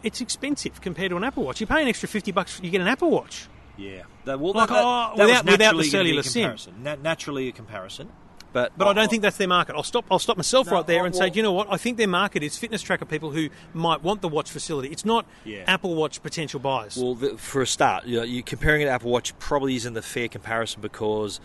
It's 0.05 0.21
expensive 0.21 0.81
compared 0.81 1.11
to 1.11 1.17
an 1.17 1.25
Apple 1.25 1.43
Watch. 1.45 1.61
You 1.61 1.67
pay 1.67 1.83
an 1.83 1.89
extra 1.89 2.09
50 2.09 2.31
bucks, 2.33 2.61
you 2.63 2.71
get 2.71 2.81
an 2.81 2.87
Apple 2.89 3.11
Watch. 3.11 3.49
Yeah. 3.77 4.03
That, 4.25 4.39
well, 4.39 4.53
Like, 4.53 4.69
that, 4.69 4.75
that, 4.75 4.85
oh, 4.85 4.87
that 4.87 5.11
was 5.11 5.19
without- 5.19 5.45
without 5.45 5.45
the 5.45 5.51
naturally 5.59 5.69
gonna 5.69 5.81
be 5.83 5.89
a 5.89 5.91
cellular 5.91 6.23
SIM. 6.23 6.43
comparison. 6.43 6.75
Na- 6.83 6.97
naturally 7.03 7.49
a 7.49 7.53
comparison. 7.53 8.09
But, 8.53 8.71
But 8.79 8.87
I 8.87 8.93
don't 8.93 9.09
think 9.11 9.23
that's 9.23 9.37
their 9.37 9.49
market. 9.49 9.75
I'll 9.75 9.83
stop. 9.83 10.05
I'll 10.13 10.21
stop 10.21 10.37
myself 10.37 10.69
No, 10.69 10.75
right 10.75 10.87
there 10.87 10.99
well- 10.99 11.07
and 11.07 11.17
say, 11.17 11.29
do 11.29 11.39
you 11.39 11.43
know 11.43 11.51
what? 11.51 11.67
I 11.73 11.77
think 11.77 11.97
their 11.97 12.07
market 12.07 12.45
is 12.45 12.57
fitness 12.57 12.83
tracker 12.83 13.05
people 13.05 13.33
who 13.33 13.49
might 13.73 14.01
want 14.05 14.21
the 14.21 14.29
watch 14.29 14.49
facility. 14.49 14.91
It's 14.91 15.05
not 15.05 15.27
Yeah. 15.45 15.65
Apple 15.67 15.97
Watch 15.97 16.23
potential 16.23 16.61
buyers. 16.61 16.97
Well, 16.97 17.17
the, 17.17 17.37
for 17.37 17.63
a 17.63 17.67
start, 17.67 18.05
you 18.07 18.19
know, 18.19 18.23
you 18.23 18.45
comparing 18.45 18.83
it 18.83 18.85
to 18.85 18.91
Apple 18.93 19.11
Watch 19.11 19.37
probably 19.41 19.75
isn't 19.75 19.95
the 19.95 20.03
fair 20.03 20.29
comparison 20.29 20.81
because, 20.83 21.41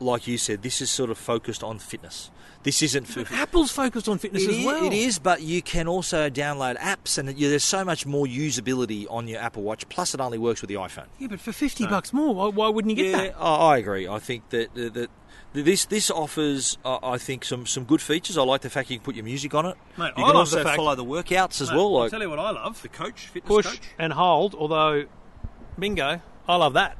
like 0.00 0.26
you 0.26 0.38
said, 0.38 0.62
this 0.62 0.80
is 0.80 0.90
sort 0.90 1.10
of 1.10 1.18
focused 1.18 1.62
on 1.62 1.78
fitness. 1.78 2.30
This 2.62 2.82
isn't 2.82 3.04
for. 3.06 3.24
Apple's 3.32 3.70
focused 3.70 4.06
on 4.08 4.18
fitness 4.18 4.42
It 4.44 4.50
as 4.50 4.56
is- 4.58 4.66
well. 4.66 4.84
it 4.84 4.92
is, 4.92 5.18
but 5.18 5.40
you 5.40 5.62
can 5.62 5.88
also 5.88 6.28
download 6.28 6.76
apps, 6.78 7.16
and 7.16 7.28
there's 7.28 7.64
so 7.64 7.84
much 7.86 8.04
more 8.04 8.26
usability 8.26 9.06
on 9.08 9.28
your 9.28 9.40
Apple 9.40 9.62
Watch. 9.62 9.88
Plus, 9.88 10.12
it 10.12 10.20
only 10.20 10.36
works 10.36 10.60
with 10.60 10.68
the 10.68 10.74
iPhone. 10.74 11.06
Yeah, 11.18 11.28
but 11.28 11.40
for 11.40 11.52
fifty 11.52 11.86
bucks 11.86 12.12
more, 12.12 12.34
why, 12.34 12.48
why 12.48 12.68
wouldn't 12.68 12.96
you 12.96 13.02
get 13.02 13.10
yeah, 13.12 13.16
that? 13.28 13.36
I 13.40 13.54
I 13.74 13.78
agree. 13.78 14.06
I 14.06 14.18
think 14.18 14.50
that 14.50 14.74
that, 14.74 14.92
that 14.92 15.10
this 15.54 15.86
this 15.86 16.10
offers, 16.10 16.76
uh, 16.84 16.98
I 17.02 17.16
think, 17.16 17.46
some 17.46 17.64
some 17.64 17.84
good 17.84 18.02
features. 18.02 18.36
I 18.36 18.42
like 18.42 18.60
the 18.60 18.68
fact 18.70 18.90
you 18.90 18.98
can 18.98 19.04
put 19.04 19.14
your 19.14 19.24
music 19.24 19.54
on 19.54 19.64
it. 19.64 19.76
Mate, 19.96 20.12
you 20.18 20.24
I 20.24 20.26
can 20.26 20.34
the 20.34 20.38
also 20.40 20.62
fact- 20.62 20.76
follow 20.76 20.94
the 20.94 21.04
workouts 21.04 21.62
as 21.62 21.70
Mate, 21.70 21.76
well. 21.78 21.96
I'll 22.02 22.10
tell 22.10 22.20
you 22.20 22.28
what 22.28 22.38
I 22.38 22.50
love: 22.50 22.82
the 22.82 22.88
coach, 22.88 23.28
fitness 23.28 23.48
push 23.48 23.66
coach. 23.66 23.80
and 23.98 24.12
hold. 24.12 24.54
Although, 24.54 25.06
bingo, 25.78 26.20
I 26.46 26.56
love 26.56 26.74
that. 26.74 26.98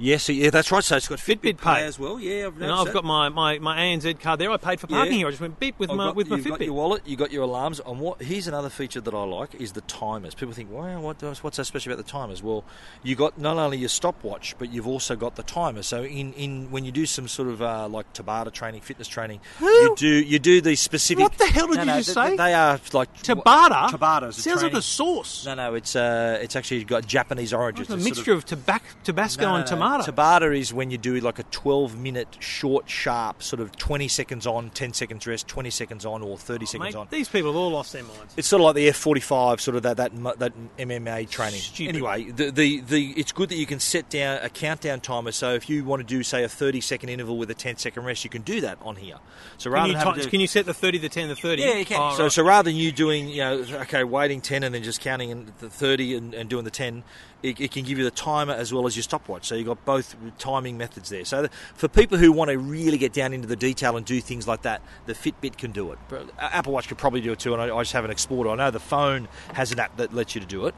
Yes, 0.00 0.28
yeah, 0.30 0.48
that's 0.48 0.72
right. 0.72 0.82
So 0.82 0.96
it's 0.96 1.08
got 1.08 1.18
Fitbit 1.18 1.58
Pay 1.60 1.84
as 1.84 1.98
well. 1.98 2.18
Yeah, 2.18 2.46
I've 2.46 2.56
noticed 2.58 2.88
I've 2.88 2.94
got 2.94 3.04
my, 3.04 3.28
my, 3.28 3.58
my 3.58 3.76
ANZ 3.76 4.18
card 4.18 4.40
there. 4.40 4.50
I 4.50 4.56
paid 4.56 4.80
for 4.80 4.86
parking 4.86 5.12
Yeah. 5.12 5.18
here. 5.18 5.26
I 5.26 5.30
just 5.30 5.42
went 5.42 5.60
beep 5.60 5.78
with 5.78 5.90
I've 5.90 5.96
my 5.96 6.04
got- 6.06 6.16
with 6.16 6.28
my 6.30 6.36
you've 6.36 6.46
got 6.48 6.60
your 6.62 6.72
wallet, 6.72 7.02
you 7.06 7.16
got 7.16 7.30
your 7.30 7.42
alarms. 7.42 7.80
And 7.86 8.00
what? 8.00 8.22
Here's 8.22 8.46
another 8.48 8.70
feature 8.70 9.02
that 9.02 9.12
I 9.12 9.22
like 9.24 9.54
is 9.56 9.72
the 9.72 9.82
timers. 9.82 10.34
People 10.34 10.54
think, 10.54 10.70
wow, 10.70 11.00
what, 11.00 11.22
what's 11.42 11.58
so 11.58 11.62
special 11.64 11.92
about 11.92 12.02
the 12.04 12.10
timers? 12.10 12.42
Well, 12.42 12.64
you 13.02 13.14
got 13.14 13.38
not 13.38 13.58
only 13.58 13.76
your 13.76 13.90
stopwatch, 13.90 14.54
but 14.58 14.72
you've 14.72 14.86
also 14.86 15.16
got 15.16 15.36
the 15.36 15.42
timer. 15.42 15.82
So 15.82 16.02
in, 16.02 16.32
in 16.32 16.70
when 16.70 16.86
you 16.86 16.92
do 16.92 17.04
some 17.04 17.28
sort 17.28 17.48
of 17.48 17.60
uh, 17.60 17.86
like 17.88 18.10
Tabata 18.14 18.50
training, 18.52 18.80
fitness 18.80 19.06
training, 19.06 19.40
you 19.60 19.94
do 19.98 20.08
you 20.08 20.38
do 20.38 20.62
these 20.62 20.80
specific. 20.80 21.22
What 21.22 21.36
the 21.36 21.44
hell 21.46 21.66
did 21.66 21.76
No, 21.76 21.82
you 21.82 21.86
no, 21.88 21.96
just 21.98 22.14
th- 22.14 22.28
say? 22.30 22.36
They 22.36 22.54
are 22.54 22.80
like 22.94 23.14
Tabata. 23.22 23.90
Tabata's 23.90 24.38
a 24.38 24.42
sounds 24.42 24.62
like 24.62 24.72
a 24.72 24.80
sauce. 24.80 25.44
No, 25.44 25.54
no, 25.54 25.74
it's 25.74 25.94
uh, 25.94 26.38
it's 26.40 26.56
actually 26.56 26.84
got 26.84 27.06
Japanese 27.06 27.52
origins. 27.52 27.90
It's 27.90 27.90
a 27.90 27.96
It's 27.96 28.04
sort 28.04 28.16
mixture 28.16 28.32
of, 28.32 28.46
tobac- 28.46 29.02
Tabasco 29.04 29.42
No, 29.42 29.54
and 29.56 29.66
tomato. 29.66 29.89
Tabata 29.98 30.56
is 30.56 30.72
when 30.72 30.90
you 30.90 30.98
do 30.98 31.18
like 31.20 31.38
a 31.38 31.42
12 31.44 31.98
minute 31.98 32.36
short, 32.40 32.88
sharp, 32.88 33.42
sort 33.42 33.60
of 33.60 33.76
20 33.76 34.08
seconds 34.08 34.46
on, 34.46 34.70
10 34.70 34.92
seconds 34.92 35.26
rest, 35.26 35.48
20 35.48 35.70
seconds 35.70 36.06
on, 36.06 36.22
or 36.22 36.38
30 36.38 36.66
seconds 36.66 36.94
Mate, 36.94 36.98
on. 36.98 37.08
these 37.10 37.28
people 37.28 37.50
have 37.50 37.56
all 37.56 37.70
lost 37.70 37.92
their 37.92 38.04
minds. 38.04 38.34
It's 38.36 38.48
sort 38.48 38.60
of 38.60 38.66
like 38.66 38.76
the 38.76 38.88
F45, 38.88 39.60
sort 39.60 39.76
of 39.76 39.82
that 39.82 39.96
that 39.96 40.38
that 40.38 40.52
MMA 40.78 41.28
training. 41.28 41.60
Stupid. 41.60 41.94
Anyway, 41.94 42.30
the, 42.30 42.50
the 42.50 42.80
the 42.80 43.14
it's 43.16 43.32
good 43.32 43.48
that 43.48 43.56
you 43.56 43.66
can 43.66 43.80
set 43.80 44.08
down 44.08 44.38
a 44.42 44.48
countdown 44.48 45.00
timer. 45.00 45.32
So 45.32 45.54
if 45.54 45.68
you 45.68 45.84
want 45.84 46.00
to 46.00 46.06
do 46.06 46.22
say 46.22 46.44
a 46.44 46.48
30 46.48 46.80
second 46.80 47.08
interval 47.08 47.36
with 47.38 47.50
a 47.50 47.54
10 47.54 47.76
second 47.76 48.04
rest, 48.04 48.24
you 48.24 48.30
can 48.30 48.42
do 48.42 48.60
that 48.60 48.78
on 48.82 48.96
here. 48.96 49.16
So 49.58 49.64
Can 49.64 49.72
rather 49.72 49.86
you, 49.88 49.92
than 49.94 50.06
having 50.06 50.14
ti- 50.20 50.24
to, 50.24 50.30
can 50.30 50.40
you 50.40 50.46
set 50.46 50.66
the 50.66 50.74
30, 50.74 50.98
the 50.98 51.08
10, 51.08 51.28
the 51.28 51.36
30? 51.36 51.62
yeah, 51.62 51.74
you 51.74 51.84
can. 51.84 52.00
Oh, 52.00 52.16
so, 52.16 52.22
right. 52.24 52.32
so 52.32 52.42
rather 52.44 52.70
than 52.70 52.76
you 52.76 52.92
doing, 52.92 53.28
you 53.28 53.38
know, 53.38 53.64
okay, 53.82 54.04
waiting 54.04 54.40
10 54.40 54.62
and 54.62 54.74
then 54.74 54.82
just 54.82 55.00
counting 55.00 55.30
in 55.30 55.52
the 55.60 55.70
30 55.70 56.14
and, 56.16 56.34
and 56.34 56.48
doing 56.50 56.64
the 56.64 56.70
10, 56.70 57.02
it, 57.42 57.60
it 57.60 57.70
can 57.70 57.84
give 57.84 57.98
you 57.98 58.04
the 58.04 58.10
timer 58.10 58.52
as 58.52 58.72
well 58.72 58.86
as 58.86 58.96
your 58.96 59.02
stopwatch. 59.02 59.46
So 59.46 59.54
you've 59.54 59.66
got 59.66 59.84
both 59.84 60.14
timing 60.38 60.76
methods 60.78 61.08
there. 61.08 61.24
So 61.24 61.42
th- 61.42 61.52
for 61.74 61.88
people 61.88 62.18
who 62.18 62.32
want 62.32 62.50
to 62.50 62.58
really 62.58 62.98
get 62.98 63.12
down 63.12 63.32
into 63.32 63.48
the 63.48 63.56
detail 63.56 63.96
and 63.96 64.04
do 64.04 64.20
things 64.20 64.46
like 64.46 64.62
that, 64.62 64.82
the 65.06 65.14
Fitbit 65.14 65.56
can 65.56 65.72
do 65.72 65.92
it. 65.92 65.98
Apple 66.38 66.72
Watch 66.72 66.88
could 66.88 66.98
probably 66.98 67.20
do 67.20 67.32
it 67.32 67.38
too, 67.38 67.54
and 67.54 67.62
I, 67.62 67.74
I 67.74 67.82
just 67.82 67.92
haven't 67.92 68.10
explored 68.10 68.46
it. 68.46 68.50
I 68.50 68.54
know 68.56 68.70
the 68.70 68.80
phone 68.80 69.28
has 69.54 69.72
an 69.72 69.80
app 69.80 69.96
that 69.96 70.12
lets 70.12 70.34
you 70.34 70.40
to 70.40 70.46
do 70.46 70.66
it, 70.66 70.74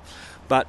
but 0.48 0.66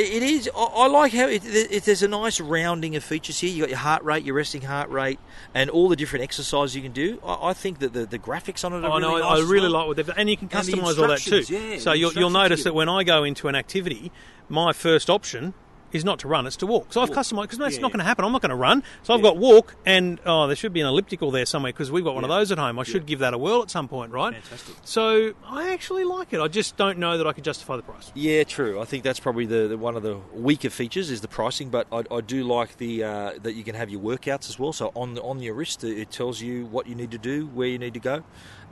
it 0.00 0.22
is. 0.22 0.50
I 0.56 0.60
I 0.62 0.86
like 0.88 1.12
how 1.12 1.26
it, 1.28 1.42
it, 1.44 1.82
there's 1.84 2.02
a 2.02 2.08
nice 2.08 2.40
rounding 2.40 2.96
of 2.96 3.04
features 3.04 3.40
here. 3.40 3.50
You 3.50 3.60
got 3.62 3.68
your 3.68 3.78
heart 3.78 4.02
rate, 4.04 4.24
your 4.24 4.34
resting 4.34 4.62
heart 4.62 4.88
rate, 4.90 5.18
and 5.54 5.70
all 5.70 5.88
the 5.88 5.96
different 5.96 6.22
exercises 6.22 6.74
you 6.76 6.82
can 6.82 6.92
do. 6.92 7.20
I, 7.24 7.50
I 7.50 7.52
think 7.52 7.78
that 7.80 7.92
the, 7.92 8.06
the 8.06 8.18
graphics 8.18 8.64
on 8.64 8.72
it 8.72 8.84
are 8.84 8.90
Oh, 8.90 8.98
really 8.98 9.22
I 9.22 9.30
nice 9.30 9.40
as 9.40 9.46
really 9.46 9.62
well. 9.64 9.70
like 9.72 9.86
what 9.88 9.96
they've 9.96 10.06
done. 10.06 10.16
And 10.18 10.30
you 10.30 10.36
can 10.36 10.48
customise 10.48 10.98
all 10.98 11.08
that 11.08 11.18
too. 11.20 11.42
yeah, 11.48 11.78
so 11.78 11.92
you'll, 11.92 12.12
you'll 12.14 12.30
notice 12.30 12.64
that 12.64 12.74
when 12.74 12.88
I 12.88 13.04
go 13.04 13.24
into 13.24 13.48
an 13.48 13.54
activity, 13.54 14.10
my 14.48 14.72
first 14.72 15.08
option 15.08 15.54
is 15.92 16.04
not 16.04 16.18
to 16.20 16.28
run, 16.28 16.46
it's 16.46 16.56
to 16.56 16.66
walk. 16.66 16.92
So 16.92 17.00
I've 17.00 17.10
customised, 17.10 17.42
because 17.50 17.58
it's 17.60 17.76
Yeah, 17.76 17.82
not 17.82 17.90
going 17.92 17.98
to 17.98 18.04
happen. 18.04 18.24
I'm 18.24 18.32
not 18.32 18.42
going 18.42 18.50
to 18.50 18.56
run. 18.56 18.82
So 19.02 19.12
I've 19.14 19.22
got 19.22 19.36
walk, 19.36 19.74
and 19.84 20.20
oh, 20.24 20.46
there 20.46 20.56
should 20.56 20.72
be 20.72 20.80
an 20.80 20.86
elliptical 20.86 21.30
there 21.30 21.46
somewhere, 21.46 21.72
because 21.72 21.90
we've 21.90 22.04
got 22.04 22.14
one 22.14 22.24
of 22.24 22.30
those 22.30 22.52
at 22.52 22.58
home. 22.58 22.78
I 22.78 22.84
should 22.84 23.06
give 23.06 23.18
that 23.20 23.34
a 23.34 23.38
whirl 23.38 23.62
at 23.62 23.70
some 23.70 23.88
point, 23.88 24.12
right? 24.12 24.34
Fantastic. 24.34 24.76
So 24.84 25.32
I 25.46 25.72
actually 25.72 26.04
like 26.04 26.32
it. 26.32 26.40
I 26.40 26.48
just 26.48 26.76
don't 26.76 26.98
know 26.98 27.18
that 27.18 27.26
I 27.26 27.32
could 27.32 27.44
justify 27.44 27.76
the 27.76 27.82
price. 27.82 28.12
Yeah, 28.14 28.44
true. 28.44 28.80
I 28.80 28.84
think 28.84 29.04
that's 29.04 29.20
probably 29.20 29.46
the, 29.46 29.68
the 29.68 29.76
one 29.78 29.96
of 29.96 30.02
the 30.02 30.18
weaker 30.32 30.70
features 30.70 31.10
is 31.10 31.20
the 31.20 31.28
pricing, 31.28 31.70
but 31.70 31.86
I, 31.92 32.04
I 32.10 32.20
do 32.20 32.44
like 32.44 32.76
the 32.78 33.04
uh, 33.04 33.32
that 33.42 33.52
you 33.54 33.64
can 33.64 33.74
have 33.74 33.90
your 33.90 34.00
workouts 34.00 34.48
as 34.48 34.58
well. 34.58 34.72
So 34.72 34.92
on 34.94 35.14
the, 35.14 35.22
on 35.22 35.40
your 35.40 35.54
wrist, 35.54 35.82
it- 35.84 35.98
it 35.98 36.10
tells 36.10 36.40
you 36.40 36.66
what 36.66 36.86
you 36.86 36.94
need 36.94 37.10
to 37.10 37.18
do, 37.18 37.46
where 37.48 37.68
you 37.68 37.78
need 37.78 37.94
to 37.94 38.00
go, 38.00 38.22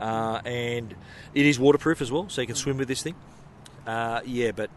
uh, 0.01 0.41
and 0.45 0.95
it 1.35 1.45
is 1.47 1.59
waterproof 1.59 2.01
as 2.01 2.11
well, 2.13 2.29
so 2.29 2.41
you 2.41 2.47
can 2.47 2.57
swim 2.57 2.79
with 2.79 2.89
this 2.89 3.03
thing. 3.03 3.15
Uh, 3.87 4.21
yeah, 4.25 4.51
but 4.53 4.71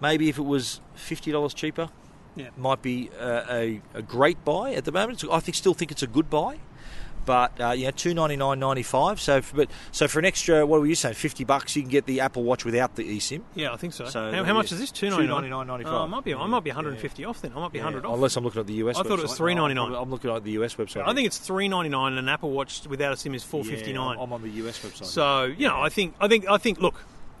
maybe 0.00 0.28
if 0.28 0.38
it 0.38 0.44
was 0.44 0.80
fifty 0.94 1.32
dollars 1.32 1.54
cheaper, 1.54 1.88
Yeah. 2.34 2.50
might 2.56 2.82
be 2.82 3.10
uh, 3.18 3.42
a, 3.50 3.80
a 3.94 4.02
great 4.02 4.44
buy 4.44 4.72
at 4.74 4.84
the 4.84 4.92
moment. 4.92 5.24
I 5.30 5.40
think 5.40 5.54
still 5.54 5.74
think 5.74 5.90
it's 5.90 6.02
a 6.02 6.06
good 6.06 6.30
buy. 6.30 6.58
But 7.24 7.60
uh, 7.60 7.70
yeah, 7.72 7.90
two 7.90 8.14
ninety 8.14 8.36
nine 8.36 8.60
ninety 8.60 8.84
five. 8.84 9.20
So, 9.20 9.42
for, 9.42 9.56
but 9.56 9.70
so 9.90 10.06
for 10.06 10.20
an 10.20 10.24
extra, 10.24 10.64
what 10.64 10.78
were 10.78 10.86
you 10.86 10.94
saying? 10.94 11.16
Fifty 11.16 11.42
bucks, 11.42 11.74
you 11.74 11.82
can 11.82 11.90
get 11.90 12.06
the 12.06 12.20
Apple 12.20 12.44
Watch 12.44 12.64
without 12.64 12.94
the 12.94 13.02
eSIM. 13.02 13.42
Yeah, 13.56 13.72
I 13.72 13.76
think 13.76 13.94
so. 13.94 14.04
So, 14.04 14.30
how, 14.30 14.44
how 14.44 14.54
much 14.54 14.70
yeah, 14.70 14.76
is 14.76 14.80
this? 14.80 14.92
Two 14.92 15.10
ninety 15.10 15.26
nine. 15.26 15.66
$2.99.95. 15.66 15.82
Oh, 15.86 16.02
I 16.04 16.06
might 16.06 16.22
be. 16.22 16.34
I 16.34 16.38
Yeah, 16.40 16.46
might 16.46 16.62
be 16.62 16.70
150 16.70 17.24
off 17.24 17.42
then. 17.42 17.50
I 17.56 17.58
might 17.58 17.72
be 17.72 17.80
100 17.80 18.04
Yeah, 18.04 18.10
off. 18.10 18.14
Unless 18.14 18.36
I'm 18.36 18.44
looking 18.44 18.60
at 18.60 18.68
the 18.68 18.74
US. 18.74 18.96
I 18.96 19.02
thought 19.02 19.18
it 19.18 19.22
was 19.22 19.32
website. 19.32 19.56
$3.99. 19.56 20.00
I'm 20.02 20.08
looking 20.08 20.30
at 20.30 20.44
the 20.44 20.52
US 20.52 20.76
website. 20.76 21.02
I 21.04 21.14
think 21.14 21.26
it's 21.26 21.38
399 21.38 22.12
and 22.12 22.18
an 22.20 22.28
Apple 22.28 22.52
Watch 22.52 22.86
without 22.86 23.12
a 23.12 23.16
SIM 23.16 23.34
is 23.34 23.42
459. 23.42 24.16
Yeah, 24.18 24.22
I'm 24.22 24.32
on 24.32 24.42
the 24.42 24.50
US 24.64 24.78
website. 24.84 25.06
So 25.06 25.44
you 25.46 25.66
know, 25.66 25.80
I 25.80 25.88
think 25.88 26.14
I 26.20 26.28
think 26.28 26.48
I 26.48 26.58
think 26.58 26.80
look, 26.80 26.94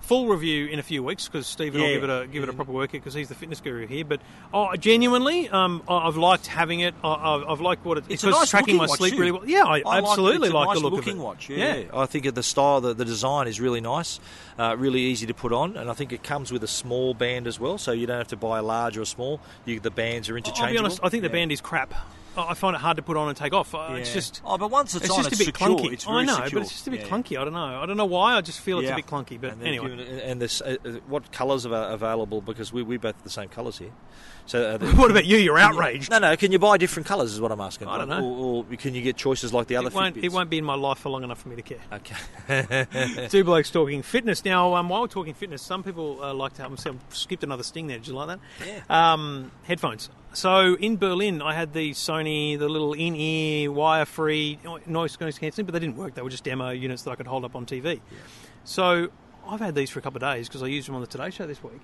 full 0.06 0.28
review 0.28 0.66
in 0.66 0.78
a 0.78 0.82
few 0.82 1.02
weeks 1.02 1.26
because 1.28 1.46
Stephen 1.46 1.80
will 1.80 1.88
Yeah. 1.88 1.94
give 1.94 2.04
it 2.04 2.10
a 2.10 2.26
give 2.26 2.42
it 2.42 2.48
a 2.48 2.52
proper 2.52 2.72
workout 2.72 2.92
because 2.92 3.14
he's 3.14 3.28
the 3.28 3.34
fitness 3.34 3.60
guru 3.60 3.86
here. 3.86 4.04
But 4.04 4.20
oh, 4.54 4.74
genuinely, 4.76 5.48
um, 5.48 5.82
I- 5.88 6.06
I've 6.08 6.16
liked 6.16 6.46
having 6.46 6.80
it. 6.80 6.94
I- 7.04 7.34
I've, 7.34 7.44
I've 7.48 7.60
liked 7.60 7.84
what 7.84 7.98
it, 7.98 8.04
It's 8.08 8.22
because 8.22 8.36
a 8.36 8.38
nice 8.40 8.50
tracking 8.50 8.76
my 8.76 8.84
looking 8.84 8.90
watch 8.90 8.98
sleep 8.98 9.12
too. 9.14 9.18
really 9.18 9.32
well. 9.32 9.46
Yeah, 9.48 9.64
I, 9.64 9.82
I 9.86 9.98
absolutely 9.98 10.48
like, 10.50 10.66
like, 10.68 10.76
it's 10.76 10.80
a 10.80 10.82
the 10.82 10.90
nice 10.90 10.92
look 10.92 10.92
looking 10.92 11.12
of 11.14 11.18
it. 11.18 11.24
watch. 11.24 11.48
Yeah. 11.50 11.82
I 11.92 12.06
think 12.06 12.34
the 12.34 12.42
style, 12.42 12.80
the, 12.80 12.94
the 12.94 13.04
design 13.04 13.48
is 13.48 13.60
really 13.60 13.80
nice, 13.80 14.20
uh, 14.58 14.76
really 14.78 15.00
easy 15.00 15.26
to 15.26 15.34
put 15.34 15.52
on, 15.52 15.76
and 15.76 15.90
I 15.90 15.94
think 15.94 16.12
it 16.12 16.22
comes 16.22 16.52
with 16.52 16.62
a 16.62 16.68
small 16.68 17.12
band 17.14 17.46
as 17.46 17.58
well, 17.60 17.76
so 17.78 17.92
you 17.92 18.06
don't 18.06 18.18
have 18.18 18.28
to 18.28 18.36
buy 18.36 18.58
a 18.58 18.62
large 18.62 18.96
or 18.96 19.02
a 19.02 19.06
small. 19.06 19.40
You, 19.64 19.80
the 19.80 19.90
bands 19.90 20.28
are 20.30 20.36
interchangeable. 20.36 20.66
I'll 20.68 20.72
be 20.72 20.78
honest. 20.78 21.00
I 21.02 21.08
think 21.08 21.22
the 21.24 21.30
band 21.30 21.50
is 21.52 21.60
crap. 21.60 21.92
I 22.38 22.54
find 22.54 22.74
it 22.76 22.80
hard 22.80 22.96
to 22.98 23.02
put 23.02 23.16
on 23.16 23.28
and 23.28 23.36
take 23.36 23.52
off. 23.52 23.74
Uh, 23.74 23.88
It's 23.92 24.12
just. 24.12 24.42
oh, 24.44 24.58
but 24.58 24.70
once 24.70 24.94
it's, 24.94 25.04
It's 25.06 25.14
on, 25.14 25.24
just 25.24 25.32
it's 25.32 25.40
a 25.40 25.44
bit 25.46 25.54
secure. 25.56 25.76
clunky. 25.78 25.92
It's 25.92 26.06
I 26.06 26.24
know, 26.24 26.34
secure. 26.34 26.50
but 26.52 26.62
it's 26.62 26.72
just 26.72 26.86
a 26.86 26.90
bit 26.90 27.00
Yeah. 27.00 27.06
clunky. 27.08 27.40
I 27.40 27.44
don't 27.44 27.52
know. 27.52 27.80
I 27.82 27.86
don't 27.86 27.96
know 27.96 28.04
why. 28.04 28.36
I 28.36 28.40
just 28.40 28.60
feel 28.60 28.78
it's 28.78 28.86
Yeah. 28.86 28.92
a 28.92 28.96
bit 28.96 29.06
clunky. 29.06 29.40
But 29.40 29.52
And 29.52 29.62
anyway, 29.62 29.96
given 29.96 30.20
and 30.20 30.40
this, 30.40 30.60
uh, 30.60 30.76
uh, 30.84 30.90
what 31.06 31.32
colours 31.32 31.66
are 31.66 31.90
available? 31.90 32.40
Because 32.40 32.72
we 32.72 32.82
we 32.82 32.96
both 32.96 33.14
have 33.16 33.24
the 33.24 33.30
same 33.30 33.48
colours 33.48 33.78
here. 33.78 33.92
So 34.46 34.62
uh, 34.62 34.76
the- 34.78 34.92
what 34.92 35.10
about 35.10 35.26
you? 35.26 35.36
You're 35.36 35.58
outraged. 35.58 36.10
No, 36.10 36.18
no. 36.18 36.36
Can 36.36 36.52
you 36.52 36.58
buy 36.58 36.78
different 36.78 37.06
colours? 37.06 37.32
Is 37.32 37.40
what 37.40 37.52
I'm 37.52 37.60
asking. 37.60 37.88
I 37.88 37.98
don't 37.98 38.08
know. 38.08 38.24
Or, 38.24 38.64
or 38.70 38.76
can 38.76 38.94
you 38.94 39.02
get 39.02 39.16
choices 39.16 39.52
like 39.52 39.66
the 39.66 39.76
other 39.76 39.88
It 39.88 39.94
won't, 39.94 40.16
it 40.16 40.32
won't 40.32 40.50
be 40.50 40.58
in 40.58 40.64
my 40.64 40.74
life 40.74 40.98
for 40.98 41.10
long 41.10 41.24
enough 41.24 41.40
for 41.40 41.48
me 41.48 41.56
to 41.56 41.62
care. 41.62 41.78
Okay. 41.92 43.28
Two 43.28 43.44
blokes 43.44 43.70
talking 43.70 44.02
fitness. 44.02 44.44
Now, 44.44 44.74
um, 44.74 44.88
while 44.88 45.02
we're 45.02 45.08
talking 45.08 45.34
fitness, 45.34 45.62
some 45.62 45.82
people 45.82 46.22
uh, 46.22 46.32
like 46.34 46.54
to 46.54 46.62
have. 46.62 46.72
I 46.72 46.94
skipped 47.10 47.42
another 47.44 47.62
sting 47.62 47.86
there. 47.86 47.98
Did 47.98 48.08
you 48.08 48.14
like 48.14 48.28
that? 48.28 48.40
Yeah. 48.66 49.12
Um, 49.12 49.50
headphones. 49.64 50.10
So 50.32 50.74
in 50.74 50.98
Berlin, 50.98 51.40
I 51.40 51.54
had 51.54 51.72
the 51.72 51.92
Sony, 51.92 52.58
the 52.58 52.68
little 52.68 52.92
in-ear 52.92 53.72
wire-free 53.72 54.58
noise 54.64 54.82
noise 54.86 55.38
cancelling, 55.38 55.64
but 55.64 55.72
they 55.72 55.78
didn't 55.78 55.96
work. 55.96 56.14
They 56.14 56.20
were 56.20 56.28
just 56.28 56.44
demo 56.44 56.70
units 56.70 57.02
that 57.04 57.10
I 57.12 57.16
could 57.16 57.26
hold 57.26 57.44
up 57.46 57.56
on 57.56 57.64
TV. 57.64 58.00
So 58.64 59.08
I've 59.48 59.60
had 59.60 59.74
these 59.74 59.88
for 59.88 59.98
a 59.98 60.02
couple 60.02 60.22
of 60.22 60.34
days 60.34 60.46
because 60.48 60.62
I 60.62 60.66
used 60.66 60.88
them 60.88 60.94
on 60.94 61.00
the 61.00 61.06
Today 61.06 61.30
Show 61.30 61.46
this 61.46 61.62
week. 61.62 61.80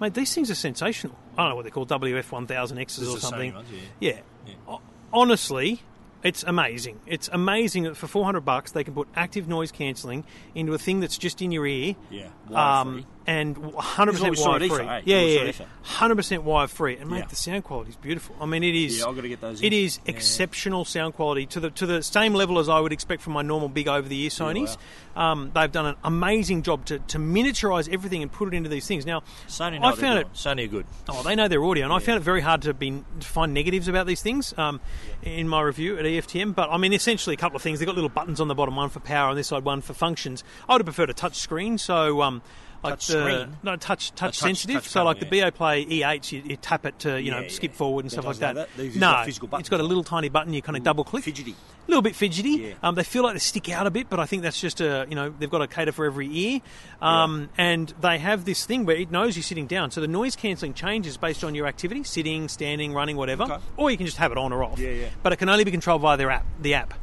Mate, 0.00 0.14
these 0.14 0.34
things 0.34 0.50
are 0.50 0.54
sensational. 0.54 1.16
I 1.38 1.42
don't 1.42 1.50
know 1.50 1.56
what 1.56 1.62
they're 1.62 1.70
called, 1.70 1.88
WF1000Xs 1.88 3.14
or 3.14 3.18
something. 3.18 3.54
ones, 3.54 3.68
yeah. 4.00 4.20
O- 4.68 4.80
Honestly, 5.12 5.82
it's 6.22 6.42
amazing. 6.42 7.00
It's 7.06 7.28
amazing 7.32 7.84
that 7.84 7.96
for 7.96 8.06
400 8.08 8.40
bucks 8.40 8.72
they 8.72 8.82
can 8.84 8.94
put 8.94 9.08
active 9.14 9.46
noise 9.46 9.70
cancelling 9.70 10.24
into 10.54 10.74
a 10.74 10.78
thing 10.78 11.00
that's 11.00 11.16
just 11.18 11.40
in 11.40 11.52
your 11.52 11.66
ear. 11.66 11.94
Yeah, 12.10 12.28
Um. 12.52 13.06
And 13.26 13.56
100% 13.56 14.06
This 14.06 14.14
is 14.16 14.20
what 14.22 14.30
we 14.30 14.36
saw 14.36 14.50
wire 14.50 14.58
free. 14.68 14.84
Eh? 14.86 15.00
Yeah, 15.04 15.16
What 15.16 15.24
we 15.46 15.52
saw 15.52 15.62
yeah, 15.64 15.68
yeah. 16.10 16.14
100% 16.14 16.38
wire 16.42 16.66
free, 16.66 16.96
and 16.96 17.10
mate, 17.10 17.18
Yeah. 17.20 17.26
the 17.26 17.36
sound 17.36 17.64
quality 17.64 17.90
is 17.90 17.96
beautiful. 17.96 18.36
I 18.40 18.46
mean, 18.46 18.62
it 18.62 18.74
is. 18.74 18.98
Yeah, 18.98 19.06
I've 19.06 19.14
got 19.14 19.22
to 19.22 19.28
get 19.28 19.40
those 19.40 19.62
It 19.62 19.72
in. 19.72 19.84
is 19.84 19.98
Yeah, 20.04 20.12
exceptional 20.14 20.84
sound 20.84 21.14
quality 21.14 21.46
to 21.46 21.60
the 21.60 21.70
to 21.70 21.86
the 21.86 22.02
same 22.02 22.34
level 22.34 22.58
as 22.58 22.68
I 22.68 22.80
would 22.80 22.92
expect 22.92 23.22
from 23.22 23.32
my 23.34 23.42
normal 23.42 23.68
big 23.68 23.88
over 23.88 24.08
the 24.08 24.20
ear 24.22 24.30
Sony's. 24.30 24.76
Um, 25.16 25.52
they've 25.54 25.70
done 25.70 25.86
an 25.86 25.94
amazing 26.02 26.62
job 26.62 26.84
to, 26.86 26.98
to 26.98 27.18
miniaturize 27.18 27.88
everything 27.88 28.20
and 28.22 28.32
put 28.32 28.48
it 28.52 28.56
into 28.56 28.68
these 28.68 28.86
things. 28.88 29.06
Now, 29.06 29.22
Sony, 29.46 29.80
I 29.80 29.92
found 29.94 30.18
it. 30.18 30.32
Sony 30.34 30.64
are 30.64 30.68
good. 30.68 30.86
Oh, 31.08 31.22
they 31.22 31.36
know 31.36 31.46
their 31.46 31.62
audio, 31.64 31.84
and 31.84 31.92
I 31.92 32.00
found 32.00 32.16
it 32.18 32.24
very 32.24 32.40
hard 32.40 32.62
to 32.62 32.74
be 32.74 33.02
to 33.20 33.26
find 33.26 33.54
negatives 33.54 33.86
about 33.86 34.06
these 34.08 34.22
things 34.22 34.52
um, 34.58 34.80
in 35.22 35.48
my 35.48 35.60
review 35.62 35.96
at 35.98 36.04
EFTM. 36.04 36.54
But 36.54 36.70
I 36.70 36.78
mean, 36.78 36.92
essentially, 36.92 37.34
a 37.34 37.36
couple 37.36 37.56
of 37.56 37.62
things. 37.62 37.78
They've 37.78 37.86
got 37.86 37.94
little 37.94 38.08
buttons 38.10 38.40
on 38.40 38.48
the 38.48 38.54
bottom, 38.56 38.74
one 38.74 38.88
for 38.90 39.00
power 39.00 39.28
on 39.30 39.36
this 39.36 39.48
side, 39.48 39.64
one 39.64 39.80
for 39.82 39.94
functions. 39.94 40.42
I 40.68 40.72
would 40.74 40.80
have 40.80 40.86
preferred 40.86 41.10
a 41.10 41.14
touch 41.14 41.36
screen, 41.36 41.78
so 41.78 42.22
um, 42.22 42.42
like 42.84 42.92
Touch 42.94 43.06
the 43.08 43.20
screen? 43.22 43.56
no 43.62 43.76
touch 43.76 44.10
touch, 44.10 44.16
touch- 44.16 44.38
sensitive. 44.38 44.82
touch 44.82 44.88
so 44.88 45.02
like 45.04 45.18
panel, 45.18 45.30
the 45.30 45.40
Beoplay 45.40 45.88
E8, 45.88 46.32
you, 46.32 46.42
you 46.44 46.56
tap 46.56 46.86
it 46.86 46.98
to 47.00 47.20
you 47.20 47.30
know 47.30 47.40
Yeah, 47.40 47.48
skip 47.48 47.72
forward 47.74 48.04
and 48.04 48.10
That 48.10 48.14
stuff 48.14 48.26
like 48.26 48.36
that. 48.38 48.54
that? 48.76 48.96
No, 48.96 49.24
it's 49.26 49.68
got 49.68 49.80
a 49.80 49.82
little 49.82 50.04
tiny 50.04 50.28
button 50.28 50.52
you 50.52 50.62
kind 50.62 50.76
of 50.76 50.82
double 50.84 51.02
click. 51.04 51.24
Fidgety. 51.24 51.52
A 51.52 51.90
little 51.90 52.00
bit 52.02 52.14
fidgety. 52.16 52.48
Yeah. 52.50 52.74
Um, 52.82 52.94
they 52.94 53.02
feel 53.04 53.22
like 53.24 53.34
they 53.34 53.38
stick 53.40 53.68
out 53.68 53.86
a 53.86 53.90
bit, 53.90 54.08
but 54.08 54.18
I 54.18 54.24
think 54.24 54.42
that's 54.42 54.58
just 54.60 54.80
a 54.80 55.06
you 55.08 55.14
know 55.14 55.34
they've 55.38 55.50
got 55.50 55.58
to 55.58 55.66
cater 55.66 55.92
for 55.92 56.04
every 56.06 56.28
ear, 56.34 56.60
um, 57.02 57.48
and 57.58 57.92
they 58.00 58.18
have 58.18 58.44
this 58.44 58.64
thing 58.64 58.84
where 58.86 58.96
it 58.96 59.10
knows 59.10 59.36
you're 59.36 59.42
sitting 59.42 59.66
down, 59.66 59.90
so 59.90 60.00
the 60.00 60.08
noise 60.08 60.34
cancelling 60.36 60.72
changes 60.74 61.16
based 61.16 61.44
on 61.44 61.54
your 61.54 61.66
activity, 61.66 62.02
sitting, 62.04 62.48
standing, 62.48 62.92
running, 62.94 63.16
whatever, 63.16 63.42
Okay. 63.44 63.56
or 63.76 63.90
you 63.90 63.96
can 63.96 64.06
just 64.06 64.18
have 64.18 64.32
it 64.32 64.38
on 64.38 64.52
or 64.52 64.64
off. 64.64 64.78
Yeah, 64.78 64.90
yeah. 64.90 65.08
But 65.22 65.32
it 65.32 65.36
can 65.36 65.48
only 65.48 65.64
be 65.64 65.70
controlled 65.70 66.00
via 66.02 66.16
their 66.16 66.30
app, 66.30 66.46
the 66.60 66.74
app. 66.74 66.94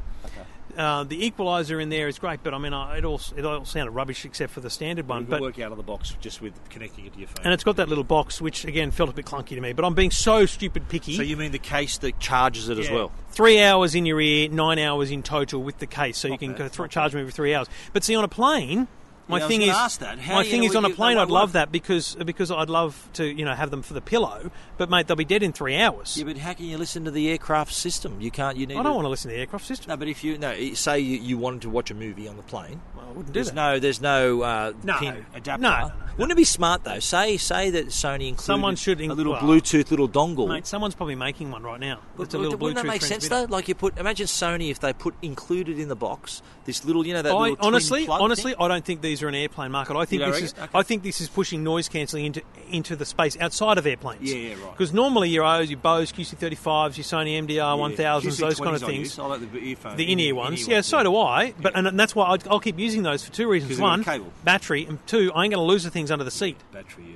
Uh, 0.78 1.04
the 1.04 1.26
equalizer 1.26 1.80
in 1.80 1.90
there 1.90 2.08
is 2.08 2.20
great, 2.20 2.42
but 2.44 2.54
I 2.54 2.58
mean, 2.58 2.74
uh, 2.74 2.90
it 2.98 3.06
all 3.06 3.22
it 3.36 3.46
all 3.46 3.66
sounded 3.66 3.92
rubbish 3.92 4.26
except 4.26 4.52
for 4.54 4.60
the 4.60 4.70
standard 4.70 5.08
one. 5.08 5.26
But 5.26 5.42
work 5.42 5.60
out 5.60 5.72
of 5.72 5.78
the 5.78 5.84
box 5.84 6.16
just 6.22 6.42
with 6.42 6.54
connecting 6.70 7.06
it 7.06 7.14
to 7.14 7.20
your 7.20 7.28
phone. 7.28 7.46
and 7.46 7.54
it's 7.54 7.64
got 7.64 7.76
that 7.78 7.90
little 7.90 8.04
box, 8.04 8.42
which 8.42 8.66
again 8.66 8.92
felt 8.92 9.10
a 9.10 9.14
bit 9.14 9.26
clunky 9.26 9.50
to 9.50 9.62
me. 9.62 9.74
But 9.74 9.86
I'm 9.86 9.94
being 9.94 10.12
so 10.12 10.46
stupid 10.46 10.90
picky. 10.90 11.16
so 11.16 11.24
you 11.24 11.38
mean 11.38 11.52
the 11.52 11.60
case 11.60 11.98
that 12.00 12.20
charges 12.20 12.70
it 12.70 12.78
as 12.80 12.90
well? 12.90 13.12
Three 13.30 13.62
hours 13.62 13.96
in 13.96 14.06
your 14.06 14.20
ear, 14.20 14.50
nine 14.50 14.80
hours 14.80 15.12
in 15.12 15.24
total 15.24 15.62
with 15.64 15.80
the 15.80 15.88
case, 15.88 16.18
so 16.18 16.28
you 16.28 16.38
can 16.38 16.52
bad, 16.52 16.58
go 16.58 16.68
th- 16.68 16.80
not 16.80 16.90
charge 16.90 17.14
me 17.14 17.22
every 17.22 17.32
three 17.32 17.54
hours. 17.56 17.68
But 17.94 18.04
see, 18.04 18.16
on 18.16 18.24
a 18.24 18.28
plane, 18.28 18.88
my 19.32 19.40
Yeah, 19.40 19.48
thing 19.48 19.62
is, 19.64 19.70
ask 19.70 20.00
that. 20.02 20.20
How 20.20 20.36
my 20.36 20.44
thing 20.44 20.64
is 20.64 20.76
on 20.76 20.86
a 20.86 20.90
plane, 20.92 21.18
I'd 21.18 21.30
love 21.30 21.54
that 21.54 21.72
because 21.72 22.16
because 22.16 22.52
I'd 22.52 22.70
love 22.70 23.10
to 23.14 23.26
you 23.26 23.46
know 23.46 23.54
have 23.54 23.72
them 23.72 23.82
for 23.82 23.94
the 23.94 24.02
pillow. 24.02 24.52
But 24.78 24.90
mate, 24.90 25.08
they'll 25.08 25.16
be 25.16 25.26
dead 25.26 25.42
in 25.44 25.54
three 25.54 25.78
hours. 25.78 26.18
Yeah, 26.18 26.26
but 26.26 26.38
how 26.38 26.54
can 26.54 26.66
you 26.66 26.78
listen 26.78 27.06
to 27.06 27.12
the 27.12 27.30
aircraft 27.30 27.74
system? 27.74 28.22
You 28.22 28.30
can't. 28.30 28.58
You 28.58 28.68
need. 28.68 28.76
I 28.76 28.84
don't 28.84 28.92
to- 28.92 28.96
want 28.96 29.06
to 29.06 29.10
listen 29.10 29.30
to 29.30 29.36
the 29.36 29.40
aircraft 29.42 29.66
system. 29.66 29.90
No, 29.90 29.98
but 29.98 30.08
if 30.08 30.24
you 30.24 30.38
no, 30.38 30.74
say 30.74 31.00
you, 31.00 31.18
you 31.18 31.38
wanted 31.38 31.62
to 31.64 31.70
watch 31.70 31.90
a 31.90 31.96
movie 31.96 32.28
on 32.28 32.38
the 32.38 32.44
plane, 32.44 32.82
Well, 32.96 33.06
I 33.06 33.08
wouldn't 33.08 33.28
do 33.28 33.34
there's 33.34 33.48
that. 33.48 33.56
no, 33.56 33.80
there's 33.80 34.02
no, 34.02 34.42
uh, 34.42 34.74
No. 34.84 34.98
pin 34.98 35.26
adapter. 35.34 35.62
No, 35.62 35.70
no, 35.72 35.88
no. 35.88 35.94
Wouldn't 36.18 36.32
it 36.34 36.36
be 36.36 36.44
smart 36.44 36.84
though? 36.84 37.00
Say, 37.00 37.38
say 37.38 37.70
that 37.72 37.88
Sony 37.88 38.28
included 38.28 38.42
Someone 38.42 38.76
should 38.76 39.00
a 39.00 39.14
little 39.14 39.32
well, 39.34 39.42
Bluetooth 39.42 39.90
little 39.92 40.10
dongle. 40.10 40.50
Mate, 40.50 40.68
someone's 40.68 40.94
probably 40.94 41.16
making 41.16 41.52
one 41.52 41.64
right 41.64 41.80
now. 41.80 42.00
But- 42.18 42.24
It's 42.24 42.34
a 42.34 42.38
but 42.38 42.44
little 42.44 42.58
wouldn't 42.60 42.80
Bluetooth 42.80 42.82
that 42.84 42.88
make 42.88 43.02
sense 43.02 43.28
though? 43.30 43.46
Like 43.46 43.68
you 43.70 43.76
put, 43.76 43.98
imagine 43.98 44.28
Sony 44.28 44.70
if 44.72 44.80
they 44.82 44.92
put 44.94 45.16
included 45.22 45.80
in 45.80 45.88
the 45.88 45.96
box 45.96 46.42
this 46.66 46.84
little, 46.86 47.08
you 47.08 47.14
know, 47.14 47.22
that 47.22 47.32
I, 47.34 47.56
honestly, 47.60 48.08
honestly, 48.08 48.52
thing? 48.54 48.62
I 48.62 48.68
don't 48.68 48.84
think 48.86 49.02
these 49.02 49.21
are 49.24 49.28
an 49.28 49.36
airplane 49.36 49.72
market. 49.72 49.96
I 49.96 50.06
think 50.06 50.22
You 50.22 50.32
this 50.32 50.42
is. 50.42 50.54
Okay. 50.54 50.68
I 50.74 50.84
think 50.84 51.04
this 51.04 51.22
is 51.22 51.30
pushing 51.30 51.64
noise 51.64 51.90
cancelling 51.90 52.26
into 52.26 52.42
into 52.70 52.96
the 52.96 53.06
space 53.06 53.38
outside 53.40 53.78
of 53.78 53.86
airplanes. 53.86 54.32
Yeah, 54.32 54.36
yeah, 54.36 54.54
right. 54.64 54.72
Because 54.72 54.94
normally 54.94 55.30
your 55.30 55.44
O's, 55.44 55.70
your 55.70 55.80
Bose 55.80 56.12
QC35s, 56.12 56.98
your 56.98 57.04
Sony 57.04 57.42
MDR 57.42 57.78
1000s, 57.96 58.40
those 58.40 58.60
kind 58.60 58.76
of 58.76 58.82
QC20s 58.82 58.84
I 58.84 58.88
things. 58.88 59.20
I 59.20 59.26
like 59.26 59.52
the 59.52 59.60
earphone. 59.60 59.98
The 59.98 60.12
in-ear 60.12 60.36
ones, 60.36 60.68
yeah, 60.68 60.82
so 60.82 61.04
do 61.04 61.18
I. 61.18 61.54
But 61.60 61.76
and 61.76 62.00
that's 62.00 62.16
why 62.16 62.28
I'd, 62.30 62.48
I'll 62.48 62.60
keep 62.60 62.80
using 62.80 63.04
those 63.04 63.24
for 63.24 63.32
two 63.32 63.50
reasons: 63.50 63.80
one, 63.80 64.06
battery, 64.44 64.86
and 64.86 65.06
two, 65.08 65.32
I 65.36 65.44
ain't 65.44 65.54
going 65.54 65.64
to 65.64 65.72
lose 65.72 65.84
the 65.84 65.92
things 65.92 66.12
under 66.12 66.24
the 66.24 66.32
seat. 66.32 66.58
Battery. 66.72 67.16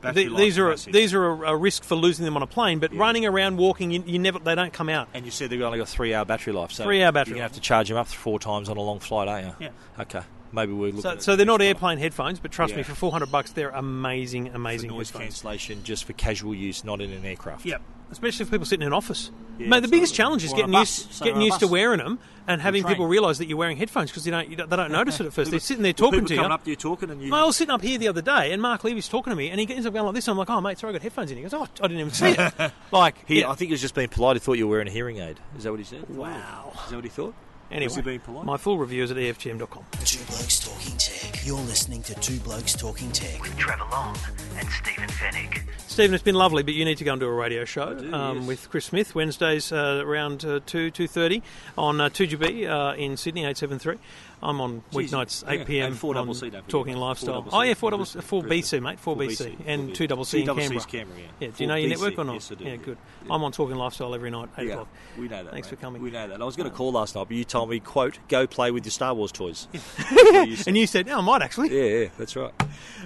Battery 0.00 0.24
The- 0.28 0.36
these 0.36 0.58
are 0.58 0.68
massive. 0.70 0.92
these 0.92 1.12
are 1.12 1.26
a, 1.26 1.52
a 1.52 1.56
risk 1.56 1.82
for 1.82 1.96
losing 1.96 2.24
them 2.24 2.36
on 2.36 2.42
a 2.42 2.46
plane, 2.46 2.78
but 2.78 2.94
running 2.94 3.26
around, 3.26 3.56
walking, 3.56 3.90
you, 3.90 4.02
you 4.06 4.18
never 4.18 4.38
they 4.38 4.54
don't 4.54 4.72
come 4.72 4.88
out. 4.88 5.08
And 5.12 5.24
you 5.24 5.32
said 5.32 5.50
they've 5.50 5.60
only 5.60 5.78
got 5.78 5.88
three 5.88 6.14
hour 6.14 6.24
battery 6.24 6.52
life. 6.52 6.70
So 6.70 6.84
Three-hour 6.84 7.10
battery 7.10 7.30
You're 7.32 7.36
gonna 7.38 7.48
have 7.48 7.52
to 7.54 7.60
charge 7.60 7.88
them 7.88 7.96
up 7.96 8.06
four 8.06 8.38
times 8.38 8.68
on 8.68 8.76
a 8.76 8.80
long 8.80 9.00
flight, 9.00 9.26
aren't 9.26 9.46
you? 9.46 9.54
Yeah. 9.58 10.02
Okay. 10.02 10.22
Maybe 10.52 10.72
we're 10.72 10.86
looking 10.86 11.00
So, 11.02 11.18
so 11.18 11.36
they're 11.36 11.44
not 11.46 11.60
airplane 11.62 11.98
headphones, 11.98 12.40
but 12.40 12.50
trust 12.50 12.74
me, 12.76 12.82
for 12.82 12.94
four 12.94 13.10
hundred 13.12 13.30
bucks, 13.30 13.52
they're 13.52 13.70
amazing, 13.70 14.48
amazing. 14.48 14.90
For 14.90 14.96
noise 14.96 15.10
headphones. 15.10 15.24
cancellation 15.34 15.84
just 15.84 16.04
for 16.04 16.12
casual 16.14 16.54
use, 16.54 16.84
not 16.84 17.00
in 17.00 17.12
an 17.12 17.24
aircraft. 17.24 17.66
Yep. 17.66 17.82
Especially 18.10 18.46
for 18.46 18.52
people 18.52 18.64
sitting 18.64 18.82
in 18.82 18.86
an 18.86 18.94
office. 18.94 19.30
Yeah, 19.58 19.68
Mate, 19.68 19.80
the 19.80 19.88
biggest 19.88 20.14
challenge 20.14 20.42
is 20.42 20.52
Or 20.54 20.56
getting 20.56 20.72
bus. 20.72 21.04
used, 21.06 21.22
getting 21.22 21.42
used 21.42 21.60
to 21.60 21.66
wearing 21.68 21.98
them 21.98 22.18
and 22.46 22.62
having 22.62 22.82
people 22.84 23.06
realise 23.06 23.36
that 23.36 23.48
you're 23.48 23.58
wearing 23.58 23.76
headphones 23.76 24.10
because 24.10 24.24
you 24.24 24.30
don't, 24.32 24.48
you 24.48 24.56
don't, 24.56 24.70
they 24.70 24.76
don't 24.76 24.92
notice 24.92 25.20
it 25.20 25.26
at 25.26 25.34
first. 25.34 25.50
They're 25.50 25.60
sitting 25.70 25.82
there 25.82 25.92
talking 25.92 26.24
to 26.24 26.32
you. 26.32 26.38
coming 26.38 26.52
up 26.52 26.64
to 26.64 26.70
you 26.70 26.76
talking 26.76 27.10
and 27.10 27.20
you. 27.20 27.34
I 27.34 27.44
was 27.44 27.56
sitting 27.56 27.72
up 27.74 27.82
here 27.82 27.98
the 27.98 28.08
other 28.08 28.22
day, 28.22 28.52
and 28.52 28.62
Mark 28.62 28.82
Levy's 28.84 29.08
talking 29.08 29.30
to 29.30 29.36
me, 29.36 29.50
and 29.50 29.60
he 29.60 29.70
ends 29.74 29.84
up 29.84 29.92
going 29.92 30.06
like 30.06 30.14
this. 30.14 30.26
And 30.26 30.32
I'm 30.32 30.38
like, 30.38 30.48
"Oh, 30.48 30.60
mate, 30.62 30.78
sorry, 30.78 30.92
I 30.92 30.94
got 30.94 31.02
headphones 31.02 31.30
in." 31.32 31.36
He 31.36 31.42
goes, 31.42 31.52
"Oh, 31.52 31.64
I 31.64 31.88
didn't 31.88 31.98
even 31.98 32.12
see 32.12 32.28
it." 32.30 32.72
like, 32.92 33.16
He, 33.26 33.40
yeah. 33.40 33.50
I 33.50 33.54
think 33.56 33.68
he 33.68 33.72
was 33.74 33.82
just 33.82 33.94
being 33.94 34.08
polite. 34.08 34.36
He 34.36 34.40
thought 34.40 34.54
you 34.54 34.66
were 34.66 34.70
wearing 34.70 34.88
a 34.88 34.92
hearing 34.92 35.18
aid. 35.18 35.38
Is 35.58 35.64
that 35.64 35.70
what 35.72 35.78
he 35.80 35.84
said? 35.84 36.08
wow. 36.08 36.72
Is 36.84 36.90
that 36.90 36.96
what 36.96 37.04
he 37.04 37.10
thought? 37.10 37.34
Anyway, 37.70 38.00
being 38.02 38.20
polite? 38.20 38.46
my 38.46 38.56
full 38.56 38.78
review 38.78 39.02
is 39.02 39.10
at 39.10 39.16
EFTM.com. 39.18 39.84
Two 40.04 40.24
Blokes 40.24 40.60
Talking 40.60 40.96
Tech. 40.96 41.46
You're 41.46 41.56
listening 41.58 42.02
to 42.04 42.14
Two 42.14 42.38
Blokes 42.40 42.74
Talking 42.74 43.12
Tech. 43.12 43.42
With 43.42 43.56
Trevor 43.58 43.84
Long 43.90 44.16
and 44.56 44.68
Stephen 44.68 45.08
Fenech. 45.08 45.62
Stephen, 45.86 46.14
it's 46.14 46.22
been 46.22 46.34
lovely, 46.34 46.62
but 46.62 46.74
you 46.74 46.84
need 46.84 46.98
to 46.98 47.04
go 47.04 47.12
and 47.12 47.20
do 47.20 47.26
a 47.26 47.32
radio 47.32 47.64
show 47.64 47.92
do, 47.92 48.12
um, 48.14 48.38
yes. 48.38 48.46
with 48.46 48.70
Chris 48.70 48.86
Smith 48.86 49.14
Wednesdays 49.14 49.70
uh, 49.72 50.02
around 50.04 50.44
uh, 50.44 50.60
two 50.64 50.90
two 50.90 51.06
thirty 51.06 51.42
on 51.76 52.00
uh, 52.00 52.08
two 52.08 52.26
GB 52.26 52.68
uh, 52.68 52.94
in 52.94 53.16
Sydney 53.16 53.44
eight 53.44 53.56
seven 53.56 53.78
three. 53.78 53.96
I'm 54.40 54.60
on 54.60 54.82
weeknights 54.92 55.42
yeah. 55.44 55.50
eight 55.52 55.66
PM 55.66 55.86
And 55.92 55.96
4CC, 56.00 56.08
on 56.16 56.26
don't 56.26 56.34
forget. 56.36 56.68
talking 56.68 56.94
4CC. 56.94 57.00
lifestyle. 57.00 57.48
Oh 57.52 57.62
yeah, 57.62 57.74
four 57.74 57.90
double 57.90 58.04
four 58.04 58.42
Brisbane. 58.42 58.80
BC 58.80 58.84
mate, 58.84 59.00
four 59.00 59.16
BC 59.16 59.56
and 59.66 59.90
4BC. 59.90 59.94
two 59.94 60.06
double 60.06 60.24
C 60.24 60.40
in 60.42 60.46
2CC 60.46 60.58
Canberra. 60.60 60.80
Canberra, 60.86 61.18
yeah. 61.18 61.26
Yeah, 61.40 61.48
do 61.48 61.54
you 61.64 61.66
know 61.66 61.74
your 61.74 61.86
4BC, 61.88 61.90
network 61.90 62.18
or 62.18 62.24
not? 62.24 62.32
yes, 62.34 62.52
I 62.52 62.54
do, 62.54 62.64
Yeah, 62.64 62.76
good. 62.76 62.98
Yeah. 63.26 63.34
I'm 63.34 63.42
on 63.42 63.52
talking 63.52 63.76
lifestyle 63.76 64.14
every 64.14 64.30
night 64.30 64.48
eight 64.58 64.66
Yeah, 64.68 64.72
o'clock. 64.74 64.88
we 65.18 65.28
know 65.28 65.42
that. 65.42 65.52
Thanks 65.52 65.68
mate. 65.70 65.76
for 65.76 65.82
coming. 65.82 66.02
We 66.02 66.10
know 66.12 66.28
that. 66.28 66.40
I 66.40 66.44
was 66.44 66.54
going 66.56 66.70
to 66.70 66.76
call 66.76 66.92
last 66.92 67.16
night, 67.16 67.26
but 67.28 67.36
you 67.36 67.44
told 67.44 67.68
me, 67.70 67.80
"quote 67.80 68.18
Go 68.28 68.46
play 68.46 68.70
with 68.70 68.84
your 68.84 68.92
Star 68.92 69.12
Wars 69.14 69.32
toys." 69.32 69.66
And 70.66 70.76
you 70.76 70.86
said, 70.86 71.08
"Oh, 71.08 71.18
I 71.18 71.20
might 71.20 71.42
actually." 71.42 71.70
yeah, 71.76 71.98
yeah, 72.04 72.08
that's 72.16 72.36
right. 72.36 72.52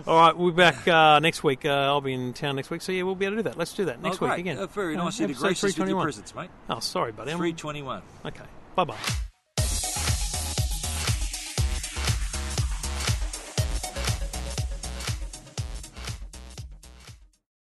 All 0.06 0.16
right, 0.18 0.36
we'll 0.36 0.50
be 0.50 0.56
back 0.56 0.86
uh, 0.86 1.18
next 1.18 1.42
week. 1.42 1.64
Uh, 1.64 1.70
I'll 1.70 2.00
be 2.02 2.12
in 2.12 2.34
town 2.34 2.56
next 2.56 2.70
week, 2.70 2.82
so 2.82 2.92
yeah, 2.92 3.04
we'll 3.04 3.14
be 3.14 3.24
able 3.24 3.36
to 3.36 3.42
do 3.42 3.48
that. 3.48 3.56
Let's 3.58 3.72
do 3.72 3.86
that 3.86 4.02
next 4.02 4.20
oh, 4.20 4.28
week 4.28 4.38
again. 4.38 4.58
Uh, 4.58 4.66
very 4.66 4.96
Uh, 4.96 5.04
nice. 5.04 5.18
You 5.18 5.28
to 5.28 5.32
episode 5.32 5.46
grace 5.46 5.62
with 5.62 5.78
your 5.78 5.86
321. 5.86 6.04
presents, 6.04 6.34
mate. 6.34 6.50
Oh, 6.68 6.80
sorry, 6.80 7.12
buddy. 7.12 7.32
Three 7.32 7.52
twenty-one. 7.54 8.02
Okay, 8.26 8.44
bye 8.76 8.84
bye. 8.84 8.96